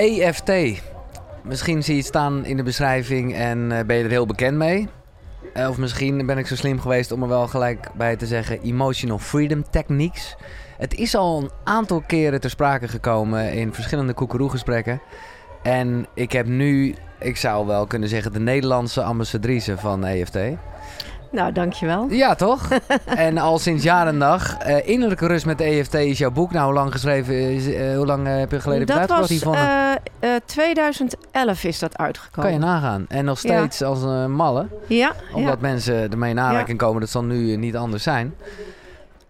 EFT. 0.00 0.82
Misschien 1.42 1.82
zie 1.82 1.94
je 1.94 1.98
het 1.98 2.08
staan 2.08 2.44
in 2.44 2.56
de 2.56 2.62
beschrijving 2.62 3.34
en 3.34 3.72
eh, 3.72 3.84
ben 3.84 3.96
je 3.96 4.04
er 4.04 4.10
heel 4.10 4.26
bekend 4.26 4.56
mee. 4.56 4.88
Eh, 5.54 5.68
of 5.68 5.78
misschien 5.78 6.26
ben 6.26 6.38
ik 6.38 6.46
zo 6.46 6.56
slim 6.56 6.80
geweest 6.80 7.12
om 7.12 7.22
er 7.22 7.28
wel 7.28 7.46
gelijk 7.46 7.90
bij 7.94 8.16
te 8.16 8.26
zeggen 8.26 8.62
Emotional 8.62 9.18
Freedom 9.18 9.64
Techniques. 9.70 10.36
Het 10.78 10.94
is 10.94 11.14
al 11.14 11.42
een 11.42 11.50
aantal 11.64 12.02
keren 12.06 12.40
ter 12.40 12.50
sprake 12.50 12.88
gekomen 12.88 13.52
in 13.52 13.74
verschillende 13.74 14.12
koekeroegesprekken. 14.12 15.00
En 15.62 16.06
ik 16.14 16.32
heb 16.32 16.46
nu, 16.46 16.94
ik 17.18 17.36
zou 17.36 17.66
wel 17.66 17.86
kunnen 17.86 18.08
zeggen, 18.08 18.32
de 18.32 18.40
Nederlandse 18.40 19.02
ambassadrice 19.02 19.78
van 19.78 20.04
EFT. 20.04 20.38
Nou, 21.32 21.52
dankjewel. 21.52 22.06
Ja, 22.08 22.34
toch? 22.34 22.68
en 23.04 23.38
al 23.38 23.58
sinds 23.58 23.82
jaar 23.82 24.06
en 24.06 24.18
dag. 24.18 24.56
eh, 24.58 24.88
innerlijke 24.88 25.26
rust 25.26 25.46
met 25.46 25.60
EFT 25.60 25.94
is 25.94 26.18
jouw 26.18 26.30
boek. 26.30 26.52
Nou, 26.52 26.64
hoe 26.64 26.74
lang 26.74 26.92
geschreven 26.92 27.34
is, 27.34 27.72
eh, 27.72 27.96
hoe 27.96 28.06
lang 28.06 28.26
eh, 28.26 28.36
heb 28.38 28.50
je 28.50 28.60
geleden 28.60 28.86
dat 28.86 28.96
uitgebracht 28.96 29.20
was 29.28 29.30
hiervan? 29.30 29.54
eh, 29.54 30.34
eh, 30.34 30.40
2011 30.44 31.64
is 31.64 31.78
dat 31.78 31.98
uitgekomen. 31.98 32.50
kan 32.50 32.60
je 32.60 32.66
nagaan. 32.66 33.04
En 33.08 33.24
nog 33.24 33.40
Ja. 33.42 33.56
steeds 33.58 33.82
als 33.82 34.02
een 34.02 34.32
malle. 34.32 34.66
Ja, 34.86 35.12
Omdat 35.34 35.54
ja. 35.54 35.60
mensen 35.60 36.10
ermee 36.10 36.30
in 36.30 36.40
aanraking 36.40 36.78
komen. 36.78 37.00
Dat 37.00 37.10
zal 37.10 37.24
nu 37.24 37.56
niet 37.56 37.76
anders 37.76 38.02
zijn. 38.02 38.34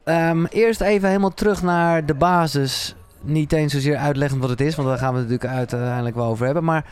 Ehm, 0.05 0.45
eerst 0.45 0.80
even 0.80 1.09
helemaal 1.09 1.35
terug 1.35 1.62
naar 1.62 2.07
de 2.07 2.15
basis. 2.15 2.95
Niet 3.21 3.52
eens 3.52 3.73
zozeer 3.73 3.96
uitleggend 3.96 4.41
wat 4.41 4.51
het 4.51 4.60
is. 4.60 4.74
Want 4.74 4.88
daar 4.88 4.98
gaan 4.98 5.12
we 5.15 5.19
het 5.21 5.29
natuurlijk 5.29 5.59
uiteindelijk 5.59 6.16
wel 6.16 6.27
over 6.27 6.45
hebben. 6.45 6.65
Maar 6.65 6.85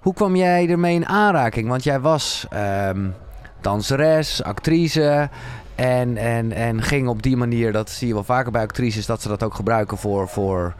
hoe 0.00 0.14
kwam 0.14 0.36
jij 0.36 0.68
ermee 0.68 0.94
in 0.94 1.06
aanraking? 1.06 1.68
Want 1.68 1.84
jij 1.84 2.00
was 2.00 2.46
ehm, 2.50 3.06
danseres, 3.64 4.42
actrice. 4.42 5.28
En, 5.74 6.16
en, 6.16 6.52
en 6.52 6.82
ging 6.82 7.08
op 7.08 7.22
die 7.22 7.36
manier, 7.36 7.72
dat 7.72 7.90
zie 7.90 8.08
je 8.08 8.14
wel 8.14 8.24
vaker 8.24 8.52
bij 8.52 8.62
actrices, 8.62 9.06
dat 9.06 9.22
ze 9.22 9.28
dat 9.28 9.42
ook 9.42 9.54
gebruiken 9.54 9.98
voor, 9.98 10.28
voor 10.28 10.74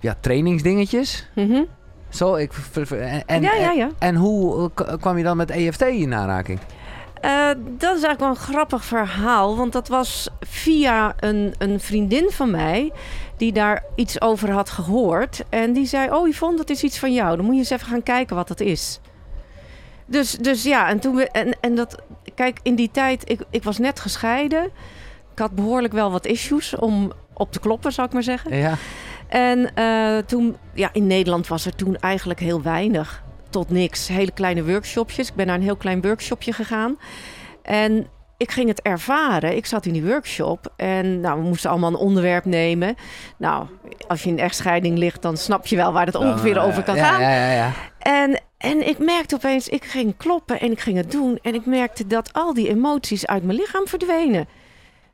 ja, 0.00 0.14
trainingsdingetjes. 0.20 1.28
Mhm. 1.34 1.62
Zo, 2.08 2.34
ik, 2.34 2.52
en, 2.90 3.22
en, 3.26 3.42
ja, 3.42 3.54
ja, 3.54 3.72
ja. 3.72 3.90
en 3.98 4.14
hoe 4.14 4.70
eh, 4.74 4.96
kwam 5.00 5.16
je 5.16 5.22
dan 5.24 5.36
met 5.36 5.50
EFT 5.50 5.82
in 5.82 6.14
aanraking? 6.14 6.58
Eh, 7.20 7.48
dat 7.56 7.96
is 7.96 8.02
eigenlijk 8.02 8.18
wel 8.18 8.28
een 8.28 8.36
grappig 8.36 8.84
verhaal. 8.84 9.56
Want 9.56 9.72
dat 9.72 9.88
was 9.88 10.28
via 10.40 11.14
een, 11.20 11.54
een 11.58 11.80
vriendin 11.80 12.30
van 12.30 12.50
mij. 12.50 12.92
Die 13.36 13.52
daar 13.52 13.84
iets 13.94 14.20
over 14.20 14.50
had 14.50 14.70
gehoord. 14.70 15.44
En 15.48 15.72
die 15.72 15.86
zei: 15.86 16.10
Oh, 16.10 16.28
Yvonne, 16.28 16.56
dat 16.56 16.70
is 16.70 16.82
iets 16.82 16.98
van 16.98 17.12
jou. 17.12 17.36
Dan 17.36 17.44
moet 17.44 17.54
je 17.54 17.60
eens 17.60 17.70
even 17.70 17.86
gaan 17.86 18.02
kijken 18.02 18.36
wat 18.36 18.48
dat 18.48 18.60
is. 18.60 19.00
Dus, 20.08 20.30
dus 20.30 20.62
ja, 20.62 20.88
en 20.88 20.98
toen 20.98 21.14
we. 21.14 21.30
En, 21.30 21.56
en 21.60 21.74
dat. 21.74 22.02
Kijk, 22.34 22.58
in 22.62 22.74
die 22.74 22.90
tijd. 22.90 23.30
Ik, 23.30 23.40
ik 23.50 23.64
was 23.64 23.78
net 23.78 24.00
gescheiden. 24.00 24.64
Ik 25.32 25.38
had 25.38 25.54
behoorlijk 25.54 25.92
wel 25.92 26.10
wat 26.10 26.26
issues 26.26 26.76
om 26.76 27.12
op 27.34 27.52
te 27.52 27.60
kloppen, 27.60 27.92
zou 27.92 28.06
ik 28.06 28.12
maar 28.12 28.22
zeggen. 28.22 28.56
Ja. 28.56 28.74
En 29.28 29.74
eh, 29.74 30.18
toen, 30.26 30.56
ja, 30.74 30.88
in 30.92 31.06
Nederland 31.06 31.48
was 31.48 31.66
er 31.66 31.74
toen 31.74 31.96
eigenlijk 31.96 32.40
heel 32.40 32.62
weinig 32.62 33.22
tot 33.50 33.70
niks. 33.70 34.08
Hele 34.08 34.32
kleine 34.32 34.64
workshopjes. 34.64 35.28
Ik 35.28 35.34
ben 35.34 35.46
naar 35.46 35.56
een 35.56 35.62
heel 35.62 35.76
klein 35.76 36.00
workshopje 36.00 36.52
gegaan. 36.52 36.98
En 37.62 38.06
ik 38.36 38.50
ging 38.50 38.68
het 38.68 38.82
ervaren. 38.82 39.56
Ik 39.56 39.66
zat 39.66 39.86
in 39.86 39.92
die 39.92 40.04
workshop 40.04 40.72
en 40.76 41.20
nou, 41.20 41.40
we 41.40 41.46
moesten 41.46 41.70
allemaal 41.70 41.90
een 41.90 41.96
onderwerp 41.96 42.44
nemen. 42.44 42.94
Nou, 43.36 43.66
als 44.06 44.22
je 44.22 44.30
in 44.30 44.38
echtscheiding 44.38 44.98
ligt, 44.98 45.22
dan 45.22 45.36
snap 45.36 45.66
je 45.66 45.76
wel 45.76 45.92
waar 45.92 46.06
het 46.06 46.14
ongeveer 46.14 46.56
eh, 46.56 46.64
over 46.64 46.82
kan 46.82 46.96
gaan. 46.96 47.20
Ja, 47.20 47.30
ja, 47.30 47.52
ja. 47.52 47.72
En, 47.98 48.40
en 48.58 48.88
ik 48.88 48.98
merkte 48.98 49.34
opeens, 49.34 49.68
ik 49.68 49.84
ging 49.84 50.16
kloppen 50.16 50.60
en 50.60 50.70
ik 50.70 50.80
ging 50.80 50.96
het 50.96 51.10
doen. 51.10 51.38
En 51.42 51.54
ik 51.54 51.66
merkte 51.66 52.06
dat 52.06 52.32
al 52.32 52.54
die 52.54 52.68
emoties 52.68 53.26
uit 53.26 53.44
mijn 53.44 53.58
lichaam 53.58 53.86
verdwenen. 53.86 54.48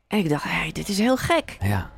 En 0.08 0.18
ik 0.18 0.28
dacht, 0.28 0.44
hey, 0.44 0.70
dit 0.72 0.88
is 0.88 0.98
heel 0.98 1.16
gek. 1.16 1.56
ja. 1.60 1.92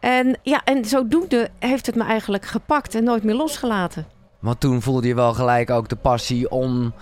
En 0.00 0.38
ja, 0.42 0.60
en 0.64 0.84
zodoende 0.84 1.50
heeft 1.58 1.86
het 1.86 1.94
me 1.94 2.04
eigenlijk 2.04 2.46
gepakt 2.46 2.94
en 2.94 3.04
nooit 3.04 3.22
meer 3.22 3.34
losgelaten. 3.34 4.06
Want 4.38 4.60
toen 4.60 4.82
voelde 4.82 5.06
je 5.06 5.14
wel 5.14 5.34
gelijk 5.34 5.70
ook 5.70 5.88
de 5.88 5.96
passie 5.96 6.50
om 6.50 6.94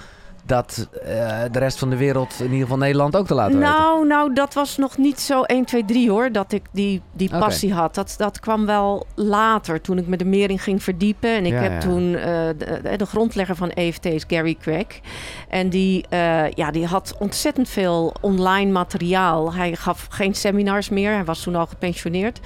dat 0.48 0.88
eh, 1.04 1.42
de 1.50 1.58
rest 1.58 1.78
van 1.78 1.90
de 1.90 1.96
wereld, 1.96 2.34
in 2.38 2.44
ieder 2.44 2.60
geval 2.60 2.76
Nederland, 2.78 3.16
ook 3.16 3.26
te 3.26 3.34
laten 3.34 3.58
weten. 3.58 3.72
Nou, 3.72 4.06
nou, 4.06 4.32
dat 4.32 4.54
was 4.54 4.76
nog 4.76 4.96
niet 4.96 5.20
zo 5.20 5.42
1, 5.42 5.64
2, 5.64 5.84
3 5.84 6.10
hoor, 6.10 6.32
dat 6.32 6.52
ik 6.52 6.62
die, 6.72 7.02
die 7.12 7.30
passie 7.30 7.72
had. 7.72 7.94
Dat, 7.94 8.14
dat 8.18 8.40
kwam 8.40 8.66
wel 8.66 9.06
later, 9.14 9.80
toen 9.80 9.98
ik 9.98 10.06
me 10.06 10.24
meer 10.24 10.50
in 10.50 10.58
ging 10.58 10.82
verdiepen. 10.82 11.30
En 11.30 11.46
ik 11.46 11.52
Ja, 11.52 11.58
heb 11.58 11.72
ja. 11.72 11.78
toen, 11.78 12.14
eh, 12.14 12.22
de, 12.58 12.96
de 12.96 13.06
grondlegger 13.06 13.56
van 13.56 13.70
EFT 13.70 14.04
is 14.04 14.24
Gary 14.26 14.56
Craig. 14.60 15.00
En 15.48 15.68
die, 15.68 16.04
eh, 16.08 16.50
ja, 16.50 16.70
die 16.70 16.86
had 16.86 17.14
ontzettend 17.18 17.68
veel 17.68 18.14
online 18.20 18.70
materiaal. 18.70 19.54
Hij 19.54 19.76
gaf 19.76 20.06
geen 20.10 20.34
seminars 20.34 20.88
meer, 20.88 21.12
hij 21.12 21.24
was 21.24 21.42
toen 21.42 21.54
al 21.56 21.66
gepensioneerd. 21.66 22.40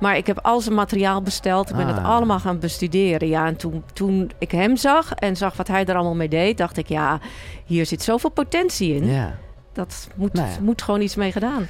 Maar 0.00 0.16
ik 0.16 0.26
heb 0.26 0.38
al 0.42 0.60
zijn 0.60 0.74
materiaal 0.74 1.22
besteld. 1.22 1.70
Ik 1.70 1.76
ben 1.76 1.86
het 1.86 1.96
Ah. 1.98 2.08
allemaal 2.08 2.38
gaan 2.40 2.58
bestuderen. 2.58 3.28
Ja, 3.28 3.46
en 3.46 3.56
toen, 3.56 3.82
toen 3.92 4.30
ik 4.38 4.50
hem 4.50 4.76
zag 4.76 5.12
en 5.14 5.36
zag 5.36 5.56
wat 5.56 5.68
hij 5.68 5.84
er 5.84 5.94
allemaal 5.94 6.14
mee 6.14 6.28
deed, 6.28 6.58
dacht 6.58 6.76
ik, 6.76 6.88
ja, 6.88 7.18
hier 7.64 7.86
zit 7.86 8.02
zoveel 8.02 8.30
potentie 8.30 8.94
in. 8.94 9.06
Ja. 9.06 9.34
Dat 9.72 10.08
moet, 10.14 10.32
Nou 10.32 10.48
ja. 10.48 10.54
moet 10.60 10.82
gewoon 10.82 11.00
iets 11.00 11.14
mee 11.16 11.32
gedaan. 11.32 11.66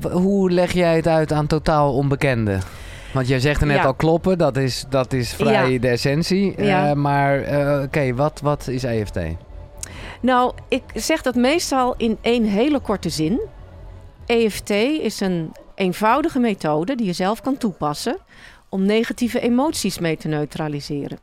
W- 0.00 0.12
hoe 0.12 0.50
leg 0.50 0.72
jij 0.72 0.96
het 0.96 1.06
uit 1.08 1.32
aan 1.32 1.46
totaal 1.46 1.94
onbekenden? 1.94 2.60
Want 3.14 3.28
jij 3.28 3.40
zegt 3.40 3.60
er 3.60 3.66
net 3.66 3.76
Ja. 3.76 3.84
al 3.84 3.94
kloppen, 3.94 4.38
dat 4.38 4.56
is, 4.56 4.84
dat 4.88 5.12
is 5.12 5.34
vrij 5.34 5.70
Ja. 5.72 5.78
de 5.78 5.88
essentie. 5.88 6.54
Eh, 6.54 6.92
maar 6.92 7.40
eh, 7.42 7.82
oké, 7.82 8.14
wat, 8.14 8.40
wat 8.40 8.68
is 8.68 8.84
EFT? 8.84 9.18
Nou, 10.20 10.52
ik 10.68 10.82
zeg 10.94 11.22
dat 11.22 11.34
meestal 11.34 11.94
in 11.96 12.18
één 12.20 12.44
hele 12.44 12.80
korte 12.80 13.08
zin. 13.08 13.40
EFT 14.26 14.70
is 14.70 15.20
een 15.20 15.52
eenvoudige 15.74 16.38
methode 16.38 16.94
die 16.94 17.06
je 17.06 17.12
zelf 17.12 17.40
kan 17.40 17.56
toepassen 17.56 18.16
om 18.68 18.82
negatieve 18.86 19.40
emoties 19.40 19.98
mee 19.98 20.16
te 20.16 20.28
neutraliseren. 20.28 21.18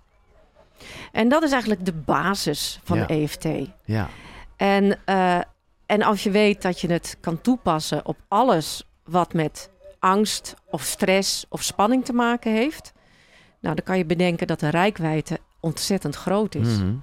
En 1.12 1.29
dat 1.29 1.44
is 1.44 1.52
eigenlijk 1.52 1.85
de 1.85 1.94
basis 1.94 2.79
van 2.84 2.97
Ja. 2.97 3.08
EFT. 3.08 3.46
Ja. 3.85 4.09
En, 4.58 4.97
eh, 5.06 5.40
en 5.85 6.02
als 6.02 6.23
je 6.23 6.31
weet 6.31 6.62
dat 6.62 6.79
je 6.81 6.91
het 6.91 7.18
kan 7.22 7.41
toepassen 7.41 8.06
op 8.06 8.18
alles 8.28 8.84
wat 9.03 9.34
met 9.34 9.69
angst 10.01 10.53
of 10.69 10.81
stress 10.84 11.45
of 11.50 11.63
spanning 11.63 12.06
te 12.06 12.13
maken 12.13 12.51
heeft, 12.51 12.94
nou, 13.59 13.75
dan 13.75 13.84
kan 13.84 13.97
je 13.97 14.06
bedenken 14.06 14.47
dat 14.47 14.59
de 14.59 14.69
rijkwijde 14.69 15.38
ontzettend 15.59 16.16
groot 16.16 16.56
is. 16.56 16.78
Mhm. 16.78 16.94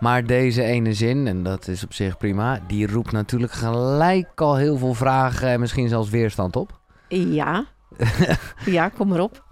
Maar 0.00 0.26
deze 0.26 0.62
ene 0.62 0.94
zin, 0.94 1.26
en 1.26 1.42
dat 1.42 1.68
is 1.68 1.84
op 1.84 1.92
zich 1.92 2.16
prima, 2.16 2.60
die 2.66 2.86
roept 2.86 3.12
natuurlijk 3.12 3.52
gelijk 3.52 4.40
al 4.40 4.56
heel 4.56 4.78
veel 4.78 4.94
vragen 4.94 5.48
en 5.48 5.60
misschien 5.60 5.88
zelfs 5.88 6.10
weerstand 6.10 6.56
op. 6.56 6.78
Ja. 7.08 7.64
ja, 8.64 8.88
kom 8.88 9.08
maar 9.08 9.20
op. 9.20 9.44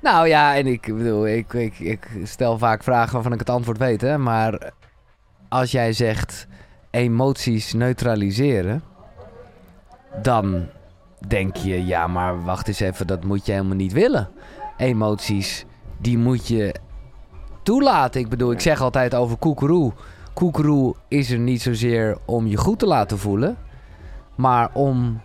Nou 0.00 0.28
ja, 0.28 0.56
en 0.56 0.66
ik 0.66 0.82
bedoel, 0.82 1.26
ik, 1.26 1.52
ik, 1.52 1.78
ik 1.78 2.08
stel 2.24 2.58
vaak 2.58 2.82
vragen 2.82 3.12
waarvan 3.12 3.32
ik 3.32 3.38
het 3.38 3.50
antwoord 3.50 3.78
weet, 3.78 4.00
hè. 4.00 4.18
Maar 4.18 4.72
als 5.48 5.70
jij 5.70 5.92
zegt 5.92 6.46
emoties 6.90 7.72
neutraliseren, 7.72 8.82
dan 10.22 10.68
denk 11.28 11.56
je, 11.56 11.86
ja, 11.86 12.06
maar 12.06 12.44
wacht 12.44 12.68
eens 12.68 12.80
even, 12.80 13.06
dat 13.06 13.24
moet 13.24 13.46
je 13.46 13.52
helemaal 13.52 13.76
niet 13.76 13.92
willen. 13.92 14.28
Emoties, 14.76 15.64
die 15.98 16.18
moet 16.18 16.48
je 16.48 16.74
toelaten. 17.62 18.20
Ik 18.20 18.28
bedoel, 18.28 18.52
ik 18.52 18.60
zeg 18.60 18.80
altijd 18.80 19.14
over 19.14 19.36
koekeroe. 19.36 19.92
Koekeroe 20.34 20.94
is 21.08 21.30
er 21.30 21.38
niet 21.38 21.62
zozeer 21.62 22.18
om 22.24 22.46
je 22.46 22.56
goed 22.56 22.78
te 22.78 22.86
laten 22.86 23.18
voelen, 23.18 23.56
maar 24.34 24.70
om 24.72 25.20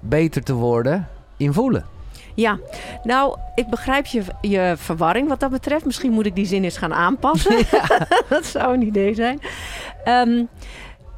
beter 0.00 0.42
te 0.42 0.54
worden 0.54 1.08
in 1.36 1.52
voelen. 1.52 1.84
Ja, 2.34 2.58
nou, 3.02 3.38
ik 3.54 3.66
begrijp 3.66 4.06
je, 4.06 4.22
je 4.40 4.74
verwarring 4.76 5.28
wat 5.28 5.40
dat 5.40 5.50
betreft. 5.50 5.84
Misschien 5.84 6.12
moet 6.12 6.26
ik 6.26 6.34
die 6.34 6.46
zin 6.46 6.64
eens 6.64 6.76
gaan 6.76 6.94
aanpassen. 6.94 7.56
dat 8.28 8.44
zou 8.44 8.74
een 8.74 8.82
idee 8.82 9.14
zijn. 9.14 9.40
Ehm, 10.04 10.44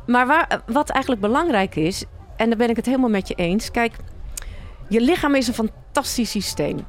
maar 0.07 0.27
waar, 0.27 0.61
wat 0.67 0.91
eigenlijk 0.91 1.23
belangrijk 1.23 1.77
is, 1.77 2.05
en 2.37 2.49
daar 2.49 2.59
ben 2.59 2.71
ik 2.71 2.77
het 2.77 2.87
helemaal 2.87 3.11
met 3.11 3.29
je 3.29 3.35
eens. 3.35 3.71
Kijk, 3.71 3.93
je 4.89 5.01
lichaam 5.01 5.35
is 5.35 5.49
een 5.49 5.55
fantastisch 5.55 6.31
systeem. 6.31 6.87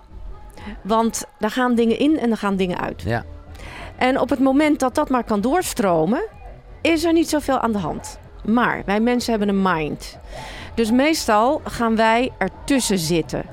Want 0.81 1.23
daar 1.39 1.51
gaan 1.51 1.75
dingen 1.75 1.99
in 1.99 2.19
en 2.19 2.31
er 2.31 2.37
gaan 2.37 2.55
dingen 2.55 2.79
uit. 2.79 3.01
Ja. 3.01 3.25
En 3.97 4.19
op 4.19 4.29
het 4.29 4.39
moment 4.39 4.79
dat 4.79 4.95
dat 4.95 5.09
maar 5.09 5.23
kan 5.23 5.41
doorstromen, 5.41 6.23
is 6.81 7.03
er 7.03 7.13
niet 7.13 7.29
zoveel 7.29 7.59
aan 7.59 7.71
de 7.71 7.77
hand. 7.77 8.19
Maar 8.45 8.81
wij 8.85 8.99
mensen 8.99 9.29
hebben 9.29 9.49
een 9.49 9.61
mind. 9.61 10.17
Dus 10.75 10.91
meestal 10.91 11.61
gaan 11.63 11.95
wij 11.95 12.31
ertussen 12.38 12.97
zitten. 12.97 13.43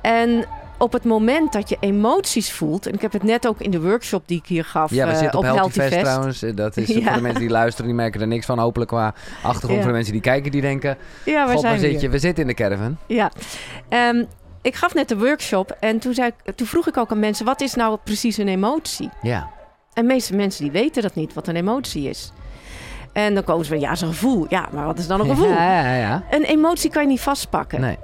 En 0.00 0.44
op 0.78 0.92
het 0.92 1.04
moment 1.04 1.52
dat 1.52 1.68
je 1.68 1.76
emoties 1.80 2.52
voelt, 2.52 2.86
en 2.86 2.92
ik 2.92 3.02
heb 3.02 3.12
het 3.12 3.22
net 3.22 3.46
ook 3.48 3.60
in 3.60 3.70
de 3.70 3.80
workshop 3.80 4.22
die 4.26 4.38
ik 4.38 4.46
hier 4.46 4.64
gaf 4.64 4.90
Ja, 4.90 5.06
we 5.06 5.12
eh, 5.12 5.18
zitten 5.18 5.38
op, 5.38 5.44
Healthy 5.44 5.70
Fest, 5.80 5.92
Fest. 5.92 6.04
trouwens. 6.04 6.42
Eh, 6.42 6.56
Dat 6.56 6.76
is 6.76 6.86
Ja. 6.94 7.02
voor 7.02 7.12
de 7.12 7.20
mensen 7.20 7.40
die 7.40 7.50
luisteren, 7.50 7.86
die 7.86 7.94
merken 7.94 8.20
er 8.20 8.26
niks 8.26 8.46
van. 8.46 8.58
Hopelijk 8.58 8.90
qua 8.90 9.14
achtergrond. 9.42 9.68
Ja. 9.74 9.76
Voor 9.76 9.86
de 9.86 9.92
mensen 9.92 10.12
die 10.12 10.22
kijken, 10.22 10.50
die 10.50 10.60
denken... 10.60 10.96
Ja, 11.24 11.44
waar 11.44 11.52
God, 11.54 11.60
zijn 11.60 11.80
we 11.80 11.88
zit 11.90 12.00
je? 12.00 12.08
We 12.08 12.18
zitten 12.18 12.42
in 12.42 12.48
de 12.48 12.54
caravan. 12.54 12.96
Ja. 13.06 13.30
Ehm, 13.88 14.24
ik 14.62 14.74
gaf 14.74 14.94
net 14.94 15.08
de 15.08 15.18
workshop 15.18 15.76
en 15.80 15.98
toen, 15.98 16.14
zei 16.14 16.30
ik, 16.44 16.54
toen 16.54 16.66
vroeg 16.66 16.86
ik 16.88 16.96
ook 16.96 17.10
aan 17.10 17.18
mensen, 17.18 17.44
wat 17.44 17.60
is 17.60 17.74
nou 17.74 17.98
precies 18.04 18.36
een 18.36 18.48
emotie? 18.48 19.10
Ja. 19.22 19.50
En 19.94 20.02
de 20.06 20.12
meeste 20.12 20.36
mensen 20.36 20.62
die 20.62 20.72
weten 20.72 21.02
dat 21.02 21.14
niet, 21.14 21.34
wat 21.34 21.48
een 21.48 21.56
emotie 21.56 22.08
is. 22.08 22.32
En 23.12 23.34
dan 23.34 23.44
komen 23.44 23.64
ze 23.64 23.70
van, 23.70 23.80
ja, 23.80 23.94
zo'n 23.94 24.08
gevoel. 24.08 24.46
Ja, 24.48 24.68
maar 24.72 24.84
wat 24.84 24.98
is 24.98 25.06
dan 25.06 25.20
een 25.20 25.26
gevoel? 25.34 25.48
Ja, 25.48 25.82
ja, 25.84 25.94
ja. 25.94 26.22
Een 26.30 26.42
emotie 26.44 26.90
kan 26.90 27.02
je 27.02 27.08
niet 27.08 27.20
vastpakken. 27.20 27.80
Nee. 27.80 27.96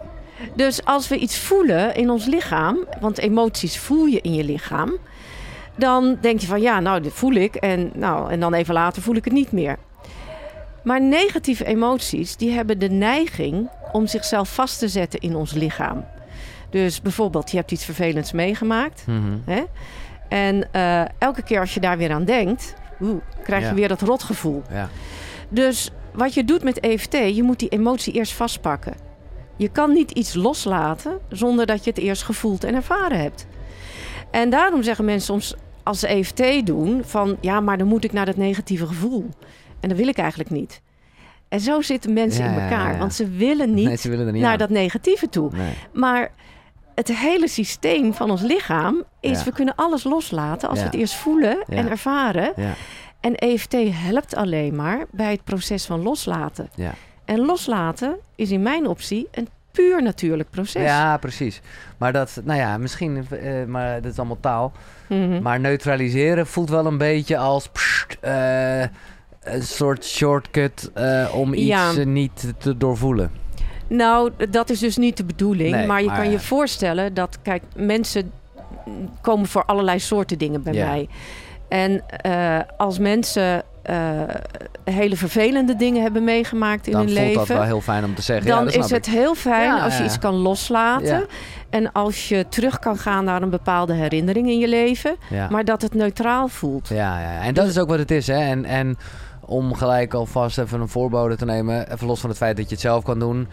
Dus 0.54 0.84
als 0.84 1.08
we 1.08 1.18
iets 1.18 1.38
voelen 1.38 1.94
in 1.94 2.10
ons 2.10 2.26
lichaam, 2.26 2.78
want 3.00 3.18
emoties 3.18 3.78
voel 3.78 4.04
je 4.04 4.20
in 4.20 4.34
je 4.34 4.44
lichaam, 4.44 4.96
dan 5.76 6.18
denk 6.20 6.40
je 6.40 6.46
van 6.46 6.60
ja, 6.60 6.80
nou, 6.80 7.00
dit 7.00 7.12
voel 7.12 7.32
ik 7.32 7.54
en, 7.54 7.90
nou, 7.94 8.30
en 8.30 8.40
dan 8.40 8.54
even 8.54 8.74
later 8.74 9.02
voel 9.02 9.14
ik 9.14 9.24
het 9.24 9.32
niet 9.32 9.52
meer. 9.52 9.76
Maar 10.84 11.00
negatieve 11.02 11.64
emoties, 11.64 12.36
die 12.36 12.50
hebben 12.50 12.78
de 12.78 12.88
neiging 12.90 13.68
om 13.92 14.06
zichzelf 14.06 14.54
vast 14.54 14.78
te 14.78 14.88
zetten 14.88 15.20
in 15.20 15.34
ons 15.36 15.52
lichaam. 15.52 16.04
Dus 16.70 17.02
bijvoorbeeld, 17.02 17.50
je 17.50 17.56
hebt 17.56 17.72
iets 17.72 17.84
vervelends 17.84 18.32
meegemaakt. 18.32 19.04
Mhm. 19.06 19.36
Hè? 19.44 19.62
En 20.28 20.68
eh, 20.72 21.02
elke 21.18 21.42
keer 21.42 21.60
als 21.60 21.74
je 21.74 21.80
daar 21.80 21.98
weer 21.98 22.12
aan 22.12 22.24
denkt, 22.24 22.74
oeh, 23.00 23.20
krijg 23.42 23.62
je 23.62 23.68
Ja. 23.68 23.74
weer 23.74 23.88
dat 23.88 24.00
rotgevoel. 24.00 24.62
Ja. 24.70 24.88
Dus 25.48 25.90
wat 26.12 26.34
je 26.34 26.44
doet 26.44 26.62
met 26.62 26.80
EFT, 26.80 27.12
je 27.12 27.42
moet 27.42 27.58
die 27.58 27.68
emotie 27.68 28.12
eerst 28.12 28.32
vastpakken. 28.32 28.94
Je 29.56 29.68
kan 29.68 29.92
niet 29.92 30.10
iets 30.10 30.34
loslaten 30.34 31.18
zonder 31.28 31.66
dat 31.66 31.84
je 31.84 31.90
het 31.90 31.98
eerst 31.98 32.22
gevoeld 32.22 32.64
en 32.64 32.74
ervaren 32.74 33.20
hebt. 33.20 33.46
En 34.30 34.50
daarom 34.50 34.82
zeggen 34.82 35.04
mensen 35.04 35.26
soms 35.40 35.54
als 35.82 36.00
ze 36.00 36.06
EFT 36.06 36.66
doen 36.66 37.02
van 37.04 37.36
ja, 37.40 37.60
maar 37.60 37.78
dan 37.78 37.86
moet 37.86 38.04
ik 38.04 38.12
naar 38.12 38.26
dat 38.26 38.36
negatieve 38.36 38.86
gevoel. 38.86 39.28
En 39.80 39.88
dat 39.88 39.98
wil 39.98 40.08
ik 40.08 40.18
eigenlijk 40.18 40.50
niet. 40.50 40.82
En 41.48 41.60
zo 41.60 41.80
zitten 41.82 42.12
mensen 42.12 42.44
Ja, 42.44 42.50
in 42.50 42.58
elkaar, 42.58 42.92
ja. 42.92 42.98
want 42.98 43.14
ze 43.14 43.28
willen 43.28 43.74
niet 43.74 43.86
Nee, 43.86 43.96
ze 43.96 44.08
willen 44.08 44.32
niet 44.32 44.42
naar 44.42 44.52
aan. 44.52 44.58
dat 44.58 44.70
negatieve 44.70 45.28
toe. 45.28 45.50
Nee. 45.52 45.72
Maar 45.92 46.30
het 46.94 47.16
hele 47.18 47.48
systeem 47.48 48.14
van 48.14 48.30
ons 48.30 48.42
lichaam 48.42 49.02
is, 49.20 49.44
we 49.44 49.52
kunnen 49.52 49.74
alles 49.74 50.04
loslaten 50.04 50.68
als 50.68 50.78
we 50.78 50.84
het 50.84 50.94
eerst 50.94 51.14
voelen 51.14 51.64
en 51.68 51.90
ervaren. 51.90 52.52
En 53.20 53.34
EFT 53.34 53.72
helpt 53.90 54.34
alleen 54.36 54.76
maar 54.76 55.06
bij 55.10 55.30
het 55.30 55.44
proces 55.44 55.84
van 55.86 56.02
loslaten. 56.02 56.68
Ja. 56.74 56.92
En 57.24 57.38
loslaten 57.44 58.16
is 58.34 58.50
in 58.50 58.62
mijn 58.62 58.86
optie 58.86 59.28
een 59.30 59.48
puur 59.70 60.02
natuurlijk 60.02 60.50
proces. 60.50 60.82
ja, 60.82 61.16
precies. 61.16 61.60
Maar 61.98 62.12
dat, 62.12 62.40
nou 62.44 62.58
ja, 62.58 62.78
misschien, 62.78 63.26
eh, 63.30 63.64
maar 63.64 64.02
dat 64.02 64.12
is 64.12 64.18
allemaal 64.18 64.40
taal. 64.40 64.72
Mhm. 65.08 65.42
Maar 65.42 65.60
neutraliseren 65.60 66.46
voelt 66.46 66.70
wel 66.70 66.86
een 66.86 66.98
beetje 66.98 67.36
als 67.38 67.68
pssst, 67.68 68.16
eh, 68.20 68.80
een 69.42 69.62
soort 69.62 70.04
shortcut 70.04 70.90
eh, 70.94 71.28
om 71.34 71.54
iets 71.54 71.66
Ja. 71.66 71.92
niet 72.04 72.52
te 72.58 72.76
doorvoelen. 72.76 73.30
Nou, 73.86 74.30
dat 74.50 74.70
is 74.70 74.78
dus 74.78 74.96
niet 74.96 75.16
de 75.16 75.24
bedoeling. 75.24 75.70
Nee, 75.74 75.86
maar 75.86 76.00
je 76.00 76.06
maar 76.06 76.16
kan 76.16 76.30
je 76.30 76.40
voorstellen 76.40 77.14
dat, 77.14 77.38
kijk, 77.42 77.62
mensen 77.76 78.32
komen 79.20 79.46
voor 79.46 79.64
allerlei 79.64 79.98
soorten 80.00 80.38
dingen 80.38 80.62
bij 80.62 80.72
Ja. 80.74 80.86
mij. 80.86 81.08
En 81.68 82.04
als 82.76 82.98
mensen 82.98 83.62
eh, 83.84 83.96
hele 84.84 85.16
vervelende 85.16 85.76
dingen 85.76 86.02
hebben 86.02 86.24
meegemaakt 86.24 86.86
in 86.86 86.92
Dan 86.92 87.00
hun 87.00 87.10
voelt 87.10 87.20
leven. 87.24 87.38
dat 87.38 87.48
wel 87.48 87.62
heel 87.62 87.80
fijn 87.80 88.04
om 88.04 88.14
te 88.14 88.22
zeggen. 88.22 88.46
ja, 88.46 88.54
dan 88.56 88.66
is 88.68 88.90
het 88.90 89.06
ik. 89.06 89.12
heel 89.12 89.34
fijn 89.34 89.64
Ja, 89.76 89.84
als 89.84 89.92
je 89.92 89.98
ja. 89.98 90.04
iets 90.04 90.18
kan 90.18 90.34
loslaten. 90.34 91.06
Ja. 91.06 91.24
En 91.70 91.92
als 91.92 92.28
je 92.28 92.46
terug 92.48 92.78
kan 92.78 92.96
gaan 92.96 93.24
naar 93.24 93.42
een 93.42 93.50
bepaalde 93.50 93.92
herinnering 93.92 94.48
in 94.48 94.58
je 94.58 94.68
leven. 94.68 95.16
Ja. 95.30 95.48
Maar 95.50 95.64
dat 95.64 95.82
het 95.82 95.94
neutraal 95.94 96.48
voelt. 96.48 96.88
Ja, 96.88 97.20
ja, 97.20 97.40
en 97.40 97.54
dat 97.54 97.66
is 97.66 97.78
ook 97.78 97.88
wat 97.88 97.98
het 97.98 98.10
is. 98.10 98.26
Hè? 98.26 98.38
En, 98.38 98.64
en 98.64 98.96
om 99.40 99.74
gelijk 99.74 100.14
alvast 100.14 100.58
even 100.58 100.80
een 100.80 100.88
voorbode 100.88 101.36
te 101.36 101.44
nemen, 101.44 101.92
even 101.92 102.06
los 102.06 102.20
van 102.20 102.28
het 102.30 102.38
feit 102.38 102.56
dat 102.56 102.64
je 102.68 102.72
het 102.72 102.80
zelf 102.80 103.04
kan 103.04 103.18
doen, 103.18 103.48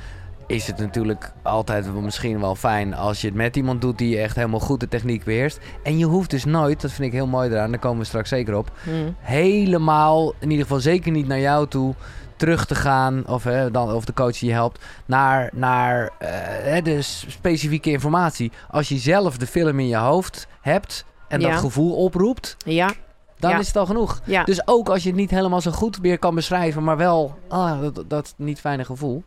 is 0.51 0.68
het 0.68 0.77
natuurlijk 0.77 1.31
altijd 1.42 1.94
misschien 1.94 2.39
wel 2.39 2.56
fijn 2.56 2.94
als 2.94 3.21
je 3.21 3.27
het 3.27 3.36
met 3.36 3.56
iemand 3.56 3.81
doet 3.81 3.98
die 3.98 4.19
echt 4.19 4.36
helemaal 4.36 4.59
goed 4.59 4.80
de 4.80 4.88
techniek 4.88 5.24
beheerst. 5.24 5.59
En 5.83 5.98
je 5.98 6.06
hoeft 6.06 6.30
dus 6.30 6.45
nooit, 6.45 6.81
dat 6.81 6.92
vind 6.92 7.07
ik 7.07 7.13
heel 7.13 7.27
mooi 7.27 7.50
eraan, 7.50 7.71
daar 7.71 7.80
komen 7.80 8.00
we 8.00 8.06
straks 8.06 8.30
zeker 8.30 8.56
op, 8.56 8.71
Hmm. 8.83 9.15
helemaal, 9.19 10.33
in 10.39 10.50
ieder 10.50 10.65
geval 10.65 10.80
zeker 10.80 11.12
niet 11.12 11.27
naar 11.27 11.39
jou 11.39 11.68
toe, 11.68 11.94
terug 12.36 12.65
te 12.65 12.75
gaan, 12.75 13.27
of, 13.27 13.44
hè, 13.44 13.71
dan, 13.71 13.92
of 13.92 14.06
de 14.06 14.13
coach 14.13 14.38
die 14.39 14.50
je 14.50 14.56
helpt, 14.56 14.83
naar, 15.06 15.50
naar 15.53 16.09
eh, 16.19 16.30
hè, 16.63 16.81
de 16.81 17.01
specifieke 17.01 17.92
informatie. 17.92 18.51
Als 18.69 18.89
je 18.89 18.98
zelf 18.98 19.38
de 19.38 19.48
film 19.48 19.80
in 19.80 19.88
je 19.88 19.95
hoofd 19.98 20.48
hebt 20.62 21.06
en 21.27 21.39
Ja. 21.39 21.50
dat 21.50 21.59
gevoel 21.59 21.95
oproept, 21.95 22.57
Ja, 22.65 22.92
dan 23.39 23.51
Ja. 23.51 23.59
is 23.59 23.68
het 23.68 23.75
al 23.77 23.86
genoeg. 23.86 24.21
Dus 24.45 24.68
ook 24.68 24.89
als 24.89 25.03
je 25.03 25.09
het 25.09 25.18
niet 25.18 25.30
helemaal 25.31 25.62
zo 25.62 25.71
goed 25.71 26.01
meer 26.01 26.19
kan 26.19 26.36
beschrijven, 26.36 26.83
maar 26.83 26.98
wel 26.98 27.38
ah, 27.48 27.81
dat, 27.81 28.03
dat 28.07 28.33
niet 28.38 28.59
fijne 28.59 28.86
gevoel. 28.86 29.24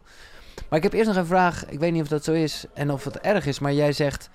Maar 0.68 0.78
ik 0.78 0.82
heb 0.84 0.92
eerst 0.92 1.08
nog 1.08 1.16
een 1.16 1.26
vraag. 1.26 1.66
Ik 1.68 1.78
weet 1.78 1.92
niet 1.92 2.02
of 2.02 2.08
dat 2.08 2.24
zo 2.24 2.32
is 2.32 2.64
en 2.74 2.90
of 2.90 3.04
het 3.04 3.18
erg 3.20 3.46
is, 3.46 3.58
maar 3.58 3.72
jij 3.72 3.92
zegt 3.92 4.30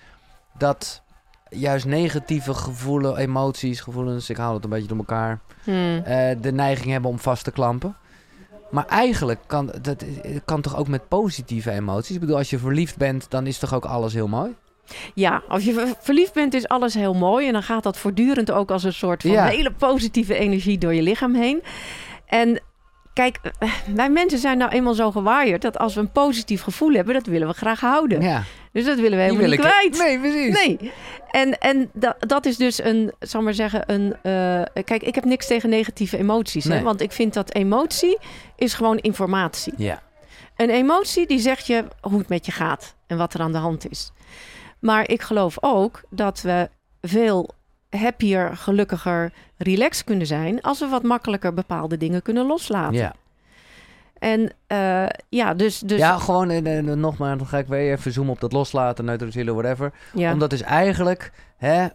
dat 0.58 1.02
juist 1.50 1.86
negatieve 1.86 2.54
gevoelens, 2.54 3.18
emoties, 3.18 3.80
gevoelens, 3.82 4.30
ik 4.30 4.38
haal 4.38 4.54
het 4.54 4.64
een 4.64 4.70
beetje 4.70 4.88
door 4.88 4.98
elkaar, 4.98 5.40
Hmm. 5.64 6.02
eh, 6.06 6.36
de 6.42 6.52
neiging 6.52 6.92
hebben 6.92 7.10
om 7.12 7.20
vast 7.20 7.44
te 7.44 7.52
klampen. 7.52 7.96
Maar 8.72 8.86
eigenlijk 8.86 9.40
kan 9.48 9.72
dat 9.82 10.06
kan 10.46 10.62
toch 10.62 10.78
ook 10.78 10.88
met 10.88 11.08
positieve 11.08 11.72
emoties. 11.72 12.14
Ik 12.16 12.20
bedoel, 12.22 12.38
als 12.38 12.50
je 12.50 12.58
verliefd 12.60 12.98
bent, 12.98 13.26
dan 13.30 13.48
is 13.48 13.58
toch 13.58 13.74
ook 13.74 13.86
alles 13.86 14.14
heel 14.14 14.28
mooi. 14.28 14.56
Ja, 15.14 15.42
als 15.48 15.64
je 15.64 15.74
ver- 15.74 15.94
verliefd 16.00 16.34
bent 16.34 16.54
is 16.54 16.68
alles 16.68 16.94
heel 16.94 17.14
mooi. 17.14 17.48
En 17.48 17.54
dan 17.54 17.64
gaat 17.64 17.84
dat 17.84 17.98
voortdurend 17.98 18.52
ook 18.52 18.72
als 18.72 18.84
een 18.84 18.94
soort 18.94 19.22
van 19.22 19.32
Ja. 19.32 19.46
hele 19.46 19.72
positieve 19.72 20.36
energie 20.36 20.78
door 20.78 20.94
je 20.94 21.02
lichaam 21.02 21.36
heen. 21.36 21.64
En 22.26 22.62
kijk, 23.20 23.40
eh, 23.60 23.70
wij 23.96 24.10
mensen 24.10 24.40
zijn 24.40 24.58
nou 24.58 24.72
eenmaal 24.72 24.94
zo 24.94 25.12
gewaaid 25.12 25.62
dat 25.62 25.78
als 25.78 25.94
we 25.96 26.00
een 26.00 26.12
positief 26.12 26.62
gevoel 26.62 26.94
hebben, 26.94 27.14
dat 27.14 27.26
willen 27.26 27.48
we 27.48 27.54
graag 27.54 27.80
houden. 27.80 28.22
Ja, 28.22 28.44
Dus 28.72 28.86
dat 28.86 28.96
willen 29.00 29.18
we 29.18 29.24
helemaal 29.24 29.42
wil 29.42 29.50
niet 29.50 29.60
ik- 29.60 29.66
kwijt. 29.72 29.98
Nee, 29.98 30.20
precies. 30.20 30.66
Nee. 30.66 30.92
En, 31.32 31.58
en 31.58 31.90
dat, 31.94 32.16
dat 32.20 32.46
is 32.46 32.58
dus 32.58 32.84
een, 32.84 33.12
zal 33.20 33.42
maar 33.42 33.54
zeggen, 33.54 33.84
een. 33.94 34.14
eh, 34.22 34.84
kijk, 34.84 35.04
ik 35.04 35.16
heb 35.16 35.26
niks 35.26 35.48
tegen 35.48 35.70
negatieve 35.70 36.18
emoties. 36.18 36.64
Hè? 36.66 36.82
Want 36.82 37.02
ik 37.02 37.12
vind 37.12 37.34
dat 37.34 37.54
emotie 37.54 38.18
is 38.56 38.74
gewoon 38.74 38.98
informatie. 38.98 39.74
Ja, 39.78 40.02
Een 40.56 40.70
emotie 40.70 41.28
die 41.28 41.40
zegt 41.40 41.68
je 41.68 41.84
hoe 42.02 42.18
het 42.20 42.30
met 42.30 42.46
je 42.46 42.52
gaat 42.52 42.96
en 43.08 43.18
wat 43.18 43.34
er 43.34 43.42
aan 43.42 43.52
de 43.52 43.58
hand 43.58 43.90
is. 43.90 44.12
Maar 44.80 45.10
ik 45.10 45.22
geloof 45.22 45.58
ook 45.60 46.02
dat 46.10 46.42
we 46.42 46.70
veel 47.02 47.50
happier, 47.90 48.58
gelukkiger, 48.58 49.34
relaxed 49.58 50.04
kunnen 50.04 50.28
zijn 50.28 50.62
als 50.62 50.80
we 50.80 50.88
wat 50.88 51.04
makkelijker 51.04 51.54
bepaalde 51.54 51.98
dingen 51.98 52.22
kunnen 52.22 52.46
loslaten. 52.46 52.94
ja. 52.94 53.16
En 54.20 54.52
eh, 54.68 55.06
ja, 55.30 55.54
dus, 55.54 55.80
dus 55.80 56.00
ja, 56.00 56.18
gewoon 56.18 56.50
en, 56.50 56.68
en, 56.68 57.00
nogmaals, 57.00 57.38
dan 57.38 57.48
ga 57.48 57.58
ik 57.58 57.68
weer 57.68 57.92
even 57.92 58.12
zoomen 58.12 58.34
op 58.34 58.40
dat 58.40 58.52
loslaten, 58.52 59.06
neutraliseren, 59.06 59.56
whatever. 59.56 59.94
ja. 60.14 60.34
Omdat 60.34 60.50
dus 60.50 60.62
eigenlijk 60.62 61.32
hè, 61.58 61.88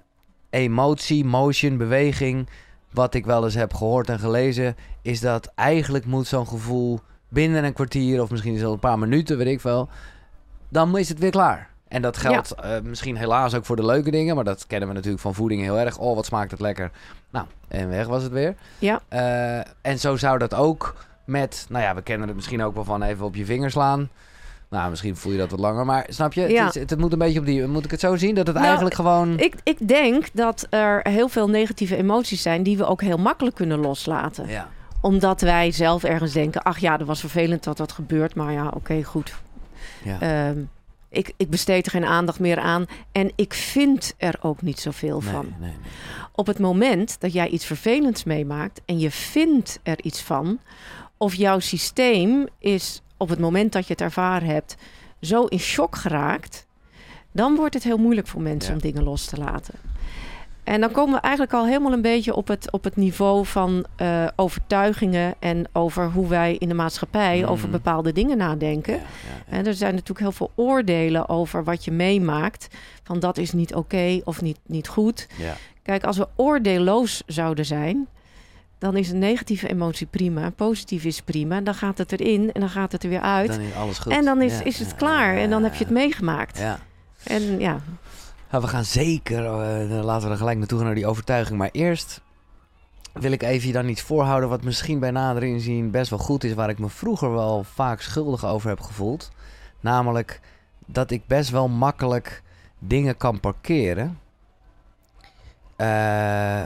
emotie, 0.50 1.24
motion, 1.24 1.76
beweging, 1.76 2.48
wat 2.90 3.14
ik 3.14 3.24
wel 3.24 3.44
eens 3.44 3.54
heb 3.54 3.74
gehoord 3.74 4.08
en 4.08 4.18
gelezen, 4.18 4.76
is 5.02 5.20
dat 5.20 5.52
eigenlijk 5.54 6.06
moet 6.06 6.26
zo'n 6.26 6.46
gevoel 6.46 7.00
binnen 7.28 7.64
een 7.64 7.72
kwartier 7.72 8.22
of 8.22 8.30
misschien 8.30 8.58
zelfs 8.58 8.74
een 8.74 8.80
paar 8.80 8.98
minuten, 8.98 9.36
weet 9.36 9.46
ik 9.46 9.60
wel, 9.60 9.88
dan 10.68 10.98
is 10.98 11.08
het 11.08 11.18
weer 11.18 11.30
klaar. 11.30 11.73
En 11.94 12.02
dat 12.02 12.16
geldt 12.16 12.50
eh, 12.54 12.70
misschien 12.82 13.16
helaas 13.16 13.54
ook 13.54 13.64
voor 13.64 13.76
de 13.76 13.84
leuke 13.84 14.10
dingen, 14.10 14.34
maar 14.34 14.44
dat 14.44 14.66
kennen 14.66 14.88
we 14.88 14.94
natuurlijk 14.94 15.22
van 15.22 15.34
voeding 15.34 15.62
heel 15.62 15.78
erg. 15.78 15.98
Oh, 15.98 16.14
wat 16.14 16.26
smaakt 16.26 16.50
het 16.50 16.60
lekker. 16.60 16.90
Nou, 17.30 17.46
en 17.68 17.88
weg 17.88 18.06
was 18.06 18.22
het 18.22 18.32
weer. 18.32 18.54
Ja. 18.78 19.00
Eh, 19.08 19.56
en 19.82 19.98
zo 19.98 20.16
zou 20.16 20.38
dat 20.38 20.54
ook 20.54 20.94
met, 21.24 21.66
nou 21.68 21.84
ja, 21.84 21.94
we 21.94 22.02
kennen 22.02 22.26
het 22.26 22.36
misschien 22.36 22.62
ook 22.62 22.74
wel 22.74 22.84
van 22.84 23.02
even 23.02 23.24
op 23.24 23.34
je 23.34 23.44
vinger 23.44 23.70
slaan. 23.70 24.08
Nou, 24.68 24.90
misschien 24.90 25.16
voel 25.16 25.32
je 25.32 25.38
dat 25.38 25.50
wat 25.50 25.60
langer, 25.60 25.84
maar 25.86 26.06
snap 26.08 26.32
je? 26.32 26.48
Ja. 26.48 26.64
Het, 26.64 26.74
is- 26.76 26.80
het, 26.90 26.98
moet 26.98 27.12
een 27.12 27.18
beetje 27.18 27.38
op 27.38 27.46
die. 27.46 27.66
Moet 27.66 27.84
ik 27.84 27.90
het 27.90 28.00
zo 28.00 28.16
zien 28.16 28.34
dat 28.34 28.46
het 28.46 28.54
Nou, 28.54 28.66
eigenlijk 28.66 28.94
gewoon. 28.96 29.38
Ik, 29.38 29.54
ik 29.62 29.88
denk 29.88 30.26
dat 30.32 30.66
er 30.70 31.08
heel 31.08 31.28
veel 31.28 31.48
negatieve 31.48 31.96
emoties 31.96 32.42
zijn 32.42 32.62
die 32.62 32.76
we 32.76 32.84
ook 32.86 33.00
heel 33.00 33.18
makkelijk 33.18 33.56
kunnen 33.56 33.78
loslaten. 33.78 34.48
Ja. 34.48 34.68
Omdat 35.00 35.40
wij 35.40 35.70
zelf 35.72 36.04
ergens 36.04 36.32
denken, 36.32 36.62
ach 36.62 36.78
ja, 36.78 36.96
dat 36.96 37.06
was 37.06 37.20
vervelend 37.20 37.64
dat 37.64 37.76
dat 37.76 37.92
gebeurt, 37.92 38.34
maar 38.34 38.52
ja, 38.52 38.68
oké, 38.74 39.02
goed. 39.02 39.34
Ja. 40.04 40.20
Ehm, 40.20 40.58
ik, 41.14 41.32
ik 41.36 41.50
besteed 41.50 41.84
er 41.86 41.90
geen 41.90 42.04
aandacht 42.04 42.38
meer 42.38 42.58
aan 42.58 42.86
en 43.12 43.32
ik 43.34 43.54
vind 43.54 44.14
er 44.16 44.34
ook 44.40 44.62
niet 44.62 44.80
zoveel 44.80 45.20
nee, 45.20 45.32
van. 45.32 45.54
nee, 45.60 45.70
nee. 45.70 45.78
Op 46.32 46.46
het 46.46 46.58
moment 46.58 47.20
dat 47.20 47.32
jij 47.32 47.48
iets 47.48 47.64
vervelends 47.64 48.24
meemaakt 48.24 48.80
en 48.84 48.98
je 48.98 49.10
vindt 49.10 49.78
er 49.82 50.02
iets 50.02 50.20
van, 50.22 50.58
of 51.16 51.34
jouw 51.34 51.58
systeem 51.58 52.46
is 52.58 53.02
op 53.16 53.28
het 53.28 53.38
moment 53.38 53.72
dat 53.72 53.86
je 53.86 53.92
het 53.92 54.02
ervaren 54.02 54.48
hebt 54.48 54.76
zo 55.20 55.44
in 55.44 55.58
shock 55.58 55.96
geraakt, 55.96 56.66
dan 57.32 57.56
wordt 57.56 57.74
het 57.74 57.84
heel 57.84 57.96
moeilijk 57.98 58.26
voor 58.26 58.42
mensen 58.42 58.70
Ja. 58.70 58.76
om 58.76 58.82
dingen 58.82 59.02
los 59.02 59.24
te 59.24 59.36
laten. 59.36 59.74
En 60.64 60.80
dan 60.80 60.90
komen 60.90 61.14
we 61.14 61.20
eigenlijk 61.20 61.54
al 61.54 61.66
helemaal 61.66 61.92
een 61.92 62.02
beetje 62.02 62.34
op 62.34 62.48
het, 62.48 62.70
op 62.72 62.84
het 62.84 62.96
niveau 62.96 63.46
van 63.46 63.84
eh, 63.96 64.26
overtuigingen 64.36 65.34
en 65.38 65.64
over 65.72 66.10
hoe 66.10 66.28
wij 66.28 66.56
in 66.58 66.68
de 66.68 66.74
maatschappij 66.74 67.40
Mhm. 67.40 67.48
over 67.50 67.70
bepaalde 67.70 68.12
dingen 68.12 68.36
nadenken. 68.36 68.94
Ja, 68.94 69.00
ja, 69.00 69.56
En 69.56 69.66
er 69.66 69.74
zijn 69.74 69.92
natuurlijk 69.92 70.20
heel 70.20 70.32
veel 70.32 70.50
oordelen 70.54 71.28
over 71.28 71.64
wat 71.64 71.84
je 71.84 71.90
meemaakt. 71.90 72.66
Van 73.02 73.18
dat 73.20 73.38
is 73.38 73.52
niet 73.52 73.74
oké 73.74 74.20
of 74.24 74.42
niet, 74.42 74.58
niet 74.66 74.88
goed. 74.88 75.26
ja. 75.38 75.54
Kijk, 75.82 76.04
als 76.04 76.16
we 76.18 76.28
oordeelloos 76.36 77.22
zouden 77.26 77.64
zijn, 77.64 78.06
dan 78.78 78.96
is 78.96 79.10
een 79.10 79.18
negatieve 79.18 79.68
emotie 79.68 80.06
prima. 80.06 80.50
Positief 80.50 81.04
is 81.04 81.20
prima. 81.20 81.60
Dan 81.60 81.74
gaat 81.74 81.98
het 81.98 82.12
erin 82.12 82.52
en 82.52 82.60
dan 82.60 82.70
gaat 82.70 82.92
het 82.92 83.02
er 83.02 83.08
weer 83.08 83.20
uit. 83.20 83.48
Dan 83.48 83.60
is 83.60 83.74
alles 83.74 83.98
goed. 83.98 84.12
en 84.12 84.24
dan 84.24 84.42
is, 84.42 84.62
is 84.62 84.78
het 84.78 84.94
klaar. 84.94 85.36
en 85.36 85.50
dan 85.50 85.62
heb 85.62 85.74
je 85.74 85.84
het 85.84 85.92
meegemaakt. 85.92 86.58
Ja. 86.58 86.78
En 87.24 87.58
ja, 87.60 87.80
Nou, 88.54 88.66
we 88.66 88.72
gaan 88.72 88.84
zeker, 88.84 89.44
eh, 89.44 90.04
laten 90.04 90.26
we 90.26 90.32
er 90.32 90.38
gelijk 90.38 90.58
naartoe 90.58 90.78
gaan 90.78 90.86
naar 90.86 90.96
die 90.96 91.06
overtuiging. 91.06 91.58
Maar 91.58 91.68
eerst 91.72 92.20
wil 93.12 93.32
ik 93.32 93.42
even 93.42 93.66
je 93.66 93.72
dan 93.72 93.88
iets 93.88 94.02
voorhouden 94.02 94.48
wat 94.48 94.62
misschien 94.62 94.98
bij 94.98 95.10
nader 95.10 95.42
inzien 95.42 95.90
best 95.90 96.10
wel 96.10 96.18
goed 96.18 96.44
is. 96.44 96.54
Waar 96.54 96.68
ik 96.68 96.78
me 96.78 96.88
vroeger 96.88 97.32
wel 97.32 97.64
vaak 97.64 98.00
schuldig 98.00 98.44
over 98.44 98.68
heb 98.68 98.80
gevoeld. 98.80 99.30
Namelijk 99.80 100.40
dat 100.86 101.10
ik 101.10 101.26
best 101.26 101.50
wel 101.50 101.68
makkelijk 101.68 102.42
dingen 102.78 103.16
kan 103.16 103.40
parkeren. 103.40 104.18
Eh, 105.76 106.62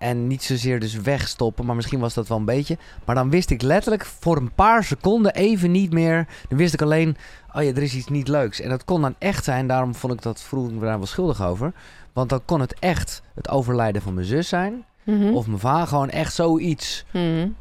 en 0.00 0.26
niet 0.26 0.42
zozeer 0.42 0.80
dus 0.80 0.94
wegstoppen, 0.94 1.66
maar 1.66 1.76
misschien 1.76 2.00
was 2.00 2.14
dat 2.14 2.28
wel 2.28 2.38
een 2.38 2.44
beetje. 2.44 2.78
Maar 3.04 3.14
dan 3.14 3.30
wist 3.30 3.50
ik 3.50 3.62
letterlijk 3.62 4.04
voor 4.04 4.36
een 4.36 4.54
paar 4.54 4.84
seconden 4.84 5.34
even 5.34 5.70
niet 5.70 5.92
meer. 5.92 6.26
Dan 6.48 6.58
wist 6.58 6.74
ik 6.74 6.82
alleen, 6.82 7.16
oh 7.54 7.62
ja, 7.62 7.68
er 7.70 7.82
is 7.82 7.94
iets 7.94 8.08
niet 8.08 8.28
leuks. 8.28 8.60
En 8.60 8.68
dat 8.68 8.84
kon 8.84 9.02
dan 9.02 9.14
echt 9.18 9.44
zijn, 9.44 9.66
daarom 9.66 9.94
vond 9.94 10.12
ik 10.12 10.22
dat 10.22 10.40
vroeg 10.40 10.70
ik 10.70 10.80
daar 10.80 10.98
wel 10.98 11.06
schuldig 11.06 11.42
over. 11.42 11.72
Want 12.12 12.28
dan 12.28 12.40
kon 12.44 12.60
het 12.60 12.74
echt 12.78 13.22
het 13.34 13.48
overlijden 13.48 14.02
van 14.02 14.14
mijn 14.14 14.26
zus 14.26 14.48
zijn. 14.48 14.84
Mhm. 15.04 15.28
Of 15.34 15.46
mijn 15.46 15.58
vader, 15.58 15.86
gewoon 15.86 16.10
echt 16.10 16.34
zoiets 16.34 17.04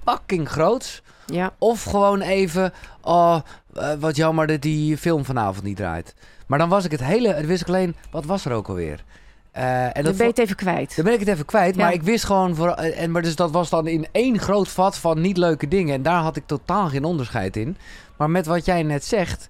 fucking 0.06 0.50
groots. 0.50 1.02
Ja. 1.26 1.52
Of 1.58 1.84
gewoon 1.84 2.22
even, 2.22 2.74
oh, 3.02 3.40
eh, 3.74 3.94
wat 4.00 4.16
jammer 4.16 4.48
dat 4.48 4.62
die 4.62 4.98
film 4.98 5.26
vanavond 5.26 5.64
niet 5.64 5.78
draait. 5.78 6.16
Maar 6.48 6.60
dan 6.60 6.70
was 6.70 6.86
ik 6.86 6.92
het 6.92 7.04
hele, 7.04 7.34
het 7.34 7.46
wist 7.46 7.62
ik 7.62 7.68
alleen, 7.68 7.96
wat 8.12 8.26
was 8.26 8.46
er 8.46 8.52
ook 8.52 8.68
alweer? 8.68 9.04
Eh, 9.52 9.84
en 9.84 9.92
Dan 9.94 10.04
dat 10.04 10.16
ben 10.18 10.26
je 10.26 10.32
het 10.32 10.40
even 10.40 10.56
kwijt. 10.56 10.96
dan 10.96 11.06
ben 11.06 11.14
ik 11.14 11.20
het 11.20 11.28
even 11.30 11.46
kwijt, 11.46 11.76
Ja. 11.76 11.84
maar 11.84 11.94
ik 11.94 12.02
wist 12.04 12.24
gewoon... 12.26 12.56
Voor, 12.56 12.70
eh, 12.70 13.02
en, 13.02 13.12
maar 13.12 13.22
dus 13.22 13.36
dat 13.36 13.52
was 13.52 13.70
dan 13.70 13.88
in 13.88 14.08
één 14.12 14.40
groot 14.40 14.68
vat 14.68 14.98
van 14.98 15.22
niet 15.22 15.38
leuke 15.38 15.68
dingen. 15.68 15.96
En 15.96 16.02
daar 16.02 16.22
had 16.22 16.36
ik 16.36 16.44
totaal 16.46 16.88
geen 16.90 17.04
onderscheid 17.04 17.58
in. 17.58 17.78
Maar 18.18 18.30
met 18.30 18.46
wat 18.46 18.66
jij 18.66 18.84
net 18.84 19.06
zegt... 19.06 19.50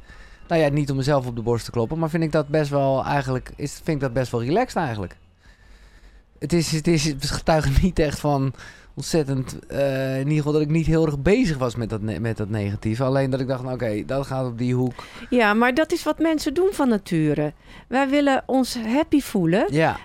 Nou 0.50 0.62
ja, 0.62 0.70
niet 0.70 0.89
om 0.89 0.96
mezelf 0.96 1.27
op 1.27 1.36
de 1.36 1.41
borst 1.41 1.65
te 1.65 1.72
kloppen... 1.72 2.00
maar 2.00 2.10
vind 2.10 2.24
ik 2.24 2.32
dat 2.32 2.48
best 2.48 2.70
wel 2.70 3.06
eigenlijk... 3.06 3.51
Is, 3.56 3.74
vind 3.74 3.88
ik 3.88 4.00
dat 4.00 4.13
best 4.13 4.32
wel 4.32 4.44
relaxed 4.44 4.75
eigenlijk. 4.77 5.15
Het 6.39 6.53
is, 6.53 6.72
het 6.72 6.88
is 6.88 7.06
het 7.06 7.25
getuigt 7.25 7.82
niet 7.82 8.00
echt 8.00 8.20
van 8.20 8.53
ontzettend... 8.94 9.65
eh, 9.68 10.13
in 10.13 10.20
ieder 10.20 10.38
geval 10.38 10.51
dat 10.51 10.62
ik 10.62 10.70
niet 10.70 10.86
heel 10.86 11.06
erg 11.06 11.20
bezig 11.20 11.58
was 11.58 11.75
met 11.75 11.89
dat, 11.89 12.01
met 12.01 12.38
dat 12.38 12.50
negatieve. 12.50 13.03
Alleen 13.03 13.29
dat 13.29 13.39
ik 13.39 13.48
dacht, 13.48 13.63
nou, 13.63 13.74
oké, 13.74 14.06
dat 14.06 14.25
gaat 14.25 14.46
op 14.46 14.58
die 14.58 14.74
hoek. 14.74 15.03
Ja, 15.29 15.53
maar 15.53 15.74
dat 15.74 15.91
is 15.91 16.03
wat 16.03 16.20
mensen 16.20 16.53
doen 16.53 16.70
van 16.72 16.89
nature. 16.89 17.53
Wij 17.88 18.10
willen 18.10 18.44
ons 18.46 18.77
happy 18.77 19.22
voelen. 19.22 19.65
Ja, 19.74 19.98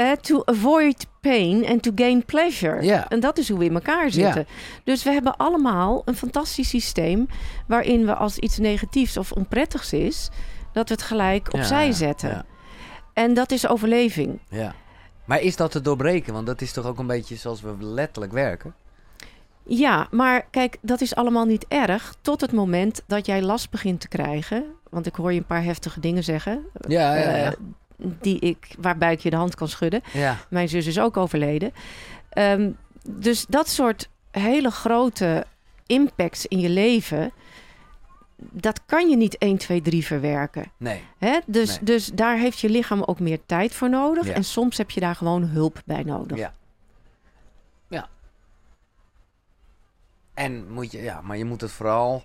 eh, 0.00 0.12
to 0.12 0.42
avoid 0.44 1.06
pain 1.20 1.66
and 1.66 1.82
to 1.82 1.92
gain 1.94 2.24
pleasure. 2.24 3.02
En 3.08 3.20
dat 3.20 3.38
is 3.38 3.48
hoe 3.48 3.58
we 3.58 3.64
in 3.64 3.74
elkaar 3.74 4.10
zitten. 4.10 4.46
Dus 4.84 5.02
we 5.02 5.10
hebben 5.10 5.36
allemaal 5.36 6.02
een 6.04 6.16
fantastisch 6.16 6.68
systeem 6.68 7.26
waarin 7.66 8.06
we 8.06 8.14
als 8.14 8.38
iets 8.38 8.58
negatiefs 8.58 9.16
of 9.16 9.32
onprettigs 9.32 9.92
is, 9.92 10.30
dat 10.72 10.88
we 10.88 10.94
het 10.94 11.02
gelijk 11.02 11.52
opzij 11.52 11.86
ja, 11.86 11.92
zetten. 11.92 12.28
Ja, 12.28 12.44
En 13.12 13.34
dat 13.34 13.50
is 13.50 13.68
overleving. 13.68 14.40
ja. 14.48 14.74
Maar 15.24 15.40
is 15.40 15.56
dat 15.56 15.70
te 15.70 15.80
doorbreken? 15.80 16.32
Want 16.32 16.46
dat 16.46 16.60
is 16.60 16.72
toch 16.72 16.86
ook 16.86 16.98
een 16.98 17.06
beetje 17.06 17.36
zoals 17.36 17.60
we 17.60 17.74
letterlijk 17.78 18.32
werken? 18.32 18.74
Ja, 19.64 20.06
maar 20.10 20.46
kijk, 20.50 20.76
dat 20.80 21.00
is 21.00 21.14
allemaal 21.14 21.44
niet 21.44 21.64
erg 21.68 22.14
tot 22.20 22.40
het 22.40 22.52
moment 22.52 23.02
dat 23.06 23.26
jij 23.26 23.42
last 23.42 23.70
begint 23.70 24.00
te 24.00 24.08
krijgen. 24.08 24.64
Want 24.88 25.06
ik 25.06 25.14
hoor 25.14 25.32
je 25.32 25.38
een 25.38 25.46
paar 25.46 25.64
heftige 25.64 26.00
dingen 26.00 26.24
zeggen. 26.24 26.64
Ja, 26.88 27.14
ja, 27.16 27.36
ja. 27.36 27.54
Die 28.02 28.38
ik, 28.38 28.68
waarbij 28.78 29.12
ik 29.12 29.20
je 29.20 29.30
de 29.30 29.36
hand 29.36 29.54
kan 29.54 29.68
schudden. 29.68 30.02
ja. 30.12 30.36
Mijn 30.48 30.68
zus 30.68 30.86
is 30.86 30.98
ook 31.00 31.16
overleden. 31.16 31.72
Ehm, 32.28 32.70
dus 33.08 33.46
dat 33.48 33.68
soort 33.68 34.08
hele 34.30 34.70
grote 34.70 35.44
impacts 35.86 36.46
in 36.46 36.58
je 36.58 36.68
leven, 36.68 37.32
dat 38.36 38.80
kan 38.86 39.08
je 39.10 39.16
niet 39.16 39.38
1, 39.38 39.56
2, 39.58 39.80
3 39.82 40.04
verwerken. 40.06 40.72
Nee. 40.76 41.04
Hè? 41.18 41.38
Dus, 41.46 41.68
Nee. 41.68 41.84
dus 41.84 42.06
daar 42.06 42.36
heeft 42.38 42.58
je 42.60 42.68
lichaam 42.68 43.02
ook 43.02 43.20
meer 43.20 43.38
tijd 43.46 43.74
voor 43.74 43.90
nodig. 43.90 44.26
Ja. 44.26 44.32
En 44.34 44.44
soms 44.44 44.76
heb 44.76 44.90
je 44.90 45.00
daar 45.00 45.14
gewoon 45.16 45.42
hulp 45.42 45.82
bij 45.84 46.02
nodig. 46.02 46.36
Ja. 46.38 46.52
Ja. 47.88 48.08
En 50.34 50.72
moet 50.72 50.92
je, 50.92 51.02
ja, 51.02 51.20
maar 51.20 51.36
je 51.36 51.44
moet 51.44 51.60
het 51.60 51.70
vooral. 51.72 52.24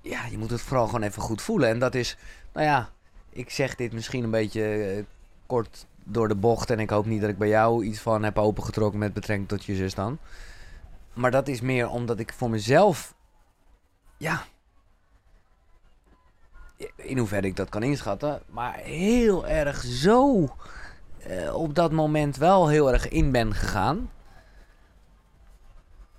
Ja, 0.00 0.26
je 0.26 0.38
moet 0.38 0.50
het 0.50 0.60
vooral 0.60 0.86
gewoon 0.86 1.02
even 1.02 1.22
goed 1.22 1.42
voelen. 1.42 1.68
En 1.68 1.78
dat 1.78 1.94
is, 1.94 2.16
nou 2.52 2.66
ja, 2.66 2.90
ik 3.32 3.50
zeg 3.50 3.74
dit 3.74 3.92
misschien 3.92 4.24
een 4.24 4.30
beetje 4.30 4.62
eh, 4.84 5.04
kort 5.46 5.86
door 6.04 6.28
de 6.28 6.34
bocht. 6.34 6.70
En 6.70 6.80
ik 6.80 6.90
hoop 6.90 7.06
niet 7.06 7.20
dat 7.20 7.30
ik 7.30 7.38
bij 7.38 7.48
jou 7.48 7.84
iets 7.84 8.00
van 8.00 8.22
heb 8.22 8.38
opengetrokken 8.38 8.98
met 8.98 9.12
betrekking 9.12 9.48
tot 9.48 9.64
je 9.64 9.74
zus 9.74 9.94
dan. 9.94 10.18
Maar 11.12 11.30
dat 11.30 11.48
is 11.48 11.60
meer 11.60 11.88
omdat 11.88 12.18
ik 12.18 12.32
voor 12.32 12.50
mezelf, 12.50 13.14
ja, 14.16 14.44
in 16.96 17.18
hoeverre 17.18 17.46
ik 17.46 17.56
dat 17.56 17.68
kan 17.68 17.82
inschatten, 17.82 18.42
maar 18.50 18.74
heel 18.74 19.46
erg 19.46 19.82
zo 19.82 20.48
eh, 21.18 21.54
op 21.54 21.74
dat 21.74 21.92
moment 21.92 22.36
wel 22.36 22.68
heel 22.68 22.92
erg 22.92 23.08
in 23.08 23.30
ben 23.30 23.54
gegaan. 23.54 24.10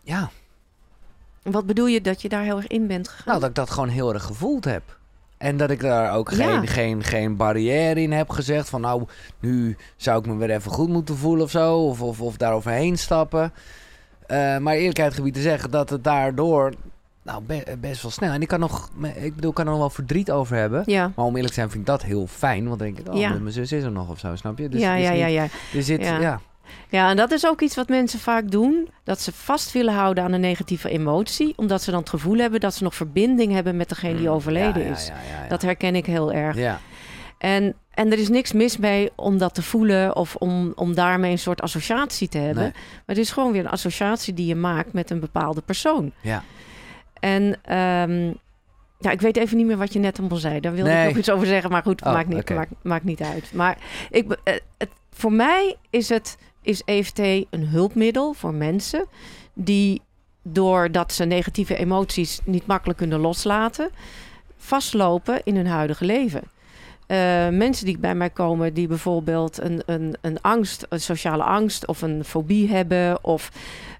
Ja, 0.01 0.29
Wat 1.43 1.65
bedoel 1.65 1.85
je 1.85 2.01
dat 2.01 2.21
je 2.21 2.29
daar 2.29 2.43
heel 2.43 2.57
erg 2.57 2.67
in 2.67 2.87
bent 2.87 3.07
gegaan? 3.07 3.23
nou 3.27 3.39
dat 3.39 3.49
ik 3.49 3.55
dat 3.55 3.69
gewoon 3.69 3.89
heel 3.89 4.13
erg 4.13 4.23
gevoeld 4.23 4.65
heb. 4.65 4.99
En 5.43 5.57
dat 5.57 5.69
ik 5.69 5.79
daar 5.79 6.15
ook 6.15 6.31
Ja. 6.31 6.35
geen, 6.59 6.67
geen, 6.67 7.03
geen 7.03 7.35
barrière 7.35 8.01
in 8.01 8.11
heb 8.11 8.29
gezegd 8.29 8.69
van 8.69 8.81
nou, 8.81 9.03
nu 9.39 9.77
zou 9.95 10.19
ik 10.19 10.25
me 10.25 10.35
weer 10.35 10.49
even 10.49 10.71
goed 10.71 10.89
moeten 10.89 11.17
voelen 11.17 11.43
of 11.45 11.51
zo. 11.51 11.77
Of, 11.77 12.01
of, 12.01 12.21
of 12.21 12.37
daar 12.37 12.53
overheen 12.53 12.97
stappen. 12.97 13.53
Eh, 14.27 14.57
maar 14.57 14.73
eerlijkheid 14.75 15.13
gebied 15.13 15.33
te 15.33 15.41
zeggen 15.41 15.71
dat 15.71 15.89
het 15.89 16.03
daardoor 16.03 16.73
nou, 17.23 17.41
be- 17.43 17.77
best 17.79 18.01
wel 18.01 18.11
snel. 18.11 18.31
En 18.31 18.41
ik 18.41 18.47
kan 18.47 18.59
nog, 18.59 18.89
ik 19.15 19.35
bedoel, 19.35 19.49
ik 19.49 19.55
kan 19.55 19.65
er 19.65 19.71
nog 19.71 19.79
wel 19.79 19.89
verdriet 19.89 20.31
over 20.31 20.55
hebben. 20.57 20.83
ja. 20.85 21.11
Maar 21.15 21.25
om 21.25 21.31
eerlijk 21.35 21.47
te 21.53 21.59
zijn 21.59 21.69
vind 21.69 21.81
ik 21.81 21.87
dat 21.87 22.03
heel 22.03 22.27
fijn. 22.27 22.67
Want 22.67 22.79
dan 22.79 22.87
denk 22.87 22.99
ik, 23.07 23.13
oh, 23.13 23.19
Ja. 23.19 23.29
mijn 23.29 23.51
zus 23.51 23.71
is 23.71 23.83
er 23.83 23.91
nog 23.91 24.09
of 24.09 24.19
zo, 24.19 24.35
snap 24.35 24.57
je? 24.57 24.69
Dus 24.69 24.81
ja, 24.81 24.95
is 24.95 25.03
ja, 25.05 25.11
ja, 25.11 25.25
ja. 25.27 25.43
Er 25.73 25.83
zit, 25.83 26.01
Ja. 26.03 26.39
Ja. 26.89 27.09
En 27.09 27.15
dat 27.15 27.31
is 27.31 27.45
ook 27.47 27.61
iets 27.61 27.75
wat 27.75 27.87
mensen 27.89 28.19
vaak 28.19 28.51
doen. 28.51 28.89
Dat 29.03 29.21
ze 29.21 29.31
vast 29.31 29.71
willen 29.71 29.93
houden 29.93 30.23
aan 30.23 30.31
een 30.31 30.41
negatieve 30.41 30.89
emotie. 30.89 31.53
Omdat 31.55 31.81
ze 31.81 31.91
dan 31.91 31.99
het 31.99 32.09
gevoel 32.09 32.37
hebben 32.37 32.59
dat 32.59 32.73
ze 32.73 32.83
nog 32.83 32.95
verbinding 32.95 33.51
hebben 33.53 33.77
met 33.77 33.89
degene 33.89 34.15
die 34.17 34.27
Mm, 34.27 34.33
overleden 34.33 34.83
ja, 34.85 34.91
is. 34.91 35.07
ja, 35.07 35.13
ja, 35.13 35.43
ja. 35.43 35.49
Dat 35.49 35.61
herken 35.61 35.95
ik 35.95 36.05
heel 36.05 36.31
erg. 36.31 36.55
Ja, 36.57 36.79
En, 37.37 37.75
en 37.93 38.11
er 38.11 38.19
is 38.19 38.29
niks 38.29 38.51
mis 38.51 38.77
mee 38.77 39.11
om 39.15 39.37
dat 39.37 39.53
te 39.53 39.61
voelen 39.61 40.15
of 40.15 40.35
om, 40.35 40.71
om 40.75 40.95
daarmee 40.95 41.31
een 41.31 41.39
soort 41.39 41.61
associatie 41.61 42.27
te 42.27 42.37
hebben. 42.37 42.63
Nee. 42.63 42.71
Maar 42.71 43.01
het 43.05 43.17
is 43.17 43.31
gewoon 43.31 43.51
weer 43.51 43.65
een 43.65 43.69
associatie 43.71 44.33
die 44.33 44.45
je 44.45 44.55
maakt 44.55 44.93
met 44.93 45.09
een 45.09 45.19
bepaalde 45.19 45.61
persoon. 45.61 46.11
ja. 46.21 46.43
En 47.19 47.55
ehm, 47.63 48.31
ja, 48.99 49.11
ik 49.11 49.21
weet 49.21 49.37
even 49.37 49.57
niet 49.57 49.65
meer 49.65 49.77
wat 49.77 49.93
je 49.93 49.99
net 49.99 50.19
allemaal 50.19 50.37
zei. 50.37 50.59
Daar 50.59 50.73
wilde 50.73 50.89
Nee. 50.89 51.01
ik 51.01 51.07
nog 51.09 51.17
iets 51.17 51.29
over 51.31 51.47
zeggen, 51.47 51.71
maar 51.71 51.81
goed, 51.81 52.05
Oh, 52.05 52.13
maakt, 52.13 52.27
niet, 52.27 52.49
maakt, 52.49 52.71
maakt 52.83 53.03
niet 53.03 53.21
uit. 53.21 53.53
Maar 53.53 53.77
ik, 54.09 54.37
eh, 54.43 54.53
het, 54.77 54.89
voor 55.11 55.31
mij 55.33 55.75
is, 55.89 56.09
het, 56.09 56.37
is 56.63 56.81
EFT 56.85 57.19
een 57.19 57.67
hulpmiddel 57.67 58.33
voor 58.33 58.53
mensen 58.53 59.05
die 59.53 60.01
doordat 60.43 61.13
ze 61.13 61.25
negatieve 61.25 61.75
emoties 61.75 62.39
niet 62.45 62.65
makkelijk 62.65 62.99
kunnen 62.99 63.19
loslaten, 63.19 63.89
vastlopen 64.57 65.41
in 65.43 65.55
hun 65.55 65.67
huidige 65.67 66.05
leven. 66.05 66.41
Eh, 67.07 67.49
mensen 67.49 67.85
die 67.85 67.97
bij 67.97 68.15
mij 68.15 68.29
komen 68.29 68.73
die 68.73 68.87
bijvoorbeeld 68.87 69.61
een, 69.61 69.83
een, 69.85 70.15
een 70.21 70.41
angst, 70.41 70.85
een 70.89 70.99
sociale 70.99 71.43
angst 71.43 71.87
of 71.87 72.01
een 72.01 72.23
fobie 72.23 72.69
hebben 72.69 73.23
of 73.23 73.51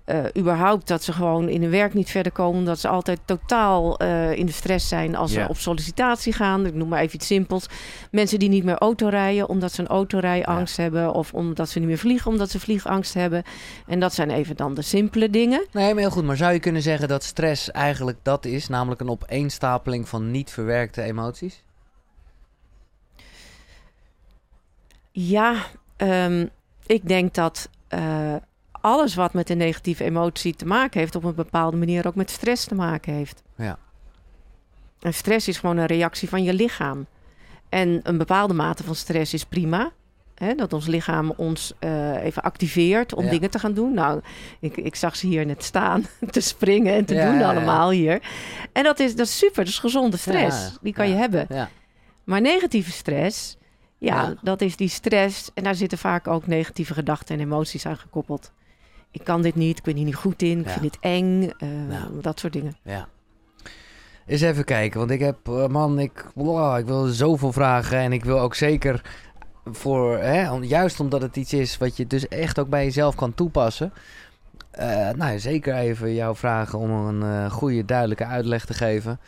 eh, 0.05 0.23
überhaupt 0.37 0.87
dat 0.87 1.03
ze 1.03 1.13
gewoon 1.13 1.49
in 1.49 1.61
hun 1.61 1.71
werk 1.71 1.93
niet 1.93 2.09
verder 2.09 2.31
komen, 2.31 2.59
omdat 2.59 2.79
ze 2.79 2.87
altijd 2.87 3.19
totaal 3.25 3.97
eh, 3.97 4.31
in 4.31 4.45
de 4.45 4.51
stress 4.51 4.87
zijn 4.87 5.15
als 5.15 5.31
ze 5.31 5.45
op 5.49 5.57
sollicitatie 5.57 6.33
gaan. 6.33 6.65
Ik 6.65 6.73
noem 6.73 6.87
maar 6.87 7.01
even 7.01 7.15
iets 7.15 7.27
simpels. 7.27 7.65
Mensen 8.11 8.39
die 8.39 8.49
niet 8.49 8.63
meer 8.63 8.77
auto 8.77 9.07
rijden 9.07 9.49
omdat 9.49 9.71
ze 9.71 9.81
een 9.81 9.87
autorijangst 9.87 10.77
hebben, 10.77 11.13
of 11.13 11.33
omdat 11.33 11.69
ze 11.69 11.79
niet 11.79 11.87
meer 11.87 11.97
vliegen 11.97 12.31
omdat 12.31 12.49
ze 12.49 12.59
vliegangst 12.59 13.13
hebben. 13.13 13.43
En 13.87 13.99
dat 13.99 14.13
zijn 14.13 14.29
even 14.29 14.55
dan 14.55 14.73
de 14.73 14.81
simpele 14.81 15.29
dingen. 15.29 15.65
Nee, 15.71 15.93
maar 15.93 16.01
heel 16.01 16.11
goed. 16.11 16.23
Maar 16.23 16.37
zou 16.37 16.53
je 16.53 16.59
kunnen 16.59 16.81
zeggen 16.81 17.07
dat 17.07 17.23
stress 17.23 17.71
eigenlijk 17.71 18.17
dat 18.21 18.45
is? 18.45 18.67
Namelijk 18.67 19.01
een 19.01 19.09
opeenstapeling 19.09 20.09
van 20.09 20.31
niet 20.31 20.51
verwerkte 20.51 21.01
emoties? 21.01 21.63
Ja, 25.11 25.55
ehm, 25.95 26.47
ik 26.85 27.07
denk 27.07 27.33
dat 27.33 27.69
eh, 27.87 28.35
alles 28.83 29.15
wat 29.15 29.33
met 29.33 29.49
een 29.49 29.57
negatieve 29.57 30.03
emotie 30.03 30.55
te 30.55 30.65
maken 30.65 30.99
heeft, 30.99 31.15
op 31.15 31.23
een 31.23 31.35
bepaalde 31.35 31.77
manier 31.77 32.07
ook 32.07 32.15
met 32.15 32.29
stress 32.29 32.65
te 32.65 32.75
maken 32.75 33.13
heeft. 33.13 33.41
Ja. 33.55 33.77
En 34.99 35.13
stress 35.13 35.47
is 35.47 35.57
gewoon 35.57 35.77
een 35.77 35.85
reactie 35.85 36.29
van 36.29 36.43
je 36.43 36.53
lichaam. 36.53 37.05
En 37.69 37.99
een 38.03 38.17
bepaalde 38.17 38.53
mate 38.53 38.83
van 38.83 38.95
stress 38.95 39.33
is 39.33 39.45
prima. 39.45 39.91
Hè, 40.35 40.55
dat 40.55 40.73
ons 40.73 40.85
lichaam 40.87 41.33
ons 41.37 41.73
eh, 41.79 42.23
even 42.23 42.43
activeert 42.43 43.13
om 43.13 43.23
Ja. 43.23 43.29
dingen 43.29 43.49
te 43.49 43.59
gaan 43.59 43.73
doen. 43.73 43.93
Nou, 43.93 44.21
ik, 44.59 44.77
ik 44.77 44.95
zag 44.95 45.15
ze 45.15 45.27
hier 45.27 45.45
net 45.45 45.63
staan 45.63 46.05
te 46.31 46.39
springen 46.41 46.93
en 46.93 47.05
te 47.05 47.13
Ja, 47.13 47.29
doen 47.29 47.39
ja, 47.39 47.49
allemaal 47.49 47.89
hier. 47.89 48.21
En 48.71 48.83
dat 48.83 48.99
is, 48.99 49.15
dat 49.15 49.25
is 49.27 49.37
super, 49.37 49.55
dat 49.63 49.67
is 49.73 49.79
gezonde 49.79 50.17
stress. 50.17 50.77
Die 50.81 50.93
kan 50.93 51.09
je 51.09 51.15
hebben. 51.15 51.45
Ja. 51.49 51.69
Maar 52.23 52.41
negatieve 52.41 52.91
stress, 52.91 53.57
ja, 53.97 54.21
Ja. 54.21 54.33
dat 54.41 54.61
is 54.61 54.75
die 54.75 54.89
stress. 54.89 55.49
En 55.53 55.63
daar 55.63 55.75
zitten 55.75 55.97
vaak 55.97 56.27
ook 56.27 56.47
negatieve 56.47 56.93
gedachten 56.93 57.35
en 57.35 57.41
emoties 57.41 57.85
aan 57.85 57.97
gekoppeld. 57.97 58.51
Ik 59.13 59.23
kan 59.23 59.41
dit 59.41 59.55
niet, 59.55 59.77
ik 59.77 59.83
ben 59.83 59.95
hier 59.95 60.05
niet 60.05 60.15
goed 60.15 60.41
in, 60.41 60.59
ik 60.59 60.65
Ja. 60.65 60.71
vind 60.71 60.83
dit 60.83 60.97
eng, 60.99 61.49
eh, 61.57 61.67
Nou. 61.87 62.21
dat 62.21 62.39
soort 62.39 62.53
dingen. 62.53 62.75
ja. 62.83 63.07
Eens 64.25 64.41
even 64.41 64.63
kijken, 64.63 64.99
want 64.99 65.11
ik 65.11 65.19
heb, 65.19 65.37
eh, 65.47 65.67
man, 65.67 65.99
ik, 65.99 66.25
wow, 66.35 66.77
ik 66.77 66.85
wil 66.85 67.05
zoveel 67.05 67.51
vragen. 67.51 67.97
En 67.97 68.13
ik 68.13 68.23
wil 68.25 68.39
ook 68.39 68.55
zeker 68.55 69.01
voor, 69.65 70.17
hè, 70.17 70.51
om- 70.51 70.63
juist 70.63 70.99
omdat 70.99 71.21
het 71.21 71.35
iets 71.35 71.53
is 71.53 71.77
wat 71.77 71.97
je 71.97 72.07
dus 72.07 72.27
echt 72.27 72.59
ook 72.59 72.69
bij 72.69 72.83
jezelf 72.83 73.15
kan 73.15 73.33
toepassen. 73.33 73.93
eh, 74.71 75.09
nou, 75.09 75.39
zeker 75.39 75.75
even 75.75 76.13
jou 76.13 76.35
vragen 76.35 76.79
om 76.79 76.91
een 76.91 77.51
goede, 77.51 77.85
duidelijke 77.85 78.25
uitleg 78.25 78.65
te 78.65 78.73
geven. 78.73 79.19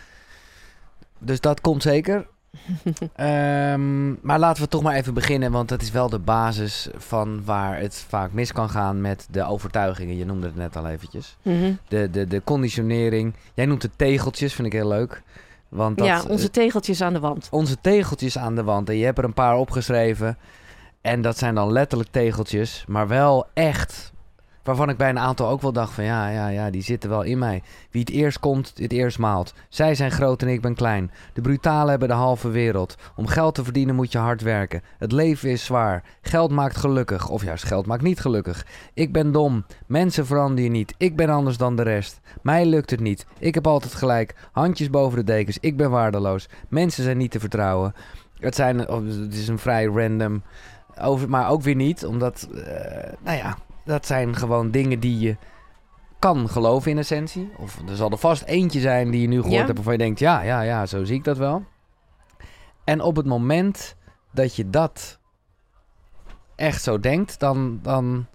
Dus 1.19 1.39
dat 1.39 1.61
komt 1.61 1.81
zeker. 1.81 2.27
Ehm, 3.15 4.09
maar 4.21 4.39
laten 4.39 4.63
we 4.63 4.69
toch 4.69 4.81
maar 4.81 4.95
even 4.95 5.13
beginnen, 5.13 5.51
want 5.51 5.69
dat 5.69 5.81
is 5.81 5.91
wel 5.91 6.09
de 6.09 6.19
basis 6.19 6.89
van 6.95 7.45
waar 7.45 7.79
het 7.79 8.05
vaak 8.07 8.31
mis 8.31 8.51
kan 8.51 8.69
gaan 8.69 9.01
met 9.01 9.27
de 9.31 9.43
overtuigingen. 9.43 10.17
Je 10.17 10.25
noemde 10.25 10.45
het 10.45 10.55
net 10.55 10.75
al 10.75 10.87
eventjes. 10.87 11.37
Mhm. 11.41 11.73
De, 11.87 12.09
de, 12.09 12.27
de 12.27 12.41
conditionering. 12.43 13.33
Jij 13.53 13.65
noemt 13.65 13.83
het 13.83 13.91
tegeltjes, 13.95 14.53
vind 14.53 14.67
ik 14.67 14.73
heel 14.73 14.87
leuk. 14.87 15.21
Want 15.69 15.97
dat, 15.97 16.07
ja, 16.07 16.23
onze 16.27 16.51
tegeltjes 16.51 17.01
aan 17.01 17.13
de 17.13 17.19
wand. 17.19 17.47
onze 17.51 17.77
tegeltjes 17.81 18.37
aan 18.37 18.55
de 18.55 18.63
wand. 18.63 18.89
En 18.89 18.97
je 18.97 19.05
hebt 19.05 19.17
er 19.17 19.23
een 19.23 19.33
paar 19.33 19.57
opgeschreven. 19.57 20.37
En 21.01 21.21
dat 21.21 21.37
zijn 21.37 21.55
dan 21.55 21.71
letterlijk 21.71 22.11
tegeltjes, 22.11 22.83
maar 22.87 23.07
wel 23.07 23.47
echt. 23.53 24.13
Waarvan 24.65 24.89
ik 24.89 24.97
bij 24.97 25.09
een 25.09 25.19
aantal 25.19 25.49
ook 25.49 25.61
wel 25.61 25.71
dacht 25.71 25.93
van 25.93 26.03
ja, 26.03 26.29
ja, 26.29 26.47
ja, 26.47 26.69
die 26.69 26.81
zitten 26.81 27.09
wel 27.09 27.21
in 27.21 27.37
mij. 27.37 27.61
Wie 27.91 28.01
het 28.01 28.09
eerst 28.09 28.39
komt, 28.39 28.71
het 28.75 28.91
eerst 28.91 29.19
maalt. 29.19 29.53
Zij 29.69 29.95
zijn 29.95 30.11
groot 30.11 30.41
en 30.41 30.47
ik 30.47 30.61
ben 30.61 30.75
klein. 30.75 31.11
De 31.33 31.41
brutalen 31.41 31.89
hebben 31.89 32.07
de 32.07 32.13
halve 32.13 32.49
wereld. 32.49 32.95
Om 33.15 33.27
geld 33.27 33.55
te 33.55 33.63
verdienen 33.63 33.95
moet 33.95 34.11
je 34.11 34.17
hard 34.17 34.41
werken. 34.41 34.81
Het 34.97 35.11
leven 35.11 35.49
is 35.49 35.65
zwaar. 35.65 36.03
Geld 36.21 36.51
maakt 36.51 36.77
gelukkig. 36.77 37.29
Of 37.29 37.43
juist, 37.43 37.63
geld 37.63 37.85
maakt 37.85 38.01
niet 38.01 38.19
gelukkig. 38.19 38.65
Ik 38.93 39.13
ben 39.13 39.31
dom. 39.31 39.65
Mensen 39.87 40.25
veranderen 40.25 40.71
niet. 40.71 40.93
Ik 40.97 41.15
ben 41.15 41.29
anders 41.29 41.57
dan 41.57 41.75
de 41.75 41.83
rest. 41.83 42.19
Mij 42.41 42.65
lukt 42.65 42.89
het 42.89 42.99
niet. 42.99 43.25
Ik 43.39 43.53
heb 43.53 43.67
altijd 43.67 43.93
gelijk. 43.93 44.35
Handjes 44.51 44.89
boven 44.89 45.17
de 45.17 45.23
dekens. 45.23 45.57
Ik 45.59 45.77
ben 45.77 45.89
waardeloos. 45.89 46.49
Mensen 46.69 47.03
zijn 47.03 47.17
niet 47.17 47.31
te 47.31 47.39
vertrouwen. 47.39 47.93
Het, 48.39 48.55
zijn, 48.55 48.89
oh, 48.89 49.05
het 49.05 49.33
is 49.33 49.47
een 49.47 49.59
vrij 49.59 49.85
random 49.85 50.43
over, 51.01 51.29
maar 51.29 51.49
ook 51.49 51.61
weer 51.61 51.75
niet, 51.75 52.05
omdat, 52.05 52.47
eh, 52.53 53.13
nou 53.23 53.37
ja, 53.37 53.57
dat 53.85 54.05
zijn 54.05 54.35
gewoon 54.35 54.71
dingen 54.71 54.99
die 54.99 55.19
je 55.19 55.37
kan 56.19 56.49
geloven 56.49 56.91
in 56.91 56.97
essentie. 56.97 57.51
Of 57.57 57.79
er 57.89 57.95
zal 57.95 58.11
er 58.11 58.17
vast 58.17 58.43
eentje 58.43 58.79
zijn 58.79 59.11
die 59.11 59.21
je 59.21 59.27
nu 59.27 59.35
gehoord 59.35 59.53
Ja. 59.53 59.63
hebt 59.63 59.75
waarvan 59.75 59.93
je 59.93 59.99
denkt, 59.99 60.19
ja, 60.19 60.41
ja, 60.41 60.61
ja, 60.61 60.85
zo 60.85 61.03
zie 61.03 61.15
ik 61.15 61.23
dat 61.23 61.37
wel. 61.37 61.63
En 62.83 63.01
op 63.01 63.15
het 63.15 63.25
moment 63.25 63.95
dat 64.31 64.55
je 64.55 64.69
dat 64.69 65.19
echt 66.55 66.83
zo 66.83 66.99
denkt, 66.99 67.39
dan, 67.39 67.79
dan 67.81 68.25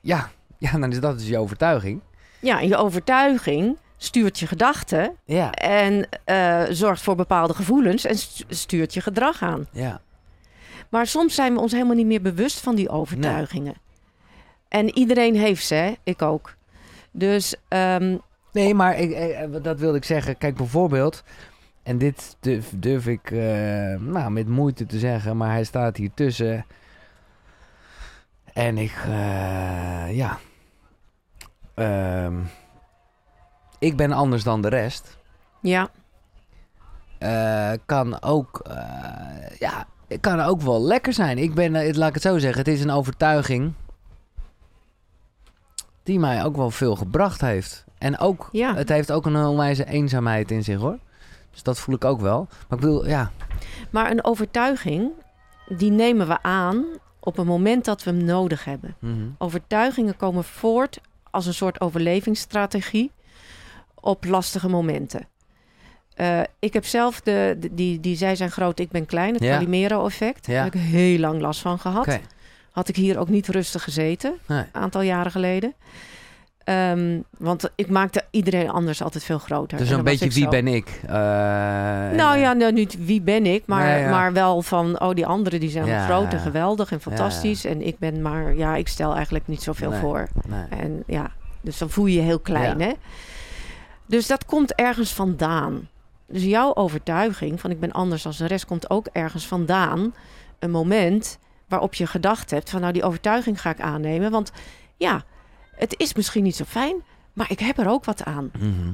ja, 0.00 0.30
ja, 0.58 0.70
dan 0.78 0.90
is 0.90 1.00
dat 1.00 1.18
dus 1.18 1.28
je 1.28 1.38
overtuiging. 1.38 2.00
Ja, 2.40 2.60
je 2.60 2.76
overtuiging 2.76 3.78
stuurt 3.96 4.38
je 4.38 4.46
gedachten 4.46 5.16
Ja, 5.24 5.52
en 5.52 6.08
eh, 6.24 6.62
zorgt 6.70 7.02
voor 7.02 7.16
bepaalde 7.16 7.54
gevoelens 7.54 8.04
en 8.04 8.18
stu- 8.18 8.44
stuurt 8.48 8.94
je 8.94 9.00
gedrag 9.00 9.42
aan. 9.42 9.66
ja, 9.72 10.00
Maar 10.88 11.06
soms 11.06 11.34
zijn 11.34 11.54
we 11.54 11.60
ons 11.60 11.72
helemaal 11.72 11.94
niet 11.96 12.06
meer 12.06 12.22
bewust 12.22 12.60
van 12.60 12.74
die 12.74 12.88
overtuigingen. 12.88 13.74
En 14.68 14.98
iedereen 14.98 15.36
heeft 15.36 15.66
ze, 15.66 15.74
hè? 15.74 15.94
ik 16.02 16.22
ook. 16.22 16.54
Dus 17.10 17.54
ehm, 17.68 18.16
Nee, 18.52 18.74
maar 18.74 18.98
ik, 18.98 19.10
eh, 19.10 19.62
dat 19.62 19.78
wilde 19.80 19.96
ik 19.96 20.04
zeggen. 20.04 20.38
Kijk, 20.38 20.56
bijvoorbeeld, 20.56 21.22
en 21.82 21.98
dit 21.98 22.36
durf, 22.40 22.72
durf 22.76 23.06
ik 23.06 23.30
eh, 23.30 23.40
nou, 24.00 24.30
met 24.30 24.48
moeite 24.48 24.86
te 24.86 24.98
zeggen, 24.98 25.36
maar 25.36 25.50
hij 25.50 25.64
staat 25.64 25.96
hier 25.96 26.10
tussen. 26.14 26.66
En 28.52 28.78
ik, 28.78 28.94
eh, 29.06 30.16
ja. 30.16 30.38
Ehm, 31.74 32.34
ik 33.78 33.96
ben 33.96 34.12
anders 34.12 34.42
dan 34.42 34.62
de 34.62 34.68
rest. 34.68 35.18
ja, 35.62 35.88
Eh, 37.18 37.72
kan 37.86 38.22
ook, 38.22 38.60
eh, 38.66 38.76
ja, 39.58 39.86
het 40.08 40.20
kan 40.20 40.40
ook 40.40 40.60
wel 40.60 40.82
lekker 40.82 41.12
zijn. 41.12 41.38
Ik 41.38 41.54
ben, 41.54 41.74
eh, 41.74 41.94
laat 41.94 42.08
ik 42.08 42.14
het 42.14 42.22
zo 42.22 42.38
zeggen, 42.38 42.58
het 42.58 42.68
is 42.68 42.82
een 42.82 42.90
overtuiging 42.90 43.72
die 46.08 46.18
mij 46.18 46.44
ook 46.44 46.56
wel 46.56 46.70
veel 46.70 46.96
gebracht 46.96 47.40
heeft. 47.40 47.84
En 47.98 48.18
ook, 48.18 48.48
Ja. 48.52 48.74
het 48.74 48.88
heeft 48.88 49.12
ook 49.12 49.26
een 49.26 49.36
onwijze 49.36 49.84
eenzaamheid 49.86 50.50
in 50.50 50.64
zich 50.64 50.78
hoor. 50.78 50.98
Dus 51.50 51.62
dat 51.62 51.78
voel 51.78 51.94
ik 51.94 52.04
ook 52.04 52.20
wel. 52.20 52.46
Maar 52.68 52.78
ik 52.78 52.84
bedoel, 52.84 53.06
ja, 53.08 53.30
maar 53.90 54.10
een 54.10 54.24
overtuiging, 54.24 55.10
die 55.76 55.90
nemen 55.90 56.28
we 56.28 56.42
aan 56.42 56.84
op 57.20 57.36
het 57.36 57.46
moment 57.46 57.84
dat 57.84 58.02
we 58.04 58.10
hem 58.10 58.24
nodig 58.24 58.64
hebben. 58.64 58.96
mhm. 58.98 59.14
Overtuigingen 59.38 60.16
komen 60.16 60.44
voort 60.44 61.00
als 61.30 61.46
een 61.46 61.54
soort 61.54 61.80
overlevingsstrategie 61.80 63.10
op 63.94 64.24
lastige 64.24 64.68
momenten. 64.68 65.26
Eh, 66.14 66.40
ik 66.58 66.72
heb 66.72 66.84
zelf 66.84 67.20
de, 67.20 67.56
de- 67.58 67.74
die, 67.74 68.00
die 68.00 68.16
zij 68.16 68.36
zijn 68.36 68.50
groot, 68.50 68.78
ik 68.78 68.90
ben 68.90 69.06
klein, 69.06 69.34
het 69.34 69.42
Ja. 69.42 69.52
Calimero-effect. 69.54 70.46
Ja. 70.46 70.52
Daar 70.54 70.64
heb 70.64 70.74
ik 70.74 70.80
heel 70.80 71.18
lang 71.18 71.40
last 71.40 71.60
van 71.60 71.78
gehad. 71.78 72.18
Had 72.78 72.88
ik 72.88 72.96
hier 72.96 73.18
ook 73.18 73.28
niet 73.28 73.48
rustig 73.48 73.82
gezeten, 73.82 74.34
Nee. 74.46 74.58
een 74.58 74.66
aantal 74.80 75.00
jaren 75.02 75.30
geleden. 75.30 75.74
Ehm, 76.64 77.18
want 77.38 77.70
ik 77.74 77.88
maakte 77.88 78.24
iedereen 78.30 78.70
anders 78.70 79.02
altijd 79.02 79.24
veel 79.24 79.38
groter. 79.38 79.78
Dus 79.78 79.90
En 79.90 79.98
een 79.98 80.04
beetje 80.04 80.28
wie 80.30 80.42
zo. 80.42 80.48
ben 80.50 80.66
ik? 80.68 81.00
Eh, 81.06 81.12
Nou 82.16 82.38
ja, 82.38 82.52
nou, 82.52 82.72
niet 82.72 83.04
wie 83.04 83.20
ben 83.20 83.46
ik, 83.46 83.62
maar, 83.66 83.84
Nee, 83.86 84.00
ja. 84.02 84.10
maar 84.10 84.32
wel 84.32 84.62
van, 84.62 85.00
oh, 85.00 85.14
die 85.14 85.26
anderen 85.26 85.60
die 85.60 85.70
zijn 85.70 85.86
Ja. 85.86 86.04
groot 86.04 86.32
en 86.32 86.38
geweldig 86.40 86.92
en 86.92 87.00
fantastisch. 87.00 87.64
En 87.64 87.86
ik 87.86 87.98
ben 87.98 88.22
maar, 88.22 88.54
ja, 88.56 88.76
ik 88.76 88.88
stel 88.88 89.14
eigenlijk 89.14 89.46
niet 89.46 89.62
zoveel 89.62 89.90
Nee. 89.90 90.00
voor. 90.00 90.28
nee. 90.48 90.64
En 90.80 91.02
ja, 91.06 91.30
dus 91.60 91.78
dan 91.78 91.90
voel 91.90 92.06
je 92.06 92.14
je 92.16 92.22
heel 92.22 92.40
klein, 92.40 92.80
hè? 92.80 92.92
Dus 94.06 94.26
dat 94.26 94.44
komt 94.44 94.74
ergens 94.74 95.12
vandaan. 95.12 95.88
Dus 96.26 96.42
jouw 96.42 96.74
overtuiging 96.74 97.60
van 97.60 97.70
ik 97.70 97.80
ben 97.80 97.92
anders 97.92 98.22
dan 98.22 98.32
de 98.38 98.46
rest 98.46 98.64
komt 98.66 98.90
ook 98.90 99.06
ergens 99.12 99.46
vandaan. 99.46 100.14
Een 100.58 100.70
moment 100.70 101.38
waarop 101.68 101.94
je 101.94 102.06
gedacht 102.06 102.50
hebt 102.50 102.70
van 102.70 102.80
nou 102.80 102.92
die 102.92 103.02
overtuiging 103.04 103.60
ga 103.60 103.70
ik 103.70 103.80
aannemen. 103.80 104.30
Want 104.30 104.52
ja, 104.96 105.22
het 105.76 105.94
is 105.98 106.14
misschien 106.14 106.42
niet 106.42 106.56
zo 106.56 106.64
fijn, 106.64 106.96
maar 107.32 107.50
ik 107.50 107.58
heb 107.58 107.78
er 107.78 107.88
ook 107.88 108.04
wat 108.04 108.24
aan. 108.24 108.50
Mhm. 108.58 108.92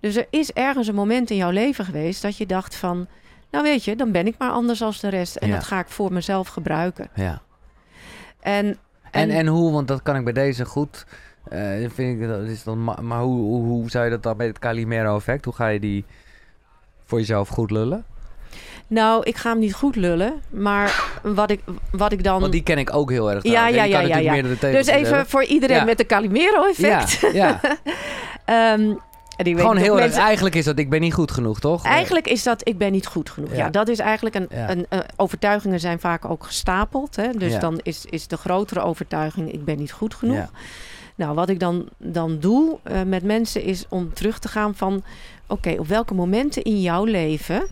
Dus 0.00 0.16
er 0.16 0.26
is 0.30 0.52
ergens 0.52 0.88
een 0.88 0.94
moment 0.94 1.30
in 1.30 1.36
jouw 1.36 1.50
leven 1.50 1.84
geweest 1.84 2.22
dat 2.22 2.36
je 2.36 2.46
dacht 2.46 2.74
van... 2.76 3.06
nou 3.50 3.64
weet 3.64 3.84
je, 3.84 3.96
dan 3.96 4.12
ben 4.12 4.26
ik 4.26 4.34
maar 4.38 4.50
anders 4.50 4.82
als 4.82 5.00
de 5.00 5.08
rest. 5.08 5.36
En 5.36 5.48
Ja. 5.48 5.54
dat 5.54 5.64
ga 5.64 5.78
ik 5.78 5.88
voor 5.88 6.12
mezelf 6.12 6.48
gebruiken. 6.48 7.08
Ja. 7.14 7.42
En, 8.40 8.66
En, 8.66 8.76
en, 9.10 9.30
en 9.30 9.46
hoe, 9.46 9.72
want 9.72 9.88
dat 9.88 10.02
kan 10.02 10.16
ik 10.16 10.24
bij 10.24 10.32
deze 10.32 10.64
goed. 10.64 11.06
eh, 11.48 11.90
vind 11.90 12.20
ik, 12.20 12.28
dat 12.28 12.42
is 12.42 12.62
dan, 12.62 12.84
ma- 12.84 13.00
maar 13.00 13.20
hoe, 13.20 13.40
hoe, 13.40 13.64
hoe 13.64 13.90
zou 13.90 14.04
je 14.04 14.10
dat 14.10 14.22
dan 14.22 14.36
met 14.36 14.46
het 14.46 14.58
Calimero-effect? 14.58 15.44
Hoe 15.44 15.54
ga 15.54 15.66
je 15.68 15.80
die 15.80 16.04
voor 17.04 17.18
jezelf 17.18 17.48
goed 17.48 17.70
lullen? 17.70 18.04
Nou, 18.86 19.22
ik 19.24 19.36
ga 19.36 19.50
hem 19.50 19.58
niet 19.58 19.74
goed 19.74 19.96
lullen. 19.96 20.32
Maar 20.50 21.10
wat 21.22 21.50
ik, 21.50 21.60
wat 21.90 22.12
ik 22.12 22.24
dan... 22.24 22.40
Want 22.40 22.52
die 22.52 22.62
ken 22.62 22.78
ik 22.78 22.94
ook 22.94 23.10
heel 23.10 23.30
erg. 23.30 23.42
Ja, 23.42 23.68
ja, 23.68 23.84
ja, 23.84 24.00
ja, 24.00 24.16
ja. 24.18 24.42
dus 24.60 24.86
even 24.86 25.26
voor 25.26 25.44
iedereen 25.44 25.84
met 25.84 25.98
de 25.98 26.06
Calimero-effect. 26.06 27.18
Ja, 27.20 27.28
ja. 27.32 27.60
Ehm, 28.44 28.94
die 29.36 29.56
gewoon 29.56 29.76
heel 29.76 29.92
erg. 29.94 30.04
mensen- 30.04 30.22
Eigenlijk 30.22 30.54
is 30.54 30.64
dat 30.64 30.78
ik 30.78 30.90
ben 30.90 31.00
niet 31.00 31.14
goed 31.14 31.30
genoeg, 31.30 31.60
toch? 31.60 31.84
Eigenlijk 31.84 32.28
is 32.28 32.42
dat 32.42 32.68
ik 32.68 32.78
ben 32.78 32.92
niet 32.92 33.06
goed 33.06 33.30
genoeg. 33.30 33.50
Ja, 33.50 33.56
Ja. 33.56 33.70
dat 33.70 33.88
is 33.88 33.98
eigenlijk 33.98 34.34
een, 34.34 34.46
Ja. 34.50 34.70
een 34.70 34.86
overtuigingen 35.16 35.80
zijn 35.80 36.00
vaak 36.00 36.24
ook 36.30 36.44
gestapeld. 36.44 37.16
Hè? 37.16 37.30
Dus 37.30 37.52
Ja. 37.52 37.58
dan 37.58 37.80
is, 37.82 38.04
is 38.10 38.26
de 38.26 38.36
grotere 38.36 38.80
overtuiging 38.80 39.52
ik 39.52 39.64
ben 39.64 39.76
niet 39.78 39.92
goed 39.92 40.14
genoeg. 40.14 40.50
Nou, 41.14 41.34
wat 41.34 41.48
ik 41.48 41.60
dan, 41.60 41.88
dan 41.98 42.38
doe 42.38 42.78
eh, 42.82 43.02
met 43.02 43.22
mensen 43.22 43.62
is 43.62 43.84
om 43.88 44.12
terug 44.14 44.38
te 44.38 44.48
gaan 44.48 44.74
van... 44.74 45.02
oké, 45.46 45.74
op 45.78 45.86
welke 45.86 46.14
momenten 46.14 46.62
in 46.62 46.80
jouw 46.80 47.04
leven 47.04 47.66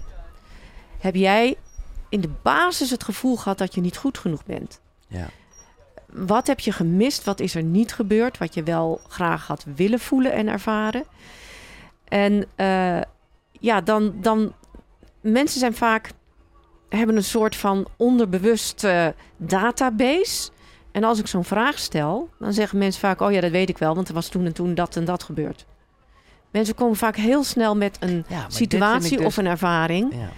heb 1.04 1.14
jij 1.14 1.56
in 2.08 2.20
de 2.20 2.30
basis 2.42 2.90
het 2.90 3.04
gevoel 3.04 3.36
gehad 3.36 3.58
dat 3.58 3.74
je 3.74 3.80
niet 3.80 3.96
goed 3.96 4.18
genoeg 4.18 4.44
bent? 4.44 4.80
Ja. 5.08 5.28
Wat 6.06 6.46
heb 6.46 6.60
je 6.60 6.72
gemist? 6.72 7.24
Wat 7.24 7.40
is 7.40 7.54
er 7.54 7.62
niet 7.62 7.92
gebeurd? 7.92 8.38
Wat 8.38 8.54
je 8.54 8.62
wel 8.62 9.00
graag 9.08 9.46
had 9.46 9.64
willen 9.74 9.98
voelen 9.98 10.32
en 10.32 10.48
ervaren? 10.48 11.04
En 12.04 12.46
eh, 12.54 13.00
ja, 13.50 13.80
dan, 13.80 14.14
dan... 14.20 14.52
Mensen 15.20 15.60
zijn 15.60 15.74
vaak... 15.74 16.10
hebben 16.88 17.16
een 17.16 17.24
soort 17.24 17.56
van 17.56 17.86
onderbewust 17.96 18.84
eh, 18.84 19.06
database... 19.36 20.52
En 20.92 21.04
als 21.04 21.18
ik 21.18 21.26
zo'n 21.26 21.44
vraag 21.44 21.78
stel, 21.78 22.28
dan 22.38 22.52
zeggen 22.52 22.78
mensen 22.78 23.00
vaak: 23.00 23.20
Oh 23.20 23.32
ja, 23.32 23.40
dat 23.40 23.50
weet 23.50 23.68
ik 23.68 23.78
wel, 23.78 23.94
want 23.94 24.08
er 24.08 24.14
was 24.14 24.28
toen 24.28 24.46
en 24.46 24.52
toen 24.52 24.74
dat 24.74 24.96
en 24.96 25.04
dat 25.04 25.22
gebeurd. 25.22 25.66
Mensen 26.50 26.74
komen 26.74 26.96
vaak 26.96 27.16
heel 27.16 27.44
snel 27.44 27.76
met 27.76 27.96
een 28.00 28.24
Ja, 28.28 28.44
situatie 28.48 29.16
dus- 29.16 29.26
of 29.26 29.36
een 29.36 29.46
ervaring, 29.46 30.14
Ja. 30.14 30.28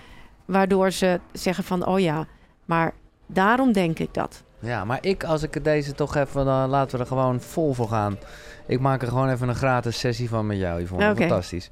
Waardoor 0.46 0.90
ze 0.90 1.20
zeggen: 1.32 1.64
van, 1.64 1.86
Oh 1.86 2.00
ja, 2.00 2.26
maar 2.64 2.92
daarom 3.26 3.72
denk 3.72 3.98
ik 3.98 4.14
dat. 4.14 4.42
ja, 4.58 4.84
maar 4.84 4.98
ik, 5.00 5.24
als 5.24 5.42
ik 5.42 5.54
het 5.54 5.64
deze 5.64 5.92
toch 5.92 6.16
even, 6.16 6.44
dan 6.44 6.68
laten 6.68 6.96
we 6.96 7.02
er 7.02 7.08
gewoon 7.08 7.40
vol 7.40 7.72
voor 7.74 7.88
gaan. 7.88 8.18
Ik 8.66 8.80
maak 8.80 9.02
er 9.02 9.08
gewoon 9.08 9.28
even 9.30 9.48
een 9.48 9.54
gratis 9.54 9.98
sessie 9.98 10.28
van 10.28 10.46
met 10.46 10.56
jou. 10.58 10.80
Yvonne. 10.82 11.10
Oké. 11.10 11.16
Fantastisch. 11.20 11.70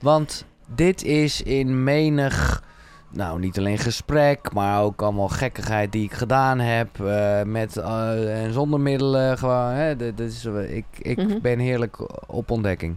Want 0.00 0.44
dit 0.74 1.02
is 1.04 1.42
in 1.42 1.84
menig, 1.84 2.62
nou 3.10 3.38
niet 3.38 3.58
alleen 3.58 3.78
gesprek, 3.78 4.52
maar 4.52 4.82
ook 4.82 5.02
allemaal 5.02 5.28
gekkigheid 5.28 5.92
die 5.92 6.04
ik 6.04 6.12
gedaan 6.12 6.58
heb. 6.58 7.00
eh, 7.00 7.42
met 7.42 7.76
eh, 7.76 8.42
en 8.44 8.52
zonder 8.52 8.80
middelen. 8.80 9.38
Gewoon, 9.38 9.70
hè, 9.70 9.96
dit 9.96 10.20
is, 10.20 10.44
ik 10.68 10.84
ik 10.98 11.16
Mhm. 11.16 11.40
ben 11.40 11.58
heerlijk 11.58 11.96
op 12.30 12.50
ontdekking. 12.50 12.96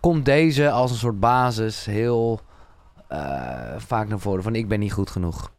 Komt 0.00 0.24
deze 0.24 0.70
als 0.70 0.90
een 0.90 0.96
soort 0.96 1.20
basis 1.20 1.84
heel 1.84 2.40
eh, 2.40 2.45
vaak 3.76 4.08
naar 4.08 4.18
voren 4.18 4.42
van 4.42 4.54
ik 4.54 4.68
ben 4.68 4.78
niet 4.80 4.92
goed 4.92 5.10
genoeg. 5.10 5.50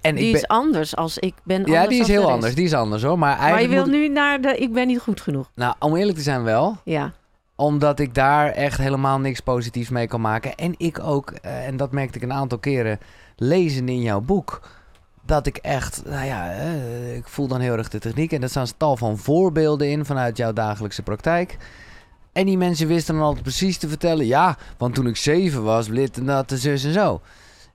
En 0.00 0.14
die 0.14 0.24
ik 0.26 0.32
ben, 0.32 0.40
is 0.40 0.48
anders 0.48 0.96
als 0.96 1.18
ik 1.18 1.34
ben. 1.44 1.64
ja, 1.66 1.86
die 1.86 2.00
is 2.00 2.06
heel 2.08 2.30
anders. 2.30 2.54
Die 2.54 2.64
is 2.64 2.74
anders 2.74 3.02
hoor. 3.02 3.18
Maar 3.18 3.38
Maar 3.38 3.62
je 3.62 3.68
wil 3.68 3.82
moet- 3.82 3.90
nu 3.90 4.08
naar 4.08 4.40
de 4.40 4.56
ik 4.56 4.72
ben 4.72 4.86
niet 4.86 5.00
goed 5.00 5.20
genoeg. 5.20 5.50
Nou, 5.54 5.74
om 5.78 5.96
eerlijk 5.96 6.16
te 6.16 6.22
zijn 6.24 6.42
wel. 6.42 6.76
Ja, 6.84 7.12
Omdat 7.56 7.98
ik 7.98 8.14
daar 8.14 8.50
echt 8.50 8.78
helemaal 8.78 9.18
niks 9.18 9.40
positiefs 9.40 9.88
mee 9.90 10.06
kan 10.06 10.20
maken. 10.20 10.54
En 10.54 10.74
ik 10.76 10.98
ook, 11.02 11.30
eh, 11.30 11.66
en 11.66 11.76
dat 11.76 11.92
merkte 11.92 12.16
ik 12.18 12.24
een 12.24 12.32
aantal 12.32 12.58
keren 12.58 12.98
lezen 13.36 13.88
in 13.88 14.00
jouw 14.02 14.20
boek. 14.20 14.60
Dat 15.22 15.46
ik 15.46 15.56
echt, 15.56 16.02
nou 16.04 16.24
ja, 16.26 16.50
eh, 16.52 17.16
ik 17.16 17.28
voel 17.28 17.46
dan 17.48 17.60
heel 17.60 17.76
erg 17.76 17.88
de 17.88 17.98
techniek. 17.98 18.32
En 18.32 18.42
er 18.42 18.48
staan 18.48 18.66
tal 18.76 18.96
van 18.96 19.18
voorbeelden 19.18 19.90
in 19.90 20.04
vanuit 20.04 20.36
jouw 20.36 20.52
dagelijkse 20.52 21.02
praktijk. 21.02 21.56
En 22.38 22.46
die 22.46 22.56
mensen 22.58 22.86
wisten 22.86 23.14
dan 23.14 23.24
altijd 23.24 23.42
precies 23.42 23.78
te 23.78 23.88
vertellen. 23.88 24.26
Ja, 24.26 24.56
want 24.76 24.94
toen 24.94 25.06
ik 25.06 25.16
zeven 25.16 25.62
was, 25.62 25.88
dit 25.88 26.18
en 26.18 26.26
dat, 26.26 26.48
de 26.48 26.56
zus 26.58 26.84
en 26.84 26.92
zo. 26.92 27.20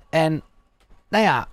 En 0.10 0.42
nou 1.10 1.24
ja, 1.24 1.48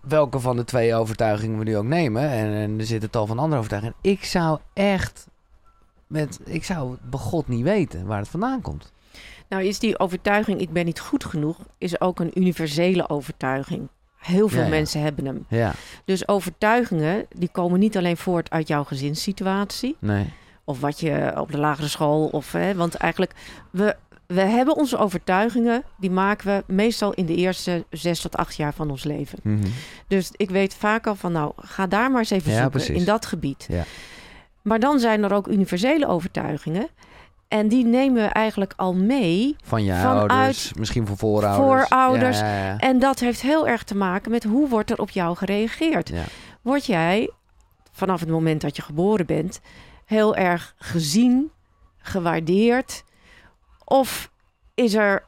welke 0.00 0.40
van 0.40 0.56
de 0.56 0.64
twee 0.64 0.94
overtuigingen 0.94 1.58
we 1.58 1.64
nu 1.64 1.76
ook 1.76 1.84
nemen. 1.84 2.22
En, 2.30 2.52
en 2.52 2.78
er 2.78 2.86
zitten 2.86 3.10
tal 3.10 3.26
van 3.26 3.38
andere 3.38 3.56
overtuigingen. 3.56 3.96
Ik 4.00 4.24
zou 4.24 4.58
echt 4.72 5.26
met, 6.06 6.40
ik 6.44 6.64
zou 6.64 6.96
begot 7.10 7.48
niet 7.48 7.62
weten 7.62 8.06
waar 8.06 8.18
het 8.18 8.28
vandaan 8.28 8.60
komt. 8.60 8.92
Nou, 9.48 9.62
is 9.64 9.78
die 9.78 9.98
overtuiging, 9.98 10.60
ik 10.60 10.72
ben 10.72 10.84
niet 10.84 11.00
goed 11.00 11.24
genoeg, 11.24 11.56
is 11.78 12.00
ook 12.00 12.20
een 12.20 12.38
universele 12.38 13.08
overtuiging. 13.08 13.88
Heel 14.16 14.48
veel 14.48 14.58
Ja, 14.58 14.64
ja. 14.64 14.70
mensen 14.70 15.00
hebben 15.00 15.26
hem. 15.26 15.44
Ja, 15.48 15.72
Dus 16.04 16.28
overtuigingen, 16.28 17.26
die 17.36 17.48
komen 17.52 17.78
niet 17.78 17.96
alleen 17.96 18.16
voort 18.16 18.50
uit 18.50 18.68
jouw 18.68 18.84
gezinssituatie. 18.84 19.96
nee. 19.98 20.32
Of 20.68 20.80
wat 20.80 21.00
je 21.00 21.32
op 21.36 21.52
de 21.52 21.58
lagere 21.58 21.88
school. 21.88 22.26
Of, 22.26 22.52
hè, 22.52 22.74
want 22.74 22.94
eigenlijk, 22.94 23.32
we, 23.70 23.96
we 24.26 24.40
hebben 24.40 24.76
onze 24.76 24.96
overtuigingen, 24.98 25.82
die 25.98 26.10
maken 26.10 26.46
we 26.46 26.72
meestal 26.74 27.12
in 27.12 27.26
de 27.26 27.34
eerste 27.34 27.84
zes 27.90 28.20
tot 28.20 28.36
acht 28.36 28.56
jaar 28.56 28.74
van 28.74 28.90
ons 28.90 29.04
leven. 29.04 29.38
Mhm. 29.42 29.66
Dus 30.06 30.30
ik 30.32 30.50
weet 30.50 30.74
vaak 30.74 31.06
al 31.06 31.14
van, 31.14 31.32
nou, 31.32 31.52
ga 31.56 31.86
daar 31.86 32.10
maar 32.10 32.18
eens 32.18 32.30
even 32.30 32.50
Ja, 32.50 32.60
zoeken 32.60 32.78
precies. 32.80 32.96
in 32.96 33.04
dat 33.04 33.26
gebied. 33.26 33.66
Ja. 33.68 33.84
Maar 34.62 34.80
dan 34.80 34.98
zijn 34.98 35.22
er 35.24 35.32
ook 35.32 35.46
universele 35.48 36.06
overtuigingen. 36.06 36.88
En 37.48 37.68
die 37.68 37.84
nemen 37.84 38.22
we 38.22 38.28
eigenlijk 38.28 38.72
al 38.76 38.94
mee. 38.94 39.56
Van 39.64 39.84
je 39.84 39.92
Vanuit 39.92 40.30
ouders, 40.30 40.72
misschien 40.72 41.06
van 41.06 41.16
voorouders. 41.16 41.88
voorouders. 41.88 42.38
Ja. 42.38 42.78
En 42.78 42.98
dat 42.98 43.18
heeft 43.20 43.40
heel 43.42 43.68
erg 43.68 43.82
te 43.82 43.96
maken 43.96 44.30
met 44.30 44.44
hoe 44.44 44.68
wordt 44.68 44.90
er 44.90 44.98
op 45.00 45.10
jou 45.10 45.36
gereageerd. 45.36 46.12
Word 46.62 46.86
jij 46.86 47.30
vanaf 47.92 48.20
het 48.20 48.28
moment 48.28 48.60
dat 48.60 48.76
je 48.76 48.82
geboren 48.82 49.26
bent 49.26 49.60
heel 50.06 50.36
erg 50.36 50.74
gezien, 50.78 51.50
gewaardeerd? 51.98 53.04
Of 53.84 54.30
is 54.74 54.94
er 54.94 55.24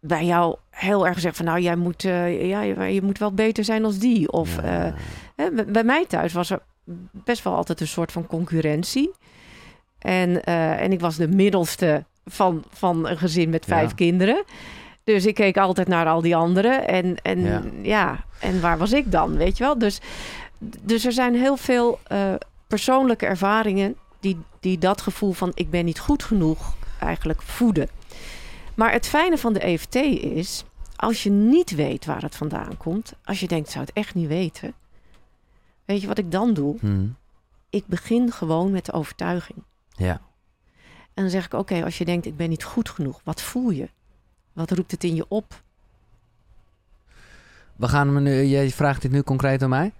bij 0.00 0.24
jou 0.24 0.56
heel 0.70 1.06
erg 1.06 1.14
gezegd 1.14 1.36
van 1.36 1.44
nou 1.44 1.60
jij 1.60 1.76
moet, 1.76 2.04
eh, 2.04 2.48
ja, 2.48 2.60
je, 2.62 2.80
je 2.94 3.02
moet 3.02 3.18
wel 3.18 3.32
beter 3.32 3.64
zijn 3.64 3.84
als 3.84 3.98
die? 3.98 4.32
Of 4.32 4.56
Ja. 4.56 4.86
eh, 4.86 4.92
hè, 5.36 5.64
bij- 5.64 5.84
mij 5.84 6.06
thuis 6.06 6.32
was 6.32 6.50
er 6.50 6.60
best 7.12 7.42
wel 7.44 7.54
altijd 7.54 7.80
een 7.80 7.86
soort 7.86 8.12
van 8.12 8.26
concurrentie. 8.26 9.10
En, 9.98 10.44
eh, 10.44 10.80
en 10.80 10.92
ik 10.92 11.00
was 11.00 11.16
de 11.16 11.28
middelste 11.28 12.04
van, 12.24 12.64
van 12.70 13.08
een 13.08 13.18
gezin 13.18 13.50
met 13.50 13.64
vijf 13.64 13.88
Ja. 13.88 13.94
kinderen. 13.94 14.44
Dus 15.04 15.26
ik 15.26 15.34
keek 15.34 15.56
altijd 15.56 15.88
naar 15.88 16.06
al 16.06 16.20
die 16.20 16.36
anderen. 16.36 16.88
En, 16.88 17.16
en 17.22 17.40
Ja. 17.40 17.62
ja. 17.82 18.24
en 18.40 18.60
waar 18.60 18.78
was 18.78 18.92
ik 18.92 19.12
dan, 19.12 19.36
weet 19.36 19.56
je 19.58 19.64
wel? 19.64 19.78
Dus, 19.78 20.00
dus 20.58 21.04
er 21.04 21.12
zijn 21.12 21.34
heel 21.34 21.56
veel 21.56 21.98
persoonlijke 22.68 23.26
ervaringen... 23.26 23.96
Die, 24.20 24.38
die 24.60 24.78
dat 24.78 25.00
gevoel 25.00 25.32
van 25.32 25.52
ik 25.54 25.70
ben 25.70 25.84
niet 25.84 25.98
goed 25.98 26.22
genoeg 26.22 26.74
eigenlijk 27.00 27.42
voeden. 27.42 27.88
Maar 28.74 28.92
het 28.92 29.06
fijne 29.06 29.38
van 29.38 29.52
de 29.52 29.60
EFT 29.60 29.94
is... 29.94 30.64
als 30.96 31.22
je 31.22 31.30
niet 31.30 31.70
weet 31.70 32.04
waar 32.04 32.22
het 32.22 32.36
vandaan 32.36 32.76
komt... 32.76 33.12
als 33.24 33.40
je 33.40 33.48
denkt, 33.48 33.66
ik 33.66 33.72
zou 33.72 33.84
het 33.84 33.94
echt 33.94 34.14
niet 34.14 34.28
weten... 34.28 34.74
weet 35.84 36.00
je 36.00 36.06
wat 36.06 36.18
ik 36.18 36.32
dan 36.32 36.54
doe? 36.54 36.76
Mhm. 36.80 37.06
Ik 37.70 37.86
begin 37.86 38.32
gewoon 38.32 38.70
met 38.70 38.84
de 38.84 38.92
overtuiging. 38.92 39.58
ja. 39.96 40.20
En 41.14 41.24
dan 41.24 41.32
zeg 41.32 41.44
ik, 41.44 41.52
oké, 41.52 41.84
als 41.84 41.98
je 41.98 42.04
denkt, 42.04 42.26
ik 42.26 42.36
ben 42.36 42.48
niet 42.48 42.64
goed 42.64 42.88
genoeg, 42.88 43.20
wat 43.24 43.42
voel 43.42 43.70
je? 43.70 43.88
Wat 44.52 44.70
roept 44.70 44.90
het 44.90 45.04
in 45.04 45.14
je 45.14 45.24
op? 45.28 45.62
We 47.76 47.88
gaan 47.88 48.22
nu, 48.22 48.42
jij 48.42 48.70
vraagt 48.70 49.02
dit 49.02 49.10
nu 49.10 49.22
concreet 49.22 49.62
aan 49.62 49.68
mij? 49.68 49.92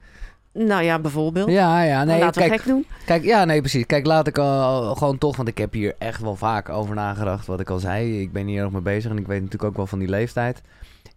Nou 0.66 0.83
ja, 0.83 0.99
bijvoorbeeld. 0.99 1.51
Ja, 1.51 1.83
ja, 1.83 2.05
nee, 2.05 2.21
Laten 2.21 2.42
we 2.42 2.49
kijk, 2.49 2.61
gek 2.61 2.71
doen. 2.71 2.87
Kijk, 3.05 3.25
ja, 3.25 3.44
nee, 3.44 3.61
precies. 3.61 3.87
Kijk, 3.87 4.07
laat 4.07 4.27
ik 4.27 4.38
al 4.38 4.94
gewoon 4.94 5.18
toch, 5.18 5.37
want 5.37 5.49
ik 5.49 5.59
heb 5.59 5.73
hier 5.73 5.94
echt 5.99 6.21
wel 6.21 6.37
vaak 6.37 6.68
over 6.68 6.94
nagedacht. 6.94 7.47
Wat 7.47 7.61
ik 7.61 7.71
al 7.71 7.79
zei, 7.79 8.21
ik 8.21 8.33
ben 8.33 8.47
hier 8.47 8.62
nog 8.62 8.73
mee 8.73 8.81
bezig 8.81 9.11
en 9.11 9.18
ik 9.18 9.27
weet 9.27 9.42
natuurlijk 9.42 9.71
ook 9.71 9.77
wel 9.77 9.87
van 9.87 9.99
die 9.99 10.09
leeftijd. 10.09 10.62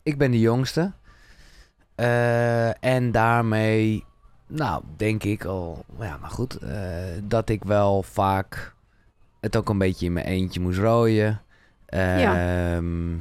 Ik 0.04 0.18
ben 0.18 0.32
de 0.32 0.40
jongste. 0.40 0.92
Eh, 1.96 2.84
en 2.84 3.12
daarmee, 3.12 4.04
nou, 4.48 4.84
denk 4.98 5.24
ik 5.24 5.46
al, 5.46 5.86
ja, 6.00 6.18
maar 6.22 6.30
goed, 6.30 6.58
eh, 6.58 6.80
dat 7.24 7.50
ik 7.50 7.64
wel 7.64 8.04
vaak 8.04 8.74
het 9.40 9.56
ook 9.56 9.70
een 9.70 9.78
beetje 9.78 10.06
in 10.06 10.14
mijn 10.14 10.26
eentje 10.26 10.60
moest 10.60 10.80
rooien. 10.80 11.42
Ehm, 11.86 13.14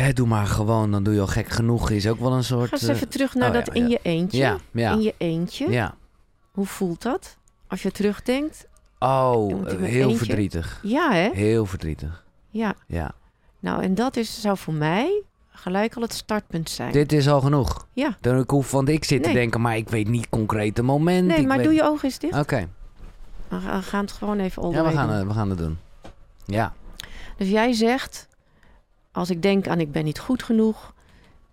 hè, 0.00 0.12
doe 0.12 0.26
maar 0.26 0.46
gewoon, 0.46 0.90
dan 0.90 1.02
doe 1.02 1.14
je 1.14 1.20
al 1.20 1.26
gek 1.26 1.48
genoeg. 1.48 1.90
Is 1.90 2.08
ook 2.08 2.18
wel 2.20 2.32
een 2.32 2.44
soort. 2.44 2.68
Ga 2.68 2.74
eens 2.76 2.88
eh, 2.88 2.94
even 2.94 3.08
terug 3.08 3.34
naar 3.34 3.48
oh, 3.48 3.54
dat 3.54 3.66
ja, 3.66 3.72
in 3.72 3.82
ja. 3.82 3.88
je 3.88 3.98
eentje. 4.02 4.38
ja, 4.38 4.58
ja, 4.72 4.92
In 4.92 5.00
je 5.02 5.14
eentje. 5.18 5.70
ja. 5.70 5.94
Hoe 6.50 6.66
voelt 6.66 7.02
dat? 7.02 7.36
Als 7.68 7.82
je 7.82 7.90
terugdenkt. 7.90 8.66
Oh, 8.98 9.50
eh, 9.66 9.78
heel 9.78 10.02
eentje. 10.08 10.16
verdrietig. 10.16 10.80
Ja, 10.82 11.12
hè? 11.12 11.30
Heel 11.32 11.66
verdrietig. 11.66 12.24
Ja. 12.50 12.74
Ja. 12.86 13.12
Nou, 13.60 13.82
en 13.82 13.94
dat 13.94 14.16
is, 14.16 14.40
zou 14.40 14.56
voor 14.56 14.74
mij 14.74 15.22
gelijk 15.50 15.94
al 15.96 16.02
het 16.02 16.12
startpunt 16.12 16.70
zijn. 16.70 16.92
Dit 16.92 17.12
is 17.12 17.28
al 17.28 17.40
genoeg. 17.40 17.86
Ja. 17.92 18.16
Dan 18.20 18.38
ik 18.38 18.50
hoef, 18.50 18.70
want 18.70 18.88
ik 18.88 19.04
zit 19.04 19.22
te 19.22 19.32
denken, 19.32 19.60
maar 19.60 19.76
ik 19.76 19.88
weet 19.88 20.08
niet 20.08 20.28
concreet 20.28 20.76
het 20.76 20.86
moment. 20.86 21.26
Nee, 21.26 21.38
ik 21.38 21.46
maar 21.46 21.56
weet- 21.56 21.66
doe 21.66 21.74
je 21.74 21.82
ogen 21.82 22.04
eens 22.04 22.18
dicht. 22.18 22.38
Oké. 22.38 22.68
We 23.48 23.58
gaan- 23.60 23.76
we 23.78 23.82
gaan 23.86 24.00
het 24.00 24.12
gewoon 24.12 24.38
even 24.38 24.70
Ja, 24.70 24.84
we 24.84 24.90
gaan, 24.90 25.10
het- 25.10 25.26
we 25.26 25.32
gaan 25.32 25.48
het 25.50 25.58
doen. 25.58 25.78
Ja. 26.44 26.72
Dus 27.36 27.48
jij 27.48 27.72
zegt, 27.72 28.28
als 29.12 29.30
ik 29.30 29.42
denk 29.42 29.68
aan 29.68 29.80
ik 29.80 29.92
ben 29.92 30.04
niet 30.04 30.18
goed 30.18 30.42
genoeg. 30.42 30.94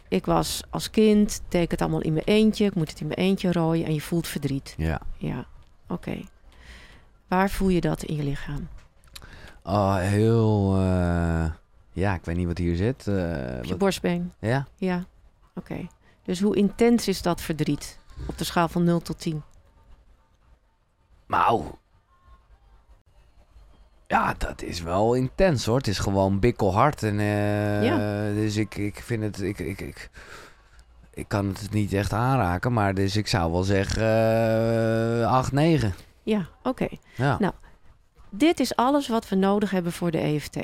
Ik 0.10 0.26
was 0.26 0.62
als 0.70 0.90
kind, 0.90 1.42
ik 1.50 1.72
het 1.72 1.82
allemaal 1.82 2.02
in 2.02 2.14
mijn 2.14 2.26
eentje. 2.26 2.66
Ik 2.66 2.76
moet 2.76 2.90
het 2.90 3.00
in 3.02 3.08
mijn 3.08 3.20
eentje 3.20 3.52
rooien 3.52 3.86
en 3.86 3.94
je 3.94 4.02
voelt 4.02 4.28
verdriet. 4.28 4.74
Ja. 4.78 5.02
Ja, 5.18 5.46
oké. 5.88 6.22
Waar 7.28 7.50
voel 7.50 7.70
je 7.70 7.82
dat 7.82 8.04
in 8.04 8.16
je 8.16 8.24
lichaam? 8.24 8.68
Oh, 9.64 9.98
heel... 9.98 10.76
eh, 10.78 11.46
ja, 11.92 12.14
ik 12.14 12.26
weet 12.26 12.36
niet 12.36 12.48
wat 12.48 12.58
hier 12.58 12.76
zit. 12.76 13.08
eh, 13.08 13.14
Op 13.58 13.64
je 13.64 13.70
wat- 13.70 13.78
borstbeen? 13.78 14.34
ja. 14.40 14.68
Ja, 14.76 15.04
oké. 15.56 15.88
Dus 16.24 16.40
hoe 16.42 16.56
intens 16.56 17.08
is 17.08 17.22
dat 17.22 17.42
verdriet? 17.42 18.00
Op 18.28 18.38
de 18.38 18.44
schaal 18.44 18.68
van 18.68 18.84
0 18.84 19.00
tot 19.00 19.20
10. 19.20 19.44
Nou... 21.28 21.64
Ja, 24.08 24.34
dat 24.38 24.62
is 24.62 24.82
wel 24.82 25.14
intens 25.14 25.66
hoor. 25.66 25.78
Het 25.78 25.88
is 25.88 26.00
gewoon 26.00 26.40
bikkelhard. 26.40 27.04
En, 27.04 27.20
eh, 27.20 27.84
Ja. 27.84 27.98
Dus 28.34 28.56
ik, 28.56 28.76
ik 28.76 29.02
vind 29.04 29.24
het... 29.24 29.42
Ik, 29.42 29.60
ik, 29.60 29.82
ik, 29.82 30.10
ik 31.14 31.28
kan 31.28 31.48
het 31.48 31.72
niet 31.72 31.94
echt 31.94 32.14
aanraken. 32.14 32.74
Maar 32.74 32.94
dus 32.94 33.16
ik 33.16 33.28
zou 33.28 33.52
wel 33.52 33.64
zeggen... 33.64 34.04
eh 35.22 35.32
8, 35.32 35.52
9. 35.52 35.94
Ja, 36.24 36.48
oké. 36.64 36.88
Ja. 37.16 37.38
Nou, 37.40 37.54
Dit 38.30 38.60
is 38.60 38.76
alles 38.76 39.08
wat 39.08 39.30
we 39.30 39.36
nodig 39.36 39.72
hebben 39.72 39.92
voor 39.92 40.12
de 40.12 40.18
EFT. 40.18 40.58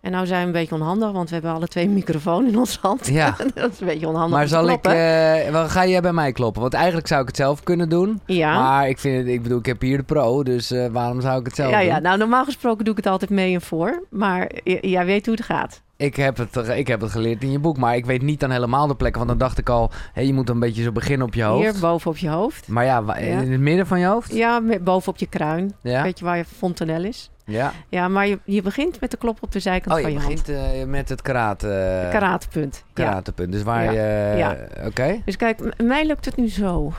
En 0.00 0.10
nou 0.10 0.26
zijn 0.26 0.40
we 0.40 0.46
een 0.46 0.52
beetje 0.52 0.74
onhandig, 0.74 1.10
want 1.12 1.28
we 1.28 1.34
hebben 1.34 1.52
alle 1.52 1.66
twee 1.68 1.84
een 1.84 1.94
microfoon 1.94 2.46
in 2.46 2.58
onze 2.58 2.78
hand. 2.80 3.06
Ja. 3.06 3.36
dat 3.54 3.72
is 3.72 3.80
een 3.80 3.86
beetje 3.86 4.08
onhandig. 4.08 4.38
Maar 4.38 4.48
zal 4.48 4.60
ik, 4.62 4.66
kloppen. 4.66 4.92
eh, 4.92 5.50
wel, 5.50 5.68
ga 5.68 5.86
jij 5.86 6.00
bij 6.00 6.12
mij 6.12 6.32
kloppen? 6.32 6.60
Want 6.62 6.74
eigenlijk 6.74 7.06
zou 7.06 7.20
ik 7.20 7.26
het 7.26 7.36
zelf 7.36 7.62
kunnen 7.62 7.88
doen. 7.88 8.20
ja. 8.26 8.60
Maar 8.60 8.88
ik 8.88 8.98
vind 8.98 9.16
het, 9.16 9.26
ik 9.26 9.42
bedoel, 9.42 9.58
ik 9.58 9.66
heb 9.66 9.80
hier 9.80 9.96
de 9.96 10.02
pro, 10.02 10.42
dus 10.42 10.70
eh, 10.70 10.86
waarom 10.86 11.20
zou 11.20 11.38
ik 11.40 11.46
het 11.46 11.54
zelf 11.54 11.70
ja, 11.70 11.78
doen? 11.78 11.86
ja, 11.86 11.98
nou 11.98 12.18
normaal 12.18 12.44
gesproken 12.44 12.84
doe 12.84 12.92
ik 12.92 13.04
het 13.04 13.12
altijd 13.12 13.30
mee 13.30 13.54
en 13.54 13.60
voor. 13.60 14.02
Maar 14.10 14.50
jij 14.80 15.04
weet 15.04 15.26
hoe 15.26 15.34
het 15.34 15.44
gaat. 15.44 15.82
Ik, 15.96 16.16
heb 16.16 16.36
het, 16.36 16.68
ik 16.68 16.86
heb 16.86 17.00
het 17.00 17.10
geleerd 17.10 17.42
in 17.42 17.50
je 17.50 17.58
boek, 17.58 17.76
maar 17.76 17.96
ik 17.96 18.06
weet 18.06 18.22
niet 18.22 18.40
dan 18.40 18.50
helemaal 18.50 18.86
de 18.86 18.94
plekken. 18.94 19.26
Want 19.26 19.38
dan 19.38 19.48
dacht 19.48 19.58
ik 19.58 19.68
al, 19.68 19.90
je 20.14 20.32
moet 20.34 20.48
een 20.48 20.58
beetje 20.58 20.82
zo 20.82 20.92
beginnen 20.92 21.26
op 21.26 21.34
je 21.34 21.42
hoofd. 21.42 21.62
Hier 21.62 21.80
boven 21.80 22.10
op 22.10 22.16
je 22.16 22.28
hoofd. 22.28 22.68
Maar 22.68 22.84
ja, 22.84 23.16
in 23.16 23.50
het 23.52 23.60
midden 23.60 23.86
van 23.86 24.00
je 24.00 24.06
hoofd? 24.06 24.34
Ja, 24.34 24.62
boven 24.80 25.12
op 25.12 25.18
je 25.18 25.26
kruin. 25.26 25.74
Ja. 25.82 26.02
Weet 26.02 26.18
je 26.18 26.24
waar 26.24 26.36
je 26.36 26.44
fontanel 26.44 27.04
is? 27.04 27.30
Ja. 27.50 27.72
Ja, 27.88 28.08
maar 28.08 28.26
je, 28.26 28.38
je 28.44 28.62
begint 28.62 29.00
met 29.00 29.10
de 29.10 29.16
klop 29.16 29.38
op 29.42 29.52
de 29.52 29.60
zijkant 29.60 29.96
Oh, 29.96 30.02
van 30.02 30.12
je 30.12 30.18
je 30.18 30.24
begint 30.26 30.48
eh, 30.48 30.84
met 30.84 31.08
het 31.08 31.22
karate, 31.22 32.00
hand. 32.02 32.12
Karatepunt. 32.12 32.84
Ja. 32.94 33.22
Dus 33.46 33.62
waar 33.62 33.84
Ja. 33.84 33.90
je... 33.90 34.36
Ja. 34.36 34.56
Oké, 34.86 35.20
Dus 35.24 35.36
kijk, 35.36 35.82
mij 35.82 36.06
lukt 36.06 36.24
het 36.24 36.36
nu 36.36 36.48
zo. 36.48 36.92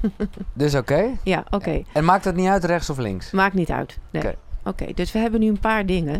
dus 0.52 0.74
oké. 0.74 1.04
Ja, 1.22 1.44
oké. 1.50 1.82
En 1.92 2.04
maakt 2.04 2.24
het 2.24 2.36
niet 2.36 2.48
uit 2.48 2.64
rechts 2.64 2.90
of 2.90 2.96
links? 2.98 3.30
Maakt 3.30 3.54
niet 3.54 3.70
uit. 3.70 3.98
Nee. 4.10 4.22
Oké. 4.22 4.34
Oké, 4.64 4.92
dus 4.94 5.12
we 5.12 5.18
hebben 5.18 5.40
nu 5.40 5.48
een 5.48 5.60
paar 5.60 5.86
dingen. 5.86 6.14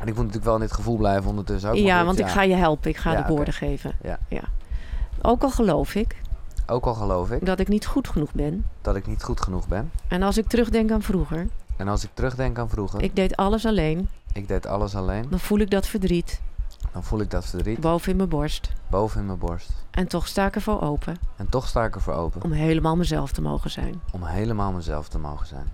En 0.00 0.06
ik 0.06 0.14
moet 0.14 0.16
natuurlijk 0.16 0.44
wel 0.44 0.54
in 0.54 0.60
dit 0.60 0.72
gevoel 0.72 0.96
blijven 0.96 1.30
ondertussen 1.30 1.70
ook. 1.70 1.76
ja, 1.76 2.04
want 2.04 2.18
ik 2.18 2.26
ga 2.28 2.42
je 2.42 2.54
helpen. 2.54 2.90
Ik 2.90 2.96
ga 2.96 3.22
de 3.22 3.28
woorden 3.34 3.54
geven. 3.54 3.92
Ja. 4.28 4.40
Ook 5.22 5.42
al 5.42 5.50
geloof 5.50 5.94
ik 5.94 6.16
Ook 6.66 6.84
al 6.86 6.94
geloof 6.94 7.30
ik 7.30 7.46
dat 7.46 7.58
ik 7.60 7.68
niet 7.68 7.86
goed 7.86 8.08
genoeg 8.08 8.32
ben. 8.32 8.64
dat 8.82 8.96
ik 8.96 9.06
niet 9.06 9.22
goed 9.22 9.40
genoeg 9.40 9.68
ben. 9.68 9.90
En 10.08 10.22
als 10.22 10.38
ik 10.38 10.46
terugdenk 10.46 10.90
aan 10.90 11.02
vroeger, 11.02 11.46
En 11.78 11.88
als 11.88 12.04
ik 12.04 12.10
terugdenk 12.14 12.58
aan 12.58 12.68
vroeger, 12.68 13.02
ik 13.02 13.16
deed 13.16 13.36
alles 13.36 13.66
alleen, 13.66 14.08
ik 14.32 14.48
deed 14.48 14.66
alles 14.66 14.94
alleen, 14.94 15.26
dan 15.30 15.38
voel 15.38 15.58
ik 15.58 15.70
dat 15.70 15.86
verdriet 15.86 16.40
dan 16.92 17.04
voel 17.04 17.20
ik 17.20 17.30
dat 17.30 17.46
verdriet 17.46 17.80
boven 17.80 18.10
in 18.10 18.16
mijn 18.16 18.28
borst. 18.28 18.72
boven 18.90 19.20
in 19.20 19.26
mijn 19.26 19.38
borst. 19.38 19.70
En 19.90 20.08
toch 20.08 20.26
sta 20.26 20.46
ik 20.46 20.54
ervoor 20.54 20.80
open 20.80 21.16
En 21.36 21.48
toch 21.48 21.68
sta 21.68 21.84
ik 21.84 21.94
ervoor 21.94 22.14
open 22.14 22.42
om 22.42 22.52
helemaal 22.52 22.96
mezelf 22.96 23.32
te 23.32 23.40
mogen 23.42 23.70
zijn. 23.70 24.00
om 24.12 24.22
helemaal 24.24 24.72
mezelf 24.72 25.08
te 25.08 25.18
mogen 25.18 25.46
zijn. 25.46 25.68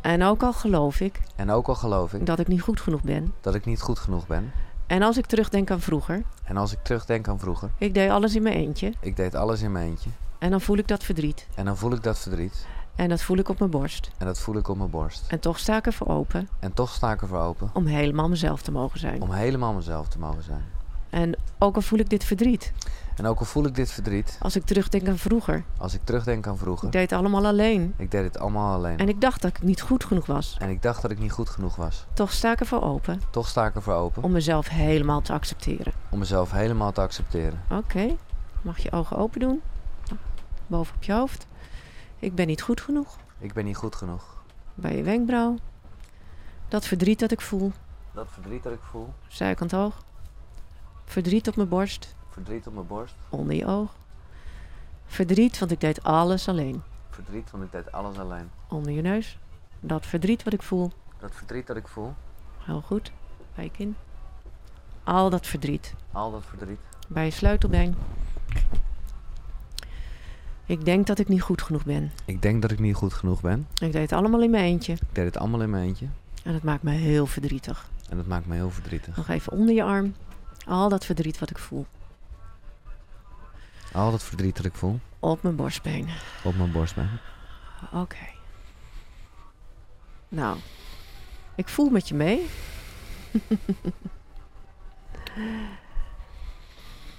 En 0.00 0.22
ook 0.22 0.42
al 0.42 0.52
geloof 0.52 1.00
ik 1.00 1.20
En 1.36 1.50
ook 1.50 1.68
al 1.68 1.74
geloof 1.74 2.14
ik 2.14 2.26
dat 2.26 2.38
ik 2.38 2.48
niet 2.48 2.60
goed 2.62 2.80
genoeg 2.80 3.02
ben. 3.02 3.34
dat 3.40 3.54
ik 3.54 3.64
niet 3.64 3.80
goed 3.80 3.98
genoeg 3.98 4.26
ben. 4.26 4.52
En 4.86 5.02
als 5.02 5.16
ik 5.16 5.26
terugdenk 5.26 5.70
aan 5.70 5.80
vroeger, 5.80 6.22
En 6.44 6.56
als 6.56 6.72
ik 6.72 6.78
terugdenk 6.82 7.28
aan 7.28 7.38
vroeger, 7.38 7.70
ik 7.78 7.94
deed 7.94 8.10
alles 8.10 8.34
in 8.34 8.42
mijn 8.42 8.54
eentje. 8.56 8.92
ik 9.00 9.16
deed 9.16 9.34
alles 9.34 9.62
in 9.62 9.72
mijn 9.72 9.88
eentje. 9.88 10.10
En 10.38 10.50
dan 10.50 10.60
voel 10.60 10.76
ik 10.76 10.88
dat 10.88 11.04
verdriet. 11.04 11.46
En 11.54 11.64
dan 11.64 11.76
voel 11.76 11.92
ik 11.92 12.02
dat 12.02 12.18
verdriet. 12.18 12.66
En 12.96 13.08
dat 13.08 13.22
voel 13.22 13.36
ik 13.36 13.48
op 13.48 13.58
mijn 13.58 13.70
borst. 13.70 14.10
En 14.18 14.26
dat 14.26 14.38
voel 14.38 14.56
ik 14.56 14.68
op 14.68 14.76
mijn 14.76 14.90
borst. 14.90 15.24
En 15.28 15.40
toch 15.40 15.58
sta 15.58 15.76
ik 15.76 15.86
ervoor 15.86 16.08
open 16.08 16.48
En 16.60 16.72
toch 16.72 16.90
sta 16.92 17.12
ik 17.12 17.22
ervoor 17.22 17.40
open 17.40 17.70
om 17.72 17.86
helemaal 17.86 18.28
mezelf 18.28 18.62
te 18.62 18.70
mogen 18.72 18.98
zijn. 19.00 19.22
om 19.22 19.30
helemaal 19.32 19.72
mezelf 19.72 20.08
te 20.08 20.18
mogen 20.18 20.42
zijn. 20.42 20.64
En 21.10 21.36
ook 21.58 21.74
al 21.76 21.82
voel 21.82 21.98
ik 21.98 22.10
dit 22.10 22.24
verdriet, 22.24 22.72
En 23.16 23.26
ook 23.26 23.38
al 23.38 23.44
voel 23.44 23.64
ik 23.66 23.74
dit 23.74 23.90
verdriet, 23.92 24.36
als 24.40 24.56
ik 24.56 24.64
terugdenk 24.64 25.08
aan 25.08 25.18
vroeger, 25.18 25.64
als 25.78 25.94
ik 25.94 26.00
terugdenk 26.04 26.46
aan 26.46 26.58
vroeger, 26.58 26.86
ik 26.86 26.92
deed 26.92 27.10
het 27.10 27.18
allemaal 27.18 27.46
alleen. 27.46 27.94
ik 27.96 28.10
deed 28.10 28.24
het 28.24 28.38
allemaal 28.38 28.74
alleen. 28.74 28.98
En 28.98 29.08
ik 29.08 29.20
dacht 29.20 29.42
dat 29.42 29.50
ik 29.56 29.62
niet 29.62 29.80
goed 29.80 30.04
genoeg 30.04 30.26
was. 30.26 30.56
En 30.58 30.68
ik 30.70 30.82
dacht 30.82 31.02
dat 31.02 31.10
ik 31.10 31.18
niet 31.18 31.32
goed 31.32 31.48
genoeg 31.48 31.76
was. 31.76 32.06
Toch 32.12 32.32
sta 32.32 32.52
ik 32.52 32.60
ervoor 32.60 32.82
open 32.82 33.20
Toch 33.30 33.48
sta 33.48 33.66
ik 33.66 33.74
ervoor 33.74 33.94
open 33.94 34.22
om 34.22 34.32
mezelf 34.32 34.68
helemaal 34.68 35.20
te 35.20 35.32
accepteren. 35.32 35.92
om 36.10 36.18
mezelf 36.18 36.50
helemaal 36.50 36.92
te 36.92 37.00
accepteren. 37.00 37.62
Oké, 37.70 38.16
mag 38.62 38.78
je 38.78 38.92
ogen 38.92 39.16
open 39.16 39.40
doen? 39.40 39.62
Boven 40.66 40.94
op 40.96 41.02
je 41.02 41.12
hoofd. 41.12 41.46
Ik 42.22 42.34
ben 42.34 42.46
niet 42.46 42.62
goed 42.62 42.80
genoeg. 42.80 43.16
Ik 43.38 43.52
ben 43.52 43.64
niet 43.64 43.76
goed 43.76 43.94
genoeg. 43.94 44.42
Bij 44.74 44.96
je 44.96 45.02
wenkbrauw. 45.02 45.56
Dat 46.68 46.86
verdriet 46.86 47.18
dat 47.18 47.30
ik 47.30 47.40
voel. 47.40 47.72
Dat 48.12 48.26
verdriet 48.30 48.62
dat 48.62 48.72
ik 48.72 48.80
voel, 48.90 49.12
Zijkant 49.28 49.70
hoog. 49.70 50.02
Verdriet 51.04 51.48
op 51.48 51.56
mijn 51.56 51.68
borst. 51.68 52.14
verdriet 52.30 52.66
op 52.66 52.74
mijn 52.74 52.86
borst, 52.86 53.14
Onder 53.28 53.56
je 53.56 53.66
oog. 53.66 53.94
Verdriet, 55.06 55.58
want 55.58 55.70
ik 55.70 55.80
deed 55.80 56.02
alles 56.02 56.48
alleen. 56.48 56.82
verdriet 57.10 57.50
want 57.50 57.64
ik 57.64 57.72
deed 57.72 57.92
alles 57.92 58.18
alleen. 58.18 58.50
Onder 58.68 58.92
je 58.92 59.02
neus. 59.02 59.38
Dat 59.80 60.06
verdriet 60.06 60.42
wat 60.42 60.52
ik 60.52 60.62
voel. 60.62 60.90
Dat 61.18 61.34
verdriet 61.34 61.66
dat 61.66 61.76
ik 61.76 61.88
voel, 61.88 62.14
Heel 62.58 62.80
goed. 62.80 63.12
Bij 63.54 63.64
je 63.64 63.70
kin. 63.70 63.96
Al 65.04 65.30
dat 65.30 65.46
verdriet. 65.46 65.94
al 66.12 66.30
dat 66.30 66.44
verdriet. 66.44 66.80
Bij 67.08 67.24
je 67.24 67.30
sleutelbeen. 67.30 67.94
Ik 70.66 70.84
denk 70.84 71.06
dat 71.06 71.18
ik 71.18 71.28
niet 71.28 71.42
goed 71.42 71.62
genoeg 71.62 71.84
ben. 71.84 72.12
Ik 72.24 72.42
denk 72.42 72.62
dat 72.62 72.70
ik 72.70 72.78
niet 72.78 72.94
goed 72.94 73.12
genoeg 73.12 73.40
ben. 73.40 73.66
Ik 73.74 73.92
deed 73.92 74.02
het 74.02 74.12
allemaal 74.12 74.42
in 74.42 74.50
mijn 74.50 74.64
eentje. 74.64 74.92
Ik 74.92 74.98
deed 75.12 75.24
het 75.24 75.36
allemaal 75.36 75.62
in 75.62 75.70
mijn 75.70 75.84
eentje. 75.84 76.06
En 76.44 76.52
dat 76.52 76.62
maakt 76.62 76.82
me 76.82 76.90
heel 76.90 77.26
verdrietig. 77.26 77.88
En 78.08 78.16
dat 78.16 78.26
maakt 78.26 78.46
me 78.46 78.54
heel 78.54 78.70
verdrietig. 78.70 79.16
Nog 79.16 79.28
even 79.28 79.52
onder 79.52 79.74
je 79.74 79.82
arm. 79.82 80.14
Al 80.66 80.88
dat 80.88 81.04
verdriet 81.04 81.38
wat 81.38 81.50
ik 81.50 81.58
voel. 81.58 81.86
Al 83.92 84.10
dat 84.10 84.22
verdriet 84.22 84.56
dat 84.56 84.64
ik 84.64 84.74
voel 84.74 85.00
Op 85.18 85.42
mijn 85.42 85.56
borstbeen. 85.56 86.08
op 86.44 86.56
mijn 86.56 86.72
borstbeen. 86.72 87.08
Oké. 87.92 88.16
Nou, 90.28 90.56
ik 91.54 91.68
voel 91.68 91.90
met 91.90 92.08
je 92.08 92.14
mee. 92.14 92.46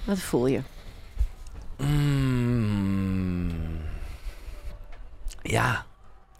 Wat 0.05 0.19
voel 0.19 0.47
je? 0.47 0.61
Mm. 1.77 3.51
Ja, 5.41 5.85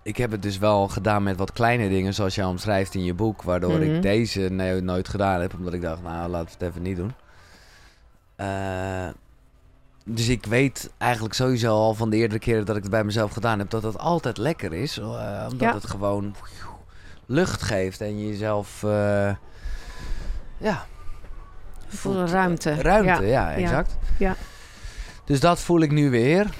ik 0.04 0.18
heb 0.18 0.32
het 0.32 0.42
dus 0.42 0.58
wel 0.58 0.88
gedaan 0.88 1.24
met 1.24 1.38
wat 1.38 1.54
kleine 1.54 1.90
dingen, 1.90 2.14
zoals 2.14 2.36
jij 2.36 2.46
omschrijft 2.46 2.96
in 2.96 3.04
je 3.04 3.14
boek, 3.14 3.42
waardoor 3.42 3.80
Mhm. 3.80 3.82
ik 3.96 4.02
deze 4.02 4.40
nee, 4.42 4.82
nooit 4.82 5.08
gedaan 5.10 5.42
heb, 5.42 5.54
omdat 5.54 5.74
ik 5.74 5.82
dacht, 5.82 6.02
nou, 6.04 6.30
laten 6.30 6.48
we 6.48 6.52
het 6.66 6.70
even 6.70 6.82
niet 6.82 6.98
doen. 6.98 7.14
Eh, 8.36 9.08
dus 10.06 10.28
ik 10.28 10.46
weet 10.46 10.92
eigenlijk 10.98 11.34
sowieso 11.34 11.70
al 11.76 11.94
van 11.94 12.10
de 12.10 12.16
eerdere 12.18 12.40
keren 12.40 12.66
dat 12.66 12.76
ik 12.76 12.82
het 12.82 12.92
bij 12.92 13.04
mezelf 13.04 13.32
gedaan 13.32 13.60
heb, 13.60 13.70
dat 13.70 13.84
het 13.84 13.98
altijd 13.98 14.38
lekker 14.38 14.74
is, 14.74 14.98
eh, 14.98 15.04
omdat 15.44 15.60
Ja. 15.60 15.74
het 15.74 15.88
gewoon 15.88 16.36
lucht 17.26 17.62
geeft 17.62 18.02
en 18.02 18.20
je 18.20 18.28
jezelf, 18.28 18.84
eh, 18.84 19.32
ja, 20.58 20.86
voelt- 21.88 22.30
ruimte. 22.30 22.74
Ruimte, 22.82 23.26
Ja. 23.26 23.50
ja, 23.50 23.54
exact. 23.54 23.98
Ja. 24.18 24.36
Dus 25.26 25.40
dat 25.40 25.60
voel 25.60 25.82
ik 25.82 25.92
nu 25.92 26.10
weer. 26.10 26.54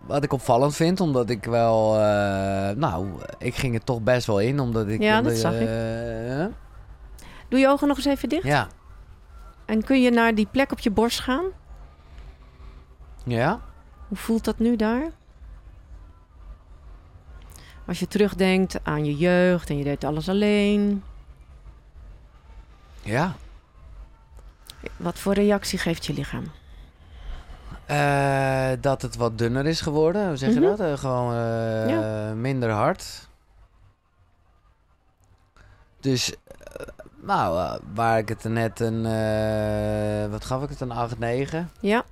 Wat 0.00 0.24
ik 0.24 0.32
opvallend 0.32 0.74
vind, 0.76 1.00
omdat 1.00 1.30
ik 1.30 1.44
wel... 1.44 1.94
eh, 1.94 2.70
nou, 2.76 3.08
ik 3.38 3.54
ging 3.54 3.74
er 3.74 3.84
toch 3.84 4.00
best 4.00 4.26
wel 4.26 4.40
in, 4.40 4.60
omdat 4.60 4.88
ik... 4.88 5.00
Ja, 5.02 5.22
dat 5.22 5.36
zag 5.36 5.52
ik. 5.54 5.68
eh, 5.68 6.46
Doe 7.48 7.58
je 7.58 7.68
ogen 7.68 7.88
nog 7.88 7.96
eens 7.96 8.06
even 8.06 8.28
dicht. 8.28 8.44
Ja. 8.44 8.68
En 9.64 9.84
kun 9.84 10.02
je 10.02 10.10
naar 10.10 10.34
die 10.34 10.48
plek 10.50 10.72
op 10.72 10.78
je 10.78 10.90
borst 10.90 11.20
gaan? 11.20 11.44
Ja? 13.24 13.60
Hoe 14.08 14.16
voelt 14.16 14.44
dat 14.44 14.58
nu 14.58 14.76
daar? 14.76 15.10
Als 17.86 17.98
je 17.98 18.08
terugdenkt 18.08 18.80
aan 18.82 19.04
je 19.04 19.16
jeugd 19.16 19.70
en 19.70 19.78
je 19.78 19.84
deed 19.84 20.04
alles 20.04 20.28
alleen. 20.28 21.02
Ja. 23.02 23.34
Wat 24.96 25.18
voor 25.18 25.34
reactie 25.34 25.78
geeft 25.78 26.06
je 26.06 26.12
lichaam? 26.12 26.44
Eh, 27.86 28.70
dat 28.80 29.02
het 29.02 29.16
wat 29.16 29.38
dunner 29.38 29.66
is 29.66 29.80
geworden, 29.80 30.26
hoe 30.28 30.36
zeg 30.36 30.52
je 30.54 30.60
Mhm. 30.60 30.68
dat? 30.68 30.80
Eh, 30.80 30.98
gewoon 30.98 31.34
eh, 31.34 32.32
minder 32.32 32.70
hard. 32.70 33.28
Dus, 36.00 36.34
nou, 37.22 37.80
waar 37.94 38.18
ik 38.18 38.28
het 38.28 38.44
net 38.44 38.80
een... 38.80 39.02
wat 40.30 40.44
gaf 40.44 40.62
ik 40.62 40.68
het, 40.68 40.80
een 40.80 40.90
8, 40.92 41.18
9? 41.18 41.70
Ja, 41.80 42.04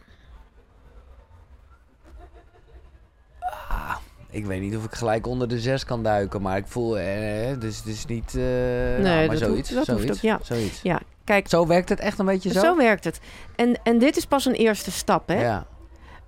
ik 4.36 4.46
weet 4.46 4.60
niet 4.60 4.76
of 4.76 4.84
ik 4.84 4.94
gelijk 4.94 5.26
onder 5.26 5.48
de 5.48 5.60
6 5.60 5.84
kan 5.84 6.02
duiken, 6.02 6.42
maar 6.42 6.56
ik 6.56 6.66
voel... 6.66 6.98
Eh, 6.98 7.58
dus 7.60 7.76
het 7.76 7.86
is 7.86 8.06
niet... 8.06 8.34
eh 8.34 8.42
nou, 8.42 9.02
maar 9.02 9.26
dat 9.28 9.38
zoiets. 9.38 9.70
hoeft- 9.72 9.84
zoiets, 9.86 10.10
ook, 10.10 10.16
ja. 10.16 10.38
zoiets. 10.42 10.82
ja. 10.82 11.00
Kijk, 11.24 11.48
Zo 11.48 11.66
werkt 11.66 11.88
het 11.88 12.00
echt 12.00 12.18
een 12.18 12.26
beetje 12.26 12.52
zo? 12.52 12.60
zo, 12.60 12.76
werkt 12.76 13.04
het. 13.04 13.20
En, 13.56 13.80
en 13.82 13.98
dit 13.98 14.16
is 14.16 14.24
pas 14.26 14.44
een 14.44 14.54
eerste 14.54 14.90
stap, 14.90 15.28
hè? 15.28 15.40
Ja, 15.42 15.66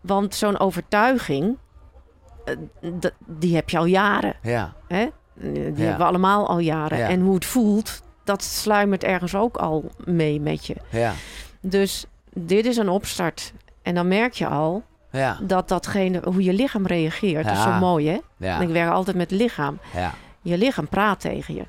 Want 0.00 0.34
zo'n 0.34 0.58
overtuiging, 0.58 1.56
eh, 2.44 2.54
die 3.26 3.54
heb 3.54 3.70
je 3.70 3.78
al 3.78 3.84
jaren, 3.84 4.34
ja, 4.42 4.74
hè? 4.88 5.06
Die 5.34 5.52
Ja. 5.62 5.62
hebben 5.64 5.96
we 5.98 6.04
allemaal 6.04 6.48
al 6.48 6.58
jaren. 6.58 6.98
Ja. 6.98 7.08
En 7.08 7.20
hoe 7.20 7.34
het 7.34 7.44
voelt, 7.44 8.02
dat 8.24 8.42
sluimert 8.42 9.04
ergens 9.04 9.34
ook 9.34 9.56
al 9.56 9.90
mee 10.04 10.40
met 10.40 10.66
je. 10.66 10.76
ja, 10.90 11.12
Dus 11.60 12.06
dit 12.32 12.66
is 12.66 12.76
een 12.76 12.88
opstart. 12.88 13.52
En 13.82 13.94
dan 13.94 14.08
merk 14.08 14.32
je 14.32 14.46
al 14.46 14.82
ja, 15.10 15.38
dat 15.42 15.68
datgene, 15.68 16.20
hoe 16.24 16.42
je 16.42 16.52
lichaam 16.52 16.86
reageert, 16.86 17.44
dat 17.44 17.56
is 17.56 17.62
zo 17.62 17.72
mooi, 17.72 18.08
hè? 18.08 18.18
ja, 18.36 18.60
ik 18.60 18.68
werk 18.68 18.90
altijd 18.90 19.16
met 19.16 19.30
het 19.30 19.40
lichaam. 19.40 19.78
ja. 19.94 20.12
Je 20.42 20.58
lichaam 20.58 20.88
praat 20.88 21.20
tegen 21.20 21.54
je. 21.54 21.64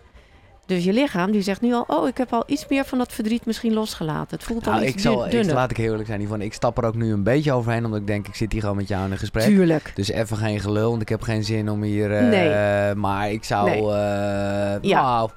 Dus 0.65 0.83
je 0.83 0.93
lichaam 0.93 1.31
die 1.31 1.41
zegt 1.41 1.61
nu 1.61 1.73
al, 1.73 1.83
oh, 1.87 2.07
ik 2.07 2.17
heb 2.17 2.33
al 2.33 2.43
iets 2.47 2.65
meer 2.67 2.85
van 2.85 2.97
dat 2.97 3.13
verdriet 3.13 3.45
misschien 3.45 3.73
losgelaten. 3.73 4.37
Het 4.37 4.43
voelt 4.43 4.67
al 4.67 4.71
Nou, 4.73 4.83
iets 4.85 4.93
ik 4.93 4.99
zal, 4.99 5.15
dun- 5.15 5.25
ik, 5.25 5.31
dunner. 5.31 5.53
laat 5.55 5.71
ik 5.71 5.77
heel 5.77 5.89
eerlijk 5.89 6.07
zijn, 6.07 6.21
Yvonne. 6.21 6.45
Ik 6.45 6.53
stap 6.53 6.77
er 6.77 6.83
ook 6.85 6.95
nu 6.95 7.13
een 7.13 7.23
beetje 7.23 7.51
overheen, 7.53 7.85
omdat 7.85 7.99
ik 7.99 8.07
denk, 8.07 8.27
ik 8.27 8.35
zit 8.35 8.51
hier 8.51 8.61
gewoon 8.61 8.75
met 8.75 8.87
jou 8.87 9.05
in 9.05 9.11
een 9.11 9.17
gesprek. 9.17 9.43
Tuurlijk. 9.43 9.91
Dus 9.95 10.09
even 10.09 10.37
geen 10.37 10.59
gelul, 10.59 10.89
want 10.89 11.01
ik 11.01 11.09
heb 11.09 11.21
geen 11.21 11.43
zin 11.43 11.69
om 11.69 11.81
hier... 11.81 12.15
eh, 12.15 12.23
Nee. 12.27 12.95
Maar 12.95 13.31
ik 13.31 13.43
zou... 13.43 13.69
Nee. 13.69 13.79
eh, 13.81 14.77
Ja. 14.81 15.01
nou, 15.01 15.29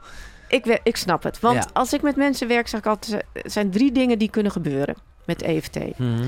Ik, 0.49 0.81
ik 0.83 0.97
snap 0.97 1.23
het. 1.23 1.41
Want 1.41 1.57
Ja. 1.57 1.71
als 1.73 1.93
ik 1.93 2.03
met 2.03 2.17
mensen 2.17 2.49
werk, 2.49 2.69
zeg 2.69 2.81
ik 2.81 2.87
altijd, 2.87 3.25
er 3.33 3.51
zijn 3.51 3.71
drie 3.71 3.93
dingen 3.93 4.19
die 4.19 4.31
kunnen 4.31 4.53
gebeuren 4.53 4.95
met 5.27 5.43
EFT. 5.43 5.79
mhm. 5.99 6.23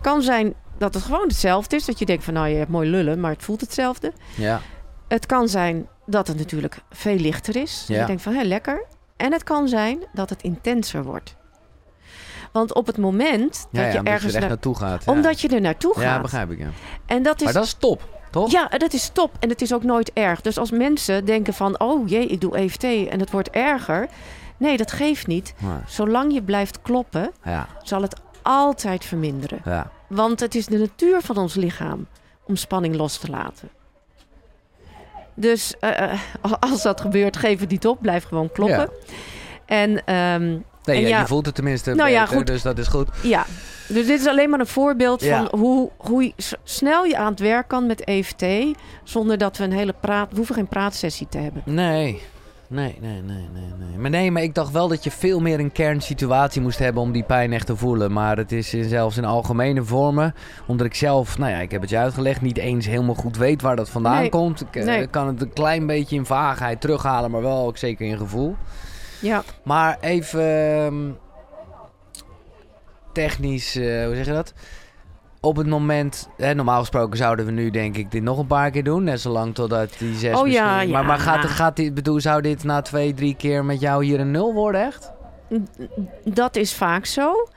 Kan 0.00 0.22
zijn 0.22 0.54
dat 0.80 0.94
het 0.94 1.02
gewoon 1.02 1.28
hetzelfde 1.28 1.76
is. 1.76 1.84
Dat 1.84 1.98
je 1.98 2.06
denkt 2.06 2.24
van, 2.24 2.34
nou, 2.34 2.48
je 2.48 2.56
hebt 2.56 2.70
mooi 2.70 2.90
lullen, 2.90 3.20
maar 3.20 3.30
het 3.32 3.42
voelt 3.42 3.60
hetzelfde. 3.60 4.12
Ja, 4.36 4.60
Het 5.08 5.26
kan 5.26 5.48
zijn 5.48 5.88
dat 6.06 6.26
het 6.26 6.36
natuurlijk 6.36 6.78
veel 6.90 7.16
lichter 7.16 7.56
is. 7.56 7.84
Ja. 7.88 8.00
je 8.00 8.06
denkt 8.06 8.22
van, 8.22 8.34
hé, 8.34 8.42
lekker. 8.42 8.84
En 9.16 9.32
het 9.32 9.42
kan 9.42 9.68
zijn 9.68 9.98
dat 10.12 10.30
het 10.30 10.42
intenser 10.42 11.04
wordt. 11.04 11.36
Want 12.52 12.74
op 12.74 12.86
het 12.86 12.98
moment 12.98 13.66
dat 13.72 13.84
ja, 13.84 13.90
je 13.92 14.00
ergens... 14.02 14.34
er 14.34 14.40
naar- 14.40 14.48
naartoe 14.48 14.76
gaat. 14.76 15.06
omdat 15.06 15.40
je 15.40 15.48
er 15.48 15.60
naartoe 15.60 15.94
gaat. 15.94 16.02
Ja, 16.02 16.20
begrijp 16.20 16.50
ik, 16.50 16.58
ja. 16.58 16.68
En 17.06 17.22
dat 17.22 17.36
is 17.38 17.44
Maar 17.44 17.52
dat 17.52 17.64
is 17.64 17.72
top, 17.74 18.08
toch? 18.30 18.50
Ja, 18.50 18.68
dat 18.68 18.92
is 18.92 19.08
top. 19.08 19.30
En 19.40 19.48
het 19.48 19.62
is 19.62 19.74
ook 19.74 19.82
nooit 19.82 20.12
erg. 20.12 20.40
Dus 20.40 20.58
als 20.58 20.70
mensen 20.70 21.24
denken 21.24 21.54
van, 21.54 21.80
oh 21.80 22.08
jee, 22.08 22.26
ik 22.26 22.40
doe 22.40 22.56
EFT 22.56 22.84
en 22.84 23.20
het 23.20 23.30
wordt 23.30 23.50
erger. 23.50 24.08
Nee, 24.56 24.76
dat 24.76 24.92
geeft 24.92 25.26
niet. 25.26 25.54
Maar, 25.58 25.82
Zolang 25.86 26.32
je 26.32 26.42
blijft 26.42 26.82
kloppen, 26.82 27.30
zal 27.82 28.02
het 28.02 28.20
altijd 28.42 29.04
verminderen. 29.04 29.60
ja, 29.64 29.90
Want 30.10 30.40
het 30.40 30.54
is 30.54 30.66
de 30.66 30.78
natuur 30.78 31.20
van 31.22 31.36
ons 31.36 31.54
lichaam 31.54 32.06
om 32.44 32.56
spanning 32.56 32.96
los 32.96 33.18
te 33.18 33.30
laten. 33.30 33.68
Dus 35.34 35.74
eh, 35.80 36.12
eh, 36.12 36.20
als 36.70 36.82
dat 36.82 37.00
gebeurt, 37.00 37.36
geef 37.36 37.60
het 37.60 37.70
niet 37.70 37.86
op. 37.86 37.98
Blijf 38.00 38.24
gewoon 38.24 38.52
kloppen. 38.52 38.90
Ja. 39.06 39.14
En 39.66 40.04
ehm, 40.06 40.58
Nee, 40.84 40.96
En 40.96 41.02
ja, 41.02 41.08
ja- 41.08 41.20
je 41.20 41.26
voelt 41.26 41.46
het 41.46 41.54
tenminste 41.54 41.94
Nou 41.94 42.10
ja, 42.10 42.26
goed. 42.26 42.46
dus 42.46 42.62
dat 42.62 42.78
is 42.78 42.86
goed. 42.86 43.08
ja, 43.22 43.46
dus 43.88 44.06
dit 44.06 44.20
is 44.20 44.26
alleen 44.26 44.50
maar 44.50 44.60
een 44.60 44.66
voorbeeld 44.66 45.24
van 45.24 45.48
hoe, 45.50 45.90
hoe 45.96 46.22
je 46.22 46.32
snel 46.64 47.04
je 47.04 47.16
aan 47.16 47.30
het 47.30 47.40
werk 47.40 47.68
kan 47.68 47.86
met 47.86 48.04
EFT. 48.04 48.44
Zonder 49.04 49.38
dat 49.38 49.56
we 49.56 49.64
een 49.64 49.72
hele 49.72 49.94
praat... 50.00 50.30
We 50.30 50.36
hoeven 50.36 50.54
geen 50.54 50.68
praatsessie 50.68 51.28
te 51.28 51.38
hebben. 51.38 51.62
Nee, 51.64 52.22
Nee, 52.72 52.96
nee, 53.00 53.22
nee, 53.22 53.48
nee, 53.52 53.72
nee. 53.78 53.98
Maar 53.98 54.10
nee, 54.10 54.30
maar 54.30 54.42
ik 54.42 54.54
dacht 54.54 54.72
wel 54.72 54.88
dat 54.88 55.04
je 55.04 55.10
veel 55.10 55.40
meer 55.40 55.60
een 55.60 55.72
kernsituatie 55.72 56.60
moest 56.62 56.78
hebben 56.78 57.02
om 57.02 57.12
die 57.12 57.22
pijn 57.22 57.52
echt 57.52 57.66
te 57.66 57.76
voelen. 57.76 58.12
Maar 58.12 58.36
het 58.36 58.52
is 58.52 58.74
in- 58.74 58.88
zelfs 58.88 59.16
in 59.16 59.24
algemene 59.24 59.84
vormen, 59.84 60.34
omdat 60.66 60.86
ik 60.86 60.94
zelf, 60.94 61.38
nou 61.38 61.50
ja, 61.50 61.58
ik 61.58 61.70
heb 61.70 61.80
het 61.80 61.90
je 61.90 61.96
uitgelegd, 61.98 62.40
niet 62.40 62.58
eens 62.58 62.86
helemaal 62.86 63.14
goed 63.14 63.36
weet 63.36 63.62
waar 63.62 63.76
dat 63.76 63.90
vandaan 63.90 64.20
Nee, 64.20 64.28
komt. 64.28 64.60
Ik 64.60 64.76
eh, 64.76 64.84
nee. 64.84 65.06
kan 65.06 65.26
het 65.26 65.40
een 65.42 65.52
klein 65.52 65.86
beetje 65.86 66.16
in 66.16 66.26
vaagheid 66.26 66.80
terughalen, 66.80 67.30
maar 67.30 67.42
wel 67.42 67.66
ook 67.66 67.76
zeker 67.76 68.06
in 68.06 68.16
gevoel. 68.16 68.56
Ja, 69.20 69.42
Maar 69.64 69.98
even 70.00 70.40
ehm, 70.84 71.10
technisch, 73.12 73.76
eh, 73.76 74.04
hoe 74.06 74.14
zeg 74.14 74.26
je 74.26 74.32
dat? 74.32 74.52
Op 75.42 75.56
het 75.56 75.66
moment, 75.66 76.28
hè, 76.36 76.54
normaal 76.54 76.80
gesproken 76.80 77.16
zouden 77.18 77.44
we 77.46 77.50
nu 77.52 77.70
denk 77.70 77.96
ik 77.96 78.10
dit 78.10 78.22
nog 78.22 78.38
een 78.38 78.46
paar 78.46 78.70
keer 78.70 78.84
doen. 78.84 79.04
Net 79.04 79.20
zolang 79.20 79.54
totdat 79.54 79.94
die 79.98 80.14
zes 80.16 80.36
Oh 80.38 80.48
ja, 80.48 80.64
misschien- 80.72 80.90
Maar, 80.92 81.00
ja. 81.02 81.06
maar 81.08 81.18
gaat, 81.18 81.44
gaat 81.44 81.76
dit, 81.76 81.94
bedoel, 81.94 82.20
zou 82.20 82.42
dit 82.42 82.64
na 82.64 82.82
twee, 82.82 83.14
drie 83.14 83.34
keer 83.34 83.64
met 83.64 83.80
jou 83.80 84.04
hier 84.04 84.20
een 84.20 84.30
nul 84.30 84.52
worden 84.54 84.86
echt? 84.86 85.12
dat 86.24 86.56
is 86.56 86.74
vaak 86.74 87.06
zo. 87.06 87.48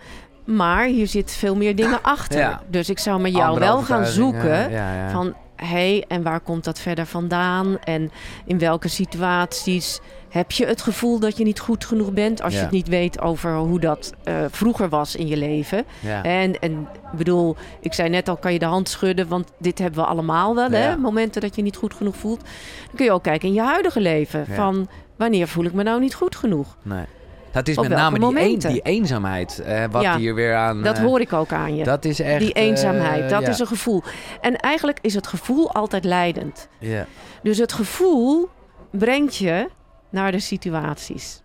Maar 0.46 0.86
hier 0.86 1.08
zit 1.08 1.32
veel 1.32 1.56
meer 1.56 1.76
dingen 1.76 2.04
achter. 2.16 2.40
Ja. 2.40 2.62
Dus 2.68 2.90
ik 2.90 3.00
zou 3.00 3.22
met 3.22 3.32
jou 3.34 3.48
Andere 3.48 3.66
wel 3.66 3.82
gaan 3.82 4.06
zoeken 4.06 4.72
Ja, 4.72 4.94
ja. 4.96 5.10
van... 5.10 5.34
hé, 5.56 5.68
hey, 5.68 6.06
en 6.08 6.24
waar 6.24 6.40
komt 6.40 6.64
dat 6.64 6.80
verder 6.80 7.06
vandaan? 7.06 7.80
En 7.80 8.12
in 8.46 8.60
welke 8.60 8.88
situaties 8.88 10.00
heb 10.34 10.52
je 10.52 10.66
het 10.66 10.82
gevoel 10.82 11.20
dat 11.20 11.38
je 11.38 11.44
niet 11.44 11.60
goed 11.60 11.86
genoeg 11.86 12.12
bent... 12.14 12.42
als 12.42 12.54
Ja. 12.54 12.58
je 12.60 12.66
het 12.66 12.74
niet 12.74 12.88
weet 12.88 13.22
over 13.22 13.56
hoe 13.56 13.80
dat 13.80 14.14
eh, 14.24 14.36
vroeger 14.52 14.90
was 14.90 15.16
in 15.16 15.28
je 15.28 15.38
leven? 15.38 15.84
ja. 16.00 16.24
En, 16.24 16.60
en 16.60 16.88
bedoel, 17.16 17.56
ik 17.80 17.94
zei 17.94 18.10
net 18.10 18.30
al, 18.30 18.38
kan 18.38 18.54
je 18.54 18.60
de 18.60 18.66
hand 18.66 18.90
schudden, 18.90 19.28
want 19.28 19.52
dit 19.60 19.80
hebben 19.80 20.00
we 20.00 20.06
allemaal 20.06 20.56
wel, 20.56 20.72
Ja. 20.72 20.78
hè? 20.78 20.98
Momenten 20.98 21.42
dat 21.42 21.56
je 21.56 21.62
niet 21.62 21.76
goed 21.76 21.94
genoeg 21.94 22.16
voelt. 22.16 22.40
Dan 22.86 22.96
kun 22.96 23.06
je 23.06 23.12
ook 23.12 23.24
kijken 23.24 23.48
in 23.48 23.54
je 23.54 23.62
huidige 23.62 24.00
leven. 24.00 24.46
Van 24.56 24.88
wanneer 25.16 25.48
voel 25.48 25.66
ik 25.66 25.74
me 25.74 25.84
nou 25.84 26.00
niet 26.00 26.14
goed 26.16 26.36
genoeg? 26.36 26.78
Nee. 26.82 27.06
Dat 27.52 27.68
is 27.68 27.78
Op 27.78 27.88
met 27.88 27.98
name 27.98 28.20
die, 28.20 28.40
een, 28.54 28.60
die 28.60 28.82
eenzaamheid. 28.82 29.60
eh, 29.60 29.84
wat 29.92 30.02
Ja, 30.02 30.18
hier 30.18 30.36
weer 30.36 30.56
aan... 30.56 30.84
Dat 30.84 30.98
eh, 30.98 31.04
hoor 31.04 31.20
ik 31.22 31.34
ook 31.34 31.52
aan 31.52 31.76
je. 31.76 31.84
Dat 31.84 32.06
is 32.06 32.20
echt... 32.20 32.40
Die 32.40 32.52
eenzaamheid, 32.54 33.24
eh, 33.24 33.30
dat 33.30 33.42
ja. 33.42 33.48
is 33.48 33.60
een 33.60 33.68
gevoel. 33.68 34.04
En 34.42 34.56
eigenlijk 34.56 34.98
is 35.02 35.14
het 35.14 35.28
gevoel 35.28 35.72
altijd 35.74 36.04
leidend. 36.04 36.68
Ja. 36.80 37.06
Dus 37.44 37.58
het 37.58 37.74
gevoel 37.74 38.50
brengt 38.92 39.36
je 39.36 39.70
naar 40.14 40.32
de 40.32 40.40
situaties. 40.40 41.44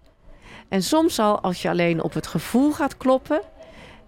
En 0.68 0.82
soms 0.82 1.18
al 1.18 1.40
als 1.40 1.62
je 1.62 1.68
alleen 1.68 2.02
op 2.02 2.14
het 2.14 2.26
gevoel 2.26 2.72
gaat 2.72 2.96
kloppen 2.96 3.40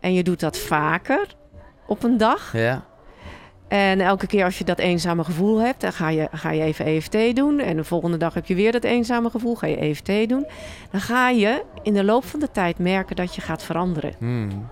en 0.01 0.13
je 0.13 0.23
doet 0.23 0.41
dat 0.41 0.59
vaker 0.59 1.35
op 1.87 2.03
een 2.03 2.17
dag. 2.17 2.53
Ja. 2.53 2.85
En 3.69 4.01
elke 4.01 4.27
keer 4.27 4.45
als 4.45 4.59
je 4.59 4.65
dat 4.65 4.79
eenzame 4.79 5.25
gevoel 5.25 5.59
hebt, 5.59 5.81
dan 5.81 5.93
ga 5.93 6.09
je, 6.09 6.29
ga 6.33 6.51
je 6.51 6.63
even 6.63 6.85
EFT 6.85 7.37
doen. 7.37 7.59
En 7.59 7.77
de 7.77 7.85
volgende 7.85 8.17
dag 8.17 8.35
heb 8.35 8.47
je 8.47 8.55
weer 8.55 8.73
dat 8.73 8.85
eenzame 8.85 9.31
gevoel, 9.31 9.55
ga 9.55 9.67
je 9.67 9.77
EFT 9.77 10.29
doen. 10.29 10.47
Dan 10.91 11.01
ga 11.01 11.29
je 11.29 11.65
in 11.83 11.95
de 11.95 12.05
loop 12.05 12.25
van 12.25 12.41
de 12.41 12.51
tijd 12.51 12.79
merken 12.79 13.17
dat 13.17 13.35
je 13.35 13.41
gaat 13.41 13.63
veranderen. 13.63 14.15
Hmm. 14.19 14.69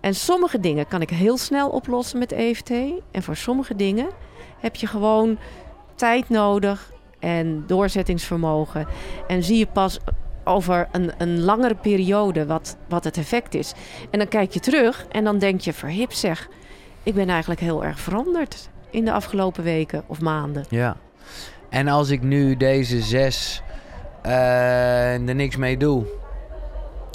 En 0.00 0.14
sommige 0.14 0.60
dingen 0.60 0.86
kan 0.86 1.00
ik 1.02 1.10
heel 1.10 1.36
snel 1.36 1.68
oplossen 1.68 2.18
met 2.18 2.32
EFT. 2.32 2.70
En 3.10 3.22
voor 3.22 3.36
sommige 3.36 3.76
dingen 3.76 4.08
heb 4.58 4.76
je 4.76 4.86
gewoon 4.86 5.38
tijd 5.94 6.28
nodig 6.28 6.92
en 7.24 7.64
doorzettingsvermogen. 7.66 8.86
En 9.26 9.42
zie 9.42 9.58
je 9.58 9.66
pas 9.66 9.98
over 10.44 10.88
een, 10.92 11.12
een 11.18 11.40
langere 11.40 11.74
periode 11.74 12.46
wat, 12.46 12.76
wat 12.88 13.04
het 13.04 13.16
effect 13.16 13.54
is. 13.54 13.74
En 14.10 14.18
dan 14.18 14.28
kijk 14.28 14.50
je 14.50 14.60
terug 14.60 15.06
en 15.10 15.24
dan 15.24 15.38
denk 15.38 15.60
je, 15.60 15.72
verhip 15.72 16.12
zeg, 16.12 16.48
ik 17.02 17.14
ben 17.14 17.28
eigenlijk 17.28 17.60
heel 17.60 17.84
erg 17.84 18.00
veranderd 18.00 18.68
in 18.90 19.04
de 19.04 19.12
afgelopen 19.12 19.64
weken 19.64 20.02
of 20.06 20.20
maanden. 20.20 20.64
Ja. 20.68 20.96
En 21.68 21.88
als 21.88 22.10
ik 22.10 22.22
nu 22.22 22.56
deze 22.56 23.02
zes 23.02 23.62
eh, 24.22 25.28
er 25.28 25.34
niks 25.34 25.56
mee 25.56 25.76
doe. 25.76 26.04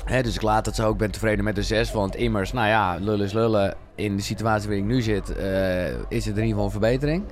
Hè, 0.06 0.22
dus 0.22 0.36
ik 0.36 0.42
laat 0.42 0.66
het 0.66 0.76
zo, 0.76 0.92
ik 0.92 0.98
ben 0.98 1.12
tevreden 1.12 1.44
met 1.44 1.56
de 1.56 1.64
zes. 1.64 1.92
Want 1.92 2.16
immers, 2.16 2.54
nou 2.54 2.68
ja, 2.68 2.98
lullen 3.00 3.26
is 3.26 3.34
lullen. 3.34 3.76
In 3.96 4.16
de 4.16 4.22
situatie 4.22 4.68
waarin 4.68 4.86
ik 4.86 4.92
nu 4.92 5.02
zit, 5.02 5.36
eh, 5.36 5.88
is 5.88 6.26
het 6.26 6.38
in 6.38 6.44
ieder 6.44 6.44
geval 6.44 6.66
een 6.66 6.72
verbetering. 6.72 7.24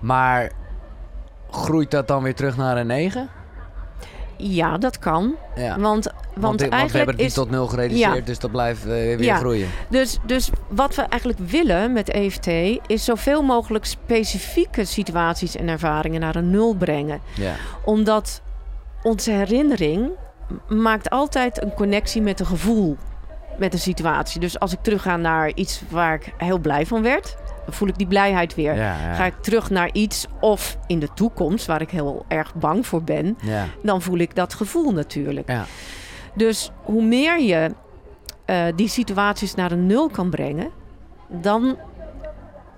Maar 0.00 0.52
groeit 1.50 1.90
dat 1.90 2.08
dan 2.08 2.22
weer 2.22 2.34
terug 2.34 2.56
naar 2.56 2.76
een 2.76 2.86
9? 2.86 3.28
Ja, 4.36 4.78
dat 4.78 4.98
kan. 4.98 5.34
Ja. 5.56 5.78
Want, 5.80 6.04
want, 6.04 6.14
want 6.34 6.60
we 6.60 6.68
eigenlijk 6.68 6.92
hebben 6.96 7.14
het 7.14 7.24
is 7.24 7.24
niet 7.26 7.34
tot 7.34 7.50
nul 7.50 7.66
gereduceerd, 7.66 8.14
Ja. 8.16 8.20
dus 8.24 8.38
dat 8.38 8.50
blijft 8.50 8.82
eh, 8.82 8.88
weer 8.90 9.22
Ja. 9.22 9.36
groeien. 9.36 9.68
Dus, 9.88 10.18
dus 10.26 10.50
wat 10.68 10.94
we 10.94 11.02
eigenlijk 11.02 11.40
willen 11.50 11.92
met 11.92 12.10
EFT 12.10 12.46
is 12.86 13.04
zoveel 13.04 13.42
mogelijk 13.42 13.84
specifieke 13.84 14.84
situaties 14.84 15.56
en 15.56 15.68
ervaringen 15.68 16.20
naar 16.20 16.36
een 16.36 16.50
nul 16.50 16.74
brengen. 16.74 17.20
Ja. 17.34 17.54
Omdat 17.84 18.42
onze 19.02 19.30
herinnering 19.30 20.08
maakt 20.68 21.10
altijd 21.10 21.62
een 21.62 21.74
connectie 21.74 22.22
met 22.22 22.40
een 22.40 22.46
gevoel, 22.46 22.96
met 23.58 23.72
een 23.72 23.78
situatie. 23.78 24.40
Dus 24.40 24.58
als 24.58 24.72
ik 24.72 24.78
terugga 24.82 25.16
naar 25.16 25.52
iets 25.54 25.82
waar 25.90 26.14
ik 26.14 26.32
heel 26.36 26.58
blij 26.58 26.86
van 26.86 27.02
werd, 27.02 27.36
voel 27.68 27.88
ik 27.88 27.98
die 27.98 28.06
blijheid 28.06 28.54
weer. 28.54 28.74
Ja, 28.74 28.96
ja. 29.00 29.14
Ga 29.14 29.24
ik 29.24 29.34
terug 29.40 29.70
naar 29.70 29.92
iets 29.92 30.26
of 30.40 30.78
in 30.86 30.98
de 30.98 31.08
toekomst 31.14 31.66
waar 31.66 31.80
ik 31.80 31.90
heel 31.90 32.24
erg 32.28 32.54
bang 32.54 32.86
voor 32.86 33.02
ben, 33.02 33.38
ja. 33.40 33.66
dan 33.82 34.02
voel 34.02 34.18
ik 34.18 34.34
dat 34.34 34.54
gevoel 34.54 34.92
natuurlijk. 34.92 35.48
Ja. 35.48 35.64
Dus 36.34 36.70
hoe 36.82 37.02
meer 37.02 37.40
je 37.40 37.70
eh, 38.44 38.64
die 38.74 38.88
situaties 38.88 39.54
naar 39.54 39.72
een 39.72 39.86
nul 39.86 40.08
kan 40.08 40.30
brengen, 40.30 40.70
dan 41.28 41.76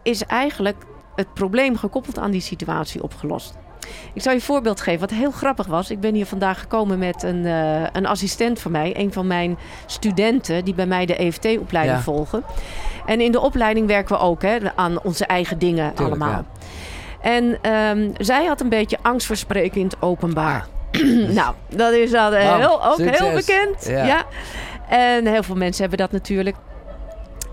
is 0.02 0.24
eigenlijk 0.24 0.76
het 1.14 1.34
probleem 1.34 1.76
gekoppeld 1.76 2.18
aan 2.18 2.30
die 2.30 2.40
situatie 2.40 3.02
opgelost. 3.02 3.58
Ik 4.12 4.22
zal 4.22 4.32
je 4.32 4.38
een 4.38 4.44
voorbeeld 4.44 4.80
geven 4.80 5.00
wat 5.00 5.10
heel 5.10 5.30
grappig 5.30 5.66
was. 5.66 5.90
Ik 5.90 6.00
ben 6.00 6.14
hier 6.14 6.26
vandaag 6.26 6.60
gekomen 6.60 6.98
met 6.98 7.22
een, 7.22 7.46
eh, 7.46 7.82
een 7.92 8.06
assistent 8.06 8.60
van 8.60 8.70
mij, 8.70 8.94
een 8.96 9.12
van 9.12 9.26
mijn 9.26 9.58
studenten 9.86 10.64
die 10.64 10.74
bij 10.74 10.86
mij 10.86 11.06
de 11.06 11.14
EFT-opleiding 11.22 11.96
Ja. 11.96 12.02
volgen. 12.02 12.44
En 13.06 13.20
in 13.20 13.32
de 13.32 13.40
opleiding 13.40 13.86
werken 13.86 14.16
we 14.16 14.22
ook 14.22 14.42
hè, 14.42 14.58
aan 14.74 15.02
onze 15.02 15.26
eigen 15.26 15.58
dingen 15.58 15.94
Tuurlijk, 15.94 16.20
allemaal. 16.22 16.44
En 17.20 17.58
ehm, 17.62 18.10
zij 18.16 18.44
had 18.44 18.60
een 18.60 18.68
beetje 18.68 18.98
angst 19.02 19.26
voor 19.26 19.36
spreken 19.36 19.80
in 19.80 19.86
het 19.86 20.02
openbaar. 20.02 20.66
nou, 21.40 21.54
dat 21.68 21.92
is 21.92 22.10
dan 22.10 22.32
eh, 22.32 22.56
heel, 22.56 22.84
ook 22.86 22.98
heel 22.98 23.32
bekend. 23.32 23.86
Ja. 23.86 24.04
Ja. 24.04 24.24
En 24.88 25.26
heel 25.26 25.42
veel 25.42 25.56
mensen 25.56 25.80
hebben 25.80 25.98
dat 25.98 26.12
natuurlijk. 26.12 26.56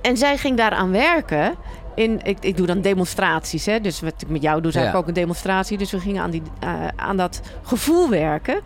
En 0.02 0.18
zij 0.18 0.38
ging 0.38 0.58
daaraan 0.58 0.92
werken. 0.92 1.56
In, 1.98 2.20
ik, 2.24 2.38
ik 2.42 2.58
doe 2.58 2.66
dan 2.68 2.82
demonstraties. 2.82 3.66
Hè? 3.66 3.80
Dus 3.82 4.00
wat 4.02 4.14
ik 4.22 4.30
met 4.30 4.42
jou 4.42 4.62
doe, 4.62 4.70
is 4.70 4.76
eigenlijk 4.76 4.94
Ja. 4.94 5.00
ook 5.12 5.18
een 5.18 5.22
demonstratie. 5.24 5.78
Dus 5.78 5.92
we 5.92 6.00
gingen 6.00 6.22
aan, 6.24 6.30
die, 6.32 6.42
eh, 6.60 6.70
aan 6.96 7.18
dat 7.18 7.42
gevoel 7.64 8.10
werken. 8.10 8.60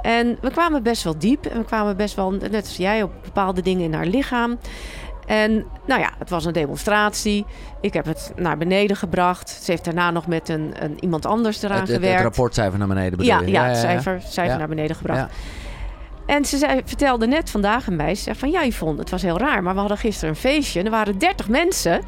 En 0.00 0.38
we 0.40 0.50
kwamen 0.50 0.82
best 0.82 1.02
wel 1.04 1.18
diep. 1.18 1.46
En 1.46 1.58
we 1.58 1.64
kwamen 1.64 1.96
best 1.96 2.14
wel, 2.14 2.30
net 2.30 2.54
als 2.54 2.76
jij, 2.76 3.02
op 3.02 3.10
bepaalde 3.22 3.62
dingen 3.62 3.84
in 3.84 3.94
haar 3.94 4.06
lichaam. 4.06 4.58
En 5.26 5.64
nou 5.86 6.00
ja, 6.00 6.10
het 6.18 6.30
was 6.30 6.44
een 6.44 6.52
demonstratie. 6.52 7.44
Ik 7.80 7.92
heb 7.92 8.04
het 8.04 8.32
naar 8.36 8.58
beneden 8.58 8.96
gebracht. 8.96 9.50
Ze 9.50 9.70
heeft 9.70 9.84
daarna 9.84 10.10
nog 10.10 10.26
met 10.26 10.48
een, 10.48 10.74
een 10.78 10.96
iemand 11.00 11.26
anders 11.26 11.62
eraan 11.62 11.70
Het, 11.78 11.80
het, 11.80 11.90
het 11.96 11.98
gewerkt. 12.04 12.22
rapportcijfer 12.22 12.78
naar 12.78 12.88
beneden 12.88 13.10
bedoel 13.10 13.26
Ja, 13.26 13.40
je? 13.40 13.50
ja, 13.50 13.64
het 13.64 13.76
cijfer, 13.76 14.20
cijfer 14.20 14.52
Ja. 14.52 14.58
naar 14.58 14.68
beneden 14.68 14.96
gebracht. 14.96 15.32
En 16.26 16.44
ze 16.44 16.56
zei, 16.56 16.80
vertelde 16.84 17.26
net 17.26 17.50
vandaag 17.50 17.88
aan 17.88 17.96
mij, 17.96 18.14
ze 18.14 18.22
zei 18.22 18.36
van 18.36 18.50
ja 18.50 18.64
Yvonne, 18.64 19.00
het 19.00 19.10
was 19.10 19.22
heel 19.22 19.38
raar, 19.38 19.62
maar 19.62 19.74
we 19.74 19.80
hadden 19.80 19.98
gisteren 19.98 20.30
een 20.30 20.40
feestje 20.40 20.78
en 20.78 20.84
er 20.84 20.90
waren 20.90 21.18
30 21.18 21.48
mensen. 21.48 22.00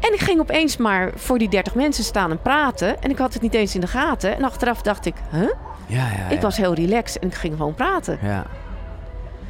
En 0.00 0.12
ik 0.12 0.20
ging 0.20 0.40
opeens 0.40 0.76
maar 0.76 1.10
voor 1.14 1.38
die 1.38 1.48
30 1.48 1.74
mensen 1.74 2.04
staan 2.04 2.30
en 2.30 2.40
praten. 2.42 3.02
En 3.02 3.10
ik 3.10 3.18
had 3.18 3.32
het 3.32 3.42
niet 3.42 3.54
eens 3.54 3.74
in 3.74 3.80
de 3.80 3.86
gaten. 3.86 4.36
En 4.36 4.44
achteraf 4.44 4.82
dacht 4.82 5.06
ik, 5.06 5.14
huh? 5.30 5.40
Ja, 5.40 5.48
ja, 5.86 6.10
ja. 6.18 6.28
Ik 6.28 6.40
was 6.40 6.56
heel 6.56 6.74
relaxed 6.74 7.22
en 7.22 7.28
ik 7.28 7.34
ging 7.34 7.56
gewoon 7.56 7.74
praten. 7.74 8.18
Ja. 8.22 8.46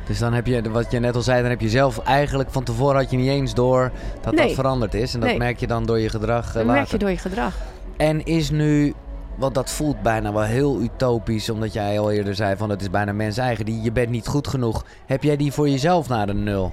Dus 0.07 0.19
dan 0.19 0.33
heb 0.33 0.47
je, 0.47 0.71
wat 0.71 0.91
je 0.91 0.99
net 0.99 1.15
al 1.15 1.23
zei, 1.23 1.41
dan 1.41 1.51
heb 1.51 1.61
je 1.61 1.69
zelf 1.69 1.99
eigenlijk 1.99 2.51
van 2.51 2.63
tevoren 2.65 2.97
had 2.97 3.11
je 3.11 3.17
niet 3.17 3.29
eens 3.29 3.55
door 3.55 3.91
dat 4.21 4.37
dat 4.37 4.53
veranderd 4.53 4.95
is. 4.95 5.15
En 5.15 5.21
dat 5.21 5.29
Nee. 5.29 5.39
merk 5.39 5.61
je 5.61 5.67
dan 5.67 5.87
door 5.87 5.99
je 5.99 6.09
gedrag 6.09 6.47
eh, 6.49 6.53
Dat 6.55 6.65
later. 6.65 6.73
merk 6.81 6.89
je 6.91 6.99
door 6.99 7.11
je 7.11 7.17
gedrag. 7.19 7.55
En 7.97 8.25
is 8.25 8.51
nu, 8.51 8.95
want 9.37 9.55
dat 9.55 9.71
voelt 9.71 10.03
bijna 10.03 10.33
wel 10.33 10.43
heel 10.43 10.81
utopisch, 10.81 11.51
omdat 11.51 11.73
jij 11.73 11.99
al 12.01 12.11
eerder 12.11 12.35
zei 12.35 12.57
van 12.57 12.71
het 12.71 12.81
is 12.81 12.91
bijna 12.91 13.13
mens 13.13 13.37
eigen. 13.37 13.65
Die, 13.65 13.83
je 13.83 13.93
bent 13.93 14.11
niet 14.11 14.27
goed 14.27 14.49
genoeg. 14.49 14.85
Heb 15.07 15.23
jij 15.23 15.37
die 15.37 15.53
voor 15.53 15.69
jezelf 15.69 16.09
naar 16.09 16.27
de 16.27 16.35
nul? 16.35 16.73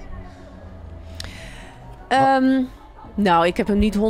Ehm, 2.08 2.60
nou, 3.22 3.46
ik 3.46 3.56
heb 3.56 3.66
hem 3.66 3.78
niet 3.78 3.94
100% 3.96 4.00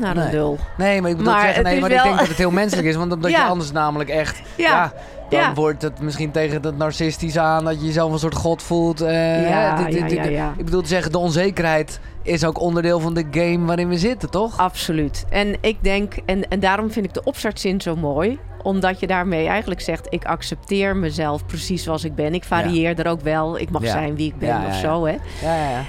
naar 0.00 0.14
Nee. 0.14 0.24
een 0.24 0.30
nul. 0.30 0.58
Nee, 0.76 1.00
maar 1.00 1.10
ik 1.10 1.16
bedoel 1.16 1.32
Maar 1.32 1.42
zeggen, 1.42 1.62
nee, 1.64 1.80
maar 1.80 1.88
wel- 1.88 1.98
ik 1.98 2.04
denk 2.04 2.18
dat 2.18 2.28
het 2.28 2.36
heel 2.36 2.50
menselijk 2.50 2.88
is. 2.88 2.96
Want 2.96 3.12
omdat 3.12 3.30
je 3.30 3.36
Ja. 3.42 3.46
anders 3.46 3.72
namelijk 3.72 4.10
echt, 4.10 4.40
ja, 4.56 4.68
Ja. 4.70 4.92
dan 5.30 5.40
Ja. 5.40 5.54
wordt 5.54 5.82
het 5.82 6.00
misschien 6.00 6.30
tegen 6.30 6.62
dat 6.62 6.76
narcistisch 6.76 7.38
aan, 7.38 7.64
dat 7.64 7.80
je 7.80 7.86
jezelf 7.86 8.12
een 8.12 8.18
soort 8.18 8.34
god 8.34 8.62
voelt. 8.62 9.00
eh, 9.00 9.48
Ja, 9.50 9.76
dit- 9.76 9.86
dit- 9.86 9.98
ja, 9.98 10.06
dit- 10.08 10.16
ja, 10.16 10.24
ja. 10.24 10.52
Ik 10.56 10.64
bedoel 10.64 10.82
te 10.82 10.88
zeggen, 10.88 11.12
de 11.12 11.18
onzekerheid 11.18 12.00
is 12.22 12.44
ook 12.44 12.60
onderdeel 12.60 13.00
van 13.00 13.14
de 13.14 13.24
game 13.30 13.64
waarin 13.66 13.88
we 13.88 13.98
zitten, 13.98 14.30
toch? 14.30 14.58
Absoluut. 14.58 15.24
En 15.30 15.56
ik 15.60 15.76
denk, 15.80 16.14
en, 16.26 16.48
en 16.48 16.60
daarom 16.60 16.90
vind 16.90 17.06
ik 17.06 17.14
de 17.14 17.22
opstartzin 17.24 17.80
zo 17.80 17.96
mooi. 17.96 18.38
Omdat 18.62 19.00
je 19.00 19.06
daarmee 19.06 19.46
eigenlijk 19.48 19.80
zegt, 19.80 20.06
ik 20.10 20.24
accepteer 20.24 20.96
mezelf 20.96 21.46
precies 21.46 21.82
zoals 21.82 22.04
ik 22.04 22.14
ben. 22.14 22.34
Ik 22.34 22.44
varieer 22.44 22.98
er 22.98 23.10
ook 23.10 23.20
wel. 23.20 23.58
Ik 23.58 23.70
mag 23.70 23.82
Ja. 23.82 23.90
zijn 23.90 24.16
wie 24.16 24.26
ik 24.26 24.38
ben 24.38 24.48
Ja, 24.48 24.60
ja, 24.60 24.66
of 24.66 24.74
ja. 24.74 24.80
zo. 24.80 25.04
Hè? 25.06 25.12
Ja, 25.42 25.54
ja, 25.56 25.70
ja. 25.70 25.82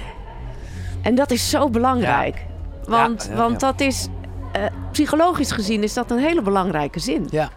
En 1.02 1.14
dat 1.14 1.30
is 1.30 1.50
zo 1.50 1.70
belangrijk. 1.70 2.44
Want, 2.86 3.26
Ja, 3.30 3.36
want 3.36 3.60
dat 3.60 3.80
is, 3.80 4.06
eh, 4.52 4.62
psychologisch 4.92 5.52
gezien 5.52 5.82
is 5.82 5.94
dat 5.94 6.10
een 6.10 6.18
hele 6.18 6.42
belangrijke 6.42 6.98
zin. 7.00 7.26
Ja. 7.30 7.50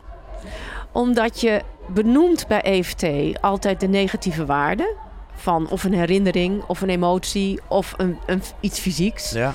Omdat 0.92 1.42
je 1.42 1.62
benoemt 1.88 2.48
bij 2.48 2.62
EFT 2.62 3.04
altijd 3.42 3.80
de 3.80 3.88
negatieve 3.88 4.46
waarde 4.46 4.96
van 5.36 5.70
of 5.70 5.84
een 5.84 5.94
herinnering, 5.94 6.64
of 6.68 6.82
een 6.82 6.90
emotie, 6.90 7.60
of 7.68 7.94
een, 7.98 8.18
een, 8.26 8.42
iets 8.60 8.80
fysieks, 8.80 9.32
Ja. 9.32 9.54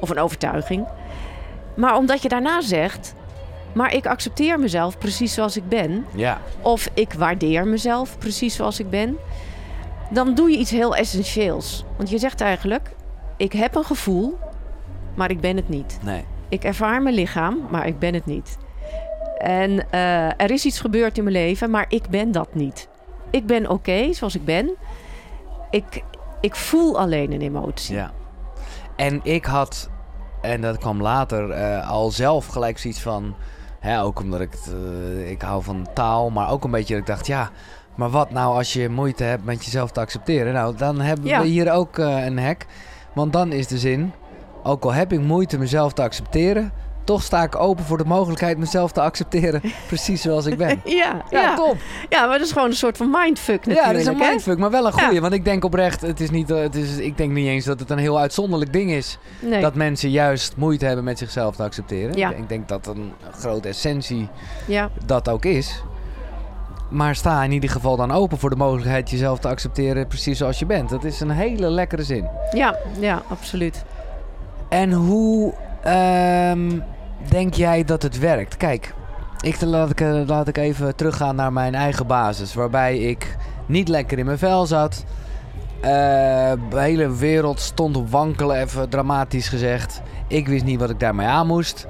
of 0.00 0.10
een 0.10 0.18
overtuiging. 0.18 0.86
Maar 1.76 1.96
omdat 1.96 2.22
je 2.22 2.28
daarna 2.28 2.60
zegt, 2.60 3.14
maar 3.72 3.94
ik 3.94 4.06
accepteer 4.06 4.58
mezelf 4.60 4.98
precies 4.98 5.34
zoals 5.34 5.56
ik 5.56 5.68
ben, 5.68 6.06
Ja. 6.14 6.40
of 6.62 6.88
ik 6.94 7.12
waardeer 7.12 7.66
mezelf 7.66 8.18
precies 8.18 8.54
zoals 8.54 8.80
ik 8.80 8.90
ben, 8.90 9.16
dan 10.10 10.34
doe 10.34 10.50
je 10.50 10.56
iets 10.56 10.70
heel 10.70 10.96
essentieels. 10.96 11.84
Want 11.96 12.10
je 12.10 12.18
zegt 12.18 12.40
eigenlijk, 12.40 12.90
ik 13.36 13.52
heb 13.52 13.74
een 13.74 13.84
gevoel, 13.84 14.38
maar 15.20 15.30
ik 15.30 15.40
ben 15.40 15.56
het 15.56 15.68
niet. 15.68 15.98
Nee. 16.02 16.24
Ik 16.48 16.64
ervaar 16.64 17.02
mijn 17.02 17.14
lichaam, 17.14 17.58
maar 17.70 17.86
ik 17.86 17.98
ben 17.98 18.14
het 18.14 18.26
niet. 18.26 18.58
En 19.38 19.90
eh, 19.90 20.24
er 20.26 20.50
is 20.50 20.64
iets 20.64 20.80
gebeurd 20.80 21.18
in 21.18 21.24
mijn 21.24 21.36
leven, 21.36 21.70
maar 21.70 21.84
ik 21.88 22.08
ben 22.08 22.32
dat 22.32 22.54
niet. 22.54 22.88
Ik 23.30 23.46
ben 23.46 23.70
oké 23.70 24.12
zoals 24.12 24.34
ik 24.34 24.44
ben. 24.44 24.70
Ik, 25.70 26.04
ik 26.40 26.54
voel 26.56 26.98
alleen 26.98 27.32
een 27.32 27.40
emotie. 27.40 27.94
Ja. 27.94 28.10
En 28.96 29.20
ik 29.22 29.44
had, 29.44 29.90
en 30.42 30.60
dat 30.60 30.78
kwam 30.78 31.02
later, 31.02 31.50
eh, 31.50 31.90
al 31.90 32.10
zelf 32.10 32.46
gelijk 32.46 32.78
zoiets 32.78 33.00
van... 33.00 33.34
Hè, 33.80 34.02
ook 34.02 34.20
omdat 34.20 34.40
ik, 34.40 34.50
het, 34.50 34.74
eh, 34.74 35.30
ik 35.30 35.42
hou 35.42 35.62
van 35.62 35.86
taal, 35.94 36.30
maar 36.30 36.50
ook 36.50 36.64
een 36.64 36.70
beetje 36.70 36.94
dat 36.94 37.02
ik 37.02 37.08
dacht... 37.08 37.26
Ja, 37.26 37.50
maar 37.94 38.10
wat 38.10 38.30
nou 38.30 38.56
als 38.56 38.72
je 38.72 38.88
moeite 38.88 39.24
hebt 39.24 39.44
met 39.44 39.64
jezelf 39.64 39.90
te 39.90 40.00
accepteren? 40.00 40.52
Nou, 40.52 40.76
dan 40.76 41.00
hebben 41.00 41.26
Ja. 41.26 41.40
we 41.40 41.46
hier 41.46 41.72
ook 41.72 41.98
een 41.98 42.38
hek. 42.38 42.66
Want 43.14 43.32
dan 43.32 43.52
is 43.52 43.66
de 43.66 43.78
zin, 43.78 44.12
ook 44.62 44.84
al 44.84 44.92
heb 44.92 45.12
ik 45.12 45.20
moeite 45.20 45.58
mezelf 45.58 45.92
te 45.92 46.02
accepteren... 46.02 46.72
Toch 47.04 47.22
sta 47.22 47.42
ik 47.42 47.56
open 47.56 47.84
voor 47.84 47.98
de 47.98 48.04
mogelijkheid 48.04 48.58
mezelf 48.58 48.92
te 48.92 49.00
accepteren, 49.00 49.60
precies 49.88 50.22
zoals 50.22 50.46
ik 50.46 50.56
ben. 50.56 50.80
Ja, 50.84 51.24
Ja, 51.30 51.40
ja. 51.40 51.54
top. 51.54 51.76
ja, 52.08 52.26
maar 52.26 52.38
dat 52.38 52.46
is 52.46 52.52
gewoon 52.52 52.68
een 52.68 52.76
soort 52.76 52.96
van 52.96 53.10
mindfuck 53.10 53.56
natuurlijk. 53.66 53.86
Ja, 53.86 53.92
dat 53.92 54.00
is 54.00 54.06
een 54.06 54.20
hè? 54.20 54.28
mindfuck, 54.28 54.58
maar 54.58 54.70
wel 54.70 54.86
een 54.86 54.92
goeie. 54.92 55.12
Ja. 55.12 55.20
Want 55.20 55.32
ik 55.32 55.44
denk 55.44 55.64
oprecht, 55.64 56.00
het 56.00 56.20
is 56.20 56.30
niet, 56.30 56.50
eh, 56.50 56.60
het 56.60 56.74
is, 56.74 56.96
ik 56.96 57.16
denk 57.16 57.32
niet 57.32 57.46
eens 57.46 57.64
dat 57.64 57.80
het 57.80 57.90
een 57.90 57.98
heel 57.98 58.18
uitzonderlijk 58.18 58.72
ding 58.72 58.90
is. 58.90 59.18
Nee. 59.40 59.60
Dat 59.60 59.74
mensen 59.74 60.10
juist 60.10 60.56
moeite 60.56 60.86
hebben 60.86 61.04
met 61.04 61.18
zichzelf 61.18 61.56
te 61.56 61.62
accepteren. 61.62 62.16
Ja. 62.16 62.30
Ik 62.30 62.48
denk 62.48 62.68
dat 62.68 62.86
een 62.86 63.12
grote 63.32 63.68
essentie 63.68 64.28
ja. 64.66 64.90
dat 65.06 65.28
ook 65.28 65.44
is. 65.44 65.82
Maar 66.88 67.14
sta 67.14 67.42
in 67.42 67.52
ieder 67.52 67.70
geval 67.70 67.96
dan 67.96 68.10
open 68.10 68.38
voor 68.38 68.50
de 68.50 68.56
mogelijkheid 68.56 69.10
jezelf 69.10 69.38
te 69.38 69.48
accepteren 69.48 70.06
precies 70.06 70.38
zoals 70.38 70.58
je 70.58 70.66
bent. 70.66 70.90
Dat 70.90 71.04
is 71.04 71.20
een 71.20 71.30
hele 71.30 71.70
lekkere 71.70 72.02
zin. 72.02 72.28
Ja, 72.52 72.76
ja, 72.98 73.22
absoluut. 73.28 73.84
En 74.70 74.92
hoe 74.92 75.54
ehm, 75.82 76.78
denk 77.28 77.54
jij 77.54 77.84
dat 77.84 78.02
het 78.02 78.18
werkt? 78.18 78.56
Kijk, 78.56 78.94
ik, 79.40 79.60
laat, 79.60 79.90
ik, 79.90 80.00
eh, 80.00 80.20
laat 80.26 80.48
ik 80.48 80.56
even 80.56 80.96
teruggaan 80.96 81.36
naar 81.36 81.52
mijn 81.52 81.74
eigen 81.74 82.06
basis. 82.06 82.54
Waarbij 82.54 82.98
ik 82.98 83.36
niet 83.66 83.88
lekker 83.88 84.18
in 84.18 84.24
mijn 84.26 84.38
vel 84.38 84.66
zat. 84.66 85.04
Eh, 85.80 85.90
de 86.70 86.80
hele 86.80 87.16
wereld 87.16 87.60
stond 87.60 87.96
op 87.96 88.10
wankelen, 88.10 88.60
even 88.60 88.88
dramatisch 88.88 89.48
gezegd. 89.48 90.02
Ik 90.26 90.48
wist 90.48 90.64
niet 90.64 90.80
wat 90.80 90.90
ik 90.90 91.00
daarmee 91.00 91.26
aan 91.26 91.46
moest. 91.46 91.86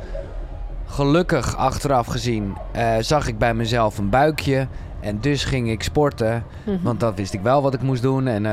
Gelukkig, 0.87 1.57
achteraf 1.57 2.07
gezien, 2.07 2.57
eh, 2.73 2.95
zag 3.01 3.29
ik 3.29 3.39
bij 3.39 3.55
mezelf 3.55 3.99
een 3.99 4.11
buikje. 4.11 4.67
En 5.01 5.21
dus 5.21 5.45
ging 5.45 5.71
ik 5.71 5.83
sporten. 5.83 6.45
Mhm. 6.65 6.77
Want 6.83 7.01
dat 7.01 7.15
wist 7.15 7.33
ik 7.33 7.41
wel 7.41 7.63
wat 7.63 7.75
ik 7.75 7.83
moest 7.83 8.03
doen. 8.03 8.27
En 8.27 8.45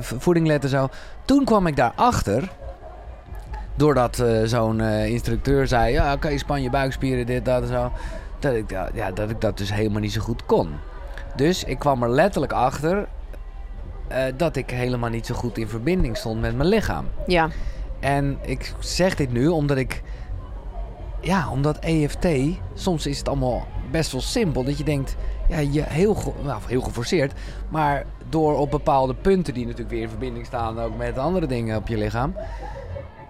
v- 0.00 0.12
voeding 0.18 0.46
letten 0.46 0.70
zo. 0.70 0.88
Toen 1.24 1.44
kwam 1.44 1.66
ik 1.66 1.76
daarachter. 1.76 2.50
Doordat 3.74 4.22
zo'n 4.44 4.80
instructeur 4.80 5.66
zei... 5.66 5.92
Ja, 5.92 6.12
oké, 6.12 6.38
span 6.38 6.62
je 6.62 6.70
buikspieren, 6.70 7.26
dit, 7.26 7.44
dat 7.44 7.62
en 7.62 7.68
zo. 7.68 7.92
Dat 8.38 8.54
ik, 8.54 8.70
ja, 8.94 9.10
dat 9.10 9.30
ik 9.30 9.40
dat 9.40 9.58
dus 9.58 9.72
helemaal 9.72 10.00
niet 10.00 10.12
zo 10.12 10.20
goed 10.20 10.46
kon. 10.46 10.68
Dus 11.36 11.64
ik 11.64 11.78
kwam 11.78 12.02
er 12.02 12.10
letterlijk 12.10 12.52
achter... 12.52 13.06
dat 14.36 14.56
ik 14.56 14.70
helemaal 14.70 15.10
niet 15.10 15.26
zo 15.26 15.34
goed 15.34 15.58
in 15.58 15.68
verbinding 15.68 16.16
stond 16.16 16.40
met 16.40 16.56
mijn 16.56 16.68
lichaam. 16.68 17.04
Ja, 17.26 17.48
En 18.00 18.38
ik 18.40 18.72
zeg 18.78 19.14
dit 19.14 19.32
nu 19.32 19.48
omdat 19.48 19.76
ik... 19.76 20.02
Ja, 21.22 21.50
omdat 21.50 21.78
EFT... 21.78 22.26
Soms 22.74 23.06
is 23.06 23.18
het 23.18 23.28
allemaal 23.28 23.66
best 23.90 24.12
wel 24.12 24.20
simpel. 24.20 24.64
Dat 24.64 24.78
je 24.78 24.84
denkt... 24.84 25.16
Ja, 25.48 25.58
je 25.58 25.82
heel, 25.82 26.14
ge- 26.14 26.32
nou, 26.42 26.60
heel 26.66 26.80
geforceerd. 26.80 27.32
Maar 27.68 28.04
door 28.28 28.58
op 28.58 28.70
bepaalde 28.70 29.14
punten... 29.14 29.54
die 29.54 29.64
natuurlijk 29.64 29.90
weer 29.90 30.02
in 30.02 30.08
verbinding 30.08 30.46
staan... 30.46 30.80
ook 30.80 30.96
met 30.96 31.18
andere 31.18 31.46
dingen 31.46 31.76
op 31.76 31.88
je 31.88 31.96
lichaam... 31.96 32.34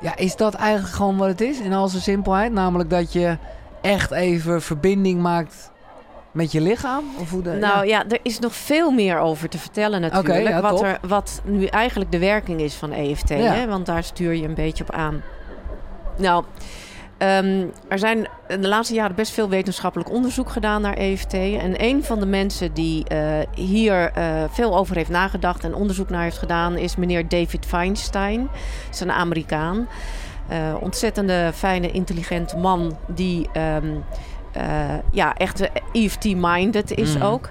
Ja, 0.00 0.16
is 0.16 0.36
dat 0.36 0.54
eigenlijk 0.54 0.94
gewoon 0.94 1.16
wat 1.16 1.28
het 1.28 1.40
is? 1.40 1.60
In 1.60 1.72
al 1.72 1.88
zijn 1.88 2.02
simpelheid? 2.02 2.52
Namelijk 2.52 2.90
dat 2.90 3.12
je 3.12 3.36
echt 3.80 4.10
even 4.10 4.62
verbinding 4.62 5.20
maakt... 5.20 5.70
met 6.32 6.52
je 6.52 6.60
lichaam? 6.60 7.04
Of 7.20 7.30
hoe 7.30 7.42
de, 7.42 7.50
nou 7.50 7.86
ja. 7.86 7.98
ja. 7.98 8.04
er 8.08 8.18
is 8.22 8.38
nog 8.38 8.54
veel 8.54 8.90
meer 8.90 9.18
over 9.18 9.48
te 9.48 9.58
vertellen 9.58 10.00
natuurlijk. 10.00 10.48
ja, 10.48 10.60
wat, 10.60 10.76
top. 10.76 10.84
er, 10.84 10.98
wat 11.08 11.42
nu 11.44 11.64
eigenlijk 11.64 12.12
de 12.12 12.18
werking 12.18 12.60
is 12.60 12.74
van 12.74 12.92
EFT. 12.92 13.28
Ja. 13.28 13.36
Hè? 13.36 13.66
Want 13.66 13.86
daar 13.86 14.04
stuur 14.04 14.34
je 14.34 14.48
een 14.48 14.54
beetje 14.54 14.84
op 14.84 14.90
aan. 14.90 15.22
Nou, 16.16 16.44
ehm, 17.26 17.66
er 17.88 17.98
zijn 17.98 18.28
in 18.48 18.60
de 18.62 18.68
laatste 18.68 18.94
jaren 18.94 19.16
best 19.16 19.32
veel 19.32 19.48
wetenschappelijk 19.48 20.10
onderzoek 20.10 20.50
gedaan 20.50 20.82
naar 20.82 20.94
EFT. 20.96 21.32
En 21.34 21.84
een 21.84 22.04
van 22.04 22.20
de 22.20 22.26
mensen 22.26 22.72
die 22.74 23.04
eh, 23.04 23.38
hier 23.54 24.10
eh, 24.14 24.44
veel 24.50 24.76
over 24.76 24.96
heeft 24.96 25.10
nagedacht 25.10 25.64
en 25.64 25.74
onderzoek 25.74 26.10
naar 26.10 26.22
heeft 26.22 26.38
gedaan... 26.38 26.76
is 26.76 26.96
meneer 26.96 27.28
David 27.28 27.66
Feinstein. 27.66 28.40
Dat 28.40 28.94
is 28.94 29.00
een 29.00 29.12
Amerikaan. 29.12 29.88
Eh, 30.48 30.74
ontzettende 30.80 31.50
fijne, 31.54 31.90
intelligente 31.90 32.56
man 32.56 32.96
die... 33.06 33.48
ehm, 33.52 33.86
eh, 34.52 34.94
ja, 35.10 35.34
echt 35.34 35.68
EFT-minded 35.92 36.90
is 36.90 37.14
Mhm. 37.16 37.24
ook. 37.26 37.50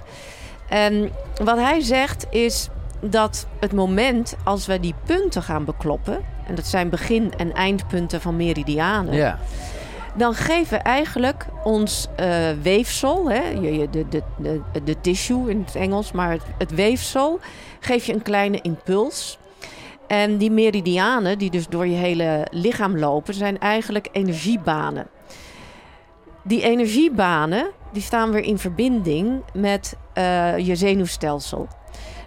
En 0.68 1.10
wat 1.44 1.56
hij 1.58 1.80
zegt 1.80 2.26
is 2.30 2.68
dat 3.10 3.46
het 3.60 3.72
moment 3.72 4.36
als 4.44 4.66
we 4.66 4.80
die 4.80 4.94
punten 5.04 5.42
gaan 5.42 5.64
bekloppen... 5.64 6.24
en 6.46 6.54
dat 6.54 6.66
zijn 6.66 6.88
begin- 6.88 7.32
en 7.36 7.52
eindpunten 7.52 8.20
van 8.20 8.36
meridianen... 8.36 9.14
ja. 9.14 9.38
dan 10.16 10.34
geven 10.34 10.78
we 10.78 10.82
eigenlijk 10.82 11.46
ons 11.64 12.08
eh, 12.16 12.50
weefsel... 12.62 13.30
Hè, 13.30 13.48
je, 13.48 13.90
de, 13.90 14.08
de, 14.08 14.22
de, 14.38 14.60
de 14.84 15.00
tissue 15.00 15.50
in 15.50 15.62
het 15.66 15.74
Engels, 15.74 16.12
maar 16.12 16.30
het, 16.30 16.42
het 16.58 16.74
weefsel... 16.74 17.40
geef 17.80 18.04
je 18.04 18.12
een 18.12 18.22
kleine 18.22 18.60
impuls... 18.60 19.38
En 20.06 20.36
die 20.36 20.50
meridianen, 20.50 21.38
die 21.38 21.50
dus 21.50 21.68
door 21.68 21.86
je 21.86 21.96
hele 21.96 22.46
lichaam 22.50 22.98
lopen, 22.98 23.34
zijn 23.34 23.58
eigenlijk 23.58 24.08
energiebanen. 24.12 25.06
Die 26.42 26.62
energiebanen 26.62 27.70
die 27.92 28.02
staan 28.02 28.30
weer 28.30 28.42
in 28.42 28.58
verbinding 28.58 29.42
met 29.54 29.96
eh, 30.12 30.58
je 30.58 30.76
zenuwstelsel. 30.76 31.68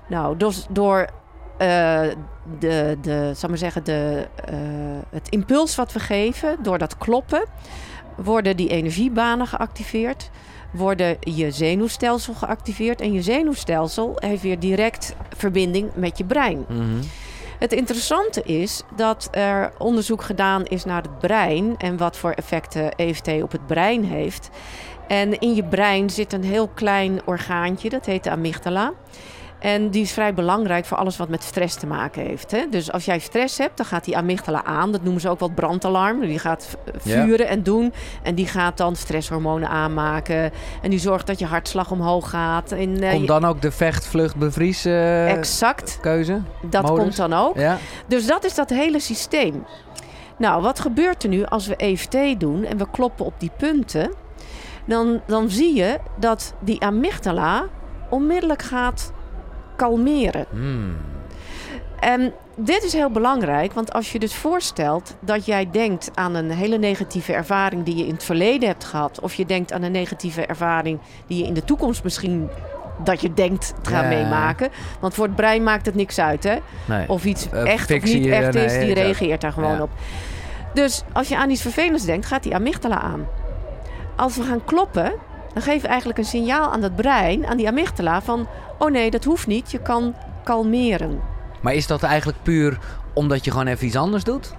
Nou, 0.08 0.38
dus 0.38 0.66
door 0.70 1.10
eh, 1.58 2.02
de, 2.60 2.98
de, 3.02 3.32
zal 3.36 3.50
maar 3.50 3.58
zeggen, 3.58 3.84
de, 3.84 4.28
eh, 4.46 4.56
het 5.10 5.30
impuls 5.30 5.76
wat 5.76 5.94
we 5.94 6.00
geven, 6.00 6.58
door 6.62 6.78
dat 6.78 6.98
kloppen, 6.98 7.44
worden 8.16 8.58
die 8.58 8.70
energiebanen 8.70 9.48
geactiveerd. 9.48 10.30
Worden 10.72 11.18
je 11.20 11.52
zenuwstelsel 11.52 12.34
geactiveerd. 12.34 13.02
En 13.02 13.14
je 13.14 13.22
zenuwstelsel 13.22 14.16
heeft 14.16 14.42
weer 14.42 14.60
direct 14.60 15.16
verbinding 15.36 15.92
met 15.94 16.18
je 16.18 16.24
brein. 16.24 16.66
Mhm. 16.68 17.04
Het 17.60 17.74
interessante 17.74 18.44
is 18.44 18.84
dat 18.96 19.28
er 19.32 19.72
onderzoek 19.78 20.22
gedaan 20.22 20.66
is 20.66 20.86
naar 20.86 21.02
het 21.02 21.20
brein 21.20 21.78
en 21.78 21.98
wat 21.98 22.18
voor 22.18 22.32
effecten 22.32 22.96
EFT 22.96 23.28
op 23.28 23.52
het 23.52 23.68
brein 23.68 24.04
heeft. 24.04 24.50
En 25.08 25.40
in 25.40 25.56
je 25.56 25.64
brein 25.64 26.10
zit 26.10 26.34
een 26.34 26.44
heel 26.44 26.68
klein 26.68 27.22
orgaantje, 27.26 27.90
dat 27.90 28.06
heet 28.06 28.24
de 28.24 28.30
amygdala. 28.30 28.94
En 29.66 29.90
die 29.90 30.02
is 30.02 30.12
vrij 30.12 30.34
belangrijk 30.34 30.86
voor 30.86 30.98
alles 30.98 31.18
wat 31.18 31.30
met 31.30 31.44
stress 31.44 31.76
te 31.76 31.88
maken 31.88 32.22
heeft. 32.26 32.52
Hè? 32.52 32.66
Dus 32.70 32.92
als 32.92 33.06
jij 33.06 33.20
stress 33.20 33.58
hebt, 33.58 33.78
dan 33.78 33.86
gaat 33.86 34.06
die 34.06 34.18
amygdala 34.18 34.64
aan. 34.64 34.92
Dat 34.92 35.04
noemen 35.04 35.22
ze 35.22 35.30
ook 35.30 35.40
wel 35.40 35.50
brandalarm. 35.50 36.20
Die 36.20 36.40
gaat 36.40 36.66
v- 36.68 37.10
vuren 37.10 37.48
en 37.48 37.64
doen. 37.64 37.94
En 38.24 38.36
die 38.36 38.48
gaat 38.48 38.78
dan 38.78 38.96
stresshormonen 38.96 39.70
aanmaken. 39.70 40.52
En 40.82 40.90
die 40.90 41.00
zorgt 41.00 41.28
dat 41.28 41.40
je 41.40 41.46
hartslag 41.46 41.92
omhoog 41.92 42.30
gaat. 42.30 42.72
En, 42.72 43.02
eh, 43.04 43.10
Komt 43.10 43.22
je- 43.22 43.28
dan 43.28 43.46
ook 43.46 43.62
de 43.62 43.72
vecht, 43.72 44.06
vlucht, 44.08 44.36
bevries 44.36 44.86
eh, 44.86 45.32
exact, 45.32 45.98
keuze? 46.02 46.42
dat 46.70 46.82
modus? 46.84 47.00
komt 47.04 47.16
dan 47.16 47.34
ook. 47.34 47.58
Ja. 47.58 47.78
Dus 48.08 48.28
dat 48.28 48.44
is 48.44 48.56
dat 48.56 48.70
hele 48.70 49.00
systeem. 49.00 49.66
Nou, 50.38 50.62
wat 50.62 50.80
gebeurt 50.80 51.24
er 51.24 51.30
nu 51.30 51.46
als 51.46 51.68
we 51.68 51.76
EFT 51.76 52.40
doen 52.40 52.64
en 52.66 52.78
we 52.78 52.86
kloppen 52.92 53.26
op 53.26 53.34
die 53.40 53.52
punten? 53.58 54.14
Dan, 54.86 55.22
dan 55.28 55.50
zie 55.50 55.76
je 55.76 55.98
dat 56.20 56.54
die 56.60 56.84
amygdala 56.84 57.64
onmiddellijk 58.10 58.62
gaat 58.62 59.12
kalmeren. 59.76 60.46
Hmm. 60.50 60.96
En 62.00 62.34
dit 62.56 62.84
is 62.84 62.94
heel 62.94 63.10
belangrijk, 63.10 63.74
want 63.74 63.94
als 63.94 64.12
je 64.12 64.20
dus 64.20 64.36
voorstelt 64.36 65.16
dat 65.20 65.46
jij 65.46 65.70
denkt 65.72 66.12
aan 66.14 66.36
een 66.36 66.52
hele 66.52 66.78
negatieve 66.78 67.34
ervaring 67.34 67.84
die 67.84 67.96
je 67.96 68.06
in 68.08 68.14
het 68.14 68.24
verleden 68.24 68.68
hebt 68.70 68.84
gehad, 68.84 69.20
of 69.22 69.34
je 69.34 69.46
denkt 69.46 69.72
aan 69.74 69.82
een 69.84 69.92
negatieve 69.92 70.46
ervaring 70.46 71.00
die 71.28 71.38
je 71.38 71.48
in 71.48 71.54
de 71.54 71.64
toekomst 71.64 72.04
misschien 72.04 72.50
dat 73.04 73.22
je 73.22 73.34
denkt 73.34 73.74
te 73.82 73.90
gaan 73.90 74.04
Ja. 74.04 74.10
meemaken. 74.10 74.70
Want 75.00 75.14
voor 75.14 75.26
het 75.26 75.36
brein 75.36 75.64
maakt 75.64 75.86
het 75.86 75.96
niks 75.96 76.20
uit, 76.20 76.44
hè? 76.44 76.56
Nee. 76.86 77.10
Of 77.10 77.26
iets 77.26 77.50
Eh, 77.50 77.66
echt 77.74 77.92
of 77.92 78.04
niet 78.04 78.26
eh, 78.26 78.38
echt 78.40 78.56
is, 78.56 78.72
nee, 78.74 78.86
die 78.86 78.94
reageert 78.94 79.42
daar 79.42 79.52
gewoon 79.54 79.76
Ja. 79.76 79.82
op. 79.82 79.90
Dus 80.74 81.04
als 81.14 81.28
je 81.28 81.38
aan 81.38 81.50
iets 81.50 81.62
vervelends 81.62 82.06
denkt, 82.06 82.26
gaat 82.26 82.44
die 82.44 82.56
amygdala 82.56 83.00
aan. 83.02 83.28
Als 84.16 84.38
we 84.38 84.44
gaan 84.44 84.64
kloppen 84.66 85.14
dan 85.56 85.64
geef 85.64 85.82
je 85.82 85.88
eigenlijk 85.88 86.20
een 86.20 86.26
signaal 86.26 86.72
aan 86.72 86.82
dat 86.82 86.96
brein, 86.96 87.46
aan 87.46 87.58
die 87.58 87.68
amygdala, 87.68 88.22
van 88.22 88.48
oh 88.78 88.92
nee, 88.92 89.12
dat 89.12 89.24
hoeft 89.24 89.48
niet, 89.48 89.72
je 89.72 89.82
kan 89.82 90.16
kalmeren. 90.44 91.22
Maar 91.62 91.74
is 91.74 91.88
dat 91.88 92.04
eigenlijk 92.04 92.38
puur 92.44 92.78
omdat 93.14 93.46
je 93.46 93.52
gewoon 93.52 93.68
even 93.68 93.86
iets 93.86 93.96
anders 93.96 94.24
doet? 94.24 94.56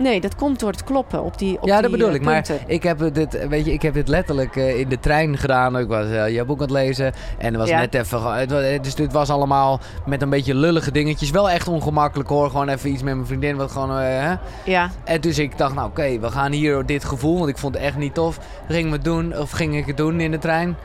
Nee, 0.00 0.20
dat 0.20 0.34
komt 0.34 0.60
door 0.60 0.70
het 0.70 0.84
kloppen 0.84 1.22
op 1.22 1.38
die 1.38 1.56
op 1.60 1.66
ja, 1.68 1.72
die, 1.72 1.82
dat 1.82 1.90
bedoel 1.90 2.08
eh, 2.08 2.14
ik. 2.14 2.22
Maar 2.22 2.46
ik 2.66 2.82
heb 2.82 3.14
dit, 3.14 3.48
weet 3.48 3.64
je, 3.64 3.72
ik 3.72 3.82
heb 3.82 3.94
dit 3.94 4.08
letterlijk 4.08 4.56
eh, 4.56 4.78
in 4.78 4.88
de 4.88 4.98
trein 4.98 5.38
gedaan. 5.38 5.78
Ik 5.78 5.88
was 5.88 6.06
je 6.06 6.44
boek 6.46 6.56
aan 6.56 6.62
het 6.62 6.70
lezen 6.70 7.12
en 7.38 7.46
het 7.46 7.56
was 7.56 7.68
Ja. 7.68 7.78
net 7.78 7.94
even. 7.94 8.34
Het 8.34 8.84
dus 8.84 8.94
dit 8.94 9.12
was 9.12 9.30
allemaal 9.30 9.80
met 10.06 10.22
een 10.22 10.30
beetje 10.30 10.54
lullige 10.54 10.92
dingetjes. 10.92 11.30
Wel 11.30 11.50
echt 11.50 11.68
ongemakkelijk 11.68 12.28
hoor. 12.28 12.50
Gewoon 12.50 12.68
even 12.68 12.90
iets 12.90 13.02
met 13.02 13.14
mijn 13.14 13.26
vriendin. 13.26 13.56
Wat 13.56 13.70
gewoon. 13.72 13.90
hè. 13.90 14.34
Ja, 14.64 14.90
En 15.04 15.20
dus 15.20 15.38
ik 15.38 15.58
dacht, 15.58 15.74
nou 15.74 15.88
oké, 15.88 16.18
we 16.18 16.30
gaan 16.30 16.52
hier 16.52 16.86
dit 16.86 17.04
gevoel, 17.04 17.38
want 17.38 17.50
ik 17.50 17.58
vond 17.58 17.74
het 17.74 17.82
echt 17.84 17.96
niet 17.96 18.14
tof. 18.14 18.38
We 18.68 18.74
het 18.74 19.04
doen, 19.04 19.36
of 19.38 19.50
ging 19.50 19.76
ik 19.76 19.86
het 19.86 19.96
doen 19.96 20.20
in 20.20 20.30
de 20.30 20.38
trein. 20.38 20.76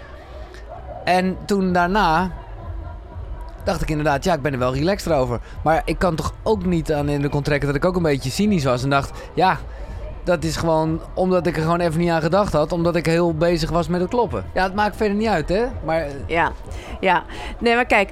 En 1.04 1.38
toen 1.46 1.74
daarna 1.74 2.32
dacht 3.66 3.82
ik 3.82 3.90
inderdaad, 3.90 4.24
ja, 4.24 4.34
ik 4.34 4.42
ben 4.42 4.54
er 4.54 4.60
wel 4.60 4.74
relaxed 4.74 5.12
over. 5.14 5.40
Maar 5.64 5.82
ik 5.86 6.00
kan 6.00 6.16
toch 6.16 6.34
ook 6.44 6.66
niet 6.66 6.94
aan 6.94 7.10
in 7.10 7.22
de 7.22 7.30
contract 7.30 7.66
dat 7.66 7.76
ik 7.76 7.86
ook 7.86 7.96
een 7.96 8.02
beetje 8.04 8.30
cynisch 8.30 8.64
was. 8.64 8.84
En 8.84 8.90
dacht, 8.90 9.12
ja, 9.34 9.58
dat 10.24 10.44
is 10.44 10.56
gewoon 10.56 11.02
omdat 11.14 11.48
ik 11.48 11.56
er 11.56 11.62
gewoon 11.62 11.80
even 11.80 12.00
niet 12.00 12.10
aan 12.10 12.22
gedacht 12.22 12.54
had. 12.54 12.72
Omdat 12.72 12.96
ik 12.96 13.06
heel 13.06 13.34
bezig 13.34 13.70
was 13.70 13.88
met 13.88 14.02
het 14.02 14.10
kloppen. 14.10 14.46
Ja, 14.54 14.64
het 14.64 14.76
maakt 14.76 14.96
verder 14.96 15.18
niet 15.18 15.28
uit, 15.28 15.50
hè. 15.50 15.66
Maar 15.86 16.06
ja, 16.28 16.52
ja. 17.00 17.24
Nee, 17.60 17.76
maar 17.76 17.86
kijk, 17.86 18.10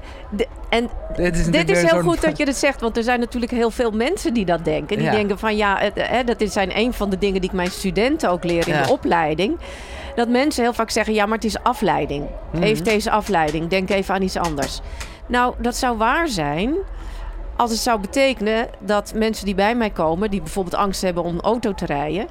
en 0.70 0.90
dit 1.16 1.38
is, 1.38 1.46
Dit 1.46 1.72
heel 1.72 2.02
goed 2.02 2.22
dat 2.22 2.38
je 2.38 2.46
het 2.46 2.56
zegt, 2.58 2.82
want 2.82 2.98
er 2.98 3.04
zijn 3.04 3.20
natuurlijk 3.20 3.52
heel 3.52 3.72
veel 3.72 3.92
mensen 3.92 4.34
die 4.34 4.46
dat 4.46 4.66
denken. 4.66 4.98
Die 4.98 5.06
Ja. 5.06 5.12
denken 5.12 5.40
van 5.40 5.56
ja, 5.56 5.78
het, 5.80 5.94
hè, 5.96 6.24
dat 6.24 6.42
is 6.42 6.54
zijn 6.54 6.78
een 6.78 6.94
van 6.94 7.10
de 7.10 7.18
dingen 7.18 7.42
die 7.42 7.50
ik 7.50 7.56
mijn 7.56 7.72
studenten 7.72 8.30
ook 8.30 8.44
leer 8.44 8.68
in 8.68 8.74
Ja. 8.74 8.84
de 8.84 8.92
opleiding. 8.92 9.60
Dat 10.16 10.28
mensen 10.30 10.64
heel 10.64 10.74
vaak 10.74 10.90
zeggen, 10.90 11.14
ja, 11.14 11.26
maar 11.26 11.36
het 11.36 11.44
is 11.46 11.64
afleiding. 11.64 12.26
Heeft 12.60 12.86
deze 12.86 13.12
afleiding, 13.12 13.68
denk 13.68 13.90
even 13.90 14.14
aan 14.16 14.22
iets 14.22 14.38
anders. 14.38 14.82
Nou, 15.28 15.54
dat 15.58 15.76
zou 15.76 15.98
waar 15.98 16.28
zijn 16.28 16.76
als 17.56 17.72
het 17.72 17.80
zou 17.80 18.00
betekenen 18.00 18.68
dat 18.80 19.14
mensen 19.16 19.46
die 19.46 19.56
bij 19.56 19.76
mij 19.76 19.90
komen, 19.90 20.30
die 20.32 20.42
bijvoorbeeld 20.42 20.76
angst 20.76 21.02
hebben 21.02 21.24
om 21.24 21.40
auto 21.40 21.74
te 21.74 21.86
rijden, 21.86 22.28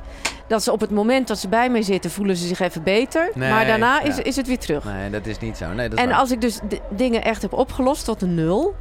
dat 0.47 0.63
ze 0.63 0.73
op 0.73 0.81
het 0.81 0.91
moment 0.91 1.29
dat 1.29 1.39
ze 1.39 1.49
bij 1.49 1.71
mij 1.71 1.83
zitten, 1.83 2.11
voelen 2.11 2.37
ze 2.37 2.47
zich 2.47 2.61
even 2.61 2.83
beter. 2.83 3.31
Nee, 3.35 3.51
maar 3.51 3.67
daarna 3.67 4.01
is, 4.03 4.17
ja. 4.17 4.23
is 4.23 4.37
het 4.37 4.47
weer 4.47 4.59
terug. 4.59 4.85
Nee, 4.85 5.11
dat 5.11 5.27
is 5.27 5.39
niet 5.39 5.57
zo. 5.57 5.67
Nee, 5.73 5.89
dat 5.89 5.99
is 5.99 6.05
En 6.05 6.11
waar. 6.11 6.19
als 6.19 6.31
ik 6.31 6.41
dus 6.41 6.59
dingen 6.91 7.25
echt 7.25 7.43
heb 7.43 7.53
opgelost 7.53 8.05
tot 8.05 8.23
een 8.23 8.35
nul, 8.35 8.75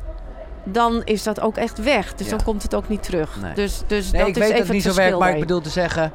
dan 0.64 1.02
is 1.04 1.24
dat 1.24 1.40
ook 1.40 1.58
echt 1.58 1.84
weg. 1.84 2.14
Dus 2.16 2.30
Ja. 2.30 2.36
dan 2.36 2.44
komt 2.46 2.64
het 2.64 2.76
ook 2.76 2.90
niet 2.90 3.04
terug. 3.04 3.42
Nee. 3.42 3.54
Dus, 3.54 3.82
dus 3.88 4.12
Nee, 4.12 4.20
dat 4.22 4.30
ik 4.30 4.36
is 4.36 4.42
weet 4.42 4.48
even 4.52 4.58
dat 4.58 4.68
het 4.68 4.76
niet 4.86 4.94
zo 4.96 5.02
werkt, 5.02 5.20
maar 5.20 5.34
ik 5.34 5.40
bedoel 5.40 5.62
te 5.62 5.70
zeggen... 5.70 6.12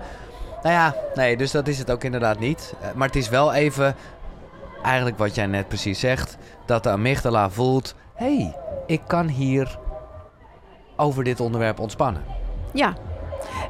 Nou 0.63 0.75
ja, 0.79 0.95
nee, 1.15 1.37
dus 1.37 1.51
dat 1.51 1.69
is 1.69 1.79
het 1.79 1.91
ook 1.91 2.05
inderdaad 2.05 2.39
niet. 2.39 2.75
Eh, 2.81 2.89
Maar 2.95 3.07
het 3.07 3.17
is 3.17 3.29
wel 3.29 3.53
even, 3.53 3.95
eigenlijk 4.83 5.19
wat 5.19 5.35
jij 5.35 5.47
net 5.47 5.69
precies 5.69 6.01
zegt... 6.01 6.37
dat 6.67 6.83
de 6.83 6.91
amygdala 6.91 7.51
voelt... 7.51 7.95
hé, 8.15 8.37
hey, 8.37 8.57
ik 8.87 9.01
kan 9.07 9.29
hier 9.29 9.79
over 10.97 11.25
dit 11.25 11.41
onderwerp 11.41 11.79
ontspannen. 11.79 12.25
Ja. 12.73 12.95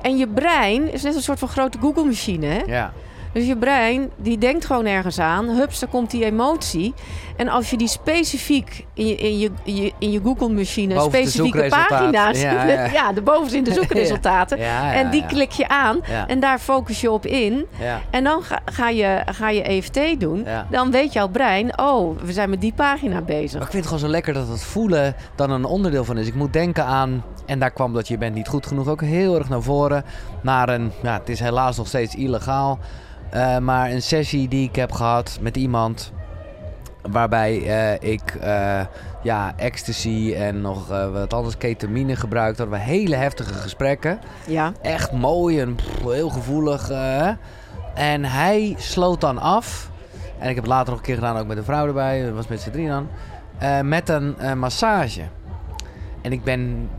En 0.02 0.16
je 0.16 0.28
brein 0.28 0.92
is 0.92 1.02
net 1.02 1.14
een 1.14 1.22
soort 1.22 1.38
van 1.38 1.48
grote 1.48 1.78
Google-machine. 1.78 2.46
Hè? 2.46 2.62
Ja, 2.66 2.92
Dus 3.36 3.46
je 3.46 3.56
brein, 3.56 4.10
die 4.16 4.38
denkt 4.38 4.64
gewoon 4.64 4.86
ergens 4.86 5.18
aan. 5.18 5.48
Hups, 5.48 5.78
dan 5.78 5.88
komt 5.88 6.10
die 6.10 6.24
emotie. 6.24 6.94
En 7.36 7.48
als 7.48 7.70
je 7.70 7.76
die 7.76 7.88
specifiek 7.88 8.86
in 8.94 9.06
je, 9.06 9.16
in 9.16 9.38
je, 9.38 9.50
in 9.64 9.76
je, 9.76 9.92
in 9.98 10.10
je 10.10 10.20
Google-machine... 10.24 11.00
Specifieke 11.00 11.66
pagina's... 11.68 12.40
Ja, 12.40 12.64
Ja, 12.66 12.84
ja. 12.84 13.12
de 13.12 13.22
bovenste 13.22 13.56
in 13.56 13.64
de 13.64 13.72
zoekresultaten. 13.72 14.58
ja, 14.70 14.94
en 14.94 15.10
die 15.10 15.26
klik 15.26 15.50
je 15.50 15.68
aan. 15.68 16.00
En 16.26 16.40
daar 16.40 16.58
focus 16.58 17.00
je 17.00 17.10
op 17.10 17.26
in. 17.26 17.66
En 18.10 18.24
dan 18.24 18.42
ga, 18.42 18.60
ga, 18.64 18.88
je, 18.88 19.22
ga 19.26 19.50
je 19.50 19.62
EFT 19.62 20.20
doen. 20.20 20.46
Dan 20.70 20.90
weet 20.90 21.12
jouw 21.12 21.28
brein, 21.28 21.78
oh, 21.78 22.18
we 22.20 22.32
zijn 22.32 22.50
met 22.50 22.60
die 22.60 22.72
pagina 22.72 23.20
bezig. 23.20 23.52
Maar 23.52 23.62
ik 23.62 23.70
vind 23.72 23.84
het 23.84 23.86
gewoon 23.86 23.98
zo 23.98 24.08
lekker 24.08 24.34
dat 24.34 24.48
het 24.48 24.62
voelen 24.62 25.14
dan 25.34 25.50
een 25.50 25.64
onderdeel 25.64 26.04
van 26.04 26.18
is. 26.18 26.26
Ik 26.26 26.34
moet 26.34 26.52
denken 26.52 26.84
aan, 26.84 27.24
en 27.46 27.58
daar 27.58 27.70
kwam 27.70 27.92
dat 27.92 28.08
je 28.08 28.18
bent 28.18 28.34
niet 28.34 28.48
goed 28.48 28.66
genoeg 28.66 28.88
ook 28.88 29.00
heel 29.00 29.38
erg 29.38 29.48
naar 29.48 29.62
voren. 29.62 30.04
Naar 30.40 30.68
een, 30.68 30.92
ja, 31.02 31.18
het 31.18 31.28
is 31.28 31.40
helaas 31.40 31.76
nog 31.76 31.86
steeds 31.86 32.14
illegaal. 32.14 32.78
Eh, 33.30 33.58
maar 33.58 33.90
een 33.90 34.02
sessie 34.02 34.48
die 34.48 34.68
ik 34.68 34.76
heb 34.76 34.92
gehad 34.92 35.38
met 35.40 35.56
iemand. 35.56 36.12
Waarbij 37.02 37.62
eh, 37.66 38.12
ik 38.12 38.34
eh, 38.40 38.80
ja, 39.22 39.52
ecstasy 39.56 40.34
en 40.36 40.60
nog 40.60 40.88
wat 41.12 41.34
anders 41.34 41.56
ketamine 41.56 42.16
gebruikte. 42.16 42.62
Hadden 42.62 42.78
we 42.80 42.84
hele 42.84 43.16
heftige 43.16 43.54
gesprekken. 43.54 44.18
Ja, 44.46 44.72
Echt 44.82 45.12
mooi 45.12 45.60
en 45.60 45.74
pff, 45.74 46.02
heel 46.02 46.28
gevoelig. 46.28 46.90
en 47.94 48.24
hij 48.24 48.74
sloot 48.78 49.20
dan 49.20 49.38
af. 49.38 49.90
En 50.38 50.48
ik 50.48 50.54
heb 50.54 50.64
het 50.64 50.72
later 50.72 50.88
nog 50.88 50.98
een 50.98 51.04
keer 51.04 51.14
gedaan, 51.14 51.36
ook 51.36 51.46
met 51.46 51.56
een 51.56 51.64
vrouw 51.64 51.86
erbij. 51.86 52.24
Dat 52.24 52.34
was 52.34 52.48
met 52.48 52.60
z'n 52.60 52.70
drieën 52.70 53.06
dan. 53.58 53.88
met 53.88 54.08
een 54.08 54.58
massage. 54.58 55.22
En 56.22 56.32
ik 56.32 56.44
ben 56.44 56.90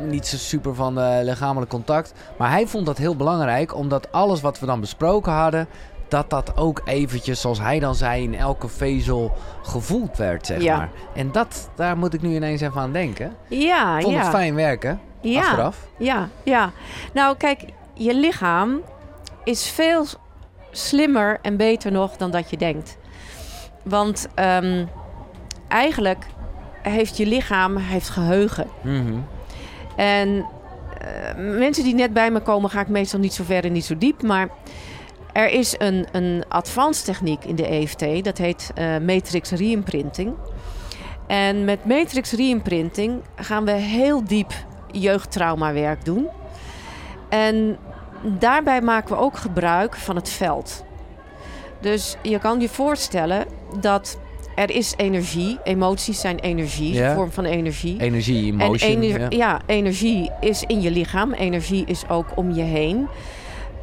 niet 0.00 0.26
zo 0.26 0.36
super 0.36 0.74
van 0.74 1.00
eh, 1.00 1.18
lichamelijk 1.22 1.70
contact. 1.70 2.12
Maar 2.38 2.50
hij 2.50 2.66
vond 2.66 2.86
dat 2.86 2.98
heel 2.98 3.16
belangrijk, 3.16 3.74
omdat 3.74 4.12
alles 4.12 4.40
wat 4.40 4.58
we 4.60 4.66
dan 4.66 4.80
besproken 4.80 5.32
hadden... 5.32 5.68
dat 6.08 6.30
dat 6.30 6.56
ook 6.56 6.82
eventjes, 6.84 7.40
zoals 7.40 7.60
hij 7.60 7.78
dan 7.78 7.94
zei, 7.94 8.22
in 8.22 8.34
elke 8.34 8.68
vezel 8.68 9.32
gevoeld 9.62 10.16
werd, 10.16 10.46
zeg 10.46 10.62
Ja. 10.62 10.76
maar. 10.76 10.88
En 11.14 11.32
dat, 11.32 11.70
daar 11.74 11.96
moet 11.98 12.14
ik 12.14 12.22
nu 12.22 12.34
ineens 12.34 12.60
even 12.60 12.80
aan 12.80 12.92
denken. 12.92 13.34
ja, 13.48 13.96
Ik 13.96 14.02
vond 14.02 14.14
ja. 14.14 14.20
het 14.20 14.28
fijn 14.30 14.54
werken, 14.54 15.00
ja, 15.20 15.40
achteraf. 15.40 15.86
ja, 15.98 16.28
ja. 16.42 16.70
Nou, 17.12 17.36
kijk, 17.36 17.64
je 17.94 18.14
lichaam 18.14 18.80
is 19.44 19.68
veel 19.70 20.04
slimmer 20.70 21.38
en 21.42 21.56
beter 21.56 21.92
nog 21.92 22.16
dan 22.16 22.30
dat 22.30 22.50
je 22.50 22.56
denkt. 22.56 22.96
Want 23.82 24.28
ehm, 24.34 24.84
eigenlijk 25.68 26.26
heeft 26.82 27.16
je 27.16 27.26
lichaam 27.26 27.76
heeft 27.76 28.08
geheugen. 28.08 28.66
Mhm. 28.82 29.14
En 29.98 30.46
eh, 31.00 31.58
mensen 31.58 31.84
die 31.84 31.94
net 31.94 32.12
bij 32.12 32.30
me 32.30 32.40
komen, 32.40 32.70
ga 32.70 32.80
ik 32.80 32.88
meestal 32.88 33.20
niet 33.20 33.32
zo 33.32 33.44
ver 33.44 33.64
en 33.64 33.72
niet 33.72 33.84
zo 33.84 33.98
diep. 33.98 34.22
Maar 34.22 34.48
er 35.32 35.50
is 35.50 35.74
een, 35.78 36.06
een 36.12 36.44
advanced 36.48 37.04
techniek 37.04 37.44
in 37.44 37.56
de 37.56 37.66
EFT, 37.66 38.24
dat 38.24 38.38
heet 38.38 38.70
eh, 38.74 38.98
matrix 38.98 39.50
reimprinting. 39.50 40.34
En 41.26 41.64
met 41.64 41.84
matrix 41.84 42.32
reimprinting 42.32 43.22
gaan 43.36 43.64
we 43.64 43.70
heel 43.70 44.24
diep 44.24 44.52
jeugdtraumawerk 44.92 46.04
doen. 46.04 46.28
En 47.28 47.78
daarbij 48.38 48.80
maken 48.80 49.16
we 49.16 49.22
ook 49.22 49.36
gebruik 49.36 49.96
van 49.96 50.16
het 50.16 50.28
veld. 50.28 50.84
Dus 51.80 52.16
je 52.22 52.38
kan 52.38 52.60
je 52.60 52.68
voorstellen 52.68 53.46
dat 53.80 54.18
er 54.58 54.70
is 54.70 54.94
energie, 54.96 55.58
emoties 55.64 56.20
zijn 56.20 56.38
energie, 56.38 56.92
Ja. 56.92 57.08
een 57.08 57.14
vorm 57.16 57.30
van 57.32 57.44
energie. 57.44 58.00
Energie, 58.00 58.54
ener- 58.78 59.20
ja. 59.20 59.26
ja. 59.30 59.60
energie 59.66 60.30
is 60.40 60.62
in 60.66 60.80
je 60.80 60.90
lichaam. 60.90 61.32
Energie 61.32 61.84
is 61.86 62.08
ook 62.08 62.26
om 62.34 62.52
je 62.52 62.62
heen. 62.62 63.06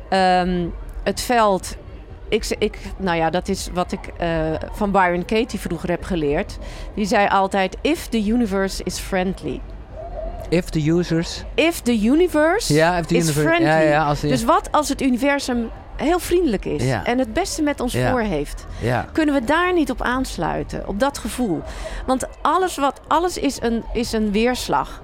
Ehm, 0.10 0.66
het 1.04 1.22
veld. 1.22 1.76
Ik, 2.30 2.56
ik, 2.60 2.78
nou 2.98 3.18
ja, 3.18 3.30
dat 3.30 3.48
is 3.48 3.70
wat 3.74 3.92
ik 3.92 4.00
eh, 4.18 4.30
van 4.72 4.92
Byron 4.92 5.26
Katie 5.26 5.60
vroeger 5.60 5.90
heb 5.90 6.04
geleerd. 6.04 6.58
Die 6.96 7.06
zei 7.06 7.28
altijd: 7.28 7.78
If 7.82 8.08
the 8.08 8.28
universe 8.28 8.84
is 8.84 9.00
friendly. 9.00 9.62
If 10.50 10.70
the 10.70 10.92
users... 10.92 11.44
If 11.56 11.82
the 11.82 12.04
universe 12.04 12.74
Ja, 12.74 12.98
if 12.98 13.06
the 13.06 13.16
is 13.16 13.24
universe... 13.24 13.48
friendly. 13.48 13.68
Ja, 13.68 13.80
ja, 13.80 14.06
als 14.06 14.20
die, 14.20 14.30
Dus 14.30 14.44
wat 14.44 14.72
als 14.72 14.90
het 14.90 15.02
universum 15.02 15.70
heel 15.96 16.20
vriendelijk 16.20 16.66
is 16.66 16.84
Ja. 16.84 17.06
en 17.06 17.18
het 17.20 17.34
beste 17.34 17.62
met 17.62 17.80
ons 17.80 17.94
Ja. 17.94 18.12
voor 18.12 18.20
heeft? 18.20 18.66
ja. 18.82 19.06
Kunnen 19.12 19.36
we 19.36 19.44
daar 19.44 19.74
niet 19.74 19.92
op 19.92 20.02
aansluiten? 20.02 20.88
Op 20.88 21.00
dat 21.00 21.18
gevoel? 21.18 21.62
Want 22.06 22.28
alles, 22.42 22.78
wat, 22.78 23.02
alles 23.08 23.38
is, 23.38 23.62
een, 23.62 23.84
is 23.94 24.12
een 24.12 24.32
weerslag. 24.32 25.02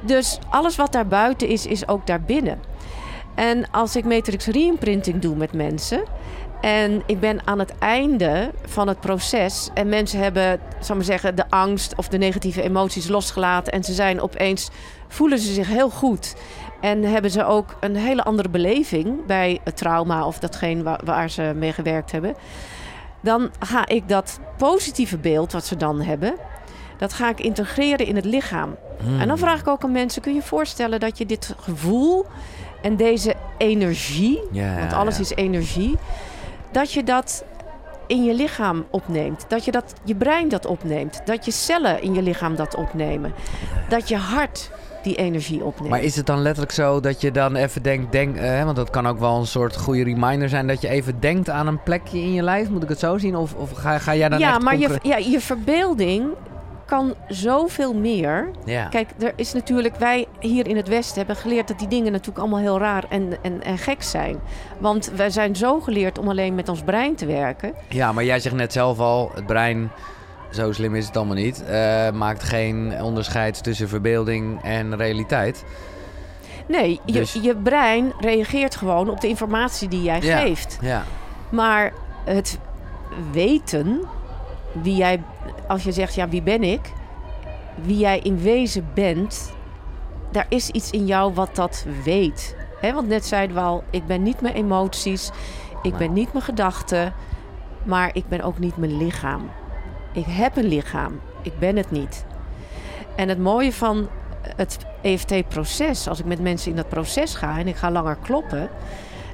Dus 0.00 0.38
alles 0.48 0.76
wat 0.76 0.92
daar 0.92 1.06
buiten 1.06 1.48
is, 1.48 1.66
is 1.66 1.88
ook 1.88 2.06
daarbinnen. 2.06 2.60
En 3.34 3.70
als 3.70 3.96
ik 3.96 4.04
matrix 4.04 4.46
reimprinting 4.46 5.18
doe 5.22 5.36
met 5.36 5.52
mensen... 5.52 6.02
en 6.60 7.02
ik 7.06 7.20
ben 7.20 7.40
aan 7.44 7.58
het 7.58 7.72
einde 7.78 8.50
van 8.64 8.88
het 8.88 9.00
proces... 9.00 9.70
en 9.74 9.88
mensen 9.88 10.18
hebben, 10.20 10.60
zal 10.70 10.80
ik 10.80 10.94
maar 10.94 11.04
zeggen, 11.04 11.34
de 11.34 11.50
angst 11.50 11.94
of 11.96 12.08
de 12.08 12.18
negatieve 12.18 12.62
emoties 12.62 13.08
losgelaten... 13.08 13.72
en 13.72 13.84
ze 13.84 13.92
zijn 13.92 14.20
opeens, 14.20 14.68
voelen 15.08 15.38
ze 15.38 15.52
zich 15.52 15.68
heel 15.68 15.90
goed... 15.90 16.34
En 16.80 17.02
hebben 17.02 17.30
ze 17.30 17.44
ook 17.44 17.76
een 17.80 17.96
hele 17.96 18.24
andere 18.24 18.48
beleving 18.48 19.26
bij 19.26 19.60
het 19.64 19.76
trauma 19.76 20.26
of 20.26 20.38
datgene 20.38 20.82
waar, 20.82 21.00
waar 21.04 21.30
ze 21.30 21.52
mee 21.54 21.72
gewerkt 21.72 22.12
hebben 22.12 22.34
dan 23.26 23.50
ga 23.58 23.86
ik 23.86 24.08
dat 24.08 24.40
positieve 24.56 25.18
beeld 25.18 25.52
wat 25.52 25.66
ze 25.66 25.76
dan 25.76 26.00
hebben, 26.00 26.34
dat 26.98 27.12
ga 27.12 27.28
ik 27.28 27.40
integreren 27.40 28.06
in 28.06 28.16
het 28.16 28.24
lichaam. 28.24 28.76
Hmm. 29.02 29.20
En 29.20 29.28
dan 29.28 29.38
vraag 29.38 29.60
ik 29.60 29.68
ook 29.68 29.84
aan 29.84 29.92
mensen: 29.92 30.22
kun 30.22 30.32
je 30.32 30.38
je 30.38 30.44
voorstellen 30.44 31.00
dat 31.00 31.18
je 31.18 31.26
dit 31.26 31.54
gevoel 31.58 32.26
en 32.82 32.96
deze 32.96 33.34
energie, 33.58 34.40
Ja, 34.52 34.78
want 34.78 34.92
alles 34.92 35.14
ja. 35.14 35.20
is 35.20 35.30
energie, 35.30 35.96
dat 36.70 36.92
je 36.92 37.04
dat 37.04 37.44
in 38.06 38.24
je 38.24 38.34
lichaam 38.34 38.86
opneemt. 38.90 39.44
Dat 39.48 39.64
je, 39.64 39.70
dat, 39.70 39.94
je 40.04 40.14
brein 40.14 40.48
dat 40.48 40.66
opneemt. 40.66 41.20
Dat 41.24 41.44
je 41.44 41.50
cellen 41.50 42.02
in 42.02 42.14
je 42.14 42.22
lichaam 42.22 42.56
dat 42.56 42.74
opnemen. 42.74 43.34
Dat 43.88 44.08
je 44.08 44.16
hart 44.16 44.70
die 45.06 45.16
energie 45.16 45.64
opneemt. 45.64 45.90
Maar 45.90 46.02
is 46.02 46.16
het 46.16 46.26
dan 46.26 46.38
letterlijk 46.38 46.72
zo 46.72 47.00
dat 47.00 47.20
je 47.20 47.30
dan 47.30 47.56
even 47.56 47.82
denkt, 47.82 48.12
denk, 48.12 48.36
eh, 48.36 48.64
want 48.64 48.76
dat 48.76 48.90
kan 48.90 49.06
ook 49.06 49.18
wel 49.18 49.36
een 49.38 49.46
soort 49.46 49.76
goede 49.76 50.04
reminder 50.04 50.48
zijn, 50.48 50.66
dat 50.66 50.80
je 50.80 50.88
even 50.88 51.20
denkt 51.20 51.50
aan 51.50 51.66
een 51.66 51.82
plekje 51.82 52.18
in 52.18 52.32
je 52.32 52.42
lijf? 52.42 52.68
Moet 52.68 52.82
ik 52.82 52.88
het 52.88 52.98
zo 52.98 53.18
zien? 53.18 53.36
Of, 53.36 53.54
of 53.54 53.70
ga, 53.72 53.98
ga 53.98 54.14
jij 54.14 54.28
dan 54.28 54.38
ja, 54.38 54.54
echt 54.54 54.62
maar 54.62 54.76
je, 54.78 54.98
ja, 55.02 55.16
je 55.16 55.40
verbeelding 55.40 56.24
kan 56.86 57.14
zoveel 57.28 57.94
meer. 57.94 58.50
Ja. 58.64 58.88
Kijk, 58.88 59.10
er 59.18 59.32
is 59.36 59.52
natuurlijk, 59.52 59.96
wij 59.96 60.26
hier 60.40 60.66
in 60.68 60.76
het 60.76 60.88
Westen 60.88 61.16
hebben 61.16 61.36
geleerd 61.36 61.68
dat 61.68 61.78
die 61.78 61.88
dingen 61.88 62.12
natuurlijk 62.12 62.38
allemaal 62.38 62.60
heel 62.60 62.78
raar 62.78 63.04
en, 63.08 63.32
en, 63.42 63.62
en 63.62 63.78
gek 63.78 64.02
zijn. 64.02 64.36
Want 64.78 65.10
wij 65.16 65.30
zijn 65.30 65.56
zo 65.56 65.80
geleerd 65.80 66.18
om 66.18 66.28
alleen 66.28 66.54
met 66.54 66.68
ons 66.68 66.82
brein 66.82 67.14
te 67.14 67.26
werken. 67.26 67.74
ja, 67.88 68.12
maar 68.12 68.24
jij 68.24 68.40
zegt 68.40 68.54
net 68.54 68.72
zelf 68.72 68.98
al, 68.98 69.30
het 69.34 69.46
brein, 69.46 69.90
zo 70.56 70.72
slim 70.72 70.94
is 70.94 71.06
het 71.06 71.16
allemaal 71.16 71.34
niet, 71.34 71.64
eh, 71.64 72.10
maakt 72.10 72.42
geen 72.42 73.02
onderscheid 73.02 73.62
tussen 73.62 73.88
verbeelding 73.88 74.62
en 74.62 74.96
realiteit. 74.96 75.64
Nee, 76.68 77.00
je, 77.04 77.12
Dus- 77.12 77.38
je 77.42 77.56
brein 77.56 78.12
reageert 78.20 78.76
gewoon 78.76 79.10
op 79.10 79.20
de 79.20 79.28
informatie 79.28 79.88
die 79.88 80.02
jij 80.02 80.20
Ja. 80.20 80.38
geeft. 80.38 80.78
Ja, 80.80 81.04
Maar 81.48 81.92
het 82.24 82.58
weten, 83.32 84.00
wie 84.82 84.96
jij, 84.96 85.22
als 85.68 85.82
je 85.84 85.92
zegt, 85.92 86.14
ja, 86.14 86.28
wie 86.28 86.42
ben 86.42 86.62
ik? 86.62 86.80
Wie 87.82 87.98
jij 87.98 88.18
in 88.18 88.38
wezen 88.38 88.88
bent, 88.94 89.52
daar 90.30 90.46
is 90.48 90.70
iets 90.70 90.90
in 90.90 91.06
jou 91.06 91.34
wat 91.34 91.54
dat 91.56 91.86
weet. 92.04 92.56
Want 92.80 93.08
net 93.08 93.26
zeiden 93.26 93.56
we 93.56 93.62
al, 93.62 93.84
ik 93.90 94.06
ben 94.06 94.22
niet 94.22 94.40
mijn 94.40 94.54
emoties, 94.54 95.30
ik 95.82 95.90
Nee. 95.90 95.98
ben 95.98 96.12
niet 96.12 96.32
mijn 96.32 96.44
gedachten, 96.44 97.12
maar 97.82 98.10
ik 98.12 98.28
ben 98.28 98.40
ook 98.42 98.58
niet 98.58 98.76
mijn 98.76 98.96
lichaam. 98.96 99.50
Ik 100.16 100.24
heb 100.26 100.56
een 100.56 100.68
lichaam, 100.68 101.20
ik 101.42 101.58
ben 101.58 101.76
het 101.76 101.90
niet. 101.90 102.24
En 103.16 103.28
het 103.28 103.38
mooie 103.38 103.72
van 103.72 104.08
het 104.56 104.78
EFT-proces, 105.02 106.08
als 106.08 106.18
ik 106.18 106.24
met 106.24 106.40
mensen 106.40 106.70
in 106.70 106.76
dat 106.76 106.88
proces 106.88 107.34
ga 107.34 107.58
en 107.58 107.68
ik 107.68 107.76
ga 107.76 107.90
langer 107.90 108.16
kloppen, 108.22 108.68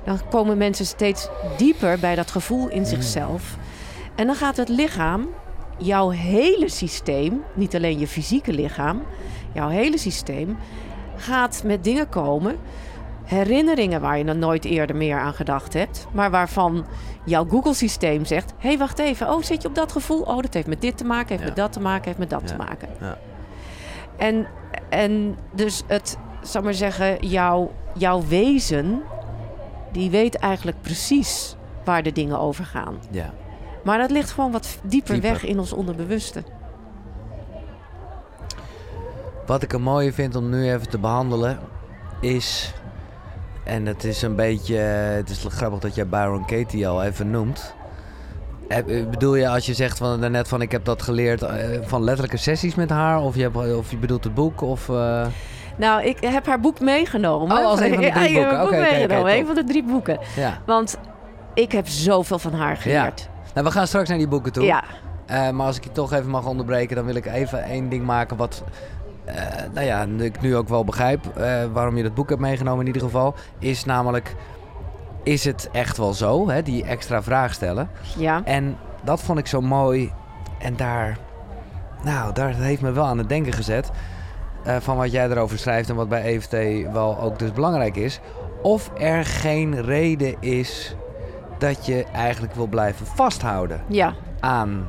dan 0.05 0.29
komen 0.31 0.59
mensen 0.59 0.87
steeds 0.87 1.29
dieper 1.57 1.99
bij 1.99 2.15
dat 2.15 2.31
gevoel 2.31 2.69
in 2.69 2.87
zichzelf. 2.87 3.57
En 4.15 4.27
dan 4.27 4.35
gaat 4.35 4.57
het 4.57 4.69
lichaam, 4.69 5.29
jouw 5.79 6.11
hele 6.11 6.69
systeem, 6.69 7.43
niet 7.55 7.75
alleen 7.75 7.99
je 7.99 8.07
fysieke 8.07 8.53
lichaam, 8.53 9.03
jouw 9.53 9.69
hele 9.69 9.99
systeem, 9.99 10.57
gaat 11.17 11.63
met 11.65 11.85
dingen 11.85 12.09
komen. 12.09 12.57
Herinneringen 13.33 14.01
waar 14.01 14.19
je 14.19 14.25
nog 14.25 14.37
nooit 14.37 14.65
eerder 14.65 14.97
meer 14.97 15.19
aan 15.19 15.35
gedacht 15.35 15.73
hebt, 15.73 16.07
maar 16.13 16.31
waarvan 16.31 16.87
jouw 17.25 17.47
Google-systeem 17.49 18.25
zegt: 18.25 18.53
hé, 18.59 18.69
hey, 18.69 18.79
wacht 18.79 18.99
even, 18.99 19.29
oh, 19.35 19.43
zit 19.43 19.63
je 19.63 19.69
op 19.69 19.75
dat 19.75 19.93
gevoel? 19.93 20.21
Oh, 20.21 20.41
dat 20.41 20.55
heeft 20.55 20.67
met 20.67 20.81
dit 20.81 20.97
te 20.97 21.05
maken, 21.05 21.29
heeft 21.29 21.41
Ja. 21.41 21.47
met 21.47 21.57
dat 21.57 21.73
te 21.73 21.81
maken, 21.81 22.05
heeft 22.05 22.19
met 22.19 22.31
dat 22.31 22.41
Ja. 22.41 22.47
te 22.47 22.57
maken. 22.57 22.89
Ja. 23.01 23.19
En, 24.17 24.47
en 24.89 25.37
dus 25.53 25.83
het, 25.87 26.17
zal 26.43 26.63
maar 26.63 26.75
zeggen, 26.75 27.27
jouw, 27.27 27.73
jouw 27.95 28.23
wezen, 28.29 29.03
die 29.93 30.11
weet 30.11 30.35
eigenlijk 30.37 30.81
precies 30.81 31.57
waar 31.85 32.03
de 32.03 32.13
dingen 32.13 32.39
over 32.39 32.65
gaan. 32.65 32.95
ja. 33.11 33.31
Maar 33.85 33.99
dat 33.99 34.11
ligt 34.11 34.31
gewoon 34.31 34.53
wat 34.53 34.79
dieper, 34.83 35.13
Dieper. 35.13 35.31
weg 35.31 35.45
in 35.45 35.59
ons 35.59 35.73
onderbewuste. 35.73 36.43
Wat 39.47 39.63
ik 39.63 39.73
er 39.73 39.81
mooie 39.81 40.13
vind 40.13 40.37
om 40.37 40.49
nu 40.51 40.73
even 40.73 40.89
te 40.89 40.99
behandelen 40.99 41.59
is. 42.21 42.75
En 43.65 43.87
het 43.87 44.05
is 44.05 44.23
een 44.23 44.37
beetje. 44.37 44.75
Het 44.77 45.31
is 45.31 45.45
grappig 45.49 45.79
dat 45.81 45.95
jij 45.95 46.07
Byron 46.07 46.45
Katie 46.47 46.89
al 46.89 47.03
even 47.03 47.31
noemt. 47.31 47.75
Heb- 48.69 48.87
Bedoel 49.11 49.35
je 49.35 49.49
als 49.49 49.67
je 49.67 49.75
zegt 49.75 49.99
van 49.99 50.21
daarnet 50.21 50.49
van 50.49 50.63
ik 50.63 50.73
heb 50.73 50.85
dat 50.85 51.03
geleerd 51.03 51.43
eh, 51.43 51.57
van 51.83 52.03
letterlijke 52.05 52.37
sessies 52.37 52.75
met 52.75 52.91
haar? 52.91 53.21
Of 53.21 53.35
je, 53.35 53.43
hebt, 53.43 53.57
of 53.77 53.91
je 53.91 53.97
bedoelt 53.97 54.25
het 54.25 54.35
boek? 54.35 54.61
Of, 54.61 54.89
eh, 54.89 55.27
Nou, 55.77 56.03
ik 56.05 56.17
heb 56.21 56.47
haar 56.47 56.61
boek 56.61 56.81
meegenomen. 56.81 57.57
Oh, 57.59 57.65
als 57.67 57.81
een 57.81 57.93
van 57.93 58.01
de 58.01 58.07
Ja, 58.07 58.13
drie 58.15 58.29
ik 58.29 58.35
heb 58.37 58.49
boeken. 58.49 58.67
Oké, 58.67 58.77
oké, 58.77 58.91
meegenomen. 58.91 59.33
een 59.37 59.47
van 59.47 59.55
de 59.55 59.65
drie 59.65 59.85
boeken. 59.85 60.19
ja. 60.37 60.59
Want 60.67 60.99
ik 61.55 61.73
heb 61.73 61.89
zoveel 61.89 62.39
van 62.39 62.53
haar 62.55 62.77
geleerd. 62.77 63.29
Nou, 63.55 63.67
we 63.67 63.73
gaan 63.73 63.87
straks 63.87 64.09
naar 64.09 64.19
die 64.19 64.29
boeken 64.29 64.53
toe. 64.53 64.65
Ja, 64.65 64.83
Eh, 65.27 65.51
maar 65.51 65.67
als 65.67 65.77
ik 65.77 65.85
je 65.85 65.93
toch 65.93 66.13
even 66.13 66.31
mag 66.31 66.47
onderbreken, 66.47 66.97
dan 66.97 67.05
wil 67.05 67.15
ik 67.15 67.27
even 67.27 67.63
één 67.65 67.89
ding 67.89 68.05
maken 68.05 68.37
wat. 68.37 68.63
Eh, 69.25 69.35
nou 69.75 69.87
ja, 69.87 70.07
ik 70.19 70.41
nu 70.41 70.57
ook 70.57 70.69
wel 70.69 70.85
begrijp 70.85 71.27
eh, 71.37 71.65
waarom 71.73 71.97
je 71.97 72.03
dat 72.03 72.15
boek 72.15 72.29
hebt 72.29 72.41
meegenomen 72.41 72.81
in 72.81 72.87
ieder 72.87 73.03
geval. 73.03 73.35
Is 73.59 73.85
namelijk, 73.85 74.35
is 75.23 75.45
het 75.45 75.69
echt 75.73 75.97
wel 75.97 76.13
zo? 76.15 76.49
Hè, 76.49 76.63
die 76.63 76.85
extra 76.85 77.23
vraag 77.23 77.55
stellen. 77.55 77.91
ja. 78.17 78.41
En 78.45 78.77
dat 79.05 79.21
vond 79.21 79.39
ik 79.39 79.47
zo 79.47 79.61
mooi. 79.61 80.13
En 80.59 80.77
daar, 80.77 81.19
nou, 82.03 82.33
daar 82.35 82.55
heeft 82.55 82.83
me 82.83 82.93
wel 82.93 83.05
aan 83.05 83.19
het 83.19 83.29
denken 83.29 83.53
gezet. 83.53 83.91
eh, 84.65 84.77
van 84.81 84.97
wat 84.97 85.13
jij 85.13 85.29
erover 85.31 85.59
schrijft 85.59 85.89
en 85.89 85.95
wat 85.95 86.09
bij 86.09 86.23
EFT 86.37 86.57
wel 86.93 87.19
ook 87.21 87.39
dus 87.39 87.53
belangrijk 87.53 87.97
is. 87.97 88.21
Of 88.63 88.91
er 88.99 89.25
geen 89.25 89.83
reden 89.83 90.35
is 90.41 90.97
dat 91.59 91.87
je 91.87 92.05
eigenlijk 92.13 92.55
wil 92.55 92.67
blijven 92.67 93.07
vasthouden 93.07 93.81
Ja, 93.87 94.15
aan 94.41 94.87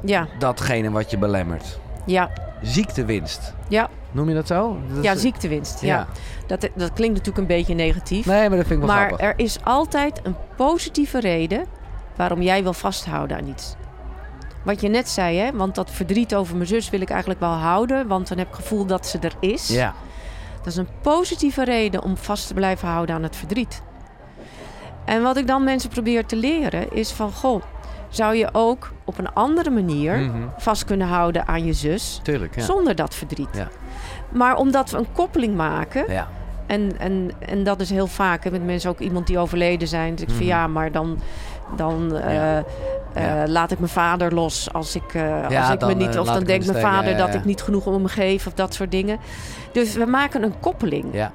ja, 0.00 0.26
datgene 0.38 0.90
wat 0.90 1.10
je 1.10 1.18
belemmert. 1.18 1.78
ja, 2.04 2.30
Ziektewinst. 2.62 3.54
ja. 3.68 3.88
Noem 4.10 4.28
je 4.28 4.34
dat 4.34 4.46
zo? 4.46 4.78
Dat 4.94 5.04
Ja, 5.04 5.14
ziektewinst. 5.14 5.80
Ja. 5.80 5.96
Ja. 5.96 6.06
Dat, 6.46 6.60
dat 6.74 6.92
klinkt 6.92 7.14
natuurlijk 7.16 7.38
een 7.38 7.56
beetje 7.56 7.74
negatief. 7.74 8.26
Nee, 8.26 8.48
maar 8.48 8.58
dat 8.58 8.66
vind 8.66 8.80
ik 8.80 8.86
wel 8.86 8.96
maar 8.96 9.06
grappig. 9.06 9.26
er 9.26 9.34
is 9.36 9.58
altijd 9.64 10.20
een 10.22 10.36
positieve 10.56 11.20
reden 11.20 11.66
waarom 12.16 12.42
jij 12.42 12.62
wil 12.62 12.72
vasthouden 12.72 13.36
aan 13.36 13.46
iets. 13.48 13.74
Wat 14.64 14.80
je 14.80 14.88
net 14.88 15.08
zei, 15.08 15.38
hè? 15.38 15.52
want 15.52 15.74
dat 15.74 15.90
verdriet 15.90 16.34
over 16.34 16.56
mijn 16.56 16.68
zus 16.68 16.90
wil 16.90 17.00
ik 17.00 17.10
eigenlijk 17.10 17.40
wel 17.40 17.50
houden, 17.52 18.06
want 18.06 18.28
dan 18.28 18.38
heb 18.38 18.46
ik 18.48 18.52
het 18.54 18.62
gevoel 18.62 18.86
dat 18.86 19.06
ze 19.06 19.18
er 19.18 19.34
is. 19.40 19.68
Ja, 19.68 19.94
Dat 20.56 20.66
is 20.66 20.76
een 20.76 20.88
positieve 21.02 21.64
reden 21.64 22.02
om 22.02 22.16
vast 22.16 22.46
te 22.46 22.54
blijven 22.54 22.88
houden 22.88 23.14
aan 23.14 23.22
het 23.22 23.36
verdriet. 23.36 23.82
En 25.04 25.22
wat 25.22 25.36
ik 25.36 25.46
dan 25.46 25.64
mensen 25.64 25.90
probeer 25.90 26.26
te 26.26 26.36
leren 26.36 26.92
is 26.92 27.10
van, 27.12 27.32
goh, 27.32 27.62
zou 28.08 28.34
je 28.36 28.48
ook 28.52 28.92
op 29.04 29.18
een 29.18 29.32
andere 29.32 29.70
manier 29.70 30.16
Mhm. 30.18 30.36
vast 30.58 30.84
kunnen 30.84 31.06
houden 31.06 31.46
aan 31.46 31.64
je 31.64 31.72
zus 31.72 32.20
tuurlijk. 32.22 32.54
Ja. 32.56 32.62
zonder 32.62 32.94
dat 32.94 33.14
verdriet. 33.14 33.48
Ja. 33.52 33.68
Maar 34.28 34.56
omdat 34.56 34.90
we 34.90 34.98
een 34.98 35.12
koppeling 35.12 35.54
maken, 35.56 36.04
ja. 36.12 36.28
en, 36.66 36.98
en, 36.98 37.30
en 37.38 37.64
dat 37.64 37.80
is 37.80 37.90
heel 37.90 38.06
vaak 38.06 38.44
hè, 38.44 38.50
met 38.50 38.64
mensen 38.64 38.90
ook 38.90 38.98
iemand 39.00 39.26
die 39.26 39.38
overleden 39.38 39.88
zijn. 39.88 40.14
Dus 40.14 40.22
ik 40.22 40.28
van 40.28 40.36
Mhm. 40.38 40.46
ja, 40.46 40.66
maar 40.66 40.92
dan, 40.92 41.18
dan 41.76 42.16
eh, 42.16 42.58
eh, 42.58 42.64
laat 43.46 43.70
ik 43.70 43.78
mijn 43.78 43.90
vader 43.90 44.34
los 44.34 44.72
als 44.72 44.94
ik, 44.96 45.14
eh, 45.14 45.44
als 45.60 45.70
ik 45.70 45.80
dan, 45.80 45.88
me 45.88 45.94
niet. 45.94 46.18
Of 46.18 46.26
dan 46.26 46.44
denkt 46.44 46.66
mijn 46.66 46.80
vader 46.84 47.16
dat 47.16 47.34
ik 47.34 47.44
niet 47.44 47.62
genoeg 47.62 47.86
om 47.86 47.92
hem 47.92 48.06
geef 48.06 48.46
of 48.46 48.52
dat 48.52 48.74
soort 48.74 48.90
dingen. 48.90 49.18
Dus 49.72 49.94
we 49.94 50.06
maken 50.06 50.42
een 50.42 50.60
koppeling. 50.60 51.04
ja. 51.12 51.32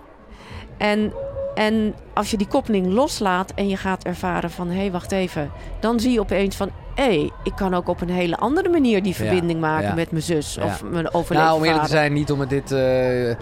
En, 0.77 1.13
en 1.55 1.93
als 2.13 2.31
je 2.31 2.37
die 2.37 2.47
koppeling 2.47 2.87
loslaat 2.87 3.51
en 3.55 3.67
je 3.69 3.77
gaat 3.77 4.03
ervaren 4.03 4.51
van 4.51 4.67
hé, 4.69 4.77
hey, 4.79 4.91
wacht 4.91 5.11
even. 5.11 5.51
Dan 5.79 5.99
zie 5.99 6.11
je 6.11 6.19
opeens 6.19 6.55
van 6.55 6.69
hé, 6.95 7.03
hey, 7.03 7.31
ik 7.43 7.55
kan 7.55 7.73
ook 7.73 7.87
op 7.87 8.01
een 8.01 8.09
hele 8.09 8.37
andere 8.37 8.69
manier 8.69 9.03
die 9.03 9.11
Ja, 9.17 9.17
verbinding 9.17 9.59
maken 9.59 9.87
ja. 9.87 9.93
met 9.93 10.11
mijn 10.11 10.23
zus 10.23 10.57
of 10.57 10.83
mijn 10.83 11.13
overleden 11.13 11.47
Nou, 11.47 11.57
om 11.59 11.65
eerlijk 11.65 11.83
te 11.83 11.89
zijn, 11.89 12.13
niet 12.13 12.31
om 12.31 12.39
het 12.39 12.49
dit... 12.49 12.71
eh, 12.71 13.35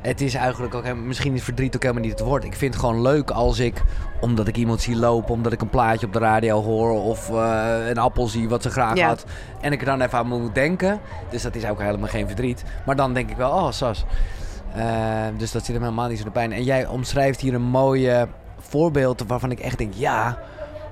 het 0.00 0.20
is 0.20 0.34
eigenlijk 0.34 0.74
ook 0.74 0.82
helemaal, 0.82 1.04
misschien 1.04 1.34
is 1.34 1.42
verdriet 1.42 1.74
ook 1.76 1.82
helemaal 1.82 2.02
niet 2.02 2.12
het 2.12 2.20
woord. 2.20 2.44
Ik 2.44 2.54
vind 2.54 2.74
het 2.74 2.82
gewoon 2.82 3.02
leuk 3.02 3.30
als 3.30 3.58
ik, 3.58 3.82
omdat 4.20 4.48
ik 4.48 4.56
iemand 4.56 4.80
zie 4.80 4.96
lopen, 4.96 5.34
omdat 5.34 5.52
ik 5.52 5.60
een 5.60 5.68
plaatje 5.70 6.06
op 6.06 6.12
de 6.12 6.18
radio 6.18 6.62
hoor 6.62 6.90
of 7.02 7.30
eh, 7.30 7.74
een 7.88 7.98
appel 7.98 8.26
zie 8.28 8.48
wat 8.48 8.62
ze 8.62 8.70
graag 8.70 8.96
Ja. 8.96 9.06
had. 9.06 9.24
En 9.60 9.72
ik 9.72 9.80
er 9.80 9.86
dan 9.86 10.00
even 10.00 10.18
aan 10.18 10.26
moet 10.26 10.54
denken. 10.54 11.00
Dus 11.30 11.42
dat 11.42 11.54
is 11.54 11.66
ook 11.66 11.80
helemaal 11.80 12.08
geen 12.08 12.26
verdriet. 12.26 12.64
Maar 12.86 12.96
dan 12.96 13.14
denk 13.14 13.30
ik 13.30 13.36
wel, 13.36 13.50
oh 13.50 13.70
Sas. 13.70 14.04
Eh, 14.74 14.84
dus 15.36 15.52
dat 15.52 15.64
zit 15.64 15.74
hem 15.74 15.82
helemaal 15.84 16.08
niet 16.08 16.18
zo 16.18 16.24
de 16.24 16.30
pijn. 16.30 16.52
En 16.52 16.62
jij 16.64 16.86
omschrijft 16.86 17.40
hier 17.40 17.54
een 17.54 17.62
mooie 17.62 18.28
voorbeeld 18.58 19.24
waarvan 19.26 19.50
ik 19.50 19.60
echt 19.60 19.78
denk, 19.78 19.92
ja, 19.94 20.38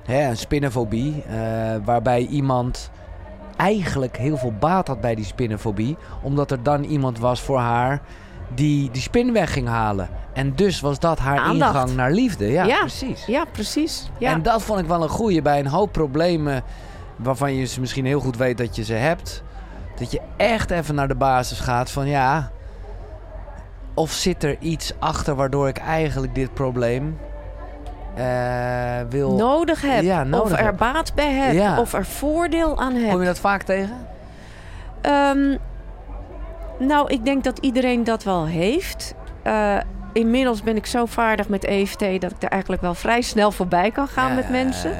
hè, 0.05 0.29
een 0.29 0.37
spinnenfobie. 0.37 1.23
eh, 1.29 1.35
waarbij 1.85 2.25
iemand 2.25 2.89
eigenlijk 3.55 4.17
heel 4.17 4.37
veel 4.37 4.53
baat 4.59 4.87
had 4.87 5.01
bij 5.01 5.15
die 5.15 5.25
spinnenfobie. 5.25 5.97
Omdat 6.21 6.51
er 6.51 6.63
dan 6.63 6.83
iemand 6.83 7.19
was 7.19 7.41
voor 7.41 7.59
haar 7.59 8.01
die 8.55 8.91
die 8.91 9.01
spin 9.01 9.33
weg 9.33 9.53
ging 9.53 9.67
halen. 9.67 10.09
En 10.33 10.55
dus 10.55 10.79
was 10.79 10.99
dat 10.99 11.19
haar 11.19 11.39
Aandacht. 11.39 11.73
ingang 11.73 11.95
naar 11.95 12.11
liefde. 12.11 12.51
Ja, 12.51 12.63
Ja. 12.63 12.79
precies. 12.79 13.25
Ja, 13.25 13.45
precies. 13.51 14.09
Ja. 14.17 14.31
En 14.31 14.41
dat 14.41 14.61
vond 14.63 14.79
ik 14.79 14.85
wel 14.87 15.03
een 15.03 15.09
goeie 15.09 15.41
bij 15.41 15.59
een 15.59 15.67
hoop 15.67 15.91
problemen 15.91 16.63
waarvan 17.15 17.53
je 17.55 17.65
ze 17.65 17.79
misschien 17.79 18.05
heel 18.05 18.19
goed 18.19 18.37
weet 18.37 18.57
dat 18.57 18.75
je 18.75 18.83
ze 18.83 18.93
hebt. 18.93 19.43
Dat 19.99 20.11
je 20.11 20.21
echt 20.37 20.71
even 20.71 20.95
naar 20.95 21.07
de 21.07 21.15
basis 21.15 21.59
gaat 21.59 21.91
van 21.91 22.07
ja. 22.07 22.51
Of 23.97 24.11
zit 24.11 24.43
er 24.43 24.55
iets 24.59 24.93
achter 24.99 25.35
waardoor 25.35 25.67
ik 25.67 25.77
eigenlijk 25.77 26.35
dit 26.35 26.53
probleem 26.53 27.17
eh, 28.15 28.99
wil. 29.09 29.35
nodig 29.35 29.81
heb. 29.81 30.03
Ja, 30.03 30.23
nodig 30.23 30.51
of 30.51 30.59
er 30.59 30.65
heb. 30.65 30.77
baat 30.77 31.13
bij 31.15 31.31
heb. 31.31 31.53
Ja. 31.53 31.79
Of 31.79 31.93
er 31.93 32.05
voordeel 32.05 32.79
aan 32.79 32.93
heb. 32.95 33.11
Kom 33.11 33.19
je 33.19 33.25
dat 33.25 33.39
vaak 33.39 33.63
tegen? 33.63 34.07
Ehm, 35.01 35.57
nou, 36.79 37.11
ik 37.11 37.25
denk 37.25 37.43
dat 37.43 37.57
iedereen 37.59 38.03
dat 38.03 38.23
wel 38.23 38.45
heeft. 38.45 39.13
Eh, 39.43 39.77
inmiddels 40.13 40.63
ben 40.63 40.75
ik 40.75 40.85
zo 40.85 41.05
vaardig 41.05 41.49
met 41.49 41.63
EFT 41.63 41.99
dat 41.99 42.31
ik 42.31 42.43
er 42.43 42.49
eigenlijk 42.49 42.81
wel 42.81 42.93
vrij 42.93 43.21
snel 43.21 43.51
voorbij 43.51 43.91
kan 43.91 44.07
gaan 44.07 44.29
Ja, 44.29 44.35
met 44.35 44.49
mensen. 44.49 44.91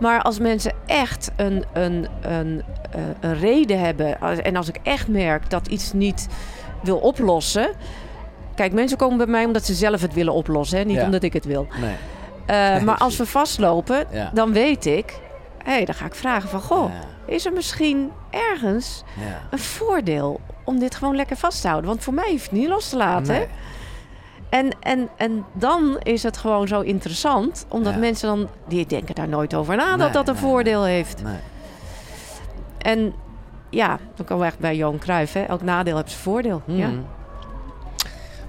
Maar 0.00 0.22
als 0.22 0.38
mensen 0.38 0.72
echt 0.86 1.30
een, 1.36 1.64
een, 1.72 2.08
een, 2.20 2.62
eh, 2.90 3.00
een 3.20 3.38
reden 3.38 3.80
hebben... 3.80 4.20
en 4.20 4.56
als 4.56 4.68
ik 4.68 4.78
echt 4.82 5.08
merk 5.08 5.50
dat 5.50 5.66
iets 5.66 5.92
niet 5.92 6.28
wil 6.82 6.98
oplossen... 6.98 7.68
Kijk, 8.58 8.72
mensen 8.72 8.98
komen 8.98 9.16
bij 9.16 9.26
mij 9.26 9.44
omdat 9.44 9.64
ze 9.64 9.74
zelf 9.74 10.00
het 10.00 10.14
willen 10.14 10.32
oplossen. 10.32 10.78
Hè? 10.78 10.84
Niet 10.84 10.96
Ja. 10.96 11.04
omdat 11.04 11.22
ik 11.22 11.32
het 11.32 11.44
wil. 11.44 11.66
Nee. 11.80 11.94
Eh, 12.46 12.82
maar 12.82 12.96
als 12.98 13.16
we 13.16 13.26
vastlopen, 13.26 14.06
Ja. 14.10 14.30
dan 14.34 14.52
weet 14.52 14.86
ik... 14.86 15.18
Hé, 15.64 15.72
hey, 15.72 15.84
dan 15.84 15.94
ga 15.94 16.04
ik 16.06 16.14
vragen 16.14 16.48
van... 16.48 16.60
Goh, 16.60 16.90
Ja. 16.92 17.32
is 17.34 17.46
er 17.46 17.52
misschien 17.52 18.10
ergens 18.30 19.02
een 19.50 19.58
voordeel 19.58 20.40
om 20.64 20.78
dit 20.78 20.94
gewoon 20.94 21.16
lekker 21.16 21.36
vast 21.36 21.60
te 21.60 21.68
houden? 21.68 21.90
Want 21.90 22.02
voor 22.04 22.14
mij 22.14 22.30
hoeft 22.30 22.42
het 22.42 22.52
niet 22.52 22.68
los 22.68 22.88
te 22.88 22.96
laten. 22.96 23.34
Nee. 23.34 23.46
En, 24.48 24.70
en, 24.80 25.08
en 25.16 25.44
dan 25.52 25.96
is 26.02 26.22
het 26.22 26.36
gewoon 26.36 26.68
zo 26.68 26.80
interessant, 26.80 27.66
omdat 27.68 27.96
mensen 27.96 28.28
dan, 28.28 28.48
die 28.68 28.86
denken 28.86 29.14
daar 29.14 29.28
nooit 29.28 29.54
over 29.54 29.76
na 29.76 29.96
dat 29.96 30.12
dat 30.12 30.28
een 30.28 30.36
voordeel 30.36 30.84
heeft. 30.84 31.22
Nee. 31.22 31.36
En 32.78 33.14
ja, 33.70 33.98
dan 34.14 34.26
komen 34.26 34.44
we 34.44 34.50
echt 34.50 34.58
bij 34.58 34.76
Johan 34.76 34.98
Cruijff, 34.98 35.32
hè? 35.32 35.42
elk 35.42 35.62
nadeel 35.62 35.96
heeft 35.96 36.10
zijn 36.10 36.22
voordeel. 36.22 36.62
Ja. 36.64 36.90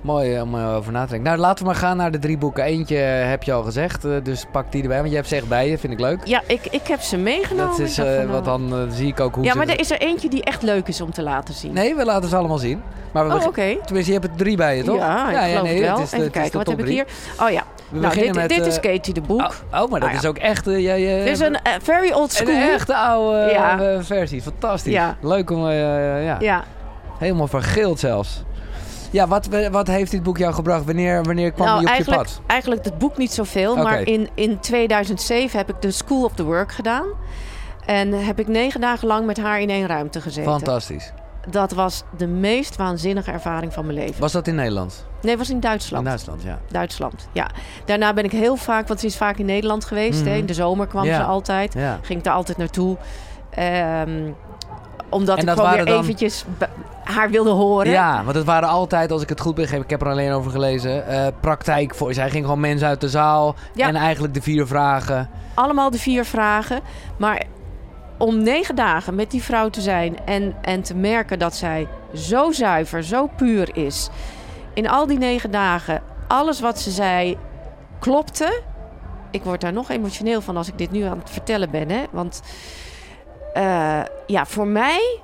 Mooi 0.01 0.35
eh, 0.35 0.41
om 0.41 0.55
eh, 0.55 0.75
over 0.75 0.91
na 0.91 1.03
te 1.03 1.09
denken. 1.09 1.27
Nou, 1.27 1.39
laten 1.41 1.63
we 1.65 1.71
maar 1.71 1.79
gaan 1.79 1.97
naar 1.97 2.11
de 2.11 2.19
drie 2.19 2.37
boeken. 2.37 2.63
Eentje 2.63 2.95
heb 2.97 3.43
je 3.43 3.51
al 3.53 3.63
gezegd, 3.63 4.05
eh, 4.05 4.11
dus 4.23 4.45
pak 4.51 4.71
die 4.71 4.81
erbij. 4.81 4.97
Want 4.97 5.09
je 5.09 5.15
hebt 5.15 5.27
ze 5.27 5.35
echt 5.35 5.47
bij 5.47 5.69
je, 5.69 5.77
vind 5.77 5.93
ik 5.93 5.99
leuk. 5.99 6.19
ja, 6.23 6.41
ik, 6.47 6.65
ik 6.71 6.87
heb 6.87 7.01
ze 7.01 7.17
meegenomen. 7.17 7.77
Dat 7.77 7.79
is, 7.87 7.97
eh, 7.97 8.15
wat 8.17 8.25
nou- 8.27 8.43
dan 8.43 8.73
eh, 8.73 8.95
zie 8.95 9.07
ik 9.07 9.19
ook 9.19 9.35
hoe 9.35 9.43
Ja, 9.43 9.53
maar 9.55 9.67
er 9.67 9.79
is 9.79 9.91
er 9.91 9.99
eentje 9.99 10.29
die 10.29 10.43
echt 10.43 10.61
leuk 10.61 10.87
is 10.87 11.01
om 11.01 11.11
te 11.11 11.21
laten 11.23 11.53
zien. 11.53 11.73
Nee, 11.73 11.95
we 11.95 12.05
laten 12.05 12.29
ze 12.29 12.35
allemaal 12.35 12.57
zien. 12.57 12.81
Maar 13.11 13.27
we 13.27 13.33
Oh, 13.35 13.45
oké. 13.45 13.75
Tenminste, 13.85 14.13
je 14.13 14.19
hebt 14.19 14.31
er 14.31 14.37
drie 14.37 14.57
bij 14.57 14.77
je, 14.77 14.83
toch? 14.83 14.97
Ja, 14.97 15.29
ik 15.31 15.49
geloof 15.49 15.63
nee, 15.63 15.73
het 15.73 15.83
wel. 15.85 15.93
het 15.95 16.03
is 16.03 16.09
de- 16.09 16.17
Even 16.17 16.31
kijken, 16.31 16.57
wat 16.57 16.67
heb 16.67 16.79
ik 16.79 16.85
hier? 16.87 17.05
Oh 17.41 17.49
ja, 17.49 17.63
We 17.89 17.99
nou, 17.99 18.13
dit, 18.13 18.35
met, 18.35 18.49
dit 18.49 18.65
is 18.65 18.79
eh, 18.79 18.91
Katie 18.93 19.13
de 19.13 19.21
Boek. 19.21 19.41
Oh, 19.41 19.81
oh, 19.83 19.89
maar 19.89 19.99
dat 19.99 20.09
Ah, 20.09 20.13
ja. 20.15 20.19
is 20.19 20.25
ook 20.25 20.37
echt... 20.37 20.67
eh, 20.67 20.79
jij, 20.79 21.01
jij- 21.01 21.17
Dit 21.23 21.27
is 21.27 21.39
een 21.39 21.55
eh, 21.55 21.73
very 21.81 22.11
old 22.11 22.31
school. 22.31 22.53
Een 22.55 22.69
echte 22.69 22.95
oude 22.95 23.51
Ja. 23.51 23.79
eh, 23.81 23.97
versie. 24.01 24.41
Fantastisch. 24.41 24.93
Ja. 24.93 25.17
Leuk 25.21 25.49
om... 25.51 25.67
eh, 25.69 26.25
ja. 26.25 26.37
Ja, 26.39 26.63
Helemaal 27.17 27.47
vergeeld 27.47 27.99
zelfs. 27.99 28.43
Ja, 29.12 29.28
wat, 29.28 29.47
wat 29.72 29.88
heeft 29.88 30.12
dit 30.12 30.24
boek 30.24 30.38
jou 30.38 30.53
gebracht? 30.53 30.86
Wanneer, 30.86 31.24
wanneer 31.24 31.51
kwam 31.51 31.68
nou, 31.68 31.80
die 31.80 31.89
op 31.89 31.95
je 31.95 32.03
pad? 32.03 32.41
eigenlijk 32.47 32.86
het 32.86 32.97
boek 32.97 33.18
niet 33.18 33.32
zoveel, 33.32 33.76
maar 33.76 34.01
in, 34.01 34.30
in 34.34 34.60
2007 34.60 35.57
heb 35.57 35.70
ik 35.70 35.82
de 35.82 35.91
School 35.91 36.24
of 36.24 36.34
the 36.34 36.43
Work 36.43 36.72
gedaan. 36.72 37.05
En 37.86 38.14
heb 38.14 38.39
ik 38.39 38.47
negen 38.47 38.82
dagen 38.82 39.07
lang 39.07 39.26
met 39.26 39.38
haar 39.38 39.62
in 39.62 39.70
één 39.70 39.88
ruimte 39.88 40.22
gezeten. 40.22 40.51
Fantastisch. 40.51 41.12
Dat 41.49 41.72
was 41.72 42.03
de 42.18 42.28
meest 42.28 42.76
waanzinnige 42.76 43.32
ervaring 43.32 43.74
van 43.74 43.86
mijn 43.86 43.97
leven. 43.97 44.22
Was 44.22 44.32
dat 44.32 44.47
in 44.47 44.55
Nederland? 44.55 45.05
Nee, 45.22 45.38
was 45.38 45.49
in 45.49 45.60
Duitsland. 45.60 46.03
In 46.03 46.10
Duitsland, 46.10 46.41
ja. 46.43 46.60
Duitsland, 46.72 47.28
ja. 47.32 47.49
Daarna 47.86 48.14
ben 48.14 48.24
ik 48.24 48.32
heel 48.32 48.55
vaak, 48.55 48.88
want 48.88 48.99
ze 48.99 49.05
is 49.05 49.18
vaak 49.18 49.38
in 49.38 49.45
Nederland 49.45 49.86
geweest. 49.86 50.20
hè. 50.24 50.30
Mhm. 50.30 50.38
In 50.38 50.45
de 50.45 50.53
zomer 50.53 50.88
kwam 50.88 51.03
Ja. 51.05 51.16
ze 51.16 51.24
altijd. 51.24 51.74
ja. 51.74 51.99
Ging 52.01 52.18
ik 52.20 52.24
daar 52.26 52.34
altijd 52.34 52.57
naartoe. 52.57 52.97
Ehm, 53.49 54.32
omdat 55.10 55.38
En 55.38 55.47
ik 55.47 55.49
gewoon 55.53 55.72
weer 55.74 55.86
dan- 55.86 56.01
eventjes 56.01 56.45
haar 57.03 57.30
wilde 57.30 57.49
horen. 57.49 57.91
Ja, 57.91 58.24
want 58.24 58.36
het 58.36 58.45
waren 58.45 58.70
altijd, 58.70 59.12
als 59.12 59.22
ik 59.22 59.30
het 59.30 59.39
goed 59.41 59.55
begreep, 59.55 59.84
ik 59.84 59.89
heb 59.89 60.01
er 60.01 60.07
alleen 60.10 60.32
over 60.32 60.51
gelezen, 60.51 61.07
eh, 61.07 61.28
praktijk 61.39 61.95
voor. 61.95 62.14
Zij 62.14 62.30
ging 62.30 62.43
gewoon 62.45 62.60
mensen 62.60 62.88
uit 62.88 63.01
de 63.01 63.10
zaal 63.10 63.55
Ja. 63.74 63.88
en 63.88 63.95
eigenlijk 63.95 64.34
de 64.34 64.41
vier 64.41 64.68
vragen. 64.68 65.30
allemaal 65.53 65.89
de 65.89 65.99
vier 65.99 66.26
vragen. 66.26 66.80
Maar 67.18 67.43
om 68.18 68.43
negen 68.43 68.76
dagen 68.76 69.16
met 69.16 69.32
die 69.32 69.43
vrouw 69.43 69.70
te 69.70 69.82
zijn 69.82 70.18
en, 70.26 70.55
en 70.62 70.82
te 70.82 70.95
merken 70.95 71.39
dat 71.39 71.55
zij 71.55 71.88
zo 72.14 72.51
zuiver, 72.51 73.03
zo 73.03 73.28
puur 73.36 73.76
is. 73.76 74.10
In 74.74 74.89
al 74.89 75.07
die 75.07 75.18
negen 75.18 75.51
dagen, 75.51 76.01
alles 76.28 76.60
wat 76.60 76.80
ze 76.80 76.91
zei 76.91 77.38
klopte. 77.99 78.62
Ik 79.32 79.43
word 79.43 79.62
daar 79.62 79.74
nog 79.74 79.89
emotioneel 79.89 80.41
van 80.41 80.57
als 80.57 80.68
ik 80.68 80.78
dit 80.78 80.91
nu 80.91 81.01
aan 81.03 81.18
het 81.20 81.30
vertellen 81.30 81.70
ben. 81.70 81.89
Hè? 81.89 82.03
Want 82.12 82.41
eh, 83.53 83.99
ja, 84.27 84.45
voor 84.45 84.67
mij 84.67 85.19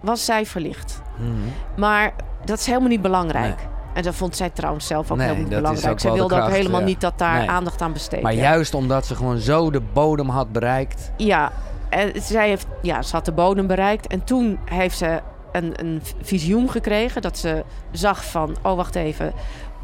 was 0.00 0.24
zij 0.24 0.46
verlicht. 0.46 1.00
Mhm. 1.16 1.30
Maar 1.76 2.12
dat 2.44 2.58
is 2.58 2.66
helemaal 2.66 2.88
niet 2.88 3.02
belangrijk. 3.02 3.58
En 3.94 4.02
dat 4.02 4.14
vond 4.14 4.36
zij 4.36 4.50
trouwens 4.50 4.86
zelf 4.86 5.10
ook 5.10 5.16
Nee, 5.16 5.26
helemaal 5.26 5.48
niet 5.48 5.58
belangrijk. 5.58 5.92
ook 5.92 6.00
Zij 6.00 6.12
wilde 6.12 6.42
ook 6.42 6.48
helemaal 6.48 6.80
ja. 6.80 6.86
niet 6.86 7.00
dat 7.00 7.18
daar 7.18 7.38
Nee. 7.38 7.50
aandacht 7.50 7.82
aan 7.82 7.92
besteed 7.92 8.22
Maar 8.22 8.34
juist 8.34 8.74
omdat 8.74 9.06
ze 9.06 9.14
gewoon 9.14 9.38
zo 9.38 9.70
de 9.70 9.80
bodem 9.80 10.28
had 10.28 10.52
bereikt. 10.52 11.12
Ja, 11.16 11.52
en 11.88 12.12
zij 12.22 12.48
heeft, 12.48 12.66
ja, 12.82 13.02
ze 13.02 13.16
had 13.16 13.24
de 13.24 13.32
bodem 13.32 13.66
bereikt. 13.66 14.06
En 14.06 14.24
toen 14.24 14.58
heeft 14.64 14.96
ze 14.98 15.20
een, 15.52 15.72
een 15.80 16.02
visioen 16.22 16.70
gekregen. 16.70 17.22
Dat 17.22 17.38
ze 17.38 17.64
zag 17.90 18.24
van, 18.24 18.56
oh 18.62 18.74
wacht 18.76 18.94
even. 18.94 19.32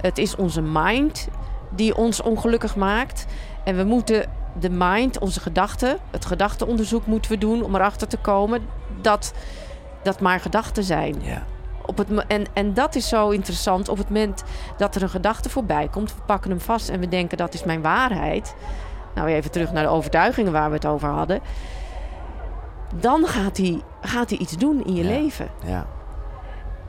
Het 0.01 0.19
is 0.19 0.37
onze 0.37 0.63
mind 0.63 1.29
die 1.71 1.97
ons 1.97 2.23
ongelukkig 2.23 2.77
maakt. 2.77 3.27
En 3.65 3.77
we 3.77 3.85
moeten 3.85 4.25
de 4.61 4.71
mind, 4.71 5.19
onze 5.19 5.41
gedachten, 5.41 5.99
het 6.11 6.25
gedachtenonderzoek 6.25 7.07
moeten 7.07 7.31
we 7.31 7.39
doen... 7.39 7.63
om 7.63 7.75
erachter 7.75 8.09
te 8.09 8.17
komen 8.17 8.67
dat 9.01 9.33
dat 10.03 10.21
maar 10.21 10.41
gedachten 10.41 10.85
zijn. 10.85 11.17
Ja. 11.23 11.43
Op 11.87 11.99
het, 11.99 12.09
en, 12.27 12.45
en 12.53 12.75
dat 12.75 12.95
is 12.95 13.09
zo 13.09 13.29
interessant. 13.31 13.89
Op 13.89 13.99
het 13.99 14.09
moment 14.09 14.43
dat 14.77 14.95
er 14.95 15.03
een 15.03 15.09
gedachte 15.09 15.51
voorbij 15.51 15.89
komt, 15.89 16.15
we 16.15 16.21
pakken 16.27 16.51
hem 16.51 16.61
vast 16.61 16.89
en 16.89 17.01
we 17.01 17.09
denken 17.09 17.37
dat 17.39 17.55
is 17.55 17.65
mijn 17.65 17.83
waarheid. 17.83 18.55
Nou, 19.15 19.29
even 19.29 19.51
terug 19.51 19.73
naar 19.73 19.83
de 19.83 19.89
overtuigingen 19.89 20.53
waar 20.53 20.69
we 20.69 20.75
het 20.75 20.87
over 20.87 21.09
hadden. 21.09 21.41
Dan 23.01 23.27
gaat 23.27 23.57
hij, 23.57 23.81
gaat 24.01 24.31
iets 24.31 24.57
doen 24.57 24.85
in 24.85 24.95
je 24.95 25.03
Ja. 25.03 25.09
leven. 25.09 25.49
Ja. 25.65 25.87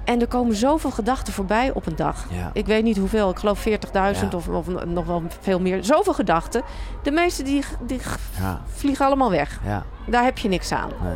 En 0.08 0.22
er 0.22 0.28
komen 0.28 0.56
zoveel 0.56 0.92
gedachten 0.92 1.34
voorbij 1.34 1.72
op 1.74 1.86
een 1.86 1.96
dag. 1.96 2.26
Ja. 2.30 2.50
Ik 2.54 2.66
weet 2.66 2.84
niet 2.84 2.98
hoeveel, 2.98 3.30
ik 3.30 3.38
geloof 3.40 3.60
40.000 3.60 3.70
Ja. 3.92 4.12
of, 4.36 4.48
of 4.48 4.68
nog 4.86 5.06
wel 5.06 5.24
veel 5.42 5.60
meer. 5.60 5.84
Zoveel 5.84 6.14
gedachten. 6.14 6.62
De 7.04 7.12
meeste 7.12 7.44
die, 7.44 7.64
die 7.82 8.00
Ja. 8.40 8.62
vliegen 8.74 9.06
allemaal 9.06 9.30
weg. 9.32 9.60
Ja. 9.66 9.84
Daar 10.06 10.24
heb 10.24 10.38
je 10.38 10.48
niks 10.50 10.72
aan. 10.72 10.90
Nee. 11.04 11.16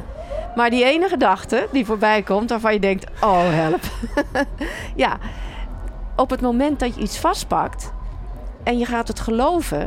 Maar 0.56 0.70
die 0.70 0.84
ene 0.86 1.08
gedachte 1.08 1.68
die 1.72 1.86
voorbij 1.86 2.22
komt, 2.22 2.50
waarvan 2.50 2.74
je 2.74 2.80
denkt: 2.80 3.06
oh 3.22 3.40
help. 3.44 3.82
ja, 4.96 5.18
op 6.16 6.30
het 6.30 6.42
moment 6.42 6.80
dat 6.80 6.96
je 6.96 7.02
iets 7.02 7.20
vastpakt 7.20 7.92
en 8.64 8.78
je 8.78 8.86
gaat 8.86 9.08
het 9.08 9.20
geloven, 9.20 9.82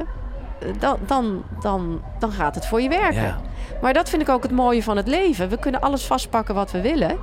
eh, 0.60 0.68
dan, 0.78 0.98
dan, 1.06 1.42
dan, 1.60 2.02
dan 2.18 2.32
gaat 2.32 2.54
het 2.54 2.66
voor 2.66 2.80
je 2.80 2.88
werken. 2.88 3.22
Ja. 3.22 3.40
Maar 3.82 3.92
dat 3.92 4.08
vind 4.08 4.22
ik 4.22 4.28
ook 4.28 4.42
het 4.42 4.52
mooie 4.52 4.82
van 4.82 4.96
het 4.96 5.08
leven. 5.08 5.48
We 5.48 5.58
kunnen 5.58 5.80
alles 5.80 6.04
vastpakken 6.06 6.54
wat 6.54 6.70
we 6.70 6.80
willen. 6.80 7.16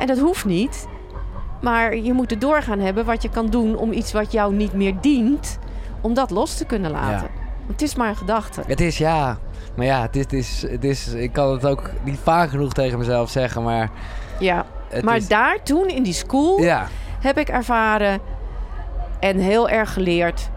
En 0.00 0.06
dat 0.06 0.18
hoeft 0.18 0.44
niet. 0.44 0.86
Maar 1.60 1.96
je 1.96 2.12
moet 2.12 2.30
het 2.30 2.40
doorgaan 2.40 2.78
hebben 2.78 3.04
wat 3.04 3.22
je 3.22 3.28
kan 3.28 3.46
doen 3.46 3.76
om 3.76 3.92
iets 3.92 4.12
wat 4.12 4.32
jou 4.32 4.54
niet 4.54 4.72
meer 4.72 4.94
dient, 5.00 5.58
om 6.00 6.14
dat 6.14 6.30
los 6.30 6.56
te 6.56 6.64
kunnen 6.64 6.90
laten. 6.90 7.28
Want 7.66 7.80
het 7.80 7.82
is 7.82 7.94
maar 7.94 8.08
een 8.08 8.16
gedachte. 8.16 8.62
Het 8.66 8.80
is 8.80 8.98
ja. 8.98 9.38
Maar 9.76 9.86
ja, 9.86 10.02
het 10.02 10.16
is, 10.16 10.22
het 10.22 10.32
is, 10.32 10.62
het 10.62 10.84
is, 10.84 11.12
ik 11.12 11.32
kan 11.32 11.52
het 11.52 11.66
ook 11.66 11.90
niet 12.04 12.18
vaak 12.22 12.50
genoeg 12.50 12.72
tegen 12.72 12.98
mezelf 12.98 13.30
zeggen, 13.30 13.62
maar 13.62 13.90
Ja. 14.38 14.66
Maar 15.02 15.16
is, 15.16 15.28
daar 15.28 15.62
toen 15.62 15.88
in 15.88 16.02
die 16.02 16.12
school 16.12 16.60
ja, 16.60 16.88
heb 17.20 17.38
ik 17.38 17.48
ervaren 17.48 18.20
en 19.20 19.38
heel 19.38 19.68
erg 19.68 19.92
geleerd 19.92 20.50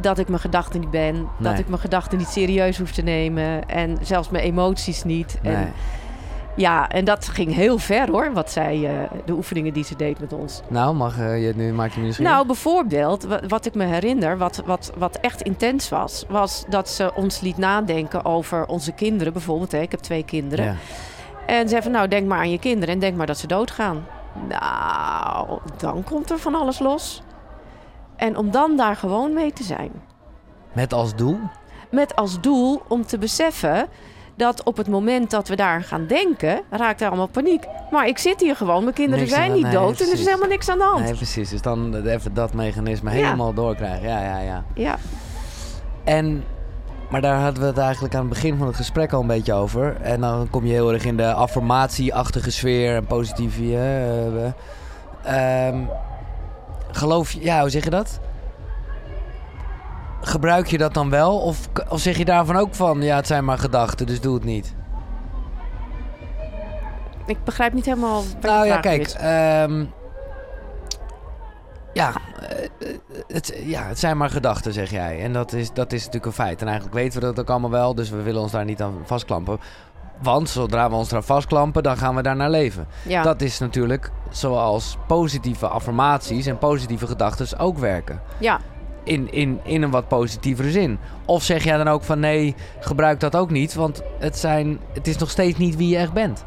dat 0.00 0.18
ik 0.18 0.28
mijn 0.28 0.40
gedachten 0.40 0.80
niet 0.80 0.90
ben. 0.90 1.28
Dat 1.38 1.58
ik 1.58 1.68
mijn 1.68 1.80
gedachten 1.80 2.18
niet 2.18 2.28
serieus 2.28 2.78
hoef 2.78 2.90
te 2.92 3.02
nemen. 3.02 3.68
En 3.68 3.98
zelfs 4.02 4.28
mijn 4.28 4.44
emoties 4.44 5.04
niet. 5.04 5.38
nee. 5.42 5.54
En, 5.54 5.72
ja, 6.58 6.88
en 6.88 7.04
dat 7.04 7.28
ging 7.28 7.54
heel 7.54 7.78
ver 7.78 8.10
hoor, 8.10 8.32
wat 8.32 8.50
zij, 8.50 8.84
eh, 9.02 9.10
de 9.24 9.32
oefeningen 9.32 9.72
die 9.72 9.84
ze 9.84 9.96
deed 9.96 10.20
met 10.20 10.32
ons. 10.32 10.60
Nou, 10.68 10.94
mag 10.94 11.18
eh, 11.18 11.46
je 11.46 11.52
nu 11.56 11.72
maak 11.72 11.90
je 11.92 12.00
misschien. 12.00 12.24
Nou, 12.26 12.46
bijvoorbeeld, 12.46 13.22
wa- 13.24 13.40
wat 13.48 13.66
ik 13.66 13.74
me 13.74 13.84
herinner, 13.84 14.38
wat, 14.38 14.62
wat, 14.66 14.92
wat 14.96 15.16
echt 15.20 15.42
intens 15.42 15.88
was, 15.88 16.24
was 16.28 16.64
dat 16.68 16.88
ze 16.88 17.12
ons 17.14 17.40
liet 17.40 17.56
nadenken 17.58 18.24
over 18.24 18.66
onze 18.66 18.92
kinderen. 18.92 19.32
Bijvoorbeeld, 19.32 19.72
hè, 19.72 19.80
ik 19.80 19.90
heb 19.90 20.00
twee 20.00 20.24
kinderen. 20.24 20.64
ja. 20.64 20.74
En 21.46 21.68
zei 21.68 21.82
van, 21.82 21.90
nou, 21.90 22.08
denk 22.08 22.26
maar 22.26 22.38
aan 22.38 22.50
je 22.50 22.58
kinderen 22.58 22.94
en 22.94 23.00
denk 23.00 23.16
maar 23.16 23.26
dat 23.26 23.38
ze 23.38 23.46
doodgaan. 23.46 24.06
Nou, 24.48 25.58
dan 25.76 26.04
komt 26.04 26.30
er 26.30 26.38
van 26.38 26.54
alles 26.54 26.78
los. 26.78 27.22
En 28.16 28.36
om 28.36 28.50
dan 28.50 28.76
daar 28.76 28.96
gewoon 28.96 29.32
mee 29.32 29.52
te 29.52 29.62
zijn. 29.62 29.90
Met 30.72 30.92
als 30.92 31.14
doel? 31.14 31.38
Met 31.90 32.16
als 32.16 32.40
doel 32.40 32.82
om 32.88 33.06
te 33.06 33.18
beseffen 33.18 33.86
dat 34.38 34.62
op 34.62 34.76
het 34.76 34.88
moment 34.88 35.30
dat 35.30 35.48
we 35.48 35.56
daar 35.56 35.82
gaan 35.82 36.06
denken, 36.06 36.60
raakt 36.70 37.00
er 37.00 37.06
allemaal 37.08 37.26
paniek. 37.26 37.64
Maar 37.90 38.06
ik 38.06 38.18
zit 38.18 38.40
hier 38.40 38.56
gewoon, 38.56 38.82
mijn 38.82 38.94
kinderen 38.94 39.20
Niks 39.24 39.34
zijn 39.36 39.52
niet 39.52 39.62
nee, 39.62 39.72
dood 39.72 40.00
en 40.00 40.06
er 40.06 40.12
is 40.12 40.24
helemaal 40.24 40.48
niks 40.48 40.68
aan 40.68 40.78
de 40.78 40.84
hand. 40.84 41.04
Nee, 41.04 41.14
precies. 41.14 41.50
Dus 41.50 41.62
dan 41.62 42.06
even 42.06 42.34
dat 42.34 42.52
mechanisme 42.54 43.10
Ja. 43.10 43.16
helemaal 43.16 43.52
doorkrijgen. 43.54 44.08
Ja, 44.08 44.22
ja, 44.22 44.38
ja. 44.38 44.64
Ja, 44.74 44.96
En, 46.04 46.44
maar 47.10 47.20
daar 47.20 47.40
hadden 47.40 47.62
we 47.62 47.68
het 47.68 47.78
eigenlijk 47.78 48.14
aan 48.14 48.20
het 48.20 48.28
begin 48.28 48.56
van 48.58 48.66
het 48.66 48.76
gesprek 48.76 49.12
al 49.12 49.20
een 49.20 49.26
beetje 49.26 49.52
over. 49.52 49.96
En 50.00 50.20
dan 50.20 50.50
kom 50.50 50.66
je 50.66 50.72
heel 50.72 50.92
erg 50.92 51.04
in 51.04 51.16
de 51.16 51.32
affirmatieachtige 51.32 52.50
sfeer 52.50 52.94
en 52.96 53.06
positieve. 53.06 53.62
eh, 53.62 54.26
eh, 55.24 55.66
ehm, 55.68 55.78
geloof 56.90 57.32
je, 57.32 57.42
ja, 57.42 57.60
hoe 57.60 57.70
zeg 57.70 57.84
je 57.84 57.90
dat? 57.90 58.20
Gebruik 60.20 60.66
je 60.66 60.78
dat 60.78 60.94
dan 60.94 61.10
wel? 61.10 61.38
Of, 61.38 61.68
of 61.88 62.00
zeg 62.00 62.16
je 62.16 62.24
daarvan 62.24 62.56
ook 62.56 62.74
van, 62.74 63.02
ja, 63.02 63.16
het 63.16 63.26
zijn 63.26 63.44
maar 63.44 63.58
gedachten, 63.58 64.06
dus 64.06 64.20
doe 64.20 64.34
het 64.34 64.44
niet? 64.44 64.74
ik 67.28 67.44
begrijp 67.44 67.72
niet 67.72 67.84
helemaal 67.84 68.22
Nou 68.40 68.66
ja, 68.66 68.80
kijk. 68.80 69.08
ehm, 69.08 69.84
ja, 71.92 72.12
eh, 72.40 72.96
het, 73.26 73.60
ja, 73.64 73.82
het 73.82 73.98
zijn 73.98 74.16
maar 74.16 74.30
gedachten, 74.30 74.72
zeg 74.72 74.90
jij. 74.90 75.22
En 75.22 75.32
dat 75.32 75.52
is, 75.52 75.72
dat 75.72 75.92
is 75.92 75.98
natuurlijk 75.98 76.26
een 76.26 76.44
feit. 76.44 76.60
En 76.60 76.66
eigenlijk 76.66 76.96
weten 76.96 77.20
we 77.20 77.26
dat 77.26 77.40
ook 77.40 77.50
allemaal 77.50 77.70
wel, 77.70 77.94
dus 77.94 78.10
we 78.10 78.22
willen 78.22 78.42
ons 78.42 78.52
daar 78.52 78.64
niet 78.64 78.82
aan 78.82 78.94
vastklampen. 79.04 79.60
Want 80.22 80.48
zodra 80.48 80.90
we 80.90 80.96
ons 80.96 81.10
eraan 81.10 81.24
vastklampen, 81.24 81.82
dan 81.82 81.96
gaan 81.96 82.14
we 82.14 82.22
daar 82.22 82.36
naar 82.36 82.50
leven. 82.50 82.86
Ja. 83.02 83.22
Dat 83.22 83.40
is 83.40 83.58
natuurlijk 83.58 84.10
zoals 84.30 84.96
positieve 85.06 85.68
affirmaties 85.68 86.46
en 86.46 86.58
positieve 86.58 87.06
gedachten 87.06 87.58
ook 87.58 87.78
werken. 87.78 88.20
ja. 88.38 88.60
In, 89.08 89.32
in, 89.32 89.60
in 89.64 89.82
een 89.82 89.90
wat 89.90 90.08
positievere 90.08 90.70
zin. 90.70 90.98
Of 91.24 91.42
zeg 91.42 91.64
jij 91.64 91.76
dan 91.76 91.88
ook 91.88 92.02
van 92.02 92.20
nee, 92.20 92.54
gebruik 92.80 93.20
dat 93.20 93.36
ook 93.36 93.50
niet, 93.50 93.74
want 93.74 94.02
het, 94.18 94.38
zijn, 94.38 94.78
het 94.92 95.06
is 95.06 95.16
nog 95.16 95.30
steeds 95.30 95.58
niet 95.58 95.76
wie 95.76 95.88
je 95.88 95.96
echt 95.96 96.12
bent. 96.12 96.44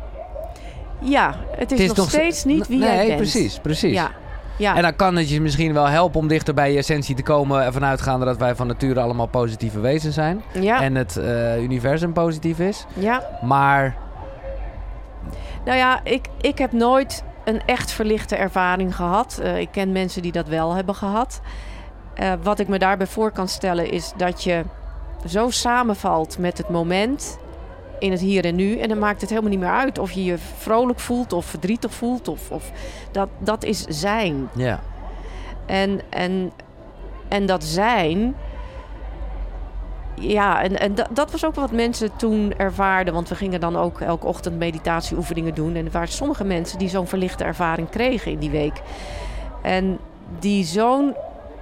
ja, 1.01 1.36
het 1.55 1.72
is, 1.72 1.93
nog, 1.93 2.09
steeds 2.09 2.43
niet 2.43 2.68
wie 2.68 2.80
nee, 2.80 2.95
jij 2.95 3.05
bent. 3.05 3.18
precies, 3.18 3.59
precies. 3.59 3.93
Ja. 3.93 4.12
Ja. 4.57 4.76
En 4.76 4.82
dan 4.82 4.95
kan 4.95 5.16
het 5.16 5.30
je 5.30 5.41
misschien 5.41 5.74
wel 5.74 5.88
helpen 5.88 6.20
om 6.20 6.28
dichter 6.28 6.53
bij 6.53 6.72
je 6.72 6.78
essentie 6.78 7.16
te 7.16 7.24
komen. 7.24 7.64
Ervan 7.64 7.86
uitgaande 7.86 8.26
dat 8.26 8.38
wij 8.38 8.55
van 8.55 8.68
nature 8.68 8.99
allemaal 8.99 9.28
positieve 9.28 9.80
wezens 9.80 10.16
zijn. 10.16 10.43
ja. 10.53 10.82
En 10.82 10.95
het 10.95 11.18
eh, 11.18 11.62
universum 11.62 12.14
positief 12.14 12.59
is. 12.59 12.86
ja. 12.93 13.24
Maar 13.41 13.95
Nou 15.66 15.78
ja, 15.78 15.99
ik, 16.03 16.26
ik 16.41 16.57
heb 16.57 16.72
nooit 16.72 17.24
een 17.43 17.62
echt 17.66 17.91
verlichte 17.91 18.36
ervaring 18.36 18.95
gehad. 18.95 19.39
Eh, 19.43 19.59
ik 19.59 19.70
ken 19.72 19.91
mensen 19.91 20.22
die 20.22 20.32
dat 20.32 20.47
wel 20.47 20.74
hebben 20.74 20.95
gehad. 20.95 21.41
Eh, 22.14 22.34
wat 22.43 22.59
ik 22.59 22.68
me 22.68 22.80
daarbij 22.80 23.07
voor 23.07 23.32
kan 23.32 23.47
stellen 23.47 23.91
is 23.91 24.14
dat 24.18 24.43
je 24.43 24.64
zo 25.28 25.49
samenvalt 25.49 26.38
met 26.38 26.57
het 26.57 26.70
moment 26.70 27.38
in 27.99 28.12
het 28.12 28.20
hier 28.20 28.45
en 28.45 28.55
nu. 28.55 28.78
En 28.78 28.89
dan 28.89 28.99
maakt 28.99 29.22
het 29.22 29.30
helemaal 29.30 29.49
niet 29.51 29.59
meer 29.59 29.70
uit 29.70 29.99
of 29.99 30.12
je 30.12 30.24
je 30.24 30.38
vrolijk 30.38 30.99
voelt 30.99 31.34
of 31.34 31.45
verdrietig 31.45 31.93
voelt. 31.93 32.28
Of, 32.28 32.51
of 32.51 32.72
dat, 33.12 33.30
dat 33.39 33.64
is 33.64 33.86
zijn. 33.88 34.49
ja, 34.55 34.80
En, 35.66 36.01
en, 36.09 36.51
en 37.28 37.45
dat 37.45 37.64
zijn. 37.64 38.36
Ja, 40.16 40.64
en, 40.64 40.80
en 40.80 40.95
dat, 40.95 41.07
dat 41.12 41.32
was 41.32 41.45
ook 41.45 41.55
wat 41.55 41.72
mensen 41.72 42.16
toen 42.16 42.53
ervaarden. 42.57 43.14
Want 43.14 43.30
we 43.30 43.36
gingen 43.36 43.59
dan 43.59 43.78
ook 43.78 44.01
elke 44.01 44.28
ochtend 44.28 44.57
meditatieoefeningen 44.57 45.55
doen. 45.55 45.76
En 45.76 45.86
er 45.86 45.91
waren 45.91 46.07
sommige 46.07 46.43
mensen 46.43 46.80
die 46.80 46.89
zo'n 46.89 47.07
verlichte 47.07 47.43
ervaring 47.43 47.89
kregen 47.89 48.32
in 48.32 48.39
die 48.39 48.49
week. 48.49 48.82
En 49.62 49.99
die 50.39 50.66
zo'n 50.66 51.16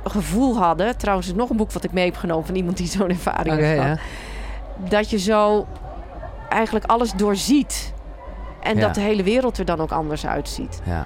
gevoel 0.04 0.58
hadden. 0.58 0.98
Trouwens, 0.98 1.28
is 1.28 1.34
nog 1.34 1.50
een 1.50 1.58
boek 1.58 1.72
wat 1.72 1.84
ik 1.84 1.92
mee 1.92 2.06
heb 2.06 2.16
genomen 2.16 2.46
van 2.46 2.56
iemand 2.56 2.78
die 2.78 2.88
zo'n 2.88 3.10
ervaring 3.10 3.56
heeft 3.56 3.76
ja. 3.76 3.82
gehad. 3.84 4.00
Dat 4.90 5.10
je 5.10 5.18
zo 5.20 5.68
eigenlijk 6.50 6.86
alles 6.86 7.12
doorziet. 7.12 7.94
En 8.62 8.76
Ja. 8.76 8.82
dat 8.86 8.96
de 8.96 9.02
hele 9.02 9.24
wereld 9.24 9.58
er 9.58 9.66
dan 9.66 9.80
ook 9.80 9.92
anders 9.92 10.26
uitziet. 10.26 10.82
ja. 10.84 11.06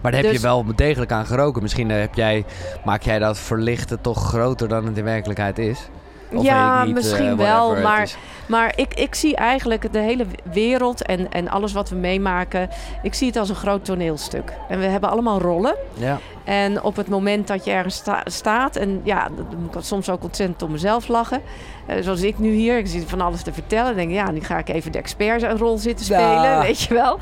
Maar 0.00 0.12
daar 0.12 0.20
heb 0.20 0.30
Dus- 0.30 0.40
je 0.40 0.46
wel 0.46 0.64
degelijk 0.74 1.12
aan 1.12 1.26
geroken. 1.26 1.62
Misschien 1.62 1.90
eh, 1.90 1.98
heb 2.00 2.14
jij, 2.14 2.44
maak 2.84 3.02
jij 3.02 3.18
dat 3.18 3.38
verlichten 3.38 4.00
toch 4.00 4.24
groter 4.28 4.68
dan 4.68 4.86
het 4.86 4.96
in 4.98 5.04
werkelijkheid 5.04 5.58
is? 5.58 5.88
Of 6.34 6.42
Ja, 6.44 6.84
niet, 6.84 6.94
misschien 6.94 7.26
eh, 7.28 7.34
wel, 7.36 7.76
maar- 7.76 8.02
is. 8.02 8.16
Maar 8.46 8.72
ik, 8.76 8.94
ik 8.94 9.14
zie 9.14 9.36
eigenlijk 9.36 9.92
de 9.92 9.98
hele 9.98 10.26
wereld 10.52 11.02
en, 11.02 11.30
en 11.32 11.48
alles 11.48 11.72
wat 11.72 11.88
we 11.88 11.96
meemaken... 11.96 12.68
ik 13.02 13.14
zie 13.14 13.26
het 13.26 13.36
als 13.36 13.48
een 13.48 13.54
groot 13.54 13.84
toneelstuk. 13.84 14.52
En 14.68 14.78
we 14.78 14.84
hebben 14.84 15.10
allemaal 15.10 15.40
rollen. 15.40 15.74
Ja, 15.94 16.18
En 16.44 16.82
op 16.82 16.96
het 16.96 17.08
moment 17.08 17.46
dat 17.46 17.64
je 17.64 17.70
ergens 17.70 17.94
sta- 17.94 18.22
staat... 18.24 18.76
en 18.76 19.00
ja, 19.04 19.28
dan 19.36 19.46
moet 19.62 19.74
ik 19.74 19.80
soms 19.82 20.10
ook 20.10 20.22
ontzettend 20.22 20.62
om 20.62 20.70
mezelf 20.70 21.08
lachen. 21.08 21.40
Eh, 21.86 21.96
zoals 22.02 22.22
ik 22.22 22.38
nu 22.38 22.50
hier, 22.52 22.78
ik 22.78 22.86
zit 22.86 23.04
van 23.10 23.20
alles 23.20 23.42
te 23.42 23.52
vertellen. 23.52 23.96
Denk 23.96 24.10
ja, 24.10 24.30
nu 24.30 24.40
ga 24.40 24.58
ik 24.58 24.68
even 24.68 24.92
de 24.92 24.98
expertrol 24.98 25.78
zitten 25.78 26.04
spelen, 26.04 26.42
Ja. 26.42 26.60
weet 26.62 26.80
je 26.80 26.94
wel. 26.94 27.18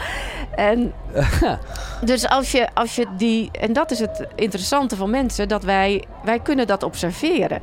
En 0.55 0.93
dus 2.05 2.29
als 2.29 2.53
je, 2.53 2.69
als 2.75 2.95
je 2.97 3.07
die... 3.17 3.51
En 3.61 3.73
dat 3.73 3.91
is 3.91 3.99
het 3.99 4.27
interessante 4.35 4.97
van 4.97 5.11
mensen, 5.11 5.49
dat 5.49 5.63
wij... 5.63 6.05
wij 6.25 6.39
kunnen 6.39 6.67
dat 6.67 6.83
observeren. 6.83 7.61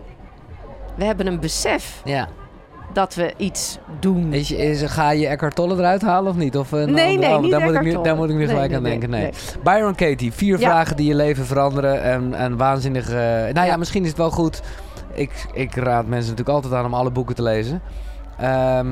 We 0.97 1.05
hebben 1.05 1.27
een 1.27 1.39
besef 1.39 2.01
ja. 2.05 2.27
dat 2.93 3.15
we 3.15 3.33
iets 3.37 3.77
doen. 3.99 4.33
Is, 4.33 4.51
is, 4.51 4.81
ga 4.81 5.11
je 5.11 5.27
Eckhart 5.27 5.55
Tolle 5.55 5.75
eruit 5.77 6.01
halen 6.01 6.31
of 6.31 6.37
niet? 6.37 6.57
Of, 6.57 6.71
een 6.71 6.91
Nee, 6.93 7.15
andere- 7.15 7.31
nee, 7.31 7.39
niet 7.41 7.51
daar, 7.51 7.61
moet 7.61 7.73
ik 7.73 7.81
nu, 7.81 8.01
daar 8.01 8.15
moet 8.15 8.29
ik 8.29 8.35
nu 8.35 8.37
Nee, 8.37 8.47
gelijk 8.47 8.67
nee, 8.67 8.77
aan 8.77 8.83
nee, 8.83 9.21
denken. 9.21 9.31
Byron 9.63 9.95
Katie, 9.95 10.33
vier 10.33 10.59
Ja. 10.59 10.69
vragen 10.69 10.95
die 10.95 11.07
je 11.07 11.15
leven 11.15 11.45
veranderen. 11.45 12.01
En, 12.03 12.33
en 12.33 12.57
waanzinnige... 12.57 13.13
Nou 13.53 13.53
ja. 13.53 13.63
Ja. 13.63 13.77
misschien 13.77 14.01
is 14.03 14.09
het 14.09 14.17
wel 14.17 14.31
goed. 14.31 14.61
Ik, 15.13 15.45
ik 15.53 15.75
raad 15.75 16.05
mensen 16.05 16.29
natuurlijk 16.29 16.55
altijd 16.55 16.73
aan 16.73 16.85
om 16.85 16.93
alle 16.93 17.11
boeken 17.11 17.35
te 17.35 17.43
lezen. 17.43 17.81
Ehm, 18.37 18.87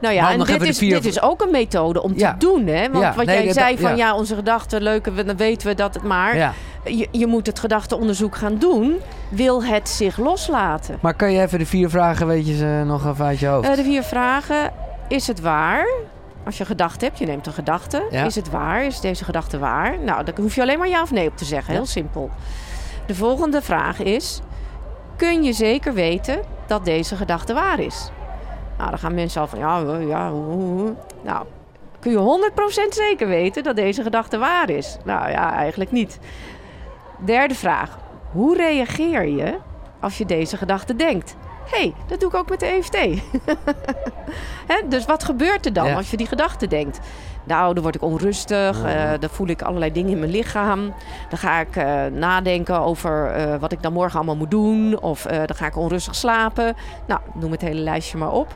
Nou 0.00 0.14
ja, 0.14 0.30
en 0.32 0.38
dit 0.38 0.62
is, 0.62 0.78
vier- 0.78 0.90
dit 0.94 1.04
is 1.04 1.22
ook 1.22 1.42
een 1.42 1.50
methode 1.50 2.02
om 2.02 2.12
Ja. 2.16 2.30
te 2.32 2.38
doen, 2.38 2.66
hè? 2.66 2.90
Want 2.90 3.04
Ja, 3.04 3.14
wat 3.14 3.26
nee, 3.26 3.44
jij 3.44 3.52
zei 3.52 3.78
van 3.78 3.96
ja. 3.96 4.14
onze 4.14 4.34
gedachten 4.34 4.82
leuke, 4.82 5.24
dan 5.24 5.36
weten 5.36 5.66
we 5.68 5.74
dat 5.74 5.94
het 5.94 6.02
maar. 6.02 6.54
Je, 6.84 7.08
je 7.10 7.26
moet 7.26 7.46
het 7.46 7.58
gedachteonderzoek 7.58 8.36
gaan 8.36 8.58
doen. 8.58 8.96
Wil 9.28 9.64
het 9.64 9.88
zich 9.88 10.16
loslaten? 10.18 10.98
Maar 11.00 11.14
kan 11.14 11.32
je 11.32 11.40
even 11.42 11.58
de 11.58 11.66
vier 11.66 11.90
vragen, 11.90 12.26
weet 12.26 12.46
je 12.46 12.56
ze 12.56 12.82
nog 12.86 13.06
even 13.06 13.24
uit 13.24 13.38
je 13.38 13.46
hoofd? 13.46 13.68
Eh, 13.68 13.76
de 13.76 13.82
vier 13.82 14.02
vragen. 14.02 14.70
Is 15.08 15.26
het 15.26 15.40
waar? 15.40 15.86
Als 16.44 16.58
je 16.58 16.64
gedacht 16.64 17.00
hebt, 17.00 17.18
je 17.18 17.26
neemt 17.26 17.46
een 17.46 17.52
gedachte. 17.52 18.02
Is 18.26 18.34
het 18.34 18.50
waar? 18.50 18.84
Is 18.84 19.00
deze 19.00 19.24
gedachte 19.24 19.58
waar? 19.58 19.98
Nou, 19.98 20.24
dan 20.24 20.34
hoef 20.40 20.54
je 20.54 20.60
alleen 20.62 20.78
maar 20.78 20.88
ja 20.88 21.02
of 21.02 21.10
nee 21.10 21.28
op 21.28 21.36
te 21.36 21.44
zeggen. 21.44 21.72
Heel 21.74 21.86
simpel. 21.86 22.30
De 23.06 23.14
volgende 23.14 23.62
vraag 23.62 23.98
is: 24.00 24.40
kun 25.16 25.42
je 25.42 25.52
zeker 25.52 25.94
weten 25.94 26.40
dat 26.66 26.84
deze 26.84 27.16
gedachte 27.16 27.54
waar 27.54 27.80
is? 27.80 28.10
Nou, 28.82 28.94
dan 28.94 29.02
gaan 29.02 29.14
mensen 29.14 29.40
al 29.40 29.46
van 29.46 29.58
ja, 29.58 29.78
ja. 30.00 30.30
hoe. 30.30 30.94
Nou, 31.22 31.44
kun 32.00 32.10
je 32.12 32.50
100% 32.88 32.88
zeker 32.88 33.28
weten 33.28 33.62
dat 33.62 33.76
deze 33.76 34.02
gedachte 34.02 34.38
waar 34.38 34.70
is? 34.70 34.96
Nou 35.04 35.30
ja, 35.30 35.52
eigenlijk 35.52 35.90
niet. 35.90 36.18
Derde 37.24 37.54
vraag: 37.54 37.98
hoe 38.32 38.56
reageer 38.56 39.26
je 39.26 39.58
als 40.00 40.18
je 40.18 40.26
deze 40.26 40.56
gedachte 40.56 40.96
denkt? 40.96 41.36
Hé, 41.70 41.78
hey, 41.78 41.94
dat 42.06 42.20
doe 42.20 42.28
ik 42.28 42.34
ook 42.34 42.48
met 42.50 42.60
de 42.60 42.66
EFT. 42.66 42.98
Dus 44.88 45.04
wat 45.04 45.24
gebeurt 45.24 45.66
er 45.66 45.72
dan 45.72 45.86
Ja. 45.86 45.94
als 45.94 46.10
je 46.10 46.16
die 46.16 46.26
gedachte 46.26 46.66
denkt? 46.66 47.00
Nou, 47.44 47.74
dan 47.74 47.82
word 47.82 47.94
ik 47.94 48.02
onrustig, 48.02 48.84
eh, 48.84 49.10
dan 49.20 49.30
voel 49.30 49.46
ik 49.46 49.62
allerlei 49.62 49.92
dingen 49.92 50.10
in 50.10 50.18
mijn 50.18 50.30
lichaam. 50.30 50.94
Dan 51.28 51.38
ga 51.38 51.60
ik 51.60 51.76
eh, 51.76 52.04
nadenken 52.06 52.80
over 52.80 53.26
eh, 53.26 53.60
wat 53.60 53.72
ik 53.72 53.82
dan 53.82 53.92
morgen 53.92 54.16
allemaal 54.16 54.36
moet 54.36 54.50
doen. 54.50 55.00
Of 55.00 55.22
dan 55.22 55.56
ga 55.56 55.66
ik 55.66 55.76
onrustig 55.76 56.14
slapen. 56.14 56.74
Nou, 57.06 57.20
noem 57.34 57.50
het 57.50 57.60
hele 57.60 57.80
lijstje 57.80 58.18
maar 58.18 58.32
op. 58.32 58.54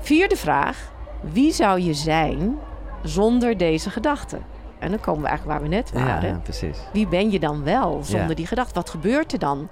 Vierde 0.00 0.36
vraag. 0.36 0.92
Wie 1.20 1.52
zou 1.52 1.80
je 1.80 1.94
zijn 1.94 2.58
zonder 3.02 3.56
deze 3.56 3.90
gedachte? 3.90 4.38
En 4.78 4.90
dan 4.90 5.00
komen 5.00 5.22
we 5.22 5.28
eigenlijk 5.28 5.58
waar 5.58 5.68
we 5.70 5.74
net 5.76 5.92
waren. 5.92 6.28
ja, 6.28 6.40
precies. 6.42 6.78
Wie 6.92 7.06
ben 7.08 7.30
je 7.30 7.38
dan 7.40 7.64
wel 7.64 8.00
zonder 8.02 8.28
Ja. 8.28 8.34
die 8.34 8.46
gedachte? 8.46 8.74
Wat 8.74 8.90
gebeurt 8.90 9.32
er 9.32 9.38
dan? 9.38 9.68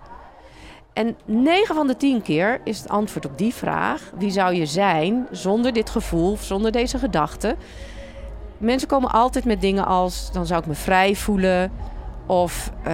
En 0.93 1.17
9 1.25 1.75
van 1.75 1.87
de 1.87 1.97
10 1.97 2.23
keer 2.23 2.61
is 2.65 2.79
het 2.79 2.89
antwoord 2.89 3.27
op 3.27 3.39
die 3.39 3.55
vraag: 3.55 4.03
wie 4.19 4.31
zou 4.31 4.55
je 4.55 4.67
zijn 4.67 5.27
zonder 5.31 5.73
dit 5.73 5.91
gevoel, 5.91 6.37
zonder 6.41 6.73
deze 6.73 6.99
gedachte? 6.99 7.57
Mensen 8.59 8.89
komen 8.89 9.11
altijd 9.11 9.45
met 9.45 9.61
dingen 9.61 9.87
als: 9.87 10.33
dan 10.33 10.47
zou 10.47 10.61
ik 10.61 10.67
me 10.67 10.75
vrij 10.75 11.15
voelen, 11.15 11.73
of 12.29 12.71
eh, 12.83 12.93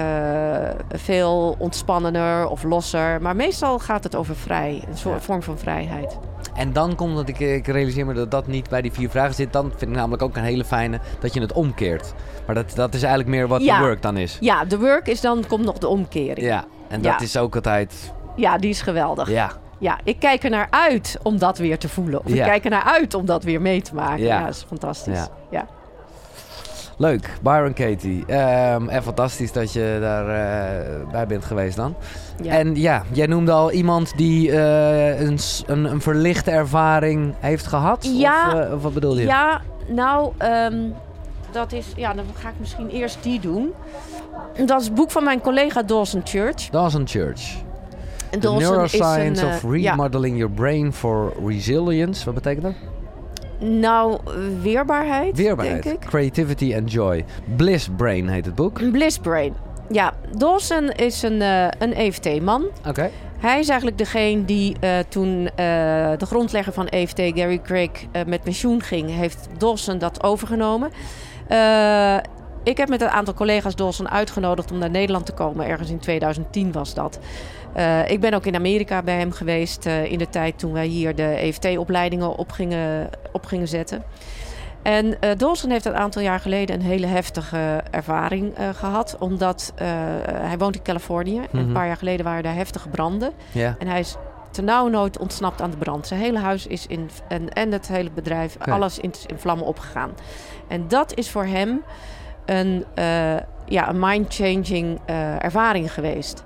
veel 0.89 1.55
ontspannender 1.59 2.49
of 2.49 2.63
losser. 2.63 3.23
Maar 3.23 3.37
meestal 3.37 3.79
gaat 3.79 4.05
het 4.05 4.15
over 4.15 4.37
vrij, 4.37 4.85
een 4.91 4.97
soort 4.97 5.15
Ja. 5.19 5.21
vorm 5.21 5.43
van 5.43 5.59
vrijheid. 5.59 6.19
En 6.55 6.73
dan 6.73 6.95
komt 6.95 7.17
dat 7.17 7.29
ik, 7.29 7.39
ik 7.39 7.67
realiseer 7.67 8.07
me 8.07 8.15
dat 8.15 8.31
dat 8.31 8.47
niet 8.47 8.69
bij 8.69 8.83
die 8.83 8.93
vier 8.93 9.11
vragen 9.11 9.35
zit. 9.35 9.53
Dan 9.53 9.69
vind 9.77 9.91
ik 9.91 9.97
namelijk 9.97 10.23
ook 10.23 10.37
een 10.37 10.43
hele 10.43 10.65
fijne 10.65 11.01
dat 11.21 11.35
je 11.35 11.41
het 11.41 11.53
omkeert. 11.53 12.15
Maar 12.47 12.55
dat, 12.55 12.73
dat 12.75 12.95
is 12.95 13.03
eigenlijk 13.03 13.37
meer 13.37 13.49
wat 13.49 13.63
Ja. 13.63 13.79
de 13.79 13.85
work 13.85 14.03
dan 14.03 14.17
is. 14.17 14.37
Ja, 14.41 14.65
de 14.65 14.79
work 14.79 15.07
is 15.09 15.21
dan 15.21 15.45
komt 15.49 15.65
nog 15.65 15.79
de 15.79 15.89
omkering. 15.89 16.41
Ja, 16.41 16.47
Ja, 16.47 16.65
en 16.89 17.03
dat 17.03 17.13
Ja. 17.13 17.21
is 17.21 17.37
ook 17.37 17.55
altijd... 17.55 18.13
die 18.59 18.71
is 18.71 18.83
geweldig. 18.83 19.31
Ja, 19.31 19.51
Ja, 19.79 19.99
ik 20.05 20.19
kijk 20.19 20.45
er 20.45 20.51
naar 20.51 20.67
uit 20.71 21.19
om 21.23 21.39
dat 21.39 21.59
weer 21.59 21.79
te 21.79 21.89
voelen. 21.89 22.21
Of 22.21 22.27
ik 22.31 22.35
Ja. 22.35 22.45
kijk 22.47 22.65
er 22.65 22.71
naar 22.71 22.83
uit 22.83 23.15
om 23.15 23.27
dat 23.27 23.45
weer 23.45 23.61
mee 23.61 23.83
te 23.83 23.95
maken. 23.95 24.23
Ja. 24.25 24.39
Ja, 24.39 24.45
dat 24.45 24.55
is 24.55 24.65
fantastisch. 24.69 25.27
Leuk. 26.97 27.31
Byron 27.43 27.73
Katie. 27.73 28.25
Ehm, 28.27 28.89
en 28.89 29.03
fantastisch 29.03 29.53
dat 29.53 29.73
je 29.73 29.99
daar 30.01 30.29
eh, 30.29 31.11
bij 31.11 31.27
bent 31.27 31.45
geweest 31.45 31.77
dan. 31.77 31.95
Ja. 32.43 32.53
En 32.53 32.75
ja, 32.77 33.03
jij 33.13 33.27
noemde 33.27 33.53
al 33.53 33.73
iemand 33.73 34.17
die 34.17 34.53
eh, 34.53 35.21
een, 35.21 35.39
een, 35.67 35.85
een 35.85 36.01
verlichte 36.01 36.51
ervaring 36.51 37.35
heeft 37.39 37.67
gehad? 37.67 38.09
Ja. 38.13 38.47
Of, 38.47 38.61
eh, 38.61 38.73
of 38.73 38.83
wat 38.83 38.95
bedoel 38.95 39.19
je? 39.19 39.27
Ja, 39.27 39.61
nou, 39.89 40.33
ehm, 40.39 40.79
dat 41.53 41.73
is... 41.73 41.87
Ja, 41.97 42.15
dan 42.15 42.25
ga 42.35 42.49
ik 42.49 42.55
misschien 42.59 42.89
eerst 42.89 43.19
die 43.23 43.41
doen. 43.41 43.73
Dat 44.67 44.81
is 44.81 44.87
het 44.87 44.95
boek 44.95 45.11
van 45.11 45.25
mijn 45.25 45.41
collega 45.41 45.83
Dawson 45.83 46.21
Church. 46.25 46.69
Dawson 46.71 47.07
Church. 47.07 47.43
The 48.31 48.39
Dawson 48.39 48.73
Neuroscience 48.73 49.47
een, 49.47 49.49
of 49.49 49.77
ja, 49.77 49.91
Remodeling 49.91 50.37
Your 50.37 50.55
Brain 50.55 50.93
for 50.93 51.33
Resilience. 51.47 52.25
Wat 52.25 52.35
betekent 52.35 52.63
dat? 52.63 52.94
Nou, 53.59 54.19
weerbaarheid, 54.63 55.37
Weerbaarheid. 55.37 55.83
denk 55.83 56.03
ik. 56.03 56.09
Creativity 56.09 56.75
and 56.77 56.93
Joy. 56.93 57.25
Bliss 57.57 57.89
Brain 57.97 58.29
heet 58.29 58.45
het 58.45 58.55
boek. 58.55 58.91
Bliss 58.91 59.19
brain. 59.19 59.55
Ja, 59.91 60.13
Dawson 60.37 60.91
is 60.91 61.23
een, 61.23 61.43
eh, 61.43 61.67
een 61.79 61.95
EFT-man. 61.95 62.65
Oké. 62.89 63.11
Hij 63.39 63.59
is 63.59 63.69
eigenlijk 63.69 63.99
degene 63.99 64.45
die 64.45 64.77
eh, 64.81 64.99
toen 65.09 65.49
eh, 65.49 65.57
de 66.19 66.27
grondlegger 66.27 66.73
van 66.73 66.89
EFT, 66.89 67.21
Gary 67.21 67.61
Craig, 67.63 67.91
met 68.27 68.43
pensioen 68.43 68.83
ging, 68.83 69.11
heeft 69.11 69.49
Dawson 69.59 69.99
dat 69.99 70.23
overgenomen. 70.23 70.91
Eh, 72.65 72.71
ik 72.71 72.77
heb 72.77 72.89
met 72.89 73.01
een 73.01 73.09
aantal 73.09 73.35
collega's 73.35 73.77
Dawson 73.77 74.09
uitgenodigd 74.09 74.71
om 74.71 74.79
naar 74.79 74.91
Nederland 74.91 75.27
te 75.27 75.33
komen. 75.33 75.67
Ergens 75.67 75.91
in 75.91 75.99
2010 75.99 76.73
was 76.73 76.95
dat. 76.95 77.19
Uh, 77.77 78.11
ik 78.11 78.21
ben 78.21 78.35
ook 78.35 78.47
in 78.47 78.55
Amerika 78.55 79.03
bij 79.03 79.19
hem 79.19 79.33
geweest 79.33 79.87
uh, 79.87 80.05
in 80.05 80.19
de 80.19 80.29
tijd 80.29 80.59
toen 80.59 80.73
wij 80.73 80.87
hier 80.87 81.15
de 81.15 81.23
EFT-opleidingen 81.23 82.37
op 82.37 82.51
gingen, 82.51 83.11
op 83.33 83.47
gingen 83.47 83.69
zetten. 83.69 84.03
En 84.83 85.07
uh, 85.07 85.31
Dawson 85.37 85.71
heeft 85.71 85.85
een 85.85 85.97
aantal 85.97 86.23
jaar 86.23 86.41
geleden 86.41 86.77
een 86.77 86.87
hele 86.87 87.07
heftige 87.07 87.83
ervaring 87.91 88.55
gehad. 88.73 89.17
Omdat 89.19 89.73
hij 90.33 90.59
woont 90.59 90.77
in 90.77 90.83
Californië. 90.83 91.39
Mm 91.39 91.47
-hmm. 91.51 91.61
En 91.61 91.67
een 91.67 91.73
paar 91.73 91.87
jaar 91.87 91.97
geleden 91.97 92.25
waren 92.25 92.43
daar 92.43 92.55
heftige 92.55 92.89
branden. 92.89 93.33
Yeah. 93.53 93.75
En 93.79 93.87
hij 93.87 94.01
is 94.01 94.17
nooit 94.91 95.19
ontsnapt 95.19 95.61
aan 95.61 95.71
de 95.71 95.77
brand. 95.77 96.07
Zijn 96.07 96.21
hele 96.21 96.39
huis 96.39 96.67
is 96.67 96.87
in, 96.87 97.11
en, 97.29 97.53
en 97.53 97.73
het 97.73 97.89
hele 97.89 98.11
bedrijf, 98.11 98.55
Okay. 98.55 98.75
alles 98.75 98.99
in, 98.99 99.13
in 99.27 99.39
vlammen 99.39 99.67
opgegaan. 99.67 100.11
En 100.69 100.89
dat 100.89 101.15
is 101.15 101.31
voor 101.31 101.45
hem 101.45 101.83
een, 102.47 102.85
ja, 103.67 103.89
een 103.89 103.99
mind-changing 103.99 105.01
ervaring 105.39 105.93
geweest. 105.93 106.43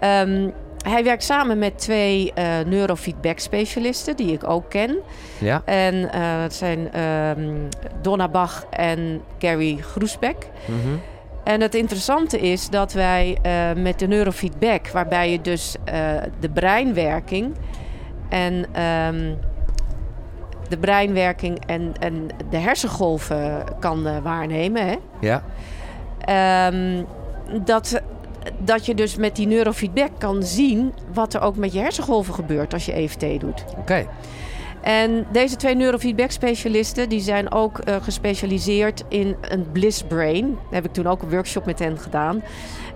Um, 0.00 0.52
hij 0.84 1.04
werkt 1.04 1.22
samen 1.22 1.58
met 1.58 1.78
twee 1.78 2.32
uh, 2.38 2.44
neurofeedback-specialisten 2.66 4.16
die 4.16 4.32
ik 4.32 4.48
ook 4.48 4.70
ken. 4.70 4.96
Ja. 5.38 5.62
En 5.64 6.10
dat 6.42 6.54
zijn 6.54 7.00
um, 7.00 7.68
Donna 8.02 8.28
Bach 8.28 8.66
en 8.70 9.22
Gary 9.38 9.76
Groesbeck. 9.80 10.48
Mm 10.66 10.80
-hmm. 10.82 11.00
En 11.44 11.60
het 11.60 11.74
interessante 11.74 12.40
is 12.40 12.68
dat 12.68 12.92
wij 12.92 13.38
met 13.76 13.98
de 13.98 14.06
neurofeedback, 14.06 14.88
waarbij 14.88 15.30
je 15.30 15.40
dus 15.40 15.76
de 16.40 16.50
breinwerking 16.50 17.54
en 18.28 18.82
um, 19.14 19.38
de 20.70 20.78
breinwerking 20.78 21.66
en, 21.66 21.92
en 22.00 22.28
de 22.50 22.56
hersengolven 22.56 23.64
kan 23.78 24.22
waarnemen. 24.22 24.86
Hè? 24.86 24.96
Ja. 25.20 25.42
Um, 26.72 27.06
dat 27.64 28.02
dat 28.58 28.86
je 28.86 28.94
dus 28.94 29.16
met 29.16 29.36
die 29.36 29.46
neurofeedback 29.46 30.10
kan 30.18 30.42
zien 30.42 30.92
wat 31.12 31.34
er 31.34 31.40
ook 31.40 31.56
met 31.56 31.72
je 31.72 31.78
hersengolven 31.78 32.34
gebeurt 32.34 32.72
als 32.72 32.86
je 32.86 32.92
EFT 32.92 33.20
doet. 33.20 33.64
Oké. 33.68 33.80
Okay. 33.80 34.06
En 34.82 35.26
deze 35.32 35.56
twee 35.56 35.74
neurofeedback 35.74 36.30
specialisten 36.30 37.08
die 37.08 37.20
zijn 37.20 37.52
ook 37.52 37.80
uh, 37.88 37.96
gespecialiseerd 38.02 39.04
in 39.08 39.36
een 39.40 39.72
bliss 39.72 40.02
brain. 40.02 40.44
Daar 40.46 40.74
heb 40.74 40.84
ik 40.84 40.92
toen 40.92 41.06
ook 41.06 41.22
een 41.22 41.30
workshop 41.30 41.66
met 41.66 41.78
hen 41.78 41.98
gedaan. 41.98 42.42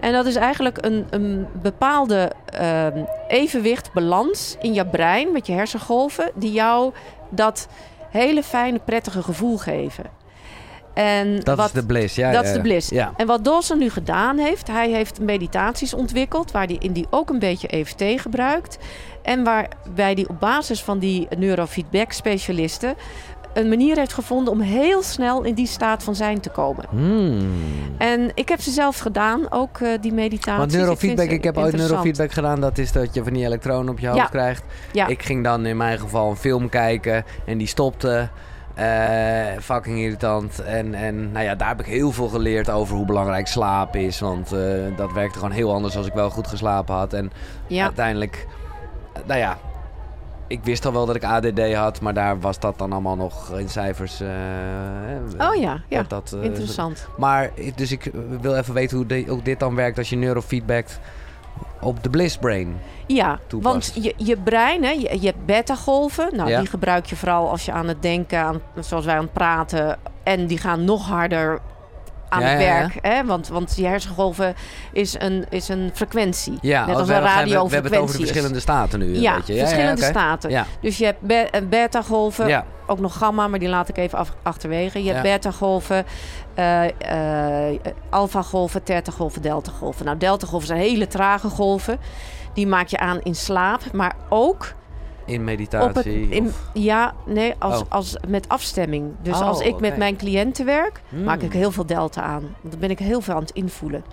En 0.00 0.12
dat 0.12 0.26
is 0.26 0.36
eigenlijk 0.36 0.84
een, 0.84 1.06
een 1.10 1.46
bepaalde 1.62 2.32
uh, 2.60 2.86
evenwicht, 3.28 3.92
balans 3.92 4.56
in 4.60 4.74
je 4.74 4.86
brein 4.86 5.32
met 5.32 5.46
je 5.46 5.52
hersengolven, 5.52 6.30
die 6.34 6.52
jou 6.52 6.92
dat 7.30 7.68
hele 8.10 8.42
fijne, 8.42 8.78
prettige 8.78 9.22
gevoel 9.22 9.56
geven. 9.56 10.23
En 10.94 11.40
dat 11.40 11.56
wat, 11.56 11.66
is 11.66 11.72
de 11.72 11.86
bliss, 11.86 12.14
ja. 12.14 12.32
Dat 12.32 12.42
ja, 12.42 12.48
is 12.48 12.54
de 12.54 12.62
bliss. 12.62 12.88
Ja. 12.88 13.12
En 13.16 13.26
wat 13.26 13.44
Dawson 13.44 13.78
nu 13.78 13.90
gedaan 13.90 14.38
heeft, 14.38 14.66
hij 14.66 14.90
heeft 14.90 15.20
meditaties 15.20 15.94
ontwikkeld... 15.94 16.50
waar 16.50 16.66
hij 16.66 16.76
in 16.78 16.92
die 16.92 17.06
ook 17.10 17.30
een 17.30 17.38
beetje 17.38 17.68
EFT 17.68 18.02
gebruikt. 18.16 18.78
En 19.22 19.44
waarbij 19.44 20.12
hij 20.12 20.26
op 20.28 20.40
basis 20.40 20.82
van 20.82 20.98
die 20.98 21.26
neurofeedback-specialisten... 21.38 22.94
een 23.52 23.68
manier 23.68 23.96
heeft 23.96 24.12
gevonden 24.12 24.52
om 24.52 24.60
heel 24.60 25.02
snel 25.02 25.42
in 25.42 25.54
die 25.54 25.66
staat 25.66 26.02
van 26.02 26.14
zijn 26.14 26.40
te 26.40 26.50
komen. 26.50 26.84
Hmm. 26.90 27.48
En 27.98 28.30
ik 28.34 28.48
heb 28.48 28.60
ze 28.60 28.70
zelf 28.70 28.98
gedaan, 28.98 29.46
ook 29.50 29.78
uh, 29.78 29.88
die 30.00 30.12
meditaties. 30.12 30.58
Want 30.58 30.72
neurofeedback, 30.72 31.26
ik, 31.26 31.32
ik 31.32 31.44
heb 31.44 31.58
ooit 31.58 31.76
neurofeedback 31.76 32.32
gedaan. 32.32 32.60
Dat 32.60 32.78
is 32.78 32.92
dat 32.92 33.14
je 33.14 33.22
van 33.22 33.32
die 33.32 33.44
elektronen 33.44 33.92
op 33.92 33.98
je 33.98 34.08
hoofd 34.08 34.30
krijgt. 34.30 34.62
Ik 35.06 35.22
ging 35.22 35.44
dan 35.44 35.66
in 35.66 35.76
mijn 35.76 35.98
geval 35.98 36.30
een 36.30 36.36
film 36.36 36.68
kijken 36.68 37.24
en 37.46 37.58
die 37.58 37.66
stopte... 37.66 38.28
Uh, 38.78 39.58
fucking 39.60 39.98
irritant. 39.98 40.58
En, 40.62 40.94
en 40.94 41.32
nou 41.32 41.44
ja, 41.44 41.54
daar 41.54 41.68
heb 41.68 41.80
ik 41.80 41.86
heel 41.86 42.12
veel 42.12 42.28
geleerd 42.28 42.70
over 42.70 42.96
hoe 42.96 43.06
belangrijk 43.06 43.46
slaap 43.46 43.96
is. 43.96 44.20
Want 44.20 44.52
uh, 44.52 44.60
dat 44.96 45.12
werkte 45.12 45.38
gewoon 45.38 45.54
heel 45.54 45.72
anders 45.74 45.96
als 45.96 46.06
ik 46.06 46.12
wel 46.12 46.30
goed 46.30 46.46
geslapen 46.46 46.94
had. 46.94 47.12
En 47.12 47.32
Ja. 47.66 47.84
uiteindelijk, 47.84 48.46
nou 49.26 49.40
ja, 49.40 49.58
ik 50.46 50.60
wist 50.64 50.86
al 50.86 50.92
wel 50.92 51.06
dat 51.06 51.16
ik 51.16 51.24
ADD 51.24 51.74
had, 51.74 52.00
maar 52.00 52.14
daar 52.14 52.40
was 52.40 52.58
dat 52.58 52.78
dan 52.78 52.92
allemaal 52.92 53.16
nog 53.16 53.58
in 53.58 53.68
cijfers. 53.68 54.20
uh, 54.20 54.28
Oh 55.48 55.54
ja, 55.54 55.80
ja. 55.88 56.04
Dat, 56.08 56.36
interessant. 56.40 57.08
Maar, 57.16 57.50
dus 57.74 57.92
ik 57.92 58.10
wil 58.40 58.54
even 58.56 58.74
weten 58.74 58.96
hoe, 58.96 59.06
de, 59.06 59.24
hoe 59.28 59.42
dit 59.42 59.58
dan 59.60 59.74
werkt 59.74 59.98
als 59.98 60.08
je 60.10 60.16
neurofeedback 60.16 60.86
op 61.80 62.02
de 62.02 62.10
bliss 62.10 62.36
brain. 62.36 62.76
Ja, 63.06 63.38
toepast. 63.46 63.94
want 63.94 64.04
je, 64.04 64.14
je 64.16 64.36
brein, 64.36 64.84
hè, 64.84 64.90
je, 64.90 65.20
je 65.20 65.26
hebt 65.26 65.46
beta-golven. 65.46 66.36
Nou, 66.36 66.48
Ja. 66.48 66.58
die 66.58 66.68
gebruik 66.68 67.06
je 67.06 67.16
vooral 67.16 67.50
als 67.50 67.64
je 67.64 67.72
aan 67.72 67.88
het 67.88 68.02
denken, 68.02 68.38
aan, 68.38 68.60
zoals 68.80 69.04
wij 69.04 69.14
aan 69.16 69.22
het 69.22 69.32
praten. 69.32 69.98
En 70.22 70.46
die 70.46 70.58
gaan 70.58 70.84
nog 70.84 71.08
harder 71.08 71.60
aan 72.34 72.42
Ja, 72.42 72.48
het 72.48 72.58
werk. 72.58 72.98
Hè? 73.00 73.24
Want, 73.24 73.48
want 73.48 73.74
die 73.76 73.86
hersengolven 73.86 74.54
is 74.92 75.14
een, 75.20 75.46
is 75.48 75.68
een 75.68 75.90
frequentie. 75.94 76.58
Ja, 76.60 76.86
Net 76.86 76.96
als 76.96 77.08
een 77.08 77.14
we, 77.14 77.20
we 77.22 77.28
hebben 77.28 77.48
het 77.52 77.56
over 77.60 77.70
de 77.70 77.82
radiofrequentie 77.82 78.18
verschillende 78.26 78.60
staten 78.60 78.98
nu. 78.98 79.18
Ja, 79.18 79.34
beetje. 79.34 79.58
verschillende 79.58 80.00
oké. 80.02 80.10
staten. 80.10 80.50
Ja, 80.50 80.66
Dus 80.80 80.98
je 80.98 81.04
hebt 81.04 81.20
be- 81.20 81.34
eh, 81.50 81.62
beta-golven, 81.68 82.48
ja. 82.48 82.64
ook 82.86 82.98
nog 82.98 83.16
gamma, 83.18 83.48
maar 83.48 83.58
die 83.58 83.68
laat 83.68 83.88
ik 83.88 83.96
even 83.96 84.18
af- 84.18 84.34
achterwege. 84.42 85.02
Je 85.04 85.10
hebt 85.10 85.22
beta-golven, 85.22 86.04
eh 86.54 86.84
eh 87.68 87.80
alpha-golven, 88.10 88.82
theta-golven, 88.82 89.42
delta-golven. 89.42 90.04
Nou, 90.04 90.18
delta-golven 90.18 90.66
zijn 90.68 90.80
hele 90.80 91.06
trage 91.06 91.48
golven. 91.48 91.98
Die 92.54 92.66
maak 92.66 92.86
je 92.88 92.98
aan 92.98 93.20
in 93.22 93.34
slaap, 93.34 93.80
maar 93.92 94.14
ook 94.28 94.72
in 95.26 95.34
het, 95.34 95.42
meditatie. 95.42 96.28
in, 96.28 96.52
ja, 96.72 97.14
nee, 97.26 97.54
als, 97.58 97.80
Oh. 97.80 97.86
als, 97.88 98.16
met 98.28 98.48
afstemming. 98.48 99.12
Dus 99.22 99.34
Oh, 99.40 99.46
als 99.46 99.60
ik 99.60 99.80
met 99.80 99.96
mijn 99.96 100.16
cliënten 100.16 100.64
werk, 100.64 101.00
Hmm. 101.08 101.24
maak 101.24 101.40
ik 101.42 101.52
heel 101.52 101.70
veel 101.70 101.86
delta 101.86 102.22
aan. 102.22 102.42
Want 102.42 102.70
dan 102.70 102.78
ben 102.80 102.90
ik 102.90 102.98
heel 102.98 103.20
veel 103.20 103.34
aan 103.34 103.40
het 103.40 103.50
invoelen. 103.50 104.04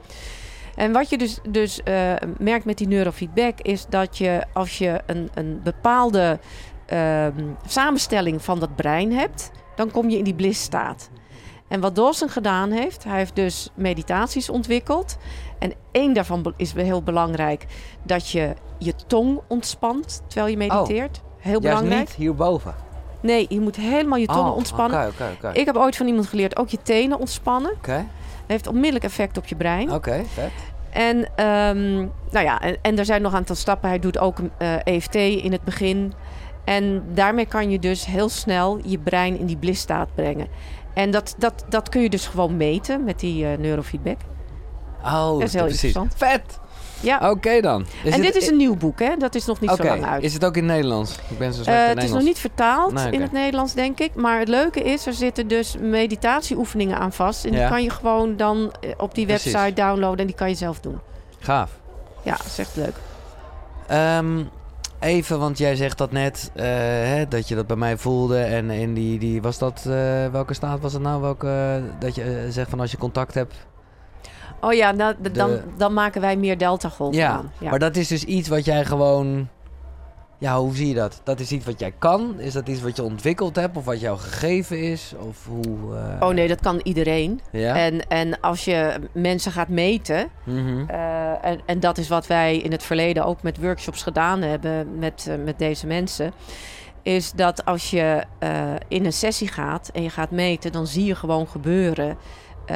En 0.75 0.91
wat 0.91 1.09
je 1.09 1.17
dus, 1.17 1.39
dus 1.49 1.83
eh, 1.83 2.13
merkt 2.37 2.65
met 2.65 2.77
die 2.77 2.87
neurofeedback 2.87 3.59
is 3.61 3.85
dat 3.89 4.17
je 4.17 4.43
als 4.53 4.77
je 4.77 5.01
een, 5.05 5.29
een 5.33 5.59
bepaalde 5.63 6.39
ehm, 6.85 7.43
samenstelling 7.67 8.43
van 8.43 8.59
dat 8.59 8.75
brein 8.75 9.11
hebt, 9.13 9.51
dan 9.75 9.91
kom 9.91 10.09
je 10.09 10.17
in 10.17 10.23
die 10.23 10.33
bliss-staat. 10.33 11.09
En 11.67 11.79
wat 11.79 11.95
Dawson 11.95 12.29
gedaan 12.29 12.71
heeft, 12.71 13.03
hij 13.03 13.17
heeft 13.17 13.35
dus 13.35 13.69
meditaties 13.75 14.49
ontwikkeld. 14.49 15.17
En 15.61 15.73
één 15.91 16.13
daarvan 16.13 16.53
is 16.57 16.73
heel 16.73 17.03
belangrijk, 17.03 17.65
dat 18.03 18.29
je 18.29 18.53
je 18.77 18.93
tong 19.07 19.39
ontspant 19.47 20.21
terwijl 20.27 20.51
je 20.51 20.57
mediteert. 20.57 21.21
Heel 21.37 21.61
Juist 21.61 21.67
belangrijk. 21.81 22.07
niet 22.07 22.17
hierboven. 22.17 22.75
Nee, 23.19 23.45
je 23.49 23.59
moet 23.59 23.75
helemaal 23.75 24.17
je 24.17 24.25
tong 24.25 24.49
Oh, 24.49 24.55
ontspannen. 24.55 24.99
Oké, 24.99 25.07
oké, 25.09 25.47
oké. 25.47 25.59
Ik 25.59 25.65
heb 25.65 25.75
ooit 25.75 25.95
van 25.97 26.07
iemand 26.07 26.27
geleerd 26.27 26.57
ook 26.57 26.69
je 26.69 26.81
tenen 26.81 27.19
ontspannen. 27.19 27.71
Oké, 27.71 27.95
Dat 27.95 28.05
heeft 28.47 28.67
onmiddellijk 28.67 29.03
effect 29.03 29.37
op 29.37 29.45
je 29.45 29.55
brein. 29.55 29.91
oké, 29.93 30.23
vet. 30.33 30.51
En, 30.89 31.29
ehm, 31.35 31.95
nou 32.31 32.45
ja, 32.45 32.59
en, 32.61 32.77
en 32.81 32.97
er 32.99 33.05
zijn 33.05 33.21
nog 33.21 33.31
een 33.31 33.37
aantal 33.37 33.55
stappen. 33.55 33.89
Hij 33.89 33.99
doet 33.99 34.17
ook 34.19 34.37
eh, 34.57 34.75
EFT 34.83 35.15
in 35.15 35.51
het 35.51 35.63
begin. 35.63 36.13
En 36.63 37.03
daarmee 37.13 37.45
kan 37.45 37.71
je 37.71 37.79
dus 37.79 38.05
heel 38.05 38.29
snel 38.29 38.79
je 38.83 38.97
brein 38.99 39.39
in 39.39 39.45
die 39.45 39.57
blissstaat 39.57 40.15
brengen. 40.15 40.47
En 40.93 41.11
dat, 41.11 41.35
dat, 41.37 41.65
dat 41.69 41.89
kun 41.89 42.01
je 42.01 42.09
dus 42.09 42.27
gewoon 42.27 42.57
meten 42.57 43.03
met 43.03 43.19
die 43.19 43.45
eh, 43.45 43.57
neurofeedback. 43.57 44.17
Oh, 45.05 45.31
Dat 45.39 45.41
is 45.41 45.53
heel 45.53 45.63
precies. 45.63 45.83
interessant. 45.95 46.13
Vet! 46.17 46.59
Ja, 46.99 47.29
Oké 47.31 47.61
dan. 47.61 47.85
Is 48.03 48.13
en 48.13 48.21
dit 48.21 48.35
is 48.35 48.47
een 48.49 48.57
nieuw 48.57 48.75
boek, 48.75 48.99
hè? 48.99 49.15
Dat 49.17 49.35
is 49.35 49.45
nog 49.45 49.59
niet 49.59 49.69
zo 49.69 49.83
lang 49.83 50.05
uit. 50.05 50.23
is 50.23 50.33
het 50.33 50.45
ook 50.45 50.55
in 50.57 50.63
het 50.63 50.71
Nederlands? 50.73 51.15
Ik 51.29 51.37
ben 51.37 51.53
zo 51.53 51.59
Eh, 51.59 51.65
slecht 51.65 51.81
in 51.89 51.95
het 51.95 52.03
is 52.03 52.11
nog 52.11 52.21
niet 52.23 52.39
vertaald 52.39 52.93
Nee, 52.93 53.11
in 53.11 53.21
het 53.21 53.31
Nederlands, 53.31 53.73
denk 53.73 53.99
ik. 53.99 54.15
Maar 54.15 54.39
het 54.39 54.47
leuke 54.47 54.79
is, 54.81 55.05
er 55.05 55.13
zitten 55.13 55.47
dus 55.47 55.75
meditatieoefeningen 55.79 56.97
aan 56.97 57.11
vast. 57.13 57.45
En 57.45 57.51
Ja. 57.51 57.59
die 57.59 57.67
kan 57.69 57.83
je 57.83 57.89
gewoon 57.89 58.37
dan 58.37 58.71
eh, 58.81 58.91
op 58.97 59.15
die 59.15 59.25
Precies. 59.25 59.51
website 59.51 59.73
downloaden 59.73 60.19
en 60.19 60.25
die 60.25 60.35
kan 60.35 60.49
je 60.49 60.55
zelf 60.55 60.79
doen. 60.79 60.99
Gaaf. 61.39 61.71
Ja, 62.23 62.35
dat 62.37 62.45
is 62.45 62.57
echt 62.57 62.75
leuk. 62.75 62.95
Ehm, 63.87 64.43
even, 64.99 65.39
want 65.39 65.57
jij 65.57 65.75
zegt 65.75 65.97
dat 65.97 66.11
net, 66.11 66.51
eh, 66.55 66.65
hè, 66.65 67.27
dat 67.27 67.47
je 67.47 67.55
dat 67.55 67.67
bij 67.67 67.75
mij 67.75 67.97
voelde. 67.97 68.39
En 68.41 68.69
in 68.69 68.93
die, 68.93 69.19
die 69.19 69.41
was 69.41 69.57
dat, 69.57 69.81
welke 70.31 70.53
staat 70.53 70.79
was 70.79 70.93
het 70.93 71.01
nou? 71.01 71.21
Welke, 71.21 71.81
dat 71.99 72.15
je 72.15 72.47
zegt 72.49 72.69
van 72.69 72.79
als 72.79 72.91
je 72.91 72.97
contact 72.97 73.33
hebt. 73.33 73.55
Oh 74.61 74.73
ja, 74.73 74.91
nou, 74.91 75.15
dan, 75.31 75.59
dan 75.77 75.93
maken 75.93 76.21
wij 76.21 76.35
meer 76.37 76.57
delta-golven 76.57 77.19
Ja, 77.19 77.29
aan. 77.31 77.51
Ja. 77.59 77.69
maar 77.69 77.79
dat 77.79 77.95
is 77.95 78.07
dus 78.07 78.23
iets 78.23 78.47
wat 78.49 78.65
jij 78.65 78.85
gewoon... 78.85 79.47
Ja, 80.37 80.57
hoe 80.59 80.75
zie 80.75 80.87
je 80.87 80.93
dat? 80.93 81.21
Dat 81.23 81.39
is 81.39 81.51
iets 81.51 81.65
wat 81.65 81.79
jij 81.79 81.93
kan? 81.99 82.39
Is 82.39 82.53
dat 82.53 82.67
iets 82.67 82.81
wat 82.81 82.95
je 82.95 83.03
ontwikkeld 83.03 83.55
hebt? 83.55 83.77
Of 83.77 83.85
wat 83.85 83.99
jou 83.99 84.17
gegeven 84.17 84.79
is? 84.91 85.13
Of 85.19 85.45
hoe... 85.47 85.95
eh, 85.95 86.27
Oh 86.27 86.33
nee, 86.33 86.47
dat 86.47 86.61
kan 86.61 86.79
iedereen. 86.83 87.41
Ja? 87.51 87.75
En, 87.75 88.07
en 88.07 88.39
als 88.39 88.65
je 88.65 88.93
mensen 89.13 89.51
gaat 89.51 89.67
meten, 89.67 90.29
Mhm. 90.45 90.89
eh, 90.89 91.45
en, 91.45 91.59
en 91.65 91.79
dat 91.79 91.97
is 91.97 92.07
wat 92.07 92.27
wij 92.27 92.57
in 92.57 92.71
het 92.71 92.83
verleden 92.83 93.25
ook 93.25 93.41
met 93.43 93.57
workshops 93.61 94.03
gedaan 94.03 94.41
hebben 94.41 94.99
met, 94.99 95.25
eh, 95.29 95.35
met 95.43 95.59
deze 95.59 95.87
mensen, 95.87 96.31
is 97.01 97.31
dat 97.31 97.65
als 97.65 97.89
je 97.89 98.23
in 98.87 99.05
een 99.05 99.13
sessie 99.13 99.47
gaat 99.47 99.89
en 99.93 100.03
je 100.03 100.09
gaat 100.09 100.31
meten, 100.31 100.71
dan 100.71 100.87
zie 100.87 101.05
je 101.05 101.15
gewoon 101.15 101.47
gebeuren 101.47 102.17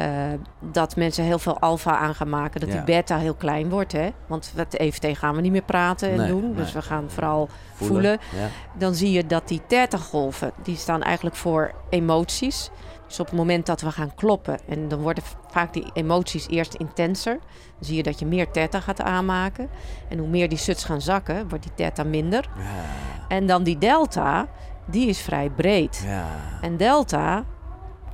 eh, 0.04 0.38
dat 0.60 0.96
mensen 0.96 1.24
heel 1.24 1.38
veel 1.38 1.58
alfa 1.58 1.98
aan 1.98 2.14
gaan 2.14 2.28
maken. 2.28 2.60
Dat 2.60 2.68
Ja. 2.68 2.74
die 2.74 2.84
beta 2.84 3.18
heel 3.18 3.34
klein 3.34 3.68
wordt. 3.68 3.92
Hè? 3.92 4.08
Want 4.26 4.52
met 4.56 4.76
EFT 4.76 5.06
gaan 5.12 5.34
we 5.34 5.40
niet 5.40 5.52
meer 5.52 5.62
praten 5.62 6.10
en 6.10 6.16
Nee, 6.16 6.28
doen. 6.28 6.44
nee. 6.44 6.54
Dus 6.54 6.72
we 6.72 6.82
gaan 6.82 7.04
vooral 7.10 7.48
voelen. 7.74 8.10
Ja. 8.34 8.46
Dan 8.78 8.94
zie 8.94 9.10
je 9.10 9.26
dat 9.26 9.48
die 9.48 9.62
theta-golven, 9.66 10.52
die 10.62 10.76
staan 10.76 11.02
eigenlijk 11.02 11.36
voor 11.36 11.72
emoties. 11.90 12.70
Dus 13.06 13.20
op 13.20 13.26
het 13.26 13.34
moment 13.36 13.66
dat 13.66 13.80
we 13.80 13.90
gaan 13.90 14.14
kloppen, 14.14 14.58
en 14.68 14.88
dan 14.88 14.98
worden 15.00 15.24
vaak 15.50 15.72
die 15.72 15.90
emoties 15.92 16.48
eerst 16.48 16.74
intenser. 16.74 17.32
Dan 17.32 17.84
zie 17.84 17.96
je 17.96 18.02
dat 18.02 18.18
je 18.18 18.26
meer 18.26 18.50
theta 18.50 18.80
gaat 18.80 19.00
aanmaken. 19.02 19.68
En 20.08 20.18
hoe 20.18 20.28
meer 20.28 20.48
die 20.48 20.58
suts 20.58 20.84
gaan 20.84 21.00
zakken, 21.00 21.48
wordt 21.48 21.64
die 21.64 21.74
theta 21.74 22.04
minder. 22.04 22.48
Ja. 22.58 22.62
En 23.28 23.46
dan 23.46 23.62
die 23.62 23.78
delta, 23.78 24.46
die 24.86 25.08
is 25.08 25.20
vrij 25.20 25.50
breed. 25.50 26.02
Ja. 26.06 26.24
En 26.60 26.76
delta, 26.76 27.44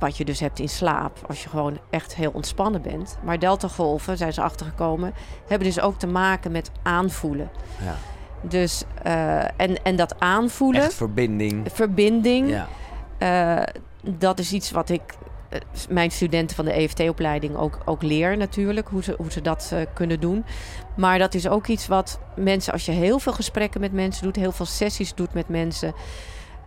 wat 0.03 0.17
je 0.17 0.25
dus 0.25 0.39
hebt 0.39 0.59
in 0.59 0.69
slaap, 0.69 1.19
als 1.27 1.43
je 1.43 1.49
gewoon 1.49 1.79
echt 1.89 2.15
heel 2.15 2.31
ontspannen 2.33 2.81
bent. 2.81 3.17
Maar 3.23 3.39
deltagolven, 3.39 4.17
zijn 4.17 4.33
ze 4.33 4.41
achtergekomen, 4.41 5.13
hebben 5.47 5.67
dus 5.67 5.79
ook 5.79 5.99
te 5.99 6.07
maken 6.07 6.51
met 6.51 6.71
aanvoelen. 6.83 7.49
Ja. 7.83 7.95
Dus, 8.41 8.83
eh, 9.03 9.43
en, 9.43 9.83
en 9.83 9.95
dat 9.95 10.19
aanvoelen, 10.19 10.81
Echt 10.81 10.93
verbinding. 10.93 11.67
verbinding, 11.73 12.49
Ja. 12.49 12.67
eh, 13.17 13.73
dat 14.17 14.39
is 14.39 14.53
iets 14.53 14.71
wat 14.71 14.89
ik 14.89 15.01
eh, 15.49 15.59
mijn 15.89 16.11
studenten 16.11 16.55
van 16.55 16.65
de 16.65 16.71
EFT-opleiding 16.71 17.55
ook, 17.55 17.77
ook 17.85 18.01
leer 18.01 18.37
natuurlijk, 18.37 18.87
hoe 18.87 19.03
ze, 19.03 19.13
hoe 19.17 19.31
ze 19.31 19.41
dat 19.41 19.73
kunnen 19.93 20.19
doen. 20.19 20.45
Maar 20.95 21.19
dat 21.19 21.33
is 21.33 21.47
ook 21.47 21.67
iets 21.67 21.87
wat 21.87 22.19
mensen, 22.35 22.73
als 22.73 22.85
je 22.85 22.91
heel 22.91 23.19
veel 23.19 23.33
gesprekken 23.33 23.81
met 23.81 23.93
mensen 23.93 24.23
doet, 24.23 24.35
heel 24.35 24.51
veel 24.51 24.65
sessies 24.65 25.13
doet 25.13 25.33
met 25.33 25.49
mensen, 25.49 25.93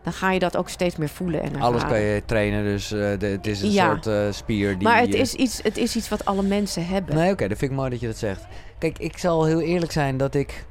dan 0.07 0.15
ga 0.15 0.31
je 0.33 0.39
dat 0.39 0.57
ook 0.57 0.69
steeds 0.69 0.97
meer 0.97 1.09
voelen 1.09 1.41
en 1.41 1.47
ervaren. 1.47 1.67
Alles 1.67 1.85
kan 1.85 2.01
je 2.01 2.23
trainen, 2.27 2.65
dus 2.65 2.93
eh, 2.93 2.99
de- 3.19 3.27
het 3.27 3.47
is 3.47 3.63
een 3.63 3.71
Ja. 3.71 3.87
soort 3.87 4.07
eh, 4.07 4.19
spier 4.31 4.79
die... 4.79 4.83
Maar 4.89 5.01
het 5.01 5.15
is, 5.15 5.35
iets, 5.35 5.63
het 5.63 5.77
is 5.77 5.97
iets 5.97 6.09
wat 6.09 6.25
alle 6.25 6.43
mensen 6.43 6.87
hebben. 6.87 7.15
Nee, 7.15 7.33
oké, 7.33 7.49
dat 7.49 7.59
vind 7.59 7.71
ik 7.71 7.77
mooi 7.77 7.91
dat 7.91 8.01
je 8.01 8.07
dat 8.07 8.17
zegt. 8.17 8.47
Kijk, 8.79 8.99
ik 8.99 9.19
zal 9.19 9.45
heel 9.45 9.61
eerlijk 9.61 9.93
zijn 9.93 10.17
dat 10.17 10.35
ik... 10.35 10.65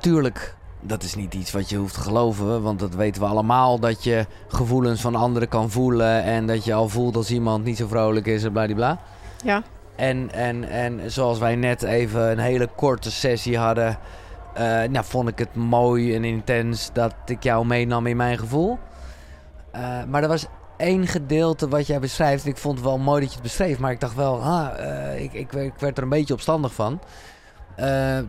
Tuurlijk, 0.00 0.54
dat 0.80 1.02
is 1.02 1.14
niet 1.14 1.34
iets 1.34 1.52
wat 1.52 1.68
je 1.68 1.76
hoeft 1.76 1.94
te 1.94 2.00
geloven, 2.00 2.62
want 2.62 2.78
dat 2.78 2.94
weten 2.94 3.22
we 3.22 3.28
allemaal. 3.28 3.78
Dat 3.78 4.04
je 4.04 4.26
gevoelens 4.48 5.00
van 5.00 5.14
anderen 5.14 5.48
kan 5.48 5.70
voelen 5.70 6.22
en 6.22 6.46
dat 6.46 6.64
je 6.64 6.74
al 6.74 6.88
voelt 6.88 7.16
als 7.16 7.30
iemand 7.30 7.64
niet 7.64 7.76
zo 7.76 7.86
vrolijk 7.86 8.26
is 8.26 8.44
en 8.44 8.52
bladibla. 8.52 8.98
Ja. 9.44 9.62
En, 9.96 10.32
en, 10.32 10.64
en 10.68 11.10
zoals 11.10 11.38
wij 11.38 11.54
net 11.56 11.82
even 11.82 12.30
een 12.30 12.38
hele 12.38 12.68
korte 12.76 13.10
sessie 13.10 13.58
hadden, 13.58 13.98
eh, 14.56 14.88
nou, 14.88 15.04
vond 15.04 15.28
ik 15.28 15.38
het 15.38 15.54
mooi 15.54 16.14
en 16.14 16.24
intens 16.24 16.90
dat 16.92 17.14
ik 17.26 17.42
jou 17.42 17.66
meenam 17.66 18.06
in 18.06 18.16
mijn 18.16 18.38
gevoel. 18.38 18.78
Eh, 19.72 20.04
maar 20.08 20.22
er 20.22 20.28
was 20.28 20.46
één 20.76 21.06
gedeelte 21.06 21.68
wat 21.68 21.86
jij 21.86 22.00
beschrijft. 22.00 22.44
en 22.44 22.50
Ik 22.50 22.56
vond 22.56 22.78
het 22.78 22.86
wel 22.86 22.98
mooi 22.98 23.20
dat 23.20 23.28
je 23.28 23.34
het 23.34 23.42
beschreef, 23.42 23.78
maar 23.78 23.90
ik 23.90 24.00
dacht 24.00 24.14
wel, 24.14 24.42
ah, 24.42 24.68
ik, 25.20 25.32
ik, 25.32 25.52
ik 25.52 25.72
werd 25.78 25.96
er 25.96 26.02
een 26.02 26.08
beetje 26.08 26.34
opstandig 26.34 26.74
van. 26.74 27.00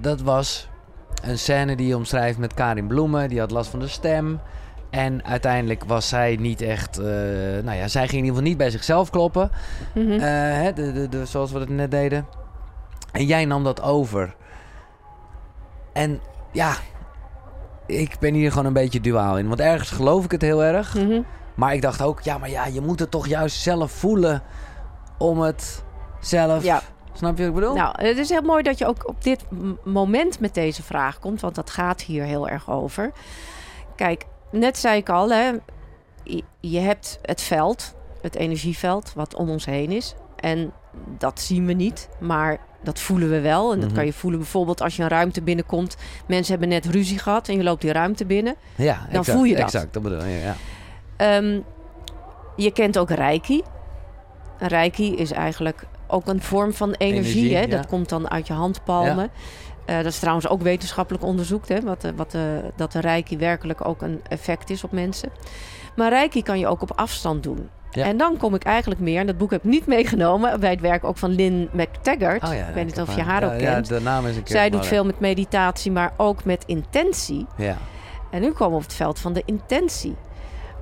Dat 0.01 0.21
was 0.21 0.69
een 1.23 1.37
scène 1.37 1.75
die 1.75 1.87
je 1.87 1.95
omschrijft 1.95 2.37
met 2.37 2.53
Karin 2.53 2.87
Bloemen. 2.87 3.29
Die 3.29 3.39
had 3.39 3.51
last 3.51 3.69
van 3.69 3.79
de 3.79 3.87
stem. 3.87 4.39
En 4.89 5.25
uiteindelijk 5.25 5.83
was 5.83 6.07
zij 6.07 6.35
niet 6.39 6.61
echt. 6.61 6.97
eh, 6.97 7.05
nou 7.63 7.73
ja, 7.77 7.87
zij 7.87 8.01
ging 8.07 8.11
in 8.11 8.17
ieder 8.17 8.29
geval 8.29 8.41
niet 8.49 8.57
bij 8.57 8.69
zichzelf 8.69 9.09
kloppen. 9.09 9.51
Mhm. 9.93 10.19
Hè, 10.19 10.73
de, 10.73 10.91
de, 10.91 11.09
de, 11.09 11.25
zoals 11.25 11.51
we 11.51 11.59
het 11.59 11.69
net 11.69 11.91
deden. 11.91 12.25
En 13.11 13.25
jij 13.25 13.45
nam 13.45 13.63
dat 13.63 13.81
over. 13.81 14.35
En 15.97 16.21
ja, 16.51 16.75
ik 17.85 18.15
ben 18.19 18.33
hier 18.33 18.49
gewoon 18.49 18.65
een 18.65 18.73
beetje 18.73 19.01
duaal 19.01 19.37
in. 19.37 19.47
Want 19.47 19.59
ergens 19.59 19.89
geloof 19.89 20.25
ik 20.25 20.31
het 20.31 20.41
heel 20.41 20.63
erg. 20.63 20.95
Mhm. 20.95 21.21
Maar 21.55 21.73
ik 21.73 21.81
dacht 21.81 22.01
ook, 22.01 22.21
ja, 22.21 22.37
maar 22.37 22.49
ja, 22.49 22.65
je 22.65 22.81
moet 22.81 22.99
het 22.99 23.11
toch 23.11 23.27
juist 23.27 23.61
zelf 23.61 23.91
voelen 23.91 24.43
om 25.17 25.41
het 25.41 25.83
zelf. 26.19 26.63
Ja. 26.63 26.81
Snap 27.13 27.37
je 27.37 27.43
wat 27.43 27.55
ik 27.55 27.59
bedoel? 27.59 27.75
Nou, 27.75 28.05
het 28.05 28.17
is 28.17 28.29
heel 28.29 28.41
mooi 28.41 28.63
dat 28.63 28.77
je 28.77 28.85
ook 28.85 29.07
op 29.07 29.23
dit 29.23 29.45
moment 29.83 30.39
met 30.39 30.53
deze 30.53 30.83
vraag 30.83 31.19
komt, 31.19 31.41
want 31.41 31.55
dat 31.55 31.69
gaat 31.69 32.01
hier 32.01 32.23
heel 32.23 32.49
erg 32.49 32.69
over. 32.69 33.11
Kijk, 33.95 34.25
net 34.51 34.77
zei 34.77 34.97
ik 34.97 35.09
al, 35.09 35.29
hè, 35.29 35.51
je 36.59 36.79
hebt 36.79 37.19
het 37.21 37.41
veld, 37.41 37.95
het 38.21 38.35
energieveld, 38.35 39.13
wat 39.13 39.35
om 39.35 39.49
ons 39.49 39.65
heen 39.65 39.91
is. 39.91 40.15
En 40.35 40.73
dat 41.17 41.39
zien 41.39 41.65
we 41.65 41.73
niet, 41.73 42.09
maar 42.19 42.57
dat 42.83 42.99
voelen 42.99 43.29
we 43.29 43.39
wel. 43.41 43.71
En 43.71 43.77
dat 43.79 43.87
Mhm. 43.87 43.95
kan 43.97 44.05
je 44.05 44.13
voelen 44.13 44.39
bijvoorbeeld 44.39 44.81
als 44.81 44.95
je 44.95 45.03
een 45.03 45.09
ruimte 45.09 45.41
binnenkomt. 45.41 45.97
Mensen 46.27 46.51
hebben 46.51 46.69
net 46.69 46.85
ruzie 46.85 47.19
gehad 47.19 47.47
en 47.47 47.57
je 47.57 47.63
loopt 47.63 47.81
die 47.81 47.91
ruimte 47.91 48.25
binnen. 48.25 48.55
ja, 48.75 48.93
dan 48.95 49.19
exact, 49.19 49.37
voel 49.37 49.43
je 49.43 49.55
dat. 49.55 49.63
Exact, 49.63 49.93
dat 49.93 50.03
bedoel 50.03 50.23
je, 50.23 50.39
ja. 50.39 50.55
Ehm, 51.15 51.59
je 52.55 52.71
kent 52.71 52.97
ook 52.97 53.09
Reiki. 53.09 53.61
Reiki 54.59 55.15
is 55.15 55.31
eigenlijk 55.31 55.83
ook 56.07 56.27
een 56.27 56.41
vorm 56.41 56.73
van 56.73 56.91
energie. 56.91 57.33
Energie, 57.35 57.55
hè? 57.55 57.61
ja. 57.61 57.67
Dat 57.67 57.87
komt 57.87 58.09
dan 58.09 58.29
uit 58.29 58.47
je 58.47 58.53
handpalmen. 58.53 59.29
Eh, 59.85 59.95
dat 59.95 60.05
is 60.05 60.19
trouwens 60.19 60.47
ook 60.47 60.61
wetenschappelijk 60.61 61.23
onderzoekt. 61.23 61.69
Hè? 61.69 61.81
Wat, 61.81 62.03
eh, 62.03 62.11
wat, 62.15 62.33
eh, 62.33 62.41
dat 62.75 62.91
de 62.91 62.99
Reiki 62.99 63.37
werkelijk 63.37 63.87
ook 63.87 64.01
een 64.01 64.21
effect 64.29 64.69
is 64.69 64.83
op 64.83 64.91
mensen. 64.91 65.29
Maar 65.95 66.09
Reiki 66.09 66.43
kan 66.43 66.59
je 66.59 66.67
ook 66.67 66.81
op 66.81 66.91
afstand 66.95 67.43
doen. 67.43 67.69
Ja. 67.91 68.05
En 68.05 68.17
dan 68.17 68.37
kom 68.37 68.55
ik 68.55 68.63
eigenlijk 68.63 69.01
meer, 69.01 69.19
en 69.19 69.27
dat 69.27 69.37
boek 69.37 69.51
heb 69.51 69.63
ik 69.63 69.69
niet 69.69 69.85
meegenomen... 69.95 70.59
bij 70.59 70.69
het 70.69 70.81
werk 70.81 71.03
ook 71.03 71.17
van 71.17 71.29
Lynn 71.31 71.69
McTaggart. 71.71 72.43
Oh, 72.43 72.53
ja 72.53 72.67
ik 72.67 72.73
weet 72.73 72.85
niet 72.85 73.01
of 73.01 73.15
je 73.15 73.21
haar- 73.21 73.45
ja, 73.45 73.53
ook 73.53 73.57
kent. 73.59 73.87
de 73.87 74.01
naam 74.01 74.25
is 74.25 74.35
een 74.35 74.43
keer. 74.43 74.55
Zij 74.55 74.69
doet 74.69 74.85
veel 74.85 75.05
met 75.05 75.19
meditatie, 75.19 75.91
maar 75.91 76.13
ook 76.17 76.43
met 76.43 76.63
intentie. 76.65 77.45
Ja, 77.57 77.77
En 78.31 78.41
nu 78.41 78.51
komen 78.51 78.69
we 78.69 78.75
op 78.75 78.81
het 78.83 78.93
veld 78.93 79.19
van 79.19 79.33
de 79.33 79.43
intentie. 79.45 80.15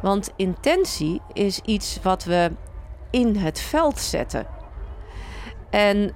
Want 0.01 0.32
intentie 0.36 1.22
is 1.34 1.60
iets 1.60 1.99
wat 2.01 2.24
we 2.24 2.51
in 3.10 3.36
het 3.36 3.60
veld 3.60 3.99
zetten. 3.99 4.45
En 5.70 6.12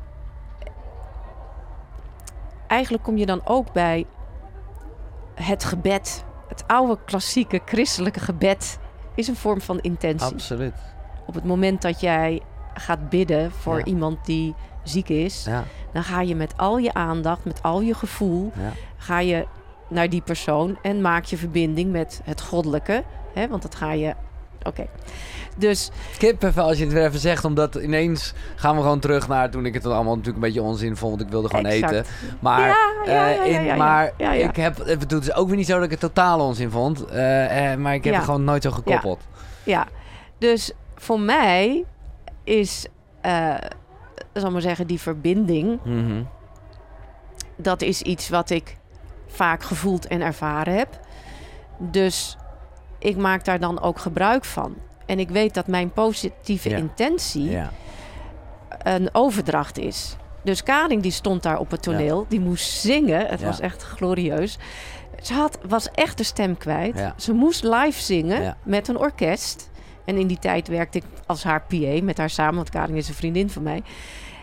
eigenlijk 2.68 3.04
kom 3.04 3.18
je 3.18 3.26
dan 3.26 3.42
ook 3.46 3.72
bij 3.74 4.06
het 5.36 5.64
gebed. 5.64 6.24
Het 6.48 6.64
oude 6.68 6.98
klassieke 7.06 7.62
christelijke 7.66 8.20
gebed 8.20 8.80
is 9.20 9.28
een 9.28 9.36
vorm 9.36 9.62
van 9.62 9.80
intentie. 9.80 10.34
absoluut. 10.34 10.74
Op 11.26 11.34
het 11.34 11.44
moment 11.46 11.82
dat 11.82 12.00
jij 12.02 12.42
gaat 12.74 13.10
bidden 13.10 13.52
voor 13.52 13.78
Ja. 13.78 13.84
iemand 13.86 14.26
die 14.26 14.56
ziek 14.84 15.10
is, 15.10 15.44
Ja, 15.46 15.64
dan 15.94 16.04
ga 16.04 16.22
je 16.22 16.36
met 16.36 16.58
al 16.58 16.78
je 16.78 16.94
aandacht, 16.94 17.46
met 17.46 17.64
al 17.64 17.82
je 17.82 17.94
gevoel, 17.94 18.52
ja. 18.56 18.72
ga 18.98 19.20
je 19.20 19.48
naar 19.90 20.10
die 20.10 20.22
persoon 20.22 20.78
en 20.82 21.02
maak 21.02 21.24
je 21.26 21.38
verbinding 21.38 21.92
met 21.92 22.22
het 22.24 22.42
goddelijke. 22.42 23.04
Hè? 23.34 23.48
Want 23.48 23.62
dat 23.62 23.76
ga 23.76 23.92
je. 23.92 24.16
Oké. 24.64 24.88
Dus 25.56 25.90
Kip 26.18 26.44
even 26.44 26.64
als 26.64 26.78
je 26.78 26.84
het 26.84 26.94
weer 26.94 27.06
even 27.06 27.20
zegt, 27.20 27.46
omdat 27.46 27.76
ineens 27.76 28.34
gaan 28.56 28.76
we 28.76 28.82
gewoon 28.82 29.00
terug 29.00 29.28
naar 29.28 29.50
toen 29.50 29.66
ik 29.66 29.74
het 29.74 29.86
allemaal 29.86 30.16
natuurlijk 30.16 30.36
een 30.36 30.42
beetje 30.42 30.62
onzin 30.62 30.96
vond, 30.98 31.12
want 31.12 31.22
ik 31.24 31.30
wilde 31.30 31.48
gewoon 31.50 31.66
Exact. 31.66 31.92
eten. 31.94 32.06
Maar, 32.40 32.78
maar 33.78 34.14
ik 34.38 34.56
heb, 34.56 34.78
het 34.86 35.10
dus 35.10 35.34
ook 35.34 35.48
weer 35.48 35.58
niet 35.58 35.66
zo 35.66 35.76
dat 35.76 35.84
ik 35.84 35.92
het 35.92 36.00
totaal 36.00 36.40
onzin 36.40 36.72
vond, 36.72 37.06
eh, 37.06 37.72
eh, 37.74 37.80
maar 37.80 37.94
ik 37.94 38.04
heb 38.04 38.16
het 38.16 38.24
gewoon 38.24 38.44
nooit 38.44 38.64
zo 38.64 38.72
gekoppeld. 38.72 39.22
ja, 39.64 39.88
dus 40.38 40.72
voor 40.96 41.20
mij 41.20 41.86
is, 42.44 42.86
eh 43.22 43.54
zal 44.34 44.52
maar 44.52 44.62
zeggen, 44.62 44.88
die 44.88 45.00
verbinding, 45.00 45.80
Mhm. 45.84 46.22
dat 47.56 47.82
is 47.82 48.02
iets 48.02 48.30
wat 48.30 48.50
ik 48.50 48.78
vaak 49.28 49.64
gevoeld 49.64 50.08
en 50.08 50.22
ervaren 50.22 50.78
heb. 50.78 51.00
Dus 51.78 52.38
ik 53.00 53.18
maak 53.18 53.46
daar 53.46 53.60
dan 53.60 53.82
ook 53.82 54.00
gebruik 54.00 54.46
van. 54.46 54.76
En 55.06 55.20
ik 55.20 55.30
weet 55.30 55.54
dat 55.54 55.68
mijn 55.68 55.92
positieve 55.92 56.70
Ja. 56.70 56.78
intentie 56.78 57.50
Ja. 57.50 57.72
een 58.84 59.10
overdracht 59.12 59.78
is. 59.78 60.16
Dus 60.44 60.64
Karin 60.64 61.00
die 61.00 61.12
stond 61.12 61.44
daar 61.44 61.60
op 61.60 61.72
het 61.72 61.82
toneel, 61.82 62.26
die 62.30 62.40
moest 62.40 62.70
zingen. 62.80 63.26
Het 63.28 63.42
was 63.44 63.60
echt 63.60 63.84
glorieus. 63.84 64.58
Ze 65.22 65.34
had, 65.34 65.60
was 65.68 65.92
echt 65.92 66.18
de 66.18 66.24
stem 66.24 66.58
kwijt. 66.58 67.04
Ze 67.18 67.34
moest 67.34 67.64
live 67.64 68.02
zingen 68.02 68.58
met 68.64 68.88
een 68.88 68.98
orkest. 68.98 69.70
En 70.06 70.18
in 70.18 70.28
die 70.28 70.40
tijd 70.40 70.68
werkte 70.68 70.98
ik 70.98 71.04
als 71.26 71.44
haar 71.44 71.62
PA 71.68 72.00
met 72.04 72.18
haar 72.18 72.30
samen, 72.30 72.56
want 72.56 72.70
Karin 72.70 72.96
is 72.96 73.08
een 73.08 73.14
vriendin 73.14 73.50
van 73.50 73.64
mij. 73.64 73.84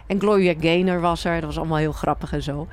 En 0.06 0.20
Gloria 0.20 0.54
Gaynor 0.60 1.00
was 1.00 1.24
er, 1.24 1.34
dat 1.34 1.44
was 1.44 1.58
allemaal 1.58 1.78
heel 1.78 1.92
grappig 1.92 2.32
en 2.32 2.42
zo. 2.42 2.68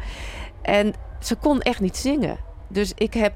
En 0.62 0.94
ze 1.20 1.36
kon 1.36 1.62
echt 1.62 1.80
niet 1.80 1.98
zingen. 1.98 2.38
Dus 2.68 2.92
ik 2.96 3.14
heb 3.14 3.34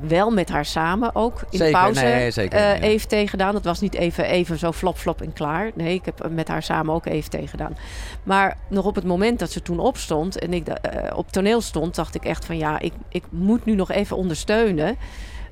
wel 0.00 0.30
met 0.30 0.48
haar 0.48 0.64
samen 0.64 1.14
ook 1.14 1.40
in 1.50 1.58
Zeker, 1.58 1.66
de 1.66 1.72
pauze 1.72 2.00
nee, 2.00 2.30
zeker, 2.30 2.58
ja. 2.58 2.80
EFT 2.80 3.14
gedaan. 3.30 3.52
Dat 3.52 3.64
was 3.64 3.80
niet 3.80 3.94
even, 3.94 4.24
even 4.24 4.58
zo 4.58 4.72
flop 4.72 4.96
flop 4.96 5.22
en 5.22 5.32
klaar. 5.32 5.70
Nee, 5.74 5.94
ik 5.94 6.04
heb 6.04 6.28
met 6.30 6.48
haar 6.48 6.62
samen 6.62 6.94
ook 6.94 7.06
EFT 7.06 7.36
gedaan. 7.44 7.76
Maar 8.22 8.56
nog 8.68 8.84
op 8.84 8.94
het 8.94 9.04
moment 9.04 9.38
dat 9.38 9.50
ze 9.50 9.62
toen 9.62 9.78
opstond 9.78 10.38
en 10.38 10.52
ik 10.52 10.68
eh, 10.68 11.16
op 11.16 11.32
toneel 11.32 11.60
stond, 11.60 11.94
dacht 11.94 12.14
ik 12.14 12.24
echt 12.24 12.44
van 12.44 12.56
ja, 12.56 12.78
ik, 12.78 12.92
ik 13.08 13.24
moet 13.30 13.64
nu 13.64 13.74
nog 13.74 13.90
even 13.90 14.16
ondersteunen. 14.16 14.96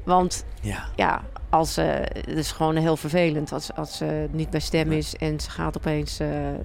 Want 0.05 0.44
Ja. 0.60 0.85
ja, 0.97 1.23
als, 1.51 1.77
eh, 1.77 1.86
het 2.12 2.36
is 2.36 2.52
gewoon 2.52 2.77
heel 2.77 2.97
vervelend 2.97 3.52
als, 3.52 3.73
als 3.74 3.97
ze 3.97 4.28
niet 4.31 4.51
bij 4.51 4.60
stem 4.60 4.93
is 4.93 5.16
en 5.16 5.40
ze 5.40 5.51
gaat 5.51 5.77
opeens 5.77 6.20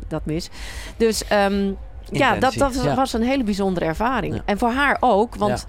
dat 0.07 0.25
mis. 0.25 0.49
Dus 0.97 1.27
ehm, 1.27 1.71
ja, 2.11 2.35
dat, 2.35 2.53
dat 2.53 2.83
ja. 2.83 2.95
was 2.95 3.13
een 3.13 3.23
hele 3.23 3.43
bijzondere 3.43 3.85
ervaring. 3.85 4.41
En 4.45 4.57
voor 4.57 4.71
haar 4.71 4.97
ook, 4.99 5.35
want 5.35 5.65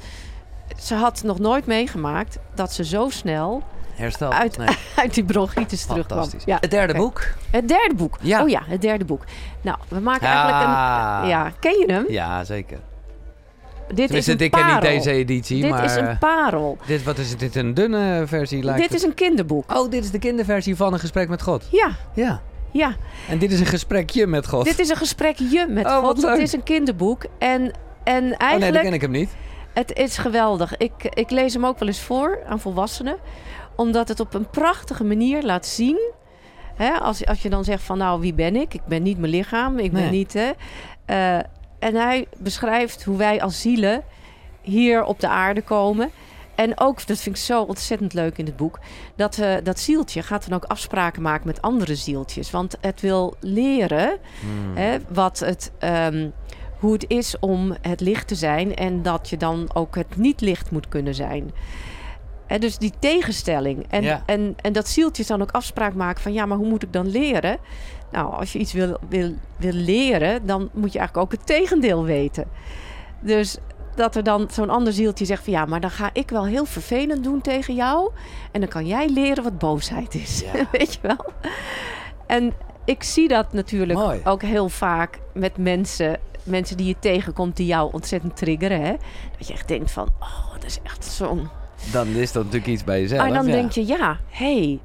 ze 0.81 0.95
had 0.95 1.23
nog 1.23 1.39
nooit 1.39 1.67
meegemaakt 1.67 2.39
dat 2.55 2.73
ze 2.73 2.85
zo 2.85 3.09
snel 3.09 3.63
hersteld. 3.95 4.33
uit, 4.33 4.57
Nee, 4.59 4.69
uit 4.97 5.15
die 5.15 5.25
bronchitis 5.25 5.85
terugkwam. 5.85 6.29
Ja. 6.45 6.57
Het 6.61 6.71
derde 6.71 6.95
boek. 6.95 7.23
Het 7.51 7.69
derde 7.69 7.95
boek. 7.95 8.19
Ja. 8.21 8.43
Oh 8.43 8.49
ja, 8.49 8.63
het 8.67 8.81
derde 8.81 9.05
boek. 9.05 9.25
Nou, 9.61 9.79
we 9.89 10.01
maken 10.01 10.27
eigenlijk 10.29 10.63
een... 10.63 11.29
Ja, 11.29 11.53
ken 11.61 11.79
je 11.79 11.93
hem? 11.93 12.05
Ja, 12.09 12.45
zeker. 12.45 12.79
Dit 13.95 14.11
is 14.11 14.27
een 14.27 14.39
ik 14.39 14.51
ken 14.51 14.61
niet 14.67 14.75
parel. 14.75 14.81
deze 14.97 15.11
editie, 15.11 15.61
Dit 15.63 15.71
maar... 15.71 15.85
is 15.85 15.97
eh, 15.97 16.09
een 16.09 16.19
parel. 16.19 16.79
dit, 16.87 17.03
wat 17.03 17.19
is? 17.19 17.37
Dit 17.37 17.57
een 17.57 17.75
dunne 17.75 18.23
versie 18.27 18.63
lijkt 18.63 18.81
Dit 18.81 18.89
het. 18.91 18.99
is 18.99 19.05
een 19.07 19.15
kinderboek. 19.15 19.75
Oh, 19.77 19.91
dit 19.91 20.05
is 20.05 20.11
de 20.11 20.19
kinderversie 20.19 20.77
van 20.77 20.93
een 20.93 20.99
gesprek 20.99 21.29
met 21.29 21.43
God. 21.43 21.65
Ja, 21.71 21.91
Ja. 22.15 22.41
ja. 22.71 22.97
En 23.29 23.39
dit 23.39 23.53
is 23.53 23.61
een 23.61 23.67
gesprekje 23.67 24.27
met 24.27 24.47
God. 24.49 24.65
Dit 24.65 24.79
is 24.79 24.89
een 24.89 24.97
gesprekje 24.97 25.67
met 25.69 25.87
Oh, 25.87 25.99
God. 25.99 26.19
leuk. 26.23 26.31
Het 26.31 26.41
is 26.41 26.53
een 26.53 26.63
kinderboek. 26.63 27.25
En, 27.39 27.61
en 28.05 28.23
Oh 28.23 28.29
nee, 28.29 28.35
eigenlijk... 28.37 28.73
dat 28.73 28.83
ken 28.83 28.93
ik 28.93 29.01
hem 29.01 29.11
niet. 29.11 29.31
Het 29.73 29.93
is 29.93 30.19
geweldig. 30.19 30.77
Ik, 30.77 30.93
ik 31.05 31.31
lees 31.31 31.53
hem 31.55 31.67
ook 31.67 31.79
wel 31.79 31.89
eens 31.89 32.01
voor 32.01 32.43
aan 32.47 32.61
volwassenen. 32.61 33.17
Omdat 33.77 34.09
het 34.09 34.21
op 34.21 34.35
een 34.35 34.51
prachtige 34.51 35.05
manier 35.05 35.43
laat 35.43 35.67
zien. 35.67 36.11
Hè, 36.75 36.93
als, 36.93 37.27
als 37.27 37.43
je 37.43 37.51
dan 37.51 37.65
zegt 37.65 37.83
van 37.83 37.99
nou, 37.99 38.21
wie 38.21 38.35
ben 38.35 38.57
ik? 38.57 38.75
Ik 38.75 38.85
ben 38.87 39.03
niet 39.03 39.19
mijn 39.19 39.33
lichaam. 39.33 39.79
Ik 39.79 39.93
ben 39.93 40.11
niet... 40.11 40.33
Hè, 40.33 40.51
Eh, 41.07 41.37
en 41.79 41.95
hij 41.95 42.27
beschrijft 42.39 43.05
hoe 43.05 43.17
wij 43.17 43.43
als 43.43 43.61
zielen 43.61 44.03
hier 44.61 45.05
op 45.05 45.21
de 45.21 45.29
aarde 45.29 45.63
komen. 45.63 46.11
En 46.55 46.81
ook, 46.81 47.07
dat 47.07 47.19
vind 47.19 47.37
ik 47.37 47.43
zo 47.43 47.63
ontzettend 47.63 48.15
leuk 48.15 48.39
in 48.39 48.47
het 48.47 48.57
boek... 48.57 48.79
dat 49.17 49.39
eh, 49.39 49.55
dat 49.63 49.79
zieltje 49.79 50.23
gaat 50.23 50.49
dan 50.49 50.57
ook 50.57 50.65
afspraken 50.65 51.23
maken 51.23 51.47
met 51.47 51.63
andere 51.63 51.95
zieltjes. 51.95 52.51
Want 52.51 52.77
het 52.81 53.01
wil 53.01 53.35
leren 53.41 54.19
Hmm. 54.41 54.77
Hè, 54.77 54.99
wat 55.09 55.39
het, 55.39 55.73
ehm, 55.79 56.29
hoe 56.83 56.93
het 56.93 57.05
is 57.09 57.39
om 57.39 57.75
het 57.81 58.01
licht 58.01 58.29
te 58.29 58.35
zijn 58.35 58.75
en 58.75 59.03
dat 59.03 59.29
je 59.29 59.37
dan 59.37 59.71
ook 59.75 59.95
het 59.95 60.17
niet-licht 60.17 60.71
moet 60.71 60.89
kunnen 60.89 61.15
zijn. 61.15 61.51
Dus 62.59 62.79
die 62.79 62.93
tegenstelling. 62.99 63.87
En, 63.89 64.03
Ja. 64.03 64.23
en, 64.27 64.55
en 64.61 64.73
dat 64.73 64.89
zieltje 64.89 65.25
dan 65.27 65.43
ook 65.43 65.51
afspraak 65.51 65.95
maken 65.95 66.23
van 66.23 66.33
ja, 66.33 66.47
maar 66.47 66.57
hoe 66.57 66.69
moet 66.69 66.83
ik 66.83 66.93
dan 66.93 67.09
leren? 67.09 67.59
Nou, 68.13 68.33
als 68.35 68.53
je 68.53 68.59
iets 68.59 68.73
wil, 68.73 68.97
wil, 69.09 69.33
wil 69.57 69.73
leren, 69.73 70.47
dan 70.47 70.71
moet 70.73 70.93
je 70.93 70.99
eigenlijk 70.99 71.27
ook 71.27 71.39
het 71.39 71.47
tegendeel 71.47 72.05
weten. 72.05 72.45
Dus 73.21 73.57
dat 73.95 74.17
er 74.17 74.23
dan 74.23 74.49
zo'n 74.51 74.71
ander 74.71 74.93
zieltje 74.93 75.25
zegt 75.25 75.45
van 75.45 75.53
ja, 75.53 75.65
maar 75.65 75.81
dan 75.81 75.91
ga 75.91 76.11
ik 76.13 76.31
wel 76.31 76.45
heel 76.47 76.65
vervelend 76.65 77.25
doen 77.25 77.41
tegen 77.41 77.75
jou. 77.75 78.11
En 78.53 78.61
dan 78.61 78.69
kan 78.69 78.87
jij 78.87 79.09
leren 79.09 79.45
wat 79.45 79.59
boosheid 79.59 80.15
is. 80.15 80.41
Ja. 80.41 80.67
Weet 80.79 80.93
je 80.95 80.99
wel? 81.03 81.27
En 82.27 82.53
ik 82.85 83.03
zie 83.03 83.29
dat 83.29 83.53
natuurlijk 83.53 83.99
Mooi. 83.99 84.21
ook 84.25 84.43
heel 84.43 84.69
vaak 84.69 85.19
met 85.35 85.57
mensen, 85.57 86.19
mensen 86.45 86.77
die 86.77 86.87
je 86.87 86.97
tegenkomt 86.99 87.57
die 87.57 87.67
jou 87.67 87.93
ontzettend 87.93 88.37
triggeren. 88.37 88.81
Hè? 88.83 88.95
Dat 89.39 89.47
je 89.47 89.53
echt 89.53 89.69
denkt 89.69 89.91
van, 89.91 90.09
oh, 90.21 90.53
dat 90.53 90.65
is 90.65 90.79
echt 90.83 91.05
zo'n... 91.05 91.49
Dan 91.93 92.07
is 92.07 92.33
dat 92.33 92.45
natuurlijk 92.45 92.73
iets 92.73 92.85
bij 92.85 93.01
jezelf. 93.01 93.27
en 93.27 93.33
dan 93.35 93.47
ja. 93.47 93.53
denk 93.53 93.71
je, 93.71 93.87
ja, 93.87 94.19
hé, 94.29 94.59
hey, 94.59 94.81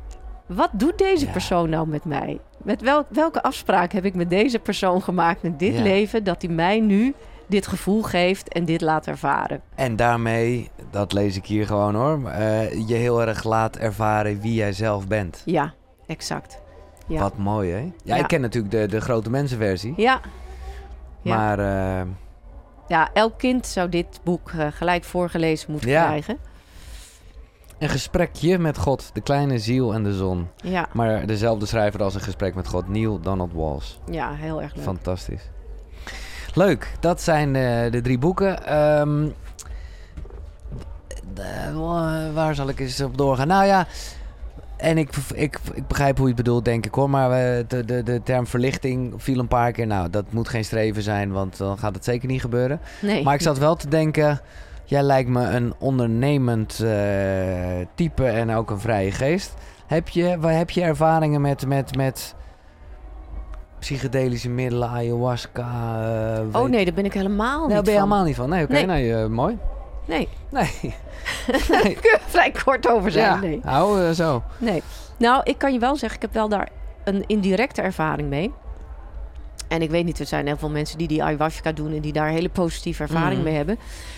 wat 0.45 0.69
doet 0.73 0.97
deze 0.97 1.25
Ja. 1.25 1.31
persoon 1.31 1.69
nou 1.69 1.87
met 1.87 2.05
mij? 2.05 2.39
Met 2.63 2.81
wel, 2.81 3.05
welke 3.09 3.43
afspraak 3.43 3.91
heb 3.91 4.05
ik 4.05 4.15
met 4.15 4.29
deze 4.29 4.59
persoon 4.59 5.01
gemaakt 5.01 5.43
in 5.43 5.57
dit 5.57 5.73
Ja. 5.75 5.81
leven... 5.81 6.23
dat 6.23 6.41
hij 6.41 6.51
mij 6.51 6.79
nu 6.79 7.13
dit 7.47 7.67
gevoel 7.67 8.01
geeft 8.03 8.53
en 8.53 8.65
dit 8.65 8.81
laat 8.81 9.07
ervaren? 9.07 9.61
En 9.75 9.95
daarmee, 9.95 10.69
dat 10.91 11.13
lees 11.13 11.35
ik 11.35 11.45
hier 11.45 11.65
gewoon 11.65 11.95
hoor, 11.95 12.29
eh, 12.29 12.87
je 12.87 12.93
heel 12.95 13.21
erg 13.21 13.43
laat 13.43 13.77
ervaren 13.77 14.41
wie 14.41 14.53
jij 14.53 14.73
zelf 14.73 15.07
bent. 15.07 15.41
Ja, 15.45 15.73
exact. 16.07 16.59
Ja. 17.07 17.19
Wat 17.19 17.37
mooi 17.37 17.71
hè? 17.71 17.79
Ja, 17.79 17.91
Ja. 18.03 18.15
ik 18.15 18.27
ken 18.27 18.41
natuurlijk 18.41 18.73
de, 18.73 18.87
de 18.87 19.01
grote 19.01 19.29
mensenversie. 19.29 19.93
Ja. 19.97 20.19
Ja. 21.21 21.35
Maar 21.35 21.59
eh, 21.59 22.07
ja, 22.87 23.09
elk 23.13 23.37
kind 23.37 23.65
zou 23.67 23.89
dit 23.89 24.19
boek 24.23 24.51
eh, 24.51 24.67
gelijk 24.71 25.03
voorgelezen 25.03 25.71
moeten 25.71 25.89
Ja. 25.89 26.05
krijgen. 26.05 26.37
een 27.79 27.89
gesprekje 27.89 28.57
met 28.59 28.77
God, 28.77 29.09
de 29.13 29.21
kleine 29.21 29.59
ziel 29.59 29.93
en 29.93 30.03
de 30.03 30.13
zon. 30.13 30.47
Ja, 30.55 30.87
Maar 30.93 31.25
dezelfde 31.25 31.65
schrijver 31.65 32.03
als 32.03 32.15
een 32.15 32.21
gesprek 32.21 32.55
met 32.55 32.67
God, 32.67 32.87
Neil 32.87 33.19
Donald 33.19 33.53
Walsh. 33.53 33.91
ja, 34.11 34.33
heel 34.33 34.61
erg 34.61 34.75
leuk. 34.75 34.83
Fantastisch. 34.83 35.49
Leuk, 36.53 36.91
dat 36.99 37.21
zijn 37.21 37.55
eh, 37.55 37.91
de 37.91 38.01
drie 38.01 38.17
boeken. 38.17 38.65
Ehm, 38.65 39.27
de- 41.33 42.31
waar 42.33 42.55
zal 42.55 42.69
ik 42.69 42.79
eens 42.79 43.01
op 43.01 43.17
doorgaan? 43.17 43.47
Nou 43.47 43.65
ja, 43.65 43.87
en 44.77 44.97
ik, 44.97 45.09
ik, 45.33 45.59
ik 45.73 45.87
begrijp 45.87 46.17
hoe 46.17 46.27
je 46.27 46.33
het 46.33 46.43
bedoelt, 46.43 46.65
denk 46.65 46.85
ik 46.85 46.93
hoor. 46.93 47.09
Maar 47.09 47.31
eh, 47.31 47.63
de, 47.67 47.85
de, 47.85 48.03
de 48.03 48.21
term 48.23 48.47
verlichting 48.47 49.13
viel 49.17 49.39
een 49.39 49.47
paar 49.47 49.71
keer. 49.71 49.87
Nou, 49.87 50.09
dat 50.09 50.25
moet 50.31 50.49
geen 50.49 50.65
streven 50.65 51.01
zijn, 51.01 51.31
want 51.31 51.57
dan 51.57 51.77
gaat 51.77 51.95
het 51.95 52.03
zeker 52.03 52.27
niet 52.27 52.41
gebeuren. 52.41 52.79
Nee. 53.01 53.23
Maar 53.23 53.33
ik 53.33 53.41
zat 53.41 53.57
wel 53.57 53.75
te 53.75 53.89
denken, 53.89 54.39
jij 54.83 55.01
lijkt 55.01 55.29
me 55.29 55.43
een 55.43 55.73
ondernemend 55.79 56.79
eh, 56.79 56.89
type 57.95 58.25
en 58.25 58.51
ook 58.51 58.69
een 58.71 58.79
vrije 58.79 59.11
geest. 59.11 59.53
Heb 59.87 60.09
je, 60.09 60.37
waar 60.39 60.53
heb 60.57 60.69
je 60.69 60.81
ervaringen 60.81 61.41
met, 61.41 61.65
met, 61.67 61.95
met 61.95 62.35
psychedelische 63.79 64.49
middelen, 64.49 64.89
ayahuasca? 64.89 65.61
eh, 66.35 66.41
Oh 66.55 66.61
weet- 66.61 66.71
nee, 66.71 66.85
daar 66.85 66.93
ben 66.93 67.05
ik 67.05 67.13
helemaal 67.13 67.67
Nee, 67.67 67.75
niet 67.75 67.83
ben 67.85 67.93
je 67.93 67.99
van. 67.99 68.07
helemaal 68.09 68.23
niet 68.23 68.35
van. 68.35 68.49
Nee, 68.49 68.63
oké, 68.63 68.81
Nee. 68.85 69.13
eh, 69.15 69.25
mooi. 69.27 69.57
Nee, 70.07 70.27
Nee, 70.51 70.93
daar 71.67 71.81
kun 71.81 71.91
je 72.01 72.17
vrij 72.27 72.51
kort 72.63 72.89
over 72.89 73.11
zijn. 73.11 73.25
ja, 73.25 73.35
Nee. 73.35 73.59
hou 73.63 74.03
eh, 74.05 74.11
zo. 74.11 74.43
nee. 74.57 74.83
Nou, 75.17 75.41
ik 75.43 75.57
kan 75.57 75.73
je 75.73 75.79
wel 75.79 75.95
zeggen, 75.95 76.15
ik 76.15 76.21
heb 76.21 76.33
wel 76.33 76.49
daar 76.49 76.69
een 77.03 77.23
indirecte 77.27 77.81
ervaring 77.81 78.29
mee. 78.29 78.53
En 79.67 79.81
ik 79.81 79.89
weet 79.89 80.05
niet, 80.05 80.19
er 80.19 80.25
zijn 80.25 80.45
heel 80.47 80.57
veel 80.57 80.69
mensen 80.69 80.97
die 80.97 81.07
die 81.07 81.23
ayahuasca 81.23 81.71
doen... 81.71 81.93
en 81.93 82.01
die 82.01 82.13
daar 82.13 82.29
hele 82.29 82.49
positieve 82.49 83.03
ervaring 83.03 83.33
Mhm. 83.33 83.43
mee 83.43 83.55
hebben. 83.55 83.77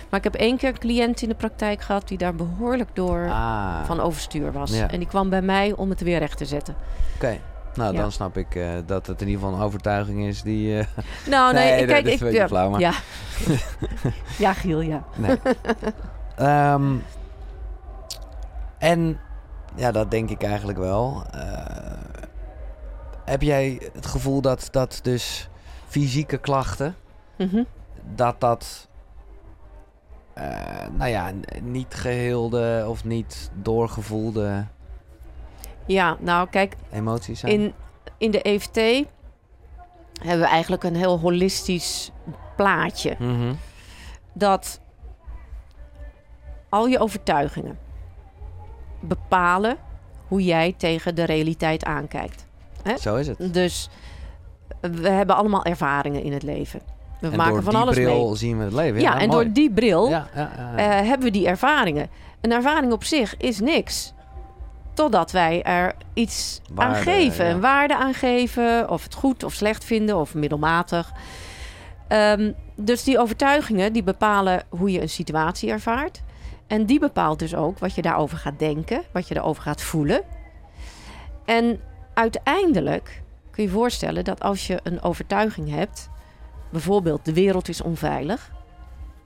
Maar 0.10 0.20
ik 0.20 0.24
heb 0.32 0.36
één 0.36 0.58
keer 0.58 0.70
een 0.70 0.78
cliënt 0.80 1.22
in 1.22 1.30
de 1.30 1.36
praktijk 1.36 1.82
gehad... 1.82 2.08
die 2.08 2.18
daar 2.18 2.36
behoorlijk 2.36 2.90
door 2.94 3.28
Ah, 3.30 3.86
van 3.86 4.00
overstuur 4.00 4.52
was. 4.52 4.72
Ja. 4.78 4.90
En 4.90 5.00
die 5.00 5.08
kwam 5.08 5.30
bij 5.30 5.42
mij 5.42 5.74
om 5.76 5.90
het 5.90 6.02
weer 6.02 6.20
recht 6.20 6.38
te 6.38 6.46
zetten. 6.46 6.76
oké. 7.16 7.40
Nou, 7.80 7.94
Ja. 7.94 8.02
dan 8.02 8.12
snap 8.12 8.38
ik 8.38 8.56
eh, 8.56 8.70
dat 8.86 9.08
het 9.08 9.22
in 9.22 9.28
ieder 9.28 9.42
geval 9.44 9.58
een 9.60 9.66
overtuiging 9.66 10.26
is 10.26 10.42
die... 10.42 10.80
eh, 10.80 10.86
Nou, 11.28 11.54
nee, 11.54 11.72
Nee, 11.86 11.86
kijk, 11.86 12.06
ik... 12.22 12.32
ja, 12.32 12.48
flauw, 12.48 12.70
maar- 12.70 12.80
ja. 12.80 12.94
ja, 14.46 14.54
Giel, 14.54 14.82
ja. 14.82 15.04
Nee. 15.16 15.38
Ehm, 16.36 16.96
en 18.78 19.20
ja, 19.76 19.92
dat 19.92 20.12
denk 20.12 20.30
ik 20.30 20.44
eigenlijk 20.44 20.78
wel. 20.78 21.24
Eh, 21.32 21.42
heb 23.26 23.42
jij 23.42 23.82
het 23.94 24.06
gevoel 24.06 24.42
dat, 24.42 24.68
dat 24.72 25.00
dus 25.04 25.50
fysieke 25.88 26.38
klachten, 26.38 26.96
Mhm. 27.38 27.64
dat 28.16 28.40
dat, 28.40 28.88
nou 30.92 31.10
ja, 31.10 31.32
niet 31.62 31.94
geheelde 31.94 32.86
of 32.88 33.04
niet 33.06 33.52
doorgevoelde 33.54 34.66
Ja, 35.94 36.18
nou 36.20 36.48
kijk, 36.50 36.76
emoties 36.92 37.40
zijn? 37.40 37.54
In, 37.54 37.74
in 38.18 38.32
de 38.32 38.42
EFT 38.42 38.76
hebben 40.22 40.40
we 40.40 40.48
eigenlijk 40.48 40.84
een 40.84 40.96
heel 40.96 41.20
holistisch 41.20 42.12
plaatje. 42.56 43.16
Mhm. 43.20 43.54
Dat 44.34 44.80
al 46.70 46.88
je 46.88 47.00
overtuigingen 47.00 47.78
bepalen 49.00 49.78
hoe 50.28 50.44
jij 50.44 50.74
tegen 50.78 51.16
de 51.16 51.24
realiteit 51.24 51.84
aankijkt. 51.86 52.46
Zo 53.00 53.16
is 53.16 53.28
het. 53.28 53.54
Dus 53.54 53.90
we 54.82 55.10
hebben 55.10 55.36
allemaal 55.36 55.64
ervaringen 55.66 56.24
in 56.24 56.34
het 56.34 56.44
leven. 56.44 56.82
We 57.20 57.28
en 57.30 57.38
maken 57.38 57.54
door 57.54 57.64
van 57.64 57.74
die 57.74 57.82
alles 57.82 57.96
bril 57.96 58.28
mee. 58.28 58.36
zien 58.36 58.58
we 58.58 58.64
het 58.64 58.74
leven. 58.74 59.02
Ja, 59.02 59.20
en 59.20 59.28
mooi. 59.30 59.44
door 59.44 59.54
die 59.54 59.72
bril 59.72 60.10
Ja, 60.10 60.28
ja, 60.36 60.52
ja, 60.58 60.72
ja. 60.78 61.00
eh, 61.00 61.08
hebben 61.08 61.28
we 61.28 61.32
die 61.32 61.48
ervaringen. 61.48 62.10
Een 62.42 62.52
ervaring 62.52 62.92
op 62.92 63.04
zich 63.04 63.38
is 63.38 63.60
niks. 63.60 64.14
Totdat 65.00 65.32
wij 65.32 65.64
er 65.64 65.96
iets 66.14 66.62
aan 66.76 66.96
geven. 66.96 67.46
ja. 67.46 67.52
Een 67.52 67.60
waarde 67.60 67.96
aan 67.96 68.14
geven. 68.14 68.90
Of 68.90 69.04
het 69.04 69.14
goed 69.14 69.44
of 69.44 69.54
slecht 69.54 69.84
vinden. 69.84 70.18
Of 70.18 70.34
middelmatig. 70.34 71.12
Ehm, 72.08 72.52
dus 72.76 73.04
die 73.04 73.20
overtuigingen 73.20 73.94
die 73.94 74.04
bepalen 74.04 74.64
hoe 74.70 74.92
je 74.92 75.02
een 75.02 75.10
situatie 75.10 75.72
ervaart. 75.72 76.22
En 76.68 76.86
die 76.86 77.00
bepaalt 77.00 77.40
dus 77.40 77.56
ook 77.56 77.80
wat 77.80 77.96
je 77.96 78.02
daarover 78.02 78.38
gaat 78.38 78.60
denken. 78.60 79.02
Wat 79.12 79.28
je 79.28 79.34
daarover 79.34 79.64
gaat 79.64 79.82
voelen. 79.82 80.22
En 81.46 81.80
uiteindelijk 82.14 83.22
kun 83.52 83.64
je 83.64 83.70
je 83.70 83.76
voorstellen 83.76 84.24
dat 84.24 84.42
als 84.42 84.68
je 84.68 84.80
een 84.84 85.02
overtuiging 85.02 85.70
hebt... 85.70 86.10
bijvoorbeeld 86.72 87.26
de 87.26 87.34
wereld 87.34 87.70
is 87.70 87.82
onveilig... 87.82 88.52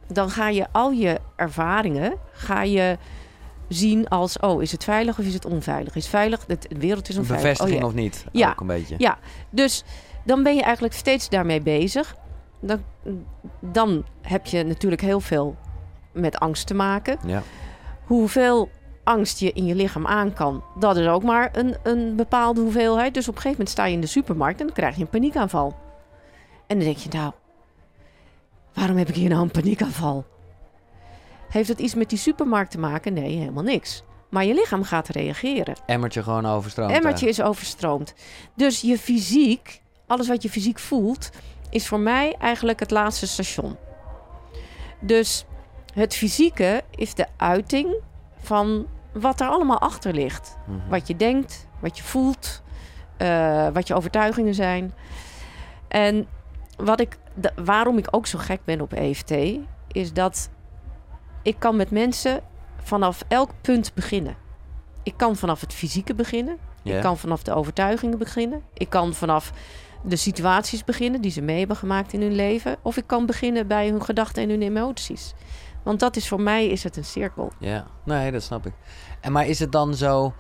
dan 0.08 0.30
ga 0.30 0.50
je 0.50 0.68
al 0.72 0.92
je 0.92 1.20
ervaringen 1.36 2.14
ga 2.32 2.64
je 2.64 2.98
zien 3.68 4.08
als... 4.08 4.40
oh, 4.40 4.62
is 4.62 4.72
het 4.72 4.84
veilig 4.84 5.20
of 5.20 5.26
is 5.26 5.34
het 5.34 5.46
onveilig? 5.46 5.96
Is 5.96 6.02
het 6.02 6.12
veilig? 6.12 6.46
De 6.46 6.58
de 6.70 6.80
wereld 6.80 7.10
is 7.10 7.18
onveilig. 7.18 7.44
bevestiging 7.44 7.76
Oh, 7.76 7.82
ja. 7.82 7.88
of 7.88 7.94
niet? 7.94 8.26
Ja. 8.32 8.50
Ook 8.50 8.60
een 8.62 8.68
beetje. 8.68 8.96
Ja. 8.98 9.18
Dus 9.50 9.84
dan 10.24 10.44
ben 10.44 10.56
je 10.56 10.62
eigenlijk 10.62 10.94
steeds 10.94 11.30
daarmee 11.30 11.62
bezig. 11.62 12.16
Dan, 12.60 12.84
dan 13.60 14.06
heb 14.22 14.46
je 14.46 14.64
natuurlijk 14.64 15.02
heel 15.02 15.20
veel 15.20 15.56
met 16.12 16.38
angst 16.40 16.68
te 16.68 16.74
maken. 16.74 17.18
Ja. 17.26 17.44
Hoeveel 18.04 18.70
angst 19.04 19.40
je 19.40 19.52
in 19.52 19.66
je 19.66 19.76
lichaam 19.76 20.08
aan 20.08 20.34
kan, 20.34 20.64
dat 20.80 20.98
is 20.98 21.08
ook 21.08 21.24
maar 21.24 21.50
een, 21.52 21.76
een 21.84 22.16
bepaalde 22.16 22.62
hoeveelheid. 22.62 23.14
Dus 23.14 23.28
op 23.28 23.36
een 23.36 23.42
gegeven 23.42 23.58
moment 23.58 23.70
sta 23.70 23.86
je 23.86 23.94
in 23.94 24.02
de 24.02 24.08
supermarkt 24.08 24.60
en 24.60 24.66
dan 24.66 24.76
krijg 24.76 24.96
je 24.96 25.02
een 25.02 25.10
paniekaanval. 25.10 25.76
En 26.68 26.78
dan 26.78 26.86
denk 26.86 26.98
je, 26.98 27.10
nou, 27.10 27.32
waarom 28.74 28.98
heb 28.98 29.10
ik 29.10 29.16
hier 29.16 29.30
nou 29.30 29.42
een 29.42 29.52
paniekaanval? 29.52 30.26
Heeft 31.54 31.70
het 31.70 31.80
iets 31.80 31.96
met 31.96 32.10
die 32.10 32.18
supermarkt 32.18 32.72
te 32.72 32.80
maken? 32.80 33.14
Nee, 33.14 33.38
helemaal 33.38 33.64
niks. 33.64 34.04
Maar 34.30 34.46
je 34.46 34.54
lichaam 34.54 34.84
gaat 34.84 35.08
reageren. 35.08 35.76
Emmertje 35.86 36.24
gewoon 36.24 36.46
overstroomd. 36.46 36.92
Emmertje 36.92 37.28
is 37.28 37.42
overstroomd. 37.42 38.14
Dus 38.56 38.82
je 38.82 38.98
fysiek, 38.98 39.82
alles 40.08 40.28
wat 40.28 40.44
je 40.44 40.50
fysiek 40.50 40.80
voelt, 40.80 41.30
is 41.70 41.88
voor 41.88 42.00
mij 42.00 42.36
eigenlijk 42.40 42.80
het 42.80 42.92
laatste 42.92 43.28
station. 43.28 43.78
Dus 45.00 45.46
het 45.94 46.16
fysieke 46.16 46.84
is 46.96 47.14
de 47.14 47.26
uiting 47.38 47.96
van 48.38 48.88
wat 49.12 49.42
er 49.42 49.48
allemaal 49.48 49.80
achter 49.80 50.14
ligt. 50.14 50.58
Mhm. 50.66 50.90
Wat 50.90 51.08
je 51.08 51.16
denkt, 51.16 51.68
wat 51.80 51.98
je 51.98 52.04
voelt, 52.04 52.62
eh, 53.18 53.68
wat 53.74 53.88
je 53.88 53.96
overtuigingen 53.96 54.54
zijn. 54.54 54.94
En 55.88 56.28
wat 56.78 57.00
ik, 57.00 57.18
waarom 57.56 57.98
ik 57.98 58.08
ook 58.12 58.28
zo 58.28 58.40
gek 58.40 58.60
ben 58.66 58.82
op 58.82 58.94
EFT, 58.94 59.34
is 59.92 60.14
dat 60.14 60.50
ik 61.44 61.56
kan 61.60 61.76
met 61.76 61.92
mensen 61.92 62.42
vanaf 62.82 63.24
elk 63.28 63.50
punt 63.62 63.94
beginnen. 63.94 64.36
Ik 65.04 65.14
kan 65.18 65.36
vanaf 65.36 65.62
het 65.62 65.74
fysieke 65.74 66.16
beginnen. 66.16 66.58
Ik 66.84 67.02
kan 67.02 67.18
vanaf 67.18 67.44
de 67.44 67.54
overtuigingen 67.54 68.18
beginnen. 68.18 68.62
Ik 68.74 68.90
kan 68.90 69.14
vanaf 69.14 69.52
de 70.04 70.16
situaties 70.16 70.84
beginnen 70.84 71.22
die 71.22 71.32
ze 71.32 71.42
mee 71.42 71.60
hebben 71.60 71.78
gemaakt 71.78 72.14
in 72.14 72.22
hun 72.22 72.36
leven. 72.36 72.76
Of 72.82 72.98
ik 72.98 73.08
kan 73.08 73.26
beginnen 73.26 73.68
bij 73.68 73.88
hun 73.88 74.04
gedachten 74.04 74.44
en 74.44 74.50
hun 74.50 74.62
emoties. 74.62 75.34
Want 75.84 76.00
dat 76.00 76.16
is 76.16 76.28
voor 76.28 76.42
mij 76.42 76.68
is 76.68 76.84
het 76.84 76.98
een 76.98 77.06
cirkel. 77.06 77.52
Ja, 77.60 77.86
nee, 78.04 78.32
dat 78.32 78.44
snap 78.44 78.66
ik. 78.66 78.74
En 79.20 79.32
maar 79.32 79.48
is 79.48 79.60
het 79.60 79.72
dan 79.72 79.96
zo... 79.96 80.34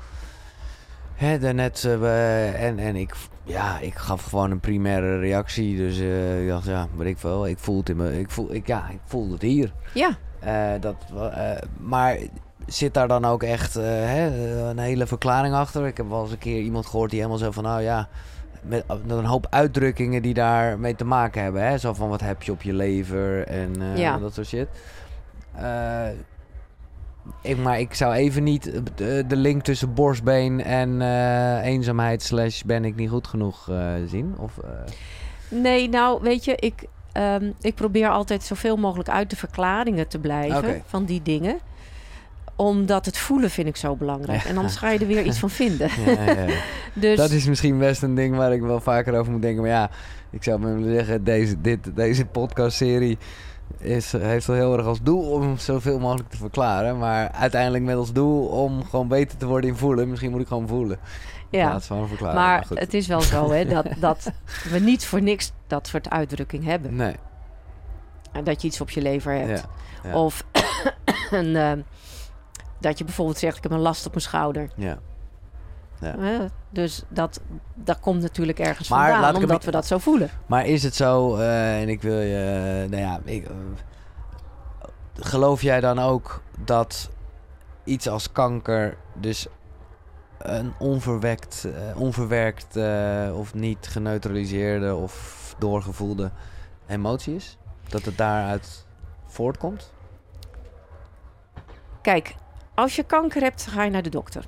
Hè, 1.13 1.39
daarnet, 1.39 1.83
eh, 1.85 2.63
en, 2.63 2.79
en 2.79 2.95
ik, 2.95 3.15
ja, 3.43 3.79
ik 3.79 3.95
gaf 3.95 4.23
gewoon 4.23 4.51
een 4.51 4.59
primaire 4.59 5.19
reactie. 5.19 5.77
Dus 5.77 5.99
eh, 5.99 6.41
ik 6.41 6.47
dacht, 6.47 6.65
ja, 6.65 6.87
weet 6.95 7.07
ik 7.07 7.17
veel. 7.17 7.47
Ik 7.47 7.57
voel 7.57 7.77
het 7.77 7.89
in 7.89 7.95
me, 7.95 8.19
ik 8.19 8.31
voel, 8.31 8.53
ik, 8.53 8.67
ja, 8.67 8.89
ik 8.89 8.99
voel 9.05 9.31
het 9.31 9.41
hier. 9.41 9.73
Ja, 9.93 10.17
dat, 10.79 10.95
wa- 11.13 11.29
eh, 11.29 11.61
maar 11.79 12.17
zit 12.65 12.93
daar 12.93 13.07
dan 13.07 13.25
ook 13.25 13.43
echt 13.43 13.75
eh, 13.75 13.83
hè, 13.85 14.27
een 14.69 14.77
hele 14.79 15.07
verklaring 15.07 15.53
achter? 15.55 15.85
Ik 15.87 15.97
heb 15.97 16.09
wel 16.09 16.21
eens 16.21 16.31
een 16.31 16.37
keer 16.37 16.61
iemand 16.61 16.85
gehoord 16.85 17.09
die 17.09 17.19
helemaal 17.19 17.39
zo 17.41 17.51
van, 17.51 17.63
nou 17.63 17.81
ja, 17.81 18.07
met, 18.61 18.83
een 19.07 19.25
hoop 19.25 19.47
uitdrukkingen 19.49 20.21
die 20.21 20.33
daarmee 20.33 20.95
te 20.95 21.05
maken 21.05 21.43
hebben. 21.43 21.67
Hè? 21.67 21.77
Zo 21.77 21.93
van, 21.93 22.09
wat 22.09 22.21
heb 22.21 22.43
je 22.43 22.51
op 22.51 22.61
je 22.61 22.73
lever 22.73 23.47
en 23.47 23.81
eh, 23.81 23.97
Ja. 23.97 24.17
dat 24.17 24.33
soort 24.33 24.47
shit. 24.47 24.67
Eh, 25.55 26.07
ik, 27.41 27.57
maar 27.57 27.79
ik 27.79 27.93
zou 27.93 28.13
even 28.13 28.43
niet 28.43 28.81
de, 28.95 29.23
de 29.27 29.35
link 29.35 29.63
tussen 29.63 29.93
borstbeen 29.93 30.63
en 30.63 31.01
eh, 31.01 31.65
eenzaamheid 31.65 32.23
slash 32.23 32.61
ben 32.61 32.85
ik 32.85 32.95
niet 32.95 33.09
goed 33.09 33.27
genoeg 33.27 33.69
eh, 33.69 33.91
zien. 34.07 34.35
Of, 34.37 34.57
eh, 34.57 34.69
nee, 35.49 35.89
nou 35.89 36.21
weet 36.21 36.45
je, 36.45 36.55
ik, 36.55 36.83
ehm, 37.13 37.51
ik 37.61 37.75
probeer 37.75 38.09
altijd 38.09 38.43
zoveel 38.43 38.77
mogelijk 38.77 39.09
uit 39.09 39.29
de 39.29 39.35
verklaringen 39.35 40.07
te 40.07 40.19
blijven 40.19 40.83
van 40.85 41.05
die 41.05 41.21
dingen. 41.21 41.57
Omdat 42.55 43.05
het 43.05 43.17
voelen 43.17 43.49
vind 43.49 43.67
ik 43.67 43.75
zo 43.75 43.95
belangrijk. 43.95 44.43
Ja. 44.43 44.49
En 44.49 44.57
anders 44.57 44.75
ga 44.75 44.89
je 44.89 44.99
er 44.99 45.07
weer 45.07 45.23
iets 45.23 45.39
van 45.39 45.49
vinden. 45.49 45.89
ja, 46.05 46.23
ja. 46.23 46.45
Dus 46.93 47.17
Dat 47.17 47.29
is 47.31 47.45
misschien 47.45 47.77
best 47.77 48.03
een 48.03 48.15
ding 48.15 48.35
waar 48.35 48.53
ik 48.53 48.61
wel 48.61 48.79
vaker 48.79 49.17
over 49.19 49.31
moet 49.31 49.41
denken. 49.41 49.61
Maar 49.61 49.71
ja, 49.71 49.89
ik 50.29 50.43
zou 50.43 50.59
maar 50.59 50.75
willen 50.75 50.95
zeggen, 50.95 51.23
deze, 51.23 51.61
dit, 51.61 51.95
deze 51.95 52.25
podcastserie 52.25 53.17
is, 53.77 54.11
heeft 54.11 54.45
wel 54.45 54.55
heel 54.55 54.77
erg 54.77 54.85
als 54.85 55.01
doel 55.01 55.31
om 55.31 55.57
zoveel 55.57 55.99
mogelijk 55.99 56.29
te 56.29 56.37
verklaren. 56.37 56.97
Maar 56.97 57.31
uiteindelijk 57.31 57.83
met 57.83 57.95
als 57.95 58.13
doel 58.13 58.45
om 58.45 58.83
gewoon 58.85 59.07
beter 59.07 59.37
te 59.37 59.45
worden 59.45 59.69
in 59.69 59.75
voelen. 59.75 60.09
Misschien 60.09 60.31
moet 60.31 60.41
ik 60.41 60.47
gewoon 60.47 60.67
voelen. 60.67 60.99
Ja. 61.57 61.69
plaats 61.69 61.87
van 61.87 62.07
verklaren. 62.07 62.35
Maar 62.35 62.65
het 62.73 62.93
is 62.93 63.07
wel 63.07 63.21
zo 63.21 63.51
hè, 63.51 63.65
dat, 63.75 63.85
dat 63.99 64.31
we 64.69 64.79
niet 64.79 65.05
voor 65.05 65.21
niks 65.21 65.51
dat 65.67 65.87
soort 65.87 66.09
uitdrukking 66.09 66.63
hebben. 66.63 66.95
Nee. 66.95 67.15
En 68.31 68.43
Dat 68.43 68.61
je 68.61 68.67
iets 68.67 68.81
op 68.81 68.89
je 68.89 69.01
lever 69.01 69.33
hebt. 69.33 69.65
Ja. 70.03 70.09
Ja. 70.09 70.17
Of 70.17 70.43
een, 71.31 71.55
eh, 71.55 71.71
dat 72.79 72.97
je 72.97 73.03
bijvoorbeeld 73.03 73.37
zegt, 73.37 73.57
ik 73.57 73.63
heb 73.63 73.71
een 73.71 73.79
last 73.79 74.05
op 74.05 74.11
mijn 74.11 74.23
schouder. 74.23 74.69
Ja. 74.75 74.99
Ja. 76.01 76.49
Dus 76.69 77.03
dat, 77.07 77.41
dat 77.73 77.99
komt 77.99 78.21
natuurlijk 78.21 78.59
ergens 78.59 78.89
Maar 78.89 79.11
vandaan, 79.11 79.35
ik 79.35 79.41
omdat 79.41 79.63
we 79.63 79.71
dat 79.71 79.85
zo 79.85 79.97
voelen. 79.97 80.29
Maar 80.45 80.65
is 80.65 80.83
het 80.83 80.95
zo, 80.95 81.35
eh, 81.35 81.81
en 81.81 81.89
ik 81.89 82.01
wil 82.01 82.19
je, 82.19 82.81
eh, 82.83 82.89
nou 82.89 83.01
ja, 83.01 83.19
ik, 83.23 83.47
geloof 85.19 85.61
jij 85.61 85.79
dan 85.79 85.99
ook 85.99 86.41
dat 86.59 87.09
iets 87.83 88.07
als 88.09 88.31
kanker 88.31 88.97
dus 89.13 89.47
een 90.43 90.73
onverwekt, 90.79 91.65
eh, 91.65 91.99
onverwerkt 92.01 92.75
eh, 92.75 93.31
of 93.35 93.53
niet 93.53 93.87
geneutraliseerde 93.87 94.95
of 94.95 95.55
doorgevoelde 95.57 96.31
emotie 96.87 97.35
is? 97.35 97.57
Dat 97.89 98.05
het 98.05 98.17
daaruit 98.17 98.85
voortkomt? 99.25 99.91
Kijk, 102.01 102.35
als 102.73 102.95
je 102.95 103.03
kanker 103.03 103.41
hebt, 103.41 103.65
ga 103.65 103.83
je 103.83 103.91
naar 103.91 104.03
de 104.03 104.09
dokter. 104.09 104.45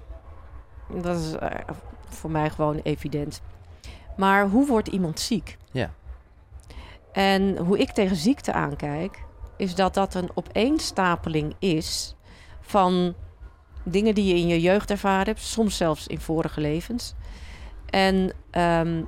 Dat 1.02 1.20
is 1.20 1.34
eh, 1.34 1.50
voor 2.10 2.32
mij 2.32 2.50
gewoon 2.50 2.80
evident. 2.84 3.42
Maar 4.18 4.48
hoe 4.48 4.68
wordt 4.68 4.88
iemand 4.88 5.20
ziek? 5.20 5.58
Ja. 5.72 5.90
En 7.12 7.58
hoe 7.58 7.78
ik 7.78 7.92
tegen 7.92 8.16
ziekte 8.16 8.54
aankijk, 8.54 9.24
is 9.58 9.76
dat 9.76 9.94
dat 9.94 10.14
een 10.14 10.30
opeenstapeling 10.34 11.56
is 11.60 12.16
van 12.62 13.16
dingen 13.86 14.16
die 14.16 14.26
je 14.26 14.41
in 14.41 14.48
je 14.48 14.62
jeugd 14.62 14.91
ervaren 14.91 15.26
hebt, 15.26 15.41
soms 15.41 15.78
zelfs 15.78 16.07
in 16.07 16.20
vorige 16.20 16.62
levens. 16.62 17.14
En 17.90 18.32
ehm, 18.52 19.02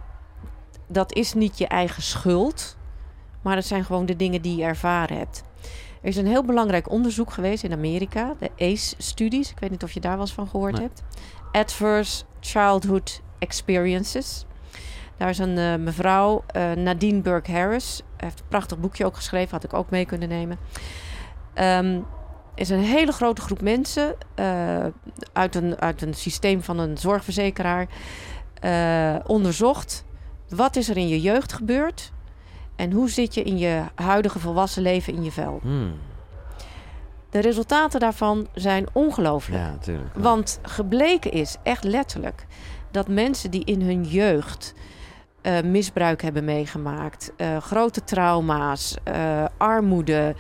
dat 0.88 1.14
is 1.14 1.34
niet 1.34 1.58
je 1.58 1.68
eigen 1.68 2.02
schuld, 2.04 2.78
maar 3.42 3.56
dat 3.56 3.66
zijn 3.66 3.86
gewoon 3.86 4.06
de 4.06 4.16
dingen 4.16 4.42
die 4.42 4.56
je 4.58 4.64
ervaren 4.64 5.18
hebt. 5.18 5.44
Er 6.02 6.10
is 6.10 6.18
een 6.18 6.28
heel 6.28 6.44
belangrijk 6.44 6.90
onderzoek 6.90 7.32
geweest 7.32 7.64
in 7.64 7.72
Amerika, 7.72 8.34
de 8.40 8.52
ACE-studies. 8.58 9.52
Ik 9.52 9.60
weet 9.60 9.70
niet 9.70 9.84
of 9.84 9.92
je 9.92 10.00
daar 10.00 10.12
wel 10.12 10.22
eens 10.22 10.34
van 10.34 10.48
gehoord 10.48 10.74
Nee. 10.74 10.82
hebt. 10.82 11.04
Adverse 11.52 12.24
Childhood 12.40 13.22
Experiences. 13.40 14.46
Daar 15.18 15.30
is 15.30 15.38
een 15.38 15.58
eh, 15.58 15.76
mevrouw, 15.76 16.44
eh, 16.48 16.72
Nadine 16.72 17.22
Burke 17.22 17.52
Harris. 17.52 18.02
heeft 18.18 18.40
een 18.40 18.46
prachtig 18.48 18.80
boekje 18.80 19.06
ook 19.06 19.16
geschreven, 19.16 19.52
had 19.52 19.64
ik 19.64 19.74
ook 19.74 19.90
mee 19.90 20.06
kunnen 20.06 20.30
nemen. 20.30 20.58
Ehm 21.54 22.00
is 22.58 22.70
een 22.70 22.84
hele 22.84 23.12
grote 23.12 23.42
groep 23.42 23.62
mensen 23.62 24.16
eh, 24.36 24.86
uit, 25.34 25.56
een, 25.56 25.80
uit 25.80 26.02
een 26.02 26.14
systeem 26.14 26.62
van 26.62 26.80
een 26.80 26.98
zorgverzekeraar 26.98 27.88
eh, 28.60 29.16
onderzocht. 29.26 30.06
Wat 30.50 30.76
is 30.76 30.90
er 30.90 30.98
in 30.98 31.08
je 31.08 31.22
jeugd 31.22 31.54
gebeurd? 31.54 32.12
En 32.76 32.92
hoe 32.92 33.10
zit 33.10 33.34
je 33.34 33.44
in 33.44 33.58
je 33.58 33.82
huidige 33.96 34.40
volwassen 34.40 34.82
leven 34.82 35.14
in 35.14 35.24
je 35.24 35.32
vel? 35.32 35.60
Hmm. 35.62 35.94
De 37.30 37.40
resultaten 37.40 38.00
daarvan 38.00 38.48
zijn 38.54 38.86
ongelooflijk. 38.94 39.64
Ja, 39.64 39.70
natuurlijk. 39.70 40.16
Want 40.16 40.60
gebleken 40.62 41.32
is, 41.32 41.56
echt 41.64 41.84
letterlijk, 41.84 42.46
dat 42.92 43.08
mensen 43.08 43.52
die 43.52 43.66
in 43.66 43.82
hun 43.82 44.04
jeugd 44.04 44.74
eh, 45.42 45.62
misbruik 45.62 46.22
hebben 46.22 46.46
meegemaakt, 46.46 47.34
grote 47.60 48.04
trauma's, 48.04 48.96
armoede, 49.58 50.36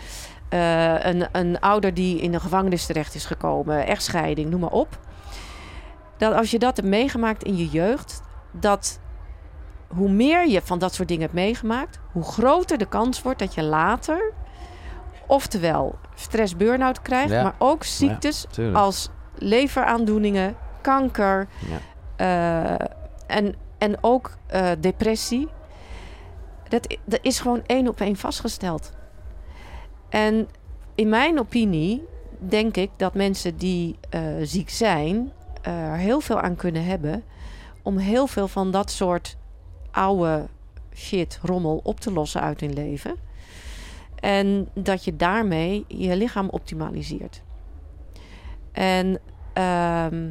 eh, 0.49 1.05
een, 1.05 1.27
een 1.31 1.59
ouder 1.59 1.93
die 1.93 2.21
in 2.21 2.31
de 2.31 2.39
gevangenis 2.39 2.85
terecht 2.85 3.15
is 3.15 3.25
gekomen, 3.25 3.85
echtscheiding, 3.85 4.49
noem 4.49 4.59
maar 4.59 4.69
op. 4.69 4.99
Dat 6.17 6.33
als 6.33 6.51
je 6.51 6.59
dat 6.59 6.75
hebt 6.75 6.87
meegemaakt 6.89 7.43
in 7.43 7.57
je 7.57 7.67
jeugd, 7.67 8.21
dat 8.51 8.99
hoe 9.87 10.09
meer 10.09 10.47
je 10.47 10.61
van 10.61 10.79
dat 10.79 10.93
soort 10.93 11.07
dingen 11.07 11.23
hebt 11.23 11.33
meegemaakt, 11.33 11.99
hoe 12.11 12.23
groter 12.23 12.77
de 12.77 12.85
kans 12.87 13.21
wordt 13.21 13.39
dat 13.39 13.53
je 13.53 13.63
later, 13.63 14.33
oftewel 15.27 15.95
stress 16.15 16.55
burn-out 16.55 17.01
krijgt, 17.01 17.29
Ja. 17.31 17.43
maar 17.43 17.55
ook 17.57 17.83
ziektes 17.83 18.45
als 18.73 19.09
leveraandoeningen, 19.35 20.55
kanker 20.81 21.47
Ja. 21.67 21.77
eh, 22.15 22.87
en, 23.37 23.55
en 23.77 23.97
ook 24.01 24.31
eh, 24.47 24.69
depressie. 24.79 25.47
Dat, 26.67 26.97
dat 27.05 27.19
is 27.21 27.39
gewoon 27.39 27.61
één 27.65 27.87
op 27.87 27.99
één 28.01 28.15
vastgesteld. 28.15 28.91
En 30.09 30.47
in 30.95 31.09
mijn 31.09 31.39
opinie 31.39 32.03
denk 32.39 32.77
ik 32.77 32.89
dat 32.95 33.13
mensen 33.13 33.57
die 33.57 33.95
eh, 34.09 34.21
ziek 34.41 34.69
zijn 34.69 35.31
eh, 35.61 35.87
er 35.87 35.97
heel 35.97 36.19
veel 36.19 36.39
aan 36.41 36.55
kunnen 36.55 36.85
hebben 36.85 37.23
om 37.81 37.97
heel 37.97 38.27
veel 38.27 38.47
van 38.47 38.71
dat 38.71 38.91
soort 38.91 39.37
oude 39.91 40.47
shit, 40.93 41.39
rommel 41.41 41.79
op 41.83 41.99
te 41.99 42.11
lossen 42.11 42.41
uit 42.41 42.59
hun 42.59 42.73
leven. 42.73 43.15
En 44.19 44.69
dat 44.73 45.03
je 45.03 45.15
daarmee 45.15 45.85
je 45.87 46.15
lichaam 46.15 46.49
optimaliseert. 46.49 47.41
En 48.71 49.19
ehm, 49.53 50.29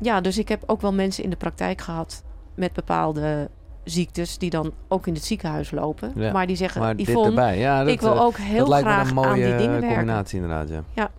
ja, 0.00 0.20
dus 0.20 0.38
ik 0.38 0.48
heb 0.48 0.62
ook 0.66 0.80
wel 0.80 0.92
mensen 0.92 1.24
in 1.24 1.30
de 1.30 1.36
praktijk 1.36 1.80
gehad 1.80 2.24
met 2.54 2.72
bepaalde 2.72 3.50
ziektes 3.86 4.38
die 4.38 4.50
dan 4.50 4.72
ook 4.88 5.06
in 5.06 5.14
het 5.14 5.24
ziekenhuis 5.24 5.70
lopen. 5.70 6.12
Ja, 6.14 6.32
Maar 6.32 6.46
die 6.46 6.56
zeggen, 6.56 6.80
Maar 6.80 6.96
dit 6.96 7.08
Yvonne, 7.08 7.28
erbij, 7.28 7.58
ja, 7.58 7.78
dat, 7.84 7.92
ik 7.92 8.00
wil 8.00 8.14
eh, 8.14 8.20
ook 8.20 8.36
heel 8.36 8.58
dat 8.58 8.68
lijkt 8.68 8.88
me 8.88 9.08
een 9.08 9.14
mooie 9.14 9.28
aan 9.28 9.34
die 9.34 9.56
dingen 9.56 9.70
werken. 9.70 9.88
combinatie 9.88 10.40
inderdaad, 10.40 10.68
ja. 10.68 10.82
Ja. 10.94 11.10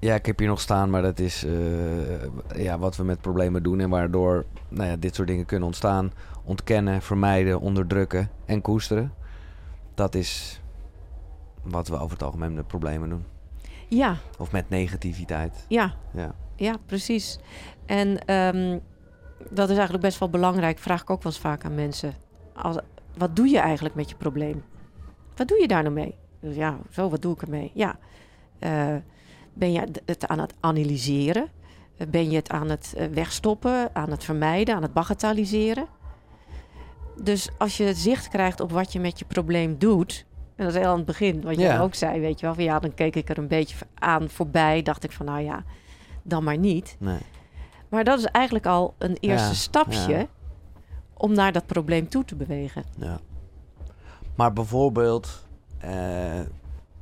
Ja, 0.00 0.14
ik 0.14 0.26
heb 0.26 0.38
hier 0.38 0.48
nog 0.48 0.60
staan, 0.60 0.90
maar 0.90 1.02
dat 1.02 1.18
is 1.18 1.44
eh, 1.44 2.62
ja, 2.62 2.78
wat 2.78 2.96
we 2.96 3.04
met 3.04 3.20
problemen 3.20 3.62
doen 3.62 3.80
en 3.80 3.88
waardoor 3.90 4.44
nou 4.68 4.88
ja, 4.88 4.96
dit 4.96 5.14
soort 5.14 5.28
dingen 5.28 5.44
kunnen 5.46 5.66
ontstaan. 5.66 6.12
Ontkennen, 6.44 7.02
vermijden, 7.02 7.60
onderdrukken 7.60 8.30
en 8.46 8.60
koesteren. 8.60 9.12
Dat 9.94 10.14
is 10.14 10.60
wat 11.62 11.88
we 11.88 11.94
over 11.98 12.10
het 12.12 12.22
algemeen 12.22 12.54
met 12.54 12.66
problemen 12.66 13.08
doen. 13.08 13.24
Ja, 13.88 14.16
Of 14.38 14.52
met 14.52 14.68
negativiteit. 14.68 15.64
ja, 15.68 15.94
Ja. 16.12 16.34
ja, 16.56 16.76
precies. 16.86 17.38
En 17.86 18.24
ehm, 18.24 18.78
dat 19.50 19.64
is 19.68 19.74
eigenlijk 19.74 20.04
best 20.04 20.18
wel 20.18 20.30
belangrijk. 20.30 20.78
Vraag 20.78 21.02
ik 21.02 21.10
ook 21.10 21.22
wel 21.22 21.32
eens 21.32 21.40
vaak 21.40 21.64
aan 21.64 21.74
mensen. 21.74 22.14
Als, 22.54 22.76
wat 23.16 23.36
doe 23.36 23.48
je 23.48 23.58
eigenlijk 23.58 23.94
met 23.94 24.10
je 24.10 24.16
probleem? 24.16 24.64
Wat 25.36 25.48
doe 25.48 25.60
je 25.60 25.68
daar 25.68 25.82
nou 25.82 25.94
mee? 25.94 26.14
Dus 26.40 26.56
ja, 26.56 26.78
zo, 26.90 27.08
wat 27.08 27.22
doe 27.22 27.34
ik 27.34 27.42
ermee? 27.42 27.70
Ja, 27.74 27.98
eh, 28.58 28.94
ben 29.52 29.72
je 29.72 29.84
het 30.04 30.28
aan 30.28 30.38
het 30.38 30.54
analyseren? 30.60 31.48
Ben 32.08 32.30
je 32.30 32.36
het 32.36 32.50
aan 32.50 32.68
het 32.68 32.94
eh, 32.96 33.06
wegstoppen, 33.06 33.90
aan 33.92 34.10
het 34.10 34.24
vermijden, 34.24 34.74
aan 34.74 34.82
het 34.82 34.92
bagatelliseren? 34.92 35.86
Dus 37.22 37.48
als 37.58 37.76
je 37.76 37.94
zicht 37.94 38.28
krijgt 38.28 38.60
op 38.60 38.70
wat 38.72 38.92
je 38.92 39.00
met 39.00 39.18
je 39.18 39.24
probleem 39.24 39.78
doet... 39.78 40.26
en 40.56 40.64
dat 40.64 40.74
is 40.74 40.80
heel 40.80 40.90
aan 40.90 40.96
het 40.96 41.06
begin, 41.06 41.40
wat 41.42 41.54
je 41.54 41.60
Ja. 41.60 41.80
ook 41.80 41.94
zei, 41.94 42.20
weet 42.20 42.40
je 42.40 42.46
wel... 42.46 42.54
Van, 42.54 42.64
ja, 42.64 42.78
dan 42.78 42.94
keek 42.94 43.16
ik 43.16 43.28
er 43.28 43.38
een 43.38 43.48
beetje 43.48 43.76
aan 43.94 44.28
voorbij. 44.28 44.82
Dacht 44.82 45.04
ik 45.04 45.12
van, 45.12 45.26
nou 45.26 45.40
ja, 45.40 45.64
dan 46.22 46.44
maar 46.44 46.58
niet. 46.58 46.96
Nee. 46.98 47.18
Maar 47.88 48.04
dat 48.04 48.18
is 48.18 48.24
eigenlijk 48.24 48.66
al 48.66 48.94
een 48.98 49.16
eerste 49.20 49.48
Ja, 49.48 49.54
stapje... 49.54 50.08
ja. 50.12 50.26
om 51.14 51.32
naar 51.32 51.52
dat 51.52 51.66
probleem 51.66 52.08
toe 52.08 52.24
te 52.24 52.36
bewegen. 52.36 52.84
Ja. 52.96 53.20
Maar 54.36 54.52
bijvoorbeeld, 54.52 55.46
eh, 55.78 56.40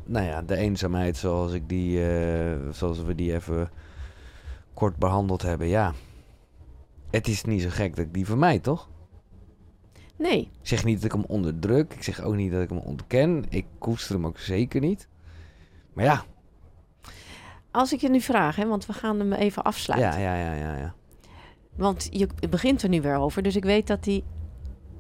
nou 0.05 0.27
ja, 0.27 0.43
de 0.43 0.57
eenzaamheid 0.57 1.17
zoals 1.17 1.53
ik 1.53 1.69
die, 1.69 2.09
eh, 2.11 2.57
zoals 2.71 3.03
we 3.03 3.15
die 3.15 3.35
even 3.35 3.71
kort 4.75 4.97
behandeld 4.97 5.43
hebben, 5.43 5.67
ja. 5.67 5.93
Het 7.11 7.29
is 7.29 7.45
niet 7.45 7.63
zo 7.63 7.69
gek 7.71 7.97
dat 7.97 8.05
ik 8.05 8.15
die 8.15 8.27
vermijd, 8.27 8.63
toch? 8.63 8.89
Nee, 10.19 10.41
Ik 10.41 10.69
zeg 10.69 10.85
niet 10.85 10.97
dat 10.97 11.05
ik 11.05 11.13
hem 11.13 11.25
onderdruk. 11.27 11.95
Ik 11.95 12.03
zeg 12.03 12.21
ook 12.21 12.35
niet 12.35 12.53
dat 12.53 12.63
ik 12.63 12.69
hem 12.69 12.79
ontken. 12.79 13.45
Ik 13.49 13.67
koester 13.79 14.15
hem 14.15 14.27
ook 14.27 14.39
zeker 14.39 14.81
niet. 14.81 15.09
Maar 15.93 16.05
ja, 16.05 16.25
als 17.77 17.93
ik 17.93 18.01
je 18.01 18.09
nu 18.09 18.21
vraag, 18.21 18.57
hè, 18.57 18.67
want 18.67 18.87
we 18.87 18.93
gaan 18.93 19.19
hem 19.19 19.33
even 19.33 19.63
afsluiten. 19.63 20.21
ja, 20.21 20.35
ja, 20.35 20.45
ja, 20.45 20.53
ja, 20.53 20.77
ja. 20.77 20.95
Want 21.77 22.09
je 22.11 22.29
begint 22.51 22.83
er 22.83 22.89
nu 22.89 23.01
weer 23.01 23.17
over, 23.17 23.43
dus 23.43 23.57
ik 23.57 23.65
weet 23.65 23.87
dat 23.87 24.05
hij 24.05 24.23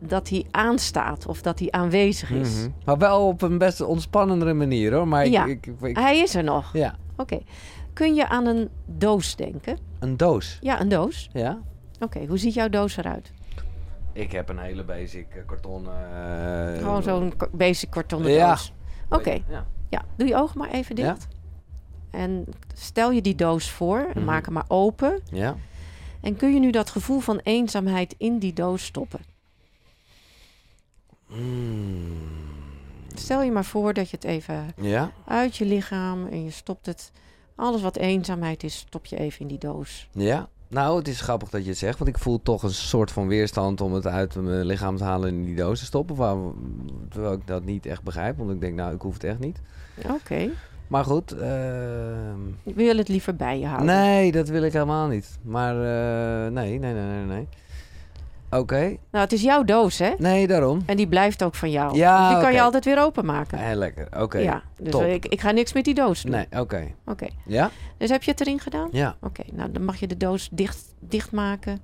dat 0.01 0.29
hij 0.29 0.45
aanstaat 0.51 1.27
of 1.27 1.43
dat 1.43 1.59
hij 1.59 1.71
aanwezig 1.71 2.31
is. 2.31 2.57
Mhm. 2.61 2.71
Maar 2.85 2.99
wel 2.99 3.27
op 3.27 3.43
een 3.43 3.59
best 3.59 3.81
ontspannendere 3.81 4.53
manier, 4.55 4.95
hoor. 4.95 5.09
Maar 5.09 5.25
ik, 5.25 5.33
Ja. 5.33 5.45
ik, 5.47 5.67
ik- 5.67 5.81
ik- 5.81 5.97
Hij 5.97 6.19
is 6.19 6.35
er 6.35 6.45
nog. 6.45 6.73
ja, 6.73 6.95
Oké. 7.17 7.39
Kun 7.93 8.15
je 8.15 8.29
aan 8.29 8.47
een 8.47 8.69
doos 8.87 9.37
denken? 9.37 9.79
een 9.99 10.17
doos. 10.17 10.59
Ja, 10.61 10.81
een 10.81 10.89
doos. 10.89 11.29
Ja. 11.33 11.59
Oké, 12.01 12.27
hoe 12.27 12.39
ziet 12.39 12.55
jouw 12.55 12.69
doos 12.69 12.97
eruit? 12.97 13.33
Ik 14.13 14.33
heb 14.33 14.49
een 14.49 14.59
hele 14.59 14.85
basic 14.85 15.27
eh, 15.35 15.43
karton. 15.47 15.87
eh, 15.87 16.79
Gewoon 16.79 17.03
zo'n 17.03 17.33
basic 17.53 17.91
kartonnen 17.91 18.31
Ja. 18.33 18.49
doos. 18.49 18.73
Oké, 19.09 19.31
Ja. 19.49 19.67
ja. 19.89 20.05
Doe 20.17 20.29
je 20.29 20.37
ogen 20.37 20.59
maar 20.59 20.71
even 20.71 20.97
Ja. 20.97 21.13
dicht. 21.13 21.29
En 22.11 22.45
stel 22.75 23.11
je 23.11 23.21
die 23.23 23.35
doos 23.35 23.71
voor 23.71 23.99
en 23.99 24.11
Mhm. 24.15 24.25
maak 24.25 24.45
hem 24.45 24.55
maar 24.55 24.65
open. 24.69 25.21
Ja. 25.31 25.57
En 26.21 26.37
kun 26.37 26.53
je 26.55 26.61
nu 26.61 26.71
dat 26.71 26.91
gevoel 26.91 27.21
van 27.21 27.41
eenzaamheid 27.43 28.15
in 28.19 28.39
die 28.39 28.53
doos 28.53 28.85
stoppen? 28.85 29.21
Mm. 31.27 32.13
Stel 33.15 33.43
je 33.43 33.51
maar 33.51 33.65
voor 33.65 33.93
dat 33.95 34.11
je 34.11 34.17
het 34.17 34.25
even 34.25 34.73
Ja. 34.77 35.11
uit 35.25 35.57
je 35.57 35.65
lichaam 35.65 36.27
en 36.27 36.45
je 36.45 36.51
stopt 36.51 36.87
het. 36.87 37.13
Alles 37.55 37.83
wat 37.83 37.97
eenzaamheid 37.97 38.63
is, 38.65 38.77
stop 38.77 39.07
je 39.07 39.17
even 39.19 39.41
in 39.41 39.47
die 39.47 39.59
doos. 39.59 40.09
Ja. 40.13 40.49
Nou, 40.69 40.99
het 40.99 41.09
is 41.09 41.21
grappig 41.21 41.49
dat 41.51 41.63
je 41.63 41.69
het 41.69 41.79
zegt, 41.79 41.99
want 41.99 42.11
ik 42.11 42.19
voel 42.19 42.43
toch 42.43 42.63
een 42.63 42.71
soort 42.75 43.11
van 43.11 43.29
weerstand 43.29 43.81
om 43.81 43.93
het 43.93 44.07
uit 44.07 44.35
mijn 44.35 44.65
lichaam 44.67 44.97
te 44.97 45.05
halen 45.05 45.29
en 45.29 45.35
in 45.35 45.45
die 45.45 45.55
doos 45.55 45.79
te 45.79 45.85
stoppen. 45.85 46.17
Waar, 46.17 46.37
terwijl 47.09 47.33
ik 47.33 47.47
dat 47.47 47.65
niet 47.65 47.87
echt 47.87 48.03
begrijp, 48.03 48.37
want 48.39 48.51
ik 48.51 48.61
denk, 48.61 48.75
nou, 48.75 48.95
ik 48.95 49.01
hoef 49.01 49.13
het 49.15 49.25
echt 49.25 49.39
niet. 49.39 49.61
Oké. 50.11 50.51
Maar 50.89 51.05
goed, 51.05 51.33
ehm, 51.33 52.39
Wil 52.63 52.87
je 52.87 52.95
het 52.97 53.09
liever 53.09 53.37
bij 53.37 53.59
je 53.59 53.67
houden? 53.67 53.87
nee, 53.87 54.33
dat 54.33 54.49
wil 54.49 54.63
ik 54.63 54.73
helemaal 54.73 55.07
niet. 55.09 55.39
Maar 55.43 55.75
eh, 55.75 56.53
nee, 56.53 56.79
nee, 56.79 56.93
nee, 56.95 57.05
nee, 57.05 57.25
nee. 57.25 57.49
Oké, 58.51 58.81
Nou, 59.11 59.25
het 59.25 59.33
is 59.33 59.43
jouw 59.43 59.65
doos, 59.65 59.99
hè? 59.99 60.11
nee, 60.19 60.47
daarom. 60.47 60.83
En 60.87 60.97
die 60.97 61.09
blijft 61.09 61.43
ook 61.43 61.55
van 61.55 61.71
jou. 61.71 61.97
Ja, 61.97 62.19
Dus 62.27 62.35
die 62.35 62.43
kan 62.45 62.53
je 62.53 62.61
altijd 62.61 62.85
weer 62.85 63.03
openmaken. 63.03 63.59
Heel 63.59 63.75
lekker, 63.77 64.09
oké. 64.23 64.39
ja, 64.39 64.63
dus 64.79 64.91
top. 64.91 65.03
ik, 65.03 65.27
ik 65.27 65.41
ga 65.41 65.51
niks 65.51 65.73
met 65.73 65.85
die 65.85 65.95
doos 65.95 66.23
doen. 66.23 66.33
Nee, 66.33 66.47
oké. 66.61 66.87
Oké. 67.07 67.27
Ja? 67.47 67.71
Dus 67.97 68.11
heb 68.11 68.23
je 68.23 68.31
het 68.31 68.41
erin 68.41 68.61
gedaan? 68.61 68.89
Ja. 68.93 69.17
Oké, 69.21 69.43
nou 69.53 69.73
dan 69.73 69.85
mag 69.85 69.97
je 69.97 70.07
de 70.07 70.17
doos 70.17 70.49
dicht, 70.53 70.95
dichtmaken. 71.01 71.79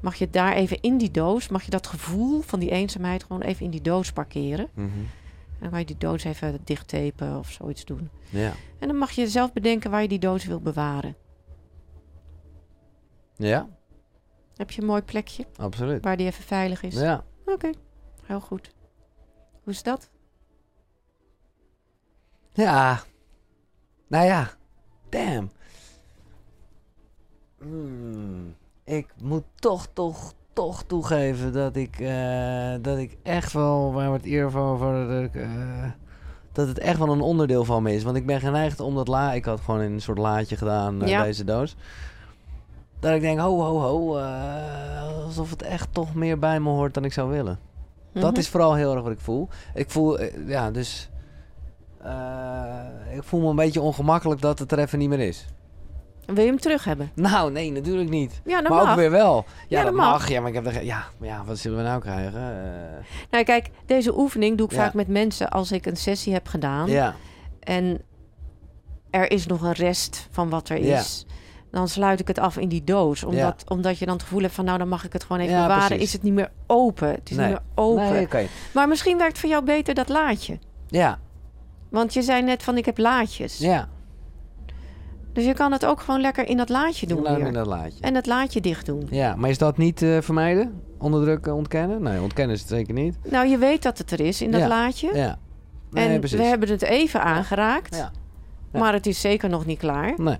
Mag 0.00 0.14
je 0.14 0.30
daar 0.30 0.52
even 0.52 0.80
in 0.80 0.98
die 0.98 1.10
doos, 1.10 1.48
mag 1.48 1.62
je 1.62 1.70
dat 1.70 1.86
gevoel 1.86 2.40
van 2.40 2.58
die 2.58 2.70
eenzaamheid 2.70 3.22
gewoon 3.24 3.42
even 3.42 3.64
in 3.64 3.70
die 3.70 3.82
doos 3.82 4.12
parkeren. 4.12 4.68
Mhm. 4.74 4.88
En 5.60 5.70
kan 5.70 5.78
je 5.78 5.84
die 5.84 5.96
doos 5.98 6.24
even 6.24 6.58
dicht 6.64 6.88
tapen 6.88 7.38
of 7.38 7.50
zoiets 7.50 7.84
doen. 7.84 8.10
Ja. 8.30 8.52
En 8.78 8.88
dan 8.88 8.96
mag 8.96 9.10
je 9.10 9.28
zelf 9.28 9.52
bedenken 9.52 9.90
waar 9.90 10.02
je 10.02 10.08
die 10.08 10.18
doos 10.18 10.44
wil 10.44 10.60
bewaren. 10.60 11.16
Ja, 13.36 13.68
Heb 14.56 14.70
je 14.70 14.80
een 14.80 14.86
mooi 14.86 15.02
plekje 15.02 15.46
absoluut. 15.56 16.04
waar 16.04 16.16
die 16.16 16.26
even 16.26 16.44
veilig 16.44 16.82
is? 16.82 16.94
Ja. 16.94 17.24
Oké, 17.46 17.70
heel 18.24 18.40
goed. 18.40 18.74
Hoe 19.62 19.72
is 19.72 19.82
dat? 19.82 20.10
Ja. 22.52 23.02
Nou 24.08 24.24
ja. 24.26 24.50
Damn. 25.08 25.50
Hmm. 27.58 28.56
Ik 28.84 29.06
moet 29.22 29.44
toch, 29.54 29.86
toch, 29.92 30.34
toch 30.60 30.82
toegeven 30.82 31.52
dat 31.52 31.76
ik, 31.76 32.00
eh, 32.00 32.72
dat 32.82 32.98
ik 32.98 33.16
echt 33.22 33.52
wel, 33.52 33.92
waar 33.92 34.06
we 34.10 34.16
het 34.16 34.24
eerder 34.24 34.60
over, 34.60 35.08
dat, 35.08 35.22
ik, 35.22 35.34
eh, 35.34 35.48
dat 36.52 36.68
het 36.68 36.78
echt 36.78 36.98
wel 36.98 37.08
een 37.08 37.20
onderdeel 37.20 37.64
van 37.64 37.82
me 37.82 37.94
is. 37.94 38.02
Want 38.02 38.16
ik 38.16 38.26
ben 38.26 38.40
geneigd 38.40 38.80
om 38.80 38.94
dat 38.94 39.08
la, 39.08 39.32
ik 39.32 39.44
had 39.44 39.60
gewoon 39.60 39.80
in 39.80 39.92
een 39.92 40.00
soort 40.00 40.18
laadje 40.18 40.56
gedaan, 40.56 41.00
Ja. 41.06 41.22
deze 41.22 41.44
doos. 41.44 41.76
Dat 43.00 43.14
ik 43.14 43.20
denk, 43.20 43.38
ho, 43.40 43.60
ho, 43.60 43.78
ho, 43.80 44.18
alsof 45.24 45.50
het 45.50 45.62
echt 45.62 45.88
toch 45.92 46.14
meer 46.14 46.38
bij 46.38 46.60
me 46.60 46.68
hoort 46.68 46.94
dan 46.94 47.04
ik 47.04 47.12
zou 47.12 47.30
willen. 47.30 47.58
Dat 48.12 48.30
Mhm. 48.30 48.38
is 48.40 48.48
vooral 48.48 48.74
heel 48.74 48.94
erg 48.94 49.02
wat 49.02 49.12
ik 49.12 49.20
voel. 49.20 49.48
Ik 49.74 49.90
voel, 49.90 50.22
ja, 50.46 50.70
dus. 50.70 51.10
ik 53.14 53.22
voel 53.22 53.40
me 53.40 53.48
een 53.48 53.56
beetje 53.56 53.80
ongemakkelijk 53.80 54.40
dat 54.40 54.58
het 54.58 54.72
er 54.72 54.78
even 54.78 54.98
niet 54.98 55.08
meer 55.08 55.20
is. 55.20 55.46
Wil 56.34 56.44
je 56.44 56.50
hem 56.50 56.60
terug 56.60 56.84
hebben? 56.84 57.10
Nou, 57.14 57.52
nee, 57.52 57.72
natuurlijk 57.72 58.08
niet. 58.10 58.40
Ja, 58.44 58.60
maar 58.60 58.70
mag. 58.72 58.90
ook 58.90 58.96
weer 58.96 59.10
wel. 59.10 59.44
Ja, 59.68 59.78
Ja, 59.78 59.84
dat 59.84 59.94
mag. 59.94 60.10
mag. 60.10 60.28
Ja, 60.28 60.40
maar 60.40 60.48
ik 60.48 60.54
heb 60.54 60.66
er 60.66 60.84
Ja, 60.84 61.04
maar 61.18 61.28
ja, 61.28 61.42
wat 61.44 61.58
zullen 61.58 61.78
we 61.78 61.84
nou 61.84 62.00
krijgen? 62.00 62.40
Eh, 62.40 63.04
Nou, 63.30 63.44
kijk, 63.44 63.70
deze 63.86 64.18
oefening 64.18 64.56
doe 64.58 64.66
ik 64.66 64.72
Ja. 64.72 64.78
vaak 64.84 64.94
met 64.94 65.08
mensen 65.08 65.48
als 65.50 65.72
ik 65.72 65.86
een 65.86 65.96
sessie 65.96 66.32
heb 66.32 66.48
gedaan. 66.48 66.88
ja, 66.88 67.14
En 67.60 68.02
er 69.10 69.30
is 69.30 69.46
nog 69.46 69.62
een 69.62 69.72
rest 69.72 70.28
van 70.30 70.48
wat 70.50 70.68
er 70.68 70.84
Ja. 70.84 70.98
is. 70.98 71.26
Dan 71.70 71.88
sluit 71.88 72.20
ik 72.20 72.28
het 72.28 72.38
af 72.38 72.56
in 72.58 72.68
die 72.68 72.84
doos. 72.84 73.24
Omdat, 73.24 73.64
omdat 73.68 73.98
je 73.98 74.04
dan 74.04 74.14
het 74.14 74.22
gevoel 74.22 74.40
hebt 74.42 74.54
van... 74.54 74.64
nou, 74.64 74.78
dan 74.78 74.88
mag 74.88 75.04
ik 75.04 75.12
het 75.12 75.22
gewoon 75.24 75.42
even 75.42 75.54
Ja, 75.54 75.62
bewaren. 75.62 75.86
precies. 75.86 76.04
Is 76.04 76.12
het 76.12 76.22
niet 76.22 76.32
meer 76.32 76.50
open. 76.66 77.08
Het 77.08 77.30
is 77.30 77.36
Nee. 77.36 77.46
niet 77.48 77.54
meer 77.56 77.64
open. 77.84 78.12
nee, 78.12 78.24
oké. 78.24 78.46
Maar 78.74 78.88
misschien 78.88 79.18
werkt 79.18 79.38
voor 79.38 79.48
jou 79.48 79.64
beter 79.64 79.94
dat 79.94 80.08
laadje. 80.08 80.58
Ja, 80.88 81.18
Want 81.90 82.14
je 82.14 82.22
zei 82.22 82.42
net 82.42 82.62
van 82.62 82.76
ik 82.76 82.84
heb 82.84 82.98
laadjes. 82.98 83.58
ja. 83.58 83.88
Dus 85.32 85.44
je 85.44 85.54
kan 85.54 85.72
het 85.72 85.86
ook 85.86 86.00
gewoon 86.00 86.20
lekker 86.20 86.48
in 86.48 86.56
dat 86.56 86.68
laadje 86.68 87.06
doen 87.06 87.22
Laat 87.22 87.38
in 87.38 87.52
dat 87.52 87.66
laadje. 87.66 88.00
En 88.00 88.14
het 88.14 88.26
laadje 88.26 88.60
dicht 88.60 88.86
doen. 88.86 89.06
Ja, 89.10 89.34
maar 89.36 89.50
is 89.50 89.58
dat 89.58 89.76
niet 89.76 90.02
eh, 90.02 90.20
vermijden? 90.20 90.80
Onderdrukken, 90.98 91.54
ontkennen? 91.54 92.02
Nee, 92.02 92.20
ontkennen 92.20 92.54
is 92.54 92.60
het 92.60 92.70
zeker 92.70 92.94
niet. 92.94 93.18
Nou, 93.30 93.46
je 93.48 93.58
weet 93.58 93.82
dat 93.82 93.98
het 93.98 94.10
er 94.10 94.20
is 94.20 94.42
in 94.42 94.50
dat 94.50 94.60
Ja. 94.60 94.68
laadje. 94.68 95.14
Ja. 95.14 95.38
Nee, 95.90 96.08
en 96.08 96.20
we 96.20 96.42
hebben 96.42 96.68
het 96.68 96.82
even 96.82 97.22
aangeraakt. 97.22 97.96
Ja. 97.96 98.10
Ja. 98.72 98.78
Maar 98.78 98.92
het 98.92 99.06
is 99.06 99.20
zeker 99.20 99.48
nog 99.48 99.66
niet 99.66 99.78
klaar. 99.78 100.14
Nee, 100.16 100.36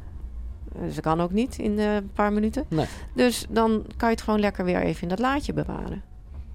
Dus 0.78 0.94
dat 0.94 1.04
kan 1.04 1.20
ook 1.20 1.32
niet 1.32 1.58
in 1.58 1.78
eh, 1.78 1.94
een 1.94 2.10
paar 2.12 2.32
minuten. 2.32 2.64
Nee. 2.68 2.86
Dus 3.14 3.46
dan 3.48 3.84
kan 3.96 4.08
je 4.08 4.14
het 4.14 4.24
gewoon 4.24 4.40
lekker 4.40 4.64
weer 4.64 4.82
even 4.82 5.02
in 5.02 5.08
dat 5.08 5.18
laadje 5.18 5.52
bewaren. 5.52 6.02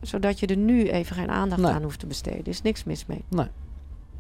Zodat 0.02 0.40
je 0.40 0.48
er 0.48 0.57
nu 0.57 0.90
even 0.90 1.16
geen 1.16 1.30
aandacht 1.30 1.62
Nee. 1.62 1.72
aan 1.72 1.84
hoeft 1.84 1.99
te 1.99 2.07
besteden. 2.07 2.40
Er 2.40 2.48
is 2.48 2.62
niks 2.62 2.84
mis 2.84 3.06
mee. 3.06 3.24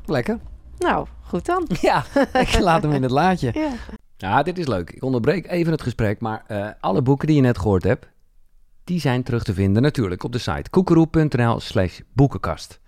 lekker. 0.05 0.39
Nou, 0.77 1.07
goed 1.21 1.45
dan. 1.45 1.67
Ja, 1.81 2.03
ik 2.33 2.59
laat 2.59 2.81
hem 2.83 2.91
in 2.91 3.01
het 3.01 3.11
laadje. 3.11 3.51
Ja. 3.59 3.69
Ja, 4.17 4.43
dit 4.43 4.57
is 4.57 4.67
leuk. 4.67 4.89
Ik 4.89 5.03
onderbreek 5.03 5.47
even 5.47 5.71
het 5.71 5.81
gesprek, 5.81 6.19
maar 6.19 6.43
eh, 6.47 6.67
alle 6.79 7.01
boeken 7.01 7.27
die 7.27 7.35
je 7.35 7.41
net 7.41 7.57
gehoord 7.57 7.83
hebt, 7.83 8.07
die 8.83 8.99
zijn 8.99 9.23
terug 9.23 9.43
te 9.43 9.53
vinden 9.53 9.81
natuurlijk 9.81 10.23
op 10.23 10.31
de 10.31 10.37
site 10.37 10.69
koekeroe.nl 10.69 11.59
slash 11.59 11.99
boekenkast. 12.13 12.79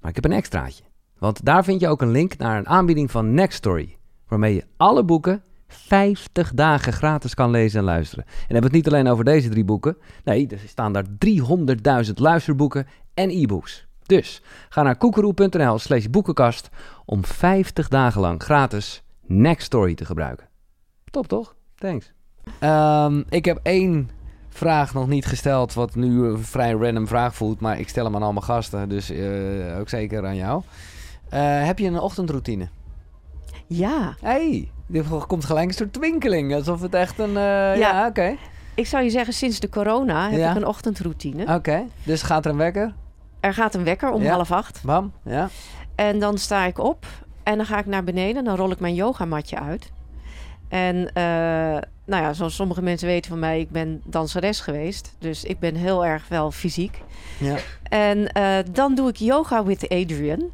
Maar 0.00 0.10
ik 0.10 0.16
heb 0.16 0.24
een 0.24 0.32
extraatje, 0.32 0.84
want 1.18 1.44
daar 1.44 1.64
vind 1.64 1.80
je 1.80 1.88
ook 1.88 2.02
een 2.02 2.10
link 2.10 2.36
naar 2.36 2.58
een 2.58 2.68
aanbieding 2.68 3.10
van 3.10 3.34
Nextory, 3.34 3.96
waarmee 4.28 4.54
je 4.54 4.64
alle 4.76 5.04
boeken 5.04 5.42
50 5.68 6.54
dagen 6.54 6.92
gratis 6.92 7.34
kan 7.34 7.50
lezen 7.50 7.78
en 7.78 7.84
luisteren. 7.84 8.24
En 8.24 8.32
hebben 8.38 8.70
we 8.70 8.76
het 8.76 8.84
niet 8.84 8.94
alleen 8.94 9.12
over 9.12 9.24
deze 9.24 9.48
drie 9.48 9.64
boeken, 9.64 9.96
nee, 10.24 10.46
er 10.46 10.58
staan 10.66 10.92
daar 10.92 11.06
300.000 12.06 12.12
luisterboeken 12.14 12.86
en 13.14 13.30
e-books. 13.30 13.86
Dus 14.06 14.42
ga 14.68 14.82
naar 14.82 14.96
koekeroe.nl 14.96 15.78
slash 15.78 16.06
boekenkast 16.06 16.68
om 17.04 17.24
50 17.24 17.88
dagen 17.88 18.20
lang 18.20 18.42
gratis 18.42 19.02
Nextory 19.26 19.94
te 19.94 20.04
gebruiken. 20.04 20.49
Top 21.10 21.26
toch? 21.28 21.54
Thanks. 21.74 22.12
Ehm, 22.58 23.22
ik 23.28 23.44
heb 23.44 23.58
één 23.62 24.10
vraag 24.48 24.94
nog 24.94 25.06
niet 25.08 25.26
gesteld, 25.26 25.74
wat 25.74 25.94
nu 25.94 26.24
een 26.24 26.38
vrij 26.44 26.72
random 26.72 27.06
vraag 27.06 27.34
voelt, 27.34 27.60
maar 27.60 27.78
ik 27.78 27.88
stel 27.88 28.04
hem 28.04 28.14
aan 28.14 28.22
al 28.22 28.32
mijn 28.32 28.44
gasten, 28.44 28.88
dus 28.88 29.10
eh, 29.10 29.78
ook 29.78 29.88
zeker 29.88 30.26
aan 30.26 30.36
jou. 30.36 30.62
Eh, 31.28 31.64
heb 31.66 31.78
je 31.78 31.86
een 31.86 31.98
ochtendroutine? 32.00 32.68
Ja, 33.66 34.14
hey, 34.20 34.70
er 34.92 35.04
komt 35.26 35.44
gelijk 35.44 35.68
een 35.68 35.74
soort 35.74 35.92
twinkeling. 35.92 36.54
Alsof 36.54 36.80
het 36.80 36.94
echt 36.94 37.18
een... 37.18 37.36
eh, 37.36 37.76
ja, 37.78 38.06
oké. 38.06 38.36
ik 38.74 38.86
zou 38.86 39.04
je 39.04 39.10
zeggen, 39.10 39.34
sinds 39.34 39.60
de 39.60 39.68
corona 39.68 40.30
heb 40.30 40.38
Ja. 40.38 40.50
ik 40.50 40.56
een 40.56 40.66
ochtendroutine. 40.66 41.54
Oké, 41.54 41.84
dus 42.04 42.22
gaat 42.22 42.44
er 42.44 42.50
een 42.50 42.56
wekker? 42.56 42.94
Er 43.40 43.54
gaat 43.54 43.74
een 43.74 43.84
wekker 43.84 44.10
om 44.10 44.22
Ja. 44.22 44.32
half 44.32 44.52
acht. 44.52 44.82
Bam, 44.84 45.12
ja. 45.24 45.48
En 45.94 46.18
dan 46.18 46.38
sta 46.38 46.64
ik 46.64 46.78
op 46.78 47.06
en 47.42 47.56
dan 47.56 47.66
ga 47.66 47.78
ik 47.78 47.86
naar 47.86 48.04
beneden. 48.04 48.44
Dan 48.44 48.56
rol 48.56 48.70
ik 48.70 48.80
mijn 48.80 48.94
yogamatje 48.94 49.58
uit. 49.60 49.92
En 50.70 51.10
eh, 51.14 51.22
nou 52.04 52.22
ja, 52.22 52.32
zoals 52.32 52.54
sommige 52.54 52.82
mensen 52.82 53.08
weten 53.08 53.30
van 53.30 53.38
mij, 53.38 53.60
ik 53.60 53.70
ben 53.70 54.00
danseres 54.04 54.60
geweest. 54.60 55.14
Dus 55.18 55.44
ik 55.44 55.58
ben 55.58 55.74
heel 55.74 56.04
erg 56.06 56.28
wel 56.28 56.50
fysiek. 56.50 57.02
ja. 57.38 57.56
En 57.88 58.32
eh, 58.32 58.56
dan 58.72 58.94
doe 58.94 59.08
ik 59.08 59.16
yoga 59.16 59.64
with 59.64 59.88
Adrian. 59.88 60.40
Oh 60.40 60.50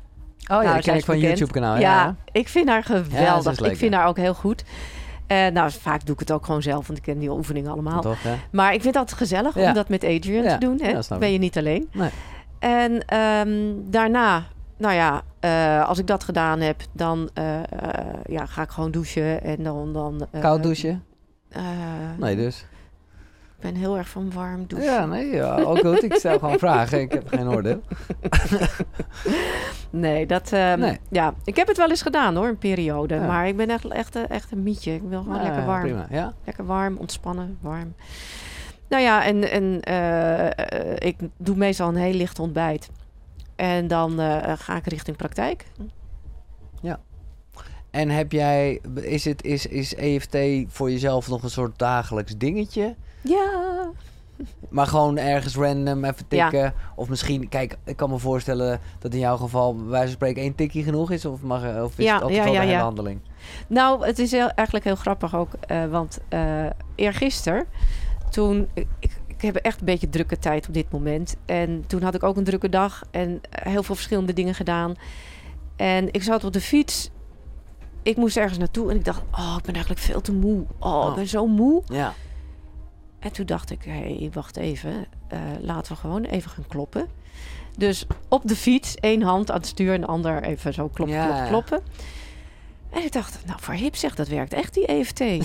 ja, 0.46 0.62
Nou, 0.62 0.74
dat 0.74 0.84
ken 0.84 0.92
is 0.94 0.98
ik 1.00 1.04
van 1.04 1.14
bekend. 1.14 1.32
YouTube 1.38 1.52
kanaal. 1.60 1.74
ja, 1.74 1.80
Ja, 1.80 2.14
ik 2.32 2.48
vind 2.48 2.68
haar 2.68 2.84
Ja, 2.88 2.94
geweldig. 2.94 3.52
is 3.52 3.60
leuk, 3.60 3.70
ik 3.70 3.76
vind 3.76 3.92
ja. 3.92 3.98
haar 3.98 4.08
ook 4.08 4.16
heel 4.16 4.34
goed. 4.34 4.64
En 5.26 5.52
nou, 5.52 5.70
vaak 5.80 6.04
doe 6.06 6.14
ik 6.14 6.20
het 6.20 6.32
ook 6.32 6.44
gewoon 6.46 6.62
zelf, 6.62 6.86
want 6.86 6.98
ik 6.98 7.04
ken 7.04 7.18
die 7.18 7.30
oefeningen 7.30 7.70
allemaal. 7.70 8.00
toch? 8.00 8.22
Ja. 8.22 8.34
Maar 8.50 8.66
ik 8.74 8.80
vind 8.82 8.94
het 8.94 8.96
altijd 8.96 9.18
gezellig 9.18 9.54
Ja. 9.54 9.68
om 9.68 9.74
dat 9.74 9.88
met 9.88 10.04
Adrian 10.04 10.42
Ja, 10.44 10.52
te 10.52 10.58
doen. 10.66 10.80
Hè? 10.82 10.88
ja, 10.90 11.18
ben 11.18 11.32
je 11.32 11.38
niet 11.38 11.58
alleen. 11.58 11.88
Nee. 11.92 12.10
En 12.58 13.04
ehm, 13.06 13.50
daarna, 13.90 14.42
nou 14.76 14.94
ja, 14.94 15.22
eh, 15.46 15.88
als 15.88 15.98
ik 15.98 16.06
dat 16.06 16.24
gedaan 16.24 16.60
heb, 16.60 16.80
dan 16.92 17.30
eh, 17.34 17.58
eh, 17.58 17.64
ja, 18.26 18.46
ga 18.46 18.62
ik 18.62 18.70
gewoon 18.70 18.90
douchen. 18.90 19.42
En 19.42 19.62
dan... 19.62 19.92
dan 19.92 20.28
Koud 20.40 20.62
douchen? 20.62 21.04
Nee, 22.18 22.36
dus. 22.36 22.66
Ik 23.56 23.62
ben 23.62 23.74
heel 23.74 23.96
erg 23.96 24.08
van 24.08 24.32
warm 24.32 24.66
douchen. 24.66 24.92
Ja, 24.92 25.06
nee, 25.06 25.26
ja, 25.26 25.56
ook 25.56 25.78
goed. 25.78 26.02
Ik 26.02 26.14
stel 26.14 26.38
gewoon 26.38 26.58
vragen. 26.58 27.00
Ik 27.00 27.12
heb 27.12 27.28
geen 27.28 27.48
oordeel. 27.48 27.80
Nee, 29.90 30.26
dat... 30.26 30.50
Nee. 30.50 30.98
Ja, 31.10 31.34
ik 31.44 31.56
heb 31.56 31.66
het 31.66 31.76
wel 31.76 31.88
eens 31.88 32.02
gedaan 32.02 32.36
hoor, 32.36 32.48
een 32.48 32.58
periode. 32.58 33.14
Ja. 33.14 33.26
Maar 33.26 33.48
ik 33.48 33.56
ben 33.56 33.70
echt, 33.70 33.88
echt, 33.88 34.26
echt 34.26 34.52
een 34.52 34.62
mietje. 34.62 34.94
Ik 34.94 35.02
wil 35.08 35.22
gewoon 35.22 35.36
Ja, 35.36 35.42
lekker 35.42 35.64
warm. 35.64 35.82
Prima, 35.82 36.06
ja. 36.10 36.32
Lekker 36.44 36.66
warm, 36.66 36.96
ontspannen, 36.96 37.58
warm. 37.60 37.94
Nou 38.88 39.02
ja, 39.02 39.24
en, 39.24 39.50
en 39.50 39.80
ik 40.98 41.16
doe 41.36 41.56
meestal 41.56 41.88
een 41.88 41.96
heel 41.96 42.14
licht 42.14 42.38
ontbijt. 42.38 42.90
En 43.56 43.86
dan 43.88 44.20
eh, 44.20 44.52
ga 44.58 44.76
ik 44.76 44.86
richting 44.86 45.16
praktijk. 45.16 45.64
En 47.90 48.08
heb 48.08 48.32
jij, 48.32 48.80
is, 48.94 49.24
het, 49.24 49.42
is, 49.44 49.66
is 49.66 49.94
EFT 49.94 50.36
voor 50.68 50.90
jezelf 50.90 51.28
nog 51.28 51.42
een 51.42 51.50
soort 51.50 51.78
dagelijks 51.78 52.36
dingetje? 52.36 52.94
Ja. 53.20 53.90
Maar 54.68 54.86
gewoon 54.86 55.18
ergens 55.18 55.56
random 55.56 56.04
even 56.04 56.24
Ja. 56.28 56.48
tikken? 56.50 56.74
Of 56.94 57.08
misschien, 57.08 57.48
kijk, 57.48 57.76
ik 57.84 57.96
kan 57.96 58.10
me 58.10 58.18
voorstellen 58.18 58.80
dat 58.98 59.12
in 59.12 59.18
jouw 59.18 59.36
geval 59.36 59.74
bij 59.76 59.84
wijze 59.86 60.04
van 60.06 60.14
spreken 60.14 60.42
één 60.42 60.54
tikje 60.54 60.82
genoeg 60.82 61.10
is? 61.10 61.24
Of, 61.24 61.42
mag, 61.42 61.82
of 61.82 61.98
is 61.98 62.04
Ja, 62.04 62.12
het 62.14 62.22
altijd 62.22 62.38
ja, 62.44 62.52
wel 62.52 62.62
ja, 62.62 62.62
ja. 62.62 62.80
handeling? 62.80 63.20
Nou, 63.66 64.06
het 64.06 64.18
is 64.18 64.30
heel, 64.30 64.48
eigenlijk 64.48 64.84
heel 64.86 64.96
grappig 64.96 65.34
ook. 65.34 65.52
eh, 65.66 65.84
want 65.86 66.18
eh 66.28 66.66
eergisteren, 66.94 67.64
toen... 68.30 68.68
Ik, 68.98 69.20
ik 69.46 69.54
heb 69.54 69.64
echt 69.64 69.78
een 69.80 69.86
beetje 69.86 70.08
drukke 70.08 70.38
tijd 70.38 70.68
op 70.68 70.74
dit 70.74 70.90
moment. 70.92 71.36
En 71.46 71.84
toen 71.86 72.02
had 72.02 72.14
ik 72.14 72.22
ook 72.22 72.36
een 72.36 72.44
drukke 72.44 72.68
dag. 72.68 73.02
En 73.10 73.40
eh, 73.50 73.72
heel 73.72 73.82
veel 73.82 73.94
verschillende 73.94 74.32
dingen 74.32 74.54
gedaan. 74.54 74.94
En 75.76 76.08
ik 76.12 76.22
zat 76.22 76.44
op 76.44 76.52
de 76.52 76.60
fiets. 76.60 77.10
Ik 78.02 78.16
moest 78.16 78.36
ergens 78.36 78.58
naartoe. 78.58 78.90
En 78.90 78.96
ik 78.96 79.04
dacht, 79.04 79.22
oh, 79.32 79.54
ik 79.58 79.64
ben 79.64 79.74
eigenlijk 79.74 80.04
veel 80.04 80.20
te 80.20 80.32
moe. 80.32 80.64
Oh, 80.78 80.94
Oh. 80.94 81.08
ik 81.08 81.14
ben 81.14 81.28
zo 81.28 81.46
moe. 81.46 81.82
Ja. 81.86 82.12
En 83.18 83.32
toen 83.32 83.46
dacht 83.46 83.70
ik, 83.70 83.82
hé, 83.82 83.92
hey, 84.18 84.30
wacht 84.32 84.56
even. 84.56 85.06
eh, 85.28 85.38
laten 85.60 85.92
we 85.92 85.98
gewoon 85.98 86.24
even 86.24 86.50
gaan 86.50 86.66
kloppen. 86.68 87.06
Dus 87.78 88.06
op 88.28 88.42
de 88.48 88.56
fiets, 88.56 88.94
één 88.94 89.22
hand 89.22 89.50
aan 89.50 89.56
het 89.56 89.66
stuur 89.66 89.94
en 89.94 90.00
de 90.00 90.06
ander 90.06 90.42
even 90.42 90.74
zo 90.74 90.88
kloppen, 90.88 91.16
Ja. 91.16 91.24
kloppen, 91.26 91.48
kloppen. 91.48 91.80
En 92.96 93.02
ik 93.02 93.12
dacht, 93.12 93.38
nou 93.46 93.60
voor 93.60 93.74
hip 93.74 93.96
zeg, 93.96 94.14
dat 94.14 94.28
werkt 94.28 94.52
echt 94.52 94.74
die 94.74 94.86
EFT. 94.86 95.18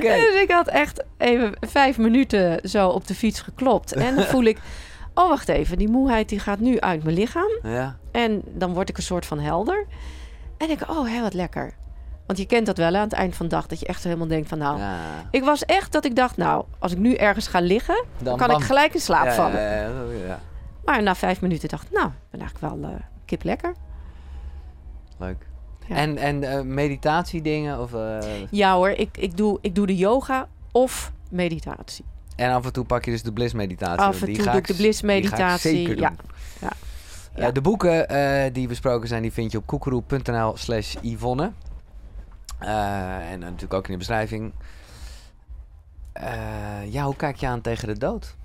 Dus 0.00 0.40
ik 0.42 0.50
had 0.50 0.68
echt 0.68 1.04
even 1.18 1.54
vijf 1.60 1.98
minuten 1.98 2.68
zo 2.68 2.88
op 2.88 3.06
de 3.06 3.14
fiets 3.14 3.40
geklopt. 3.40 3.92
En 3.92 4.16
dan 4.16 4.24
voel 4.24 4.42
ik, 4.44 4.58
oh 5.14 5.28
wacht 5.28 5.48
even, 5.48 5.78
die 5.78 5.88
moeheid 5.88 6.28
die 6.28 6.38
gaat 6.38 6.58
nu 6.58 6.80
uit 6.80 7.02
mijn 7.02 7.16
lichaam. 7.16 7.50
Ja. 7.62 7.96
En 8.10 8.42
dan 8.46 8.72
word 8.74 8.88
ik 8.88 8.96
een 8.96 9.02
soort 9.02 9.26
van 9.26 9.38
helder. 9.38 9.86
En 10.56 10.70
ik, 10.70 10.90
oh 10.90 11.06
hé, 11.08 11.20
wat 11.20 11.34
lekker. 11.34 11.74
Want 12.26 12.38
je 12.38 12.46
kent 12.46 12.66
dat 12.66 12.76
wel 12.76 12.94
aan 12.94 13.02
het 13.02 13.12
eind 13.12 13.36
van 13.36 13.48
de 13.48 13.54
dag, 13.54 13.66
dat 13.66 13.80
je 13.80 13.86
echt 13.86 14.04
helemaal 14.04 14.26
denkt 14.26 14.48
van 14.48 14.58
nou... 14.58 14.78
ja. 14.78 14.96
Ik 15.30 15.44
was 15.44 15.64
echt 15.64 15.92
dat 15.92 16.04
ik 16.04 16.16
dacht, 16.16 16.36
nou, 16.36 16.64
als 16.78 16.92
ik 16.92 16.98
nu 16.98 17.14
ergens 17.14 17.46
ga 17.46 17.60
liggen, 17.60 18.04
dan 18.18 18.36
kan 18.36 18.48
bam. 18.48 18.60
ik 18.60 18.64
gelijk 18.64 18.94
in 18.94 19.00
slaap 19.00 19.24
Ja, 19.24 19.32
vallen. 19.32 20.40
Maar 20.84 21.02
na 21.02 21.14
vijf 21.14 21.40
minuten 21.40 21.68
dacht 21.68 21.86
ik, 21.86 21.92
nou, 21.92 22.10
ben 22.30 22.40
eigenlijk 22.40 22.74
wel 22.74 22.90
eh, 22.90 22.96
kip 23.24 23.42
lekker. 23.42 23.74
Leuk. 25.18 25.48
Ja. 25.90 25.96
En, 25.96 26.16
en 26.18 26.42
eh, 26.42 26.60
meditatiedingen? 26.62 27.80
Of, 27.80 27.94
eh, 27.94 28.18
Ja 28.50 28.74
hoor, 28.74 28.88
ik, 28.90 29.16
ik, 29.16 29.36
doe, 29.36 29.58
ik 29.60 29.74
doe 29.74 29.86
de 29.86 29.96
yoga 29.96 30.48
of 30.72 31.12
meditatie. 31.30 32.04
en 32.36 32.52
af 32.52 32.64
en 32.64 32.72
toe 32.72 32.84
pak 32.84 33.04
je 33.04 33.10
dus 33.10 33.22
de 33.22 33.32
bliss-meditatie. 33.32 34.00
Af 34.00 34.20
en 34.20 34.26
die 34.26 34.34
toe 34.34 34.44
ga 34.44 34.50
doe 34.50 34.60
ik 34.60 34.66
de 34.66 34.74
bliss-meditatie, 34.74 35.76
zeker 35.76 35.98
ja. 35.98 36.08
doen. 36.08 36.18
Ja. 36.60 36.70
Eh, 37.34 37.42
Ja. 37.44 37.50
de 37.50 37.60
boeken 37.60 38.06
die 38.52 38.68
besproken 38.68 39.08
zijn, 39.08 39.22
die 39.22 39.32
vind 39.32 39.52
je 39.52 39.58
op 39.58 39.66
koekeroe.nl 39.66 40.56
slash 40.56 40.94
Yvonne. 41.02 41.52
En 42.58 43.38
natuurlijk 43.38 43.74
ook 43.74 43.84
in 43.86 43.92
de 43.92 43.98
beschrijving. 43.98 44.52
Ja, 46.88 47.04
hoe 47.04 47.16
kijk 47.16 47.36
je 47.36 47.46
aan 47.46 47.60
tegen 47.60 47.88
de 47.88 47.98
dood? 47.98 48.36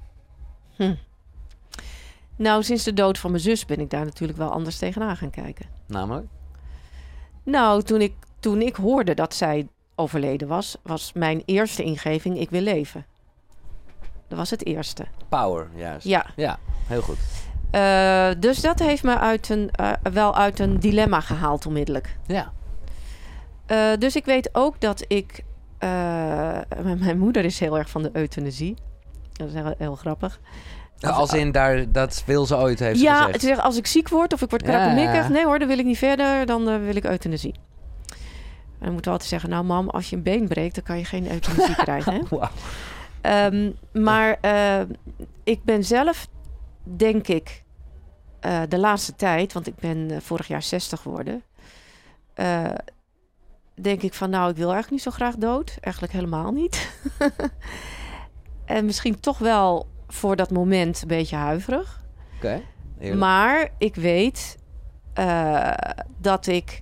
Nou, 2.36 2.64
sinds 2.64 2.84
de 2.84 2.94
dood 2.94 3.18
van 3.18 3.32
mijn 3.32 3.44
zus 3.44 3.66
ben 3.66 3.80
ik 3.80 3.90
daar 3.90 4.06
natuurlijk 4.06 4.40
wel 4.40 4.50
anders 4.52 4.78
tegenaan 4.78 5.18
gaan 5.18 5.30
kijken. 5.30 5.66
Namelijk? 5.88 6.28
Nou, 7.46 7.82
toen 7.82 8.02
ik, 8.02 8.14
toen 8.40 8.62
ik 8.62 8.76
hoorde 8.76 9.14
dat 9.14 9.34
zij 9.34 9.68
overleden 9.96 10.48
was, 10.48 10.78
was 10.84 11.14
mijn 11.14 11.42
eerste 11.46 11.84
ingeving, 11.84 12.40
ik 12.40 12.50
wil 12.50 12.62
leven. 12.62 13.06
Dat 14.28 14.38
was 14.38 14.50
het 14.50 14.66
eerste. 14.66 15.06
Power, 15.30 15.68
juist. 15.76 16.08
Ja, 16.08 16.26
Ja, 16.36 16.60
heel 16.88 17.02
goed. 17.02 17.18
Eh, 17.72 18.30
dus 18.40 18.62
dat 18.62 18.80
heeft 18.80 19.04
me 19.04 19.18
uit 19.18 19.50
een, 19.50 19.70
eh, 19.72 19.92
wel 20.14 20.36
uit 20.36 20.60
een 20.60 20.80
dilemma 20.80 21.20
gehaald 21.20 21.66
onmiddellijk. 21.66 22.18
Ja. 22.26 22.52
Eh, 23.66 23.98
dus 24.00 24.16
ik 24.16 24.26
weet 24.26 24.50
ook 24.52 24.82
dat 24.82 25.06
ik... 25.08 25.44
mijn- 25.80 27.00
mijn 27.06 27.18
moeder 27.20 27.46
is 27.46 27.60
heel 27.60 27.78
erg 27.78 27.90
van 27.90 28.02
de 28.04 28.10
euthanasie. 28.14 28.76
Dat 29.34 29.48
is 29.48 29.54
heel, 29.54 29.74
heel 29.78 29.96
grappig. 29.96 30.40
Als 31.14 31.34
in 31.34 31.52
daar, 31.52 31.92
dat 31.92 32.24
wil 32.26 32.46
ze 32.46 32.58
ooit, 32.58 32.80
heeft 32.80 33.00
ja, 33.00 33.16
gezegd. 33.16 33.42
het 33.42 33.52
is, 33.52 33.58
als 33.58 33.78
ik 33.78 33.88
ziek 33.88 34.10
word 34.10 34.34
of 34.34 34.42
ik 34.42 34.50
word 34.50 34.64
krakkemikkig... 34.64 35.30
nee 35.30 35.46
hoor, 35.46 35.60
dan 35.60 35.68
wil 35.68 35.80
ik 35.80 35.86
niet 35.86 35.98
verder, 35.98 36.46
dan 36.46 36.70
eh, 36.70 36.78
wil 36.78 36.96
ik 36.96 37.04
euthanasie. 37.04 37.54
En 37.54 38.82
dan 38.82 38.92
moeten 38.92 39.04
we 39.04 39.12
altijd 39.12 39.30
zeggen... 39.30 39.50
nou 39.50 39.64
mam, 39.64 39.90
als 39.90 40.10
je 40.10 40.16
een 40.16 40.24
been 40.24 40.48
breekt, 40.48 40.76
dan 40.76 40.84
kan 40.84 40.98
je 40.98 41.06
geen 41.06 41.32
euthanasie 41.32 41.76
krijgen. 41.86 42.14
Hè? 42.14 42.48
Ehm, 43.22 43.72
maar 44.04 44.38
eh, 44.42 44.82
ik 45.44 45.64
ben 45.64 45.84
zelf, 45.84 46.28
denk 46.84 47.28
ik, 47.28 47.64
eh, 48.40 48.62
de 48.70 48.78
laatste 48.78 49.16
tijd, 49.16 49.54
want 49.54 49.68
ik 49.68 49.76
ben 49.76 50.22
vorig 50.22 50.48
jaar 50.48 50.64
60 50.64 51.02
geworden, 51.02 51.44
denk 53.76 54.02
ik 54.02 54.14
van 54.14 54.30
nou, 54.30 54.50
ik 54.50 54.56
wil 54.56 54.72
eigenlijk 54.72 54.92
niet 54.92 55.02
zo 55.02 55.12
graag 55.12 55.36
dood. 55.36 55.78
Eigenlijk 55.82 56.14
helemaal 56.14 56.52
niet. 56.52 56.90
en 58.66 58.86
misschien 58.86 59.20
toch 59.20 59.38
wel 59.38 59.88
voor 60.08 60.36
dat 60.36 60.52
moment 60.52 61.02
een 61.02 61.08
beetje 61.08 61.36
huiverig. 61.36 62.04
Oké. 62.38 62.62
Maar 63.16 63.70
ik 63.78 63.96
weet 63.96 64.58
eh, 65.14 65.72
dat 66.18 66.48
ik 66.48 66.82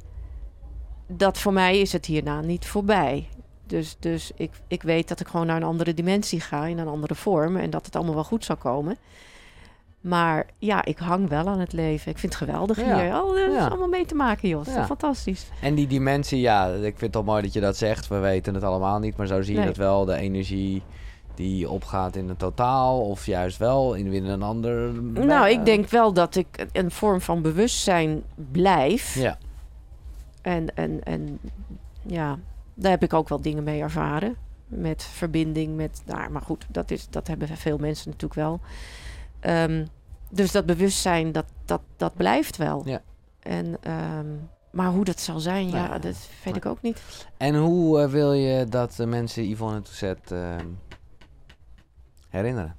dat 1.08 1.38
voor 1.38 1.54
mij 1.54 1.80
is 1.80 1.94
het 1.94 2.06
hierna 2.06 2.42
niet 2.42 2.66
voorbij. 2.66 3.28
Dus, 3.68 3.96
dus 4.00 4.32
ik, 4.36 4.52
ik 4.68 4.84
weet 4.84 5.08
dat 5.08 5.20
ik 5.20 5.28
gewoon 5.28 5.46
naar 5.46 5.56
een 5.56 5.64
andere 5.64 5.94
dimensie 5.94 6.40
ga, 6.40 6.66
in 6.66 6.78
een 6.78 6.88
andere 6.88 7.16
vorm. 7.16 7.58
En 7.58 7.70
dat 7.70 7.86
het 7.86 7.96
allemaal 7.96 8.14
wel 8.14 8.24
goed 8.24 8.46
zal 8.46 8.56
komen. 8.58 8.98
Maar 10.02 10.46
ja, 10.58 10.86
ik 10.86 10.98
hang 10.98 11.30
wel 11.30 11.48
aan 11.48 11.60
het 11.60 11.74
leven. 11.74 12.12
Ik 12.12 12.18
vind 12.18 12.34
het 12.34 12.44
geweldig 12.50 12.78
Ja. 12.78 13.02
hier. 13.02 13.22
Oh, 13.24 13.30
dat 13.36 13.50
is 13.50 13.56
Ja. 13.56 13.68
allemaal 13.68 13.88
mee 13.88 14.06
te 14.06 14.16
maken, 14.16 14.60
is 14.60 14.74
Ja. 14.74 14.86
fantastisch. 14.86 15.46
En 15.62 15.76
die 15.76 15.88
dimensie, 15.88 16.40
ja, 16.40 16.68
ik 16.68 16.82
vind 16.82 17.02
het 17.02 17.16
al 17.16 17.24
mooi 17.24 17.42
dat 17.42 17.54
je 17.54 17.60
dat 17.60 17.78
zegt. 17.78 18.08
We 18.08 18.18
weten 18.18 18.54
het 18.54 18.64
allemaal 18.64 19.00
niet, 19.00 19.18
maar 19.18 19.28
zo 19.28 19.42
zie 19.42 19.52
je 19.54 19.58
Nee. 19.60 19.68
dat 19.68 19.78
wel. 19.78 20.06
De 20.06 20.16
energie 20.16 20.84
die 21.36 21.70
opgaat 21.70 22.16
in 22.16 22.30
het 22.30 22.40
totaal, 22.40 23.02
of 23.02 23.26
juist 23.26 23.58
wel 23.58 23.94
in 23.94 24.14
in 24.14 24.26
een 24.26 24.42
ander... 24.44 24.94
Nou, 25.04 25.50
ik 25.50 25.66
denk 25.66 25.90
wel 25.90 26.14
dat 26.14 26.36
ik 26.36 26.66
een 26.72 26.92
vorm 26.92 27.22
van 27.22 27.42
bewustzijn 27.42 28.24
blijf. 28.52 29.16
Ja, 29.16 29.38
En, 30.42 30.76
en, 30.76 31.04
en 31.04 31.40
ja, 32.02 32.40
daar 32.74 32.92
heb 32.92 33.04
ik 33.04 33.14
ook 33.14 33.30
wel 33.30 33.42
dingen 33.42 33.64
mee 33.64 33.82
ervaren. 33.82 34.36
Met 34.68 35.04
verbinding 35.04 35.76
met. 35.76 36.02
Nou, 36.06 36.30
maar 36.30 36.42
goed, 36.42 36.66
dat, 36.70 36.92
is, 36.92 37.08
dat 37.10 37.28
hebben 37.28 37.48
veel 37.48 37.78
mensen 37.78 38.10
natuurlijk 38.10 38.40
wel. 38.40 38.60
Ehm, 39.40 39.86
dus 40.30 40.52
dat 40.52 40.66
bewustzijn, 40.66 41.32
dat, 41.32 41.46
dat, 41.66 41.82
dat 41.98 42.16
blijft 42.16 42.58
wel. 42.58 42.82
Ja. 42.86 43.02
En, 43.40 43.78
ehm, 43.82 44.28
maar 44.72 44.92
hoe 44.92 45.06
dat 45.06 45.20
zal 45.20 45.40
zijn, 45.40 45.66
Nou 45.66 45.78
ja, 45.78 45.94
ja, 45.94 46.00
dat 46.00 46.30
weet 46.44 46.56
ik 46.56 46.66
ook 46.66 46.82
niet. 46.82 47.02
En 47.38 47.56
hoe 47.56 48.02
eh, 48.02 48.10
wil 48.10 48.34
je 48.34 48.66
dat 48.70 48.94
de 48.96 49.06
mensen 49.06 49.50
Yvonne 49.50 49.82
Touzet 49.82 50.32
eh, 50.32 50.56
herinneren? 52.34 52.76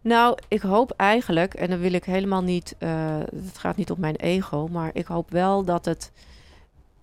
Nou, 0.00 0.38
ik 0.48 0.60
hoop 0.60 0.90
eigenlijk, 0.96 1.54
en 1.54 1.70
dan 1.70 1.78
wil 1.78 1.92
ik 1.92 2.04
helemaal 2.04 2.42
niet, 2.42 2.76
uh, 2.78 3.18
het 3.18 3.58
gaat 3.58 3.76
niet 3.76 3.90
op 3.90 3.98
mijn 3.98 4.16
ego, 4.16 4.68
maar 4.68 4.90
ik 4.92 5.06
hoop 5.06 5.30
wel 5.30 5.64
dat 5.64 5.84
het 5.84 6.12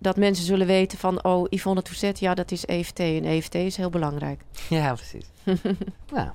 dat 0.02 0.16
mensen 0.16 0.44
zullen 0.44 0.66
weten 0.66 0.98
van, 0.98 1.24
oh, 1.24 1.46
Yvonne 1.48 1.82
Touzet, 1.82 2.18
ja, 2.18 2.34
dat 2.34 2.50
is 2.50 2.64
EFT. 2.64 2.98
En 2.98 3.24
EFT 3.24 3.54
is 3.54 3.76
heel 3.76 3.90
belangrijk. 3.90 4.40
Ja, 4.68 4.94
precies. 4.94 5.26
nou, 6.14 6.28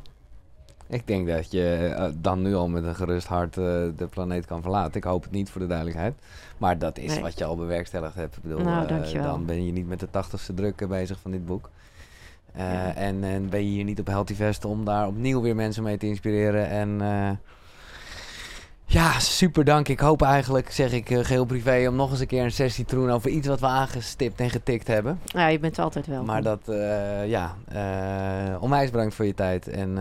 ik 0.87 1.07
denk 1.07 1.27
dat 1.27 1.51
je 1.51 1.93
eh, 1.97 2.09
dan 2.15 2.41
nu 2.41 2.55
al 2.55 2.67
met 2.67 2.83
een 2.83 2.95
gerust 2.95 3.27
hart 3.27 3.57
uh, 3.57 3.63
de 3.97 4.07
planeet 4.09 4.45
kan 4.45 4.61
verlaten. 4.61 4.95
Ik 4.95 5.03
hoop 5.03 5.23
het 5.23 5.31
niet 5.31 5.49
voor 5.49 5.61
de 5.61 5.67
duidelijkheid. 5.67 6.13
Maar 6.57 6.77
dat 6.77 6.97
is 6.97 7.19
wat 7.19 7.37
je 7.37 7.45
al 7.45 7.55
bewerkstelligd 7.55 8.15
hebt. 8.15 8.35
Ik 8.35 8.43
bedoel, 8.43 8.59
nou, 8.59 9.11
dan 9.13 9.45
ben 9.45 9.65
je 9.65 9.71
niet 9.71 9.87
met 9.87 9.99
de 9.99 10.09
tachtigste 10.09 10.53
druk 10.53 10.87
bezig 10.87 11.19
van 11.19 11.31
dit 11.31 11.45
boek. 11.45 11.69
Ja. 12.57 12.93
en, 12.95 13.23
en 13.23 13.49
ben 13.49 13.59
je 13.59 13.69
hier 13.69 13.83
niet 13.83 13.99
op 13.99 14.07
Healthy 14.07 14.35
Vest 14.35 14.65
om 14.65 14.85
daar 14.85 15.07
opnieuw 15.07 15.41
weer 15.41 15.55
mensen 15.55 15.83
mee 15.83 15.97
te 15.97 16.07
inspireren. 16.07 16.69
En 16.69 17.01
ja, 18.85 19.19
super 19.19 19.63
dank. 19.63 19.87
Ik 19.87 19.99
hoop 19.99 20.21
eigenlijk, 20.21 20.71
zeg 20.71 20.91
ik 20.91 21.09
uh, 21.09 21.25
geheel 21.25 21.45
privé, 21.45 21.87
om 21.87 21.95
nog 21.95 22.11
eens 22.11 22.19
een 22.19 22.27
keer 22.27 22.43
een 22.43 22.51
sessie 22.51 22.85
te 22.85 22.95
doen 22.95 23.11
over 23.11 23.29
iets 23.29 23.47
wat 23.47 23.59
we 23.59 23.65
aangestipt 23.65 24.39
en 24.39 24.49
getikt 24.49 24.87
hebben. 24.87 25.19
Ja, 25.25 25.47
je 25.47 25.59
bent 25.59 25.79
altijd 25.79 26.07
wel. 26.07 26.23
Maar 26.23 26.41
dat, 26.43 26.61
ja, 27.25 27.55
onwijs 28.59 28.91
bedankt 28.91 29.15
voor 29.15 29.25
je 29.25 29.33
tijd. 29.33 29.67
En 29.67 29.97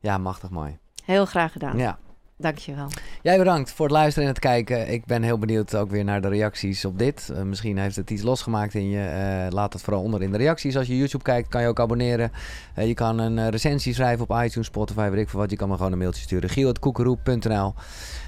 ja, 0.00 0.18
machtig 0.18 0.50
mooi. 0.50 0.78
Heel 1.04 1.26
graag 1.26 1.52
gedaan. 1.52 1.78
Ja. 1.78 1.98
Dankjewel. 2.40 2.88
Jij 3.22 3.38
bedankt 3.38 3.72
voor 3.72 3.86
het 3.86 3.94
luisteren 3.94 4.28
en 4.28 4.34
het 4.34 4.42
kijken. 4.42 4.92
Ik 4.92 5.04
ben 5.04 5.22
heel 5.22 5.38
benieuwd 5.38 5.74
ook 5.74 5.90
weer 5.90 6.04
naar 6.04 6.20
de 6.20 6.28
reacties 6.28 6.84
op 6.84 6.98
dit. 6.98 7.28
Uh, 7.32 7.42
misschien 7.42 7.78
heeft 7.78 7.96
het 7.96 8.10
iets 8.10 8.22
losgemaakt 8.22 8.74
in 8.74 8.88
je. 8.88 8.98
Uh, 8.98 9.52
laat 9.52 9.72
het 9.72 9.82
vooral 9.82 10.02
onder 10.02 10.22
in 10.22 10.32
de 10.32 10.38
reacties. 10.38 10.76
Als 10.76 10.86
je 10.86 10.96
YouTube 10.96 11.24
kijkt, 11.24 11.48
kan 11.48 11.62
je 11.62 11.68
ook 11.68 11.80
abonneren. 11.80 12.32
Uh, 12.78 12.86
je 12.86 12.94
kan 12.94 13.18
een 13.18 13.50
recensie 13.50 13.94
schrijven 13.94 14.28
op 14.28 14.42
iTunes, 14.42 14.66
Spotify, 14.66 15.08
weet 15.10 15.20
ik 15.20 15.28
veel 15.28 15.40
wat. 15.40 15.50
Je 15.50 15.56
kan 15.56 15.68
me 15.68 15.76
gewoon 15.76 15.92
een 15.92 15.98
mailtje 15.98 16.22
sturen. 16.22 16.50
Giel.koekeroep.nl 16.50 17.74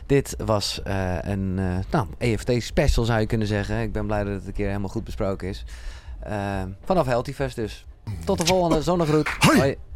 Dit 0.06 0.34
was 0.44 0.80
een 1.20 1.54
nou, 1.90 2.06
EFT 2.18 2.52
special 2.58 3.04
zou 3.04 3.20
je 3.20 3.26
kunnen 3.26 3.46
zeggen. 3.46 3.80
Ik 3.80 3.92
ben 3.92 4.06
blij 4.06 4.24
dat 4.24 4.34
het 4.34 4.46
een 4.46 4.52
keer 4.52 4.66
helemaal 4.66 4.88
goed 4.88 5.04
besproken 5.04 5.48
is. 5.48 5.64
vanaf 6.84 7.06
Healthy 7.06 7.32
Fest 7.32 7.56
dus. 7.56 7.86
Tot 8.24 8.38
de 8.38 8.46
volgende. 8.46 8.82
Zonnegroet. 8.82 9.28
Hoi. 9.38 9.58
Hoi. 9.58 9.91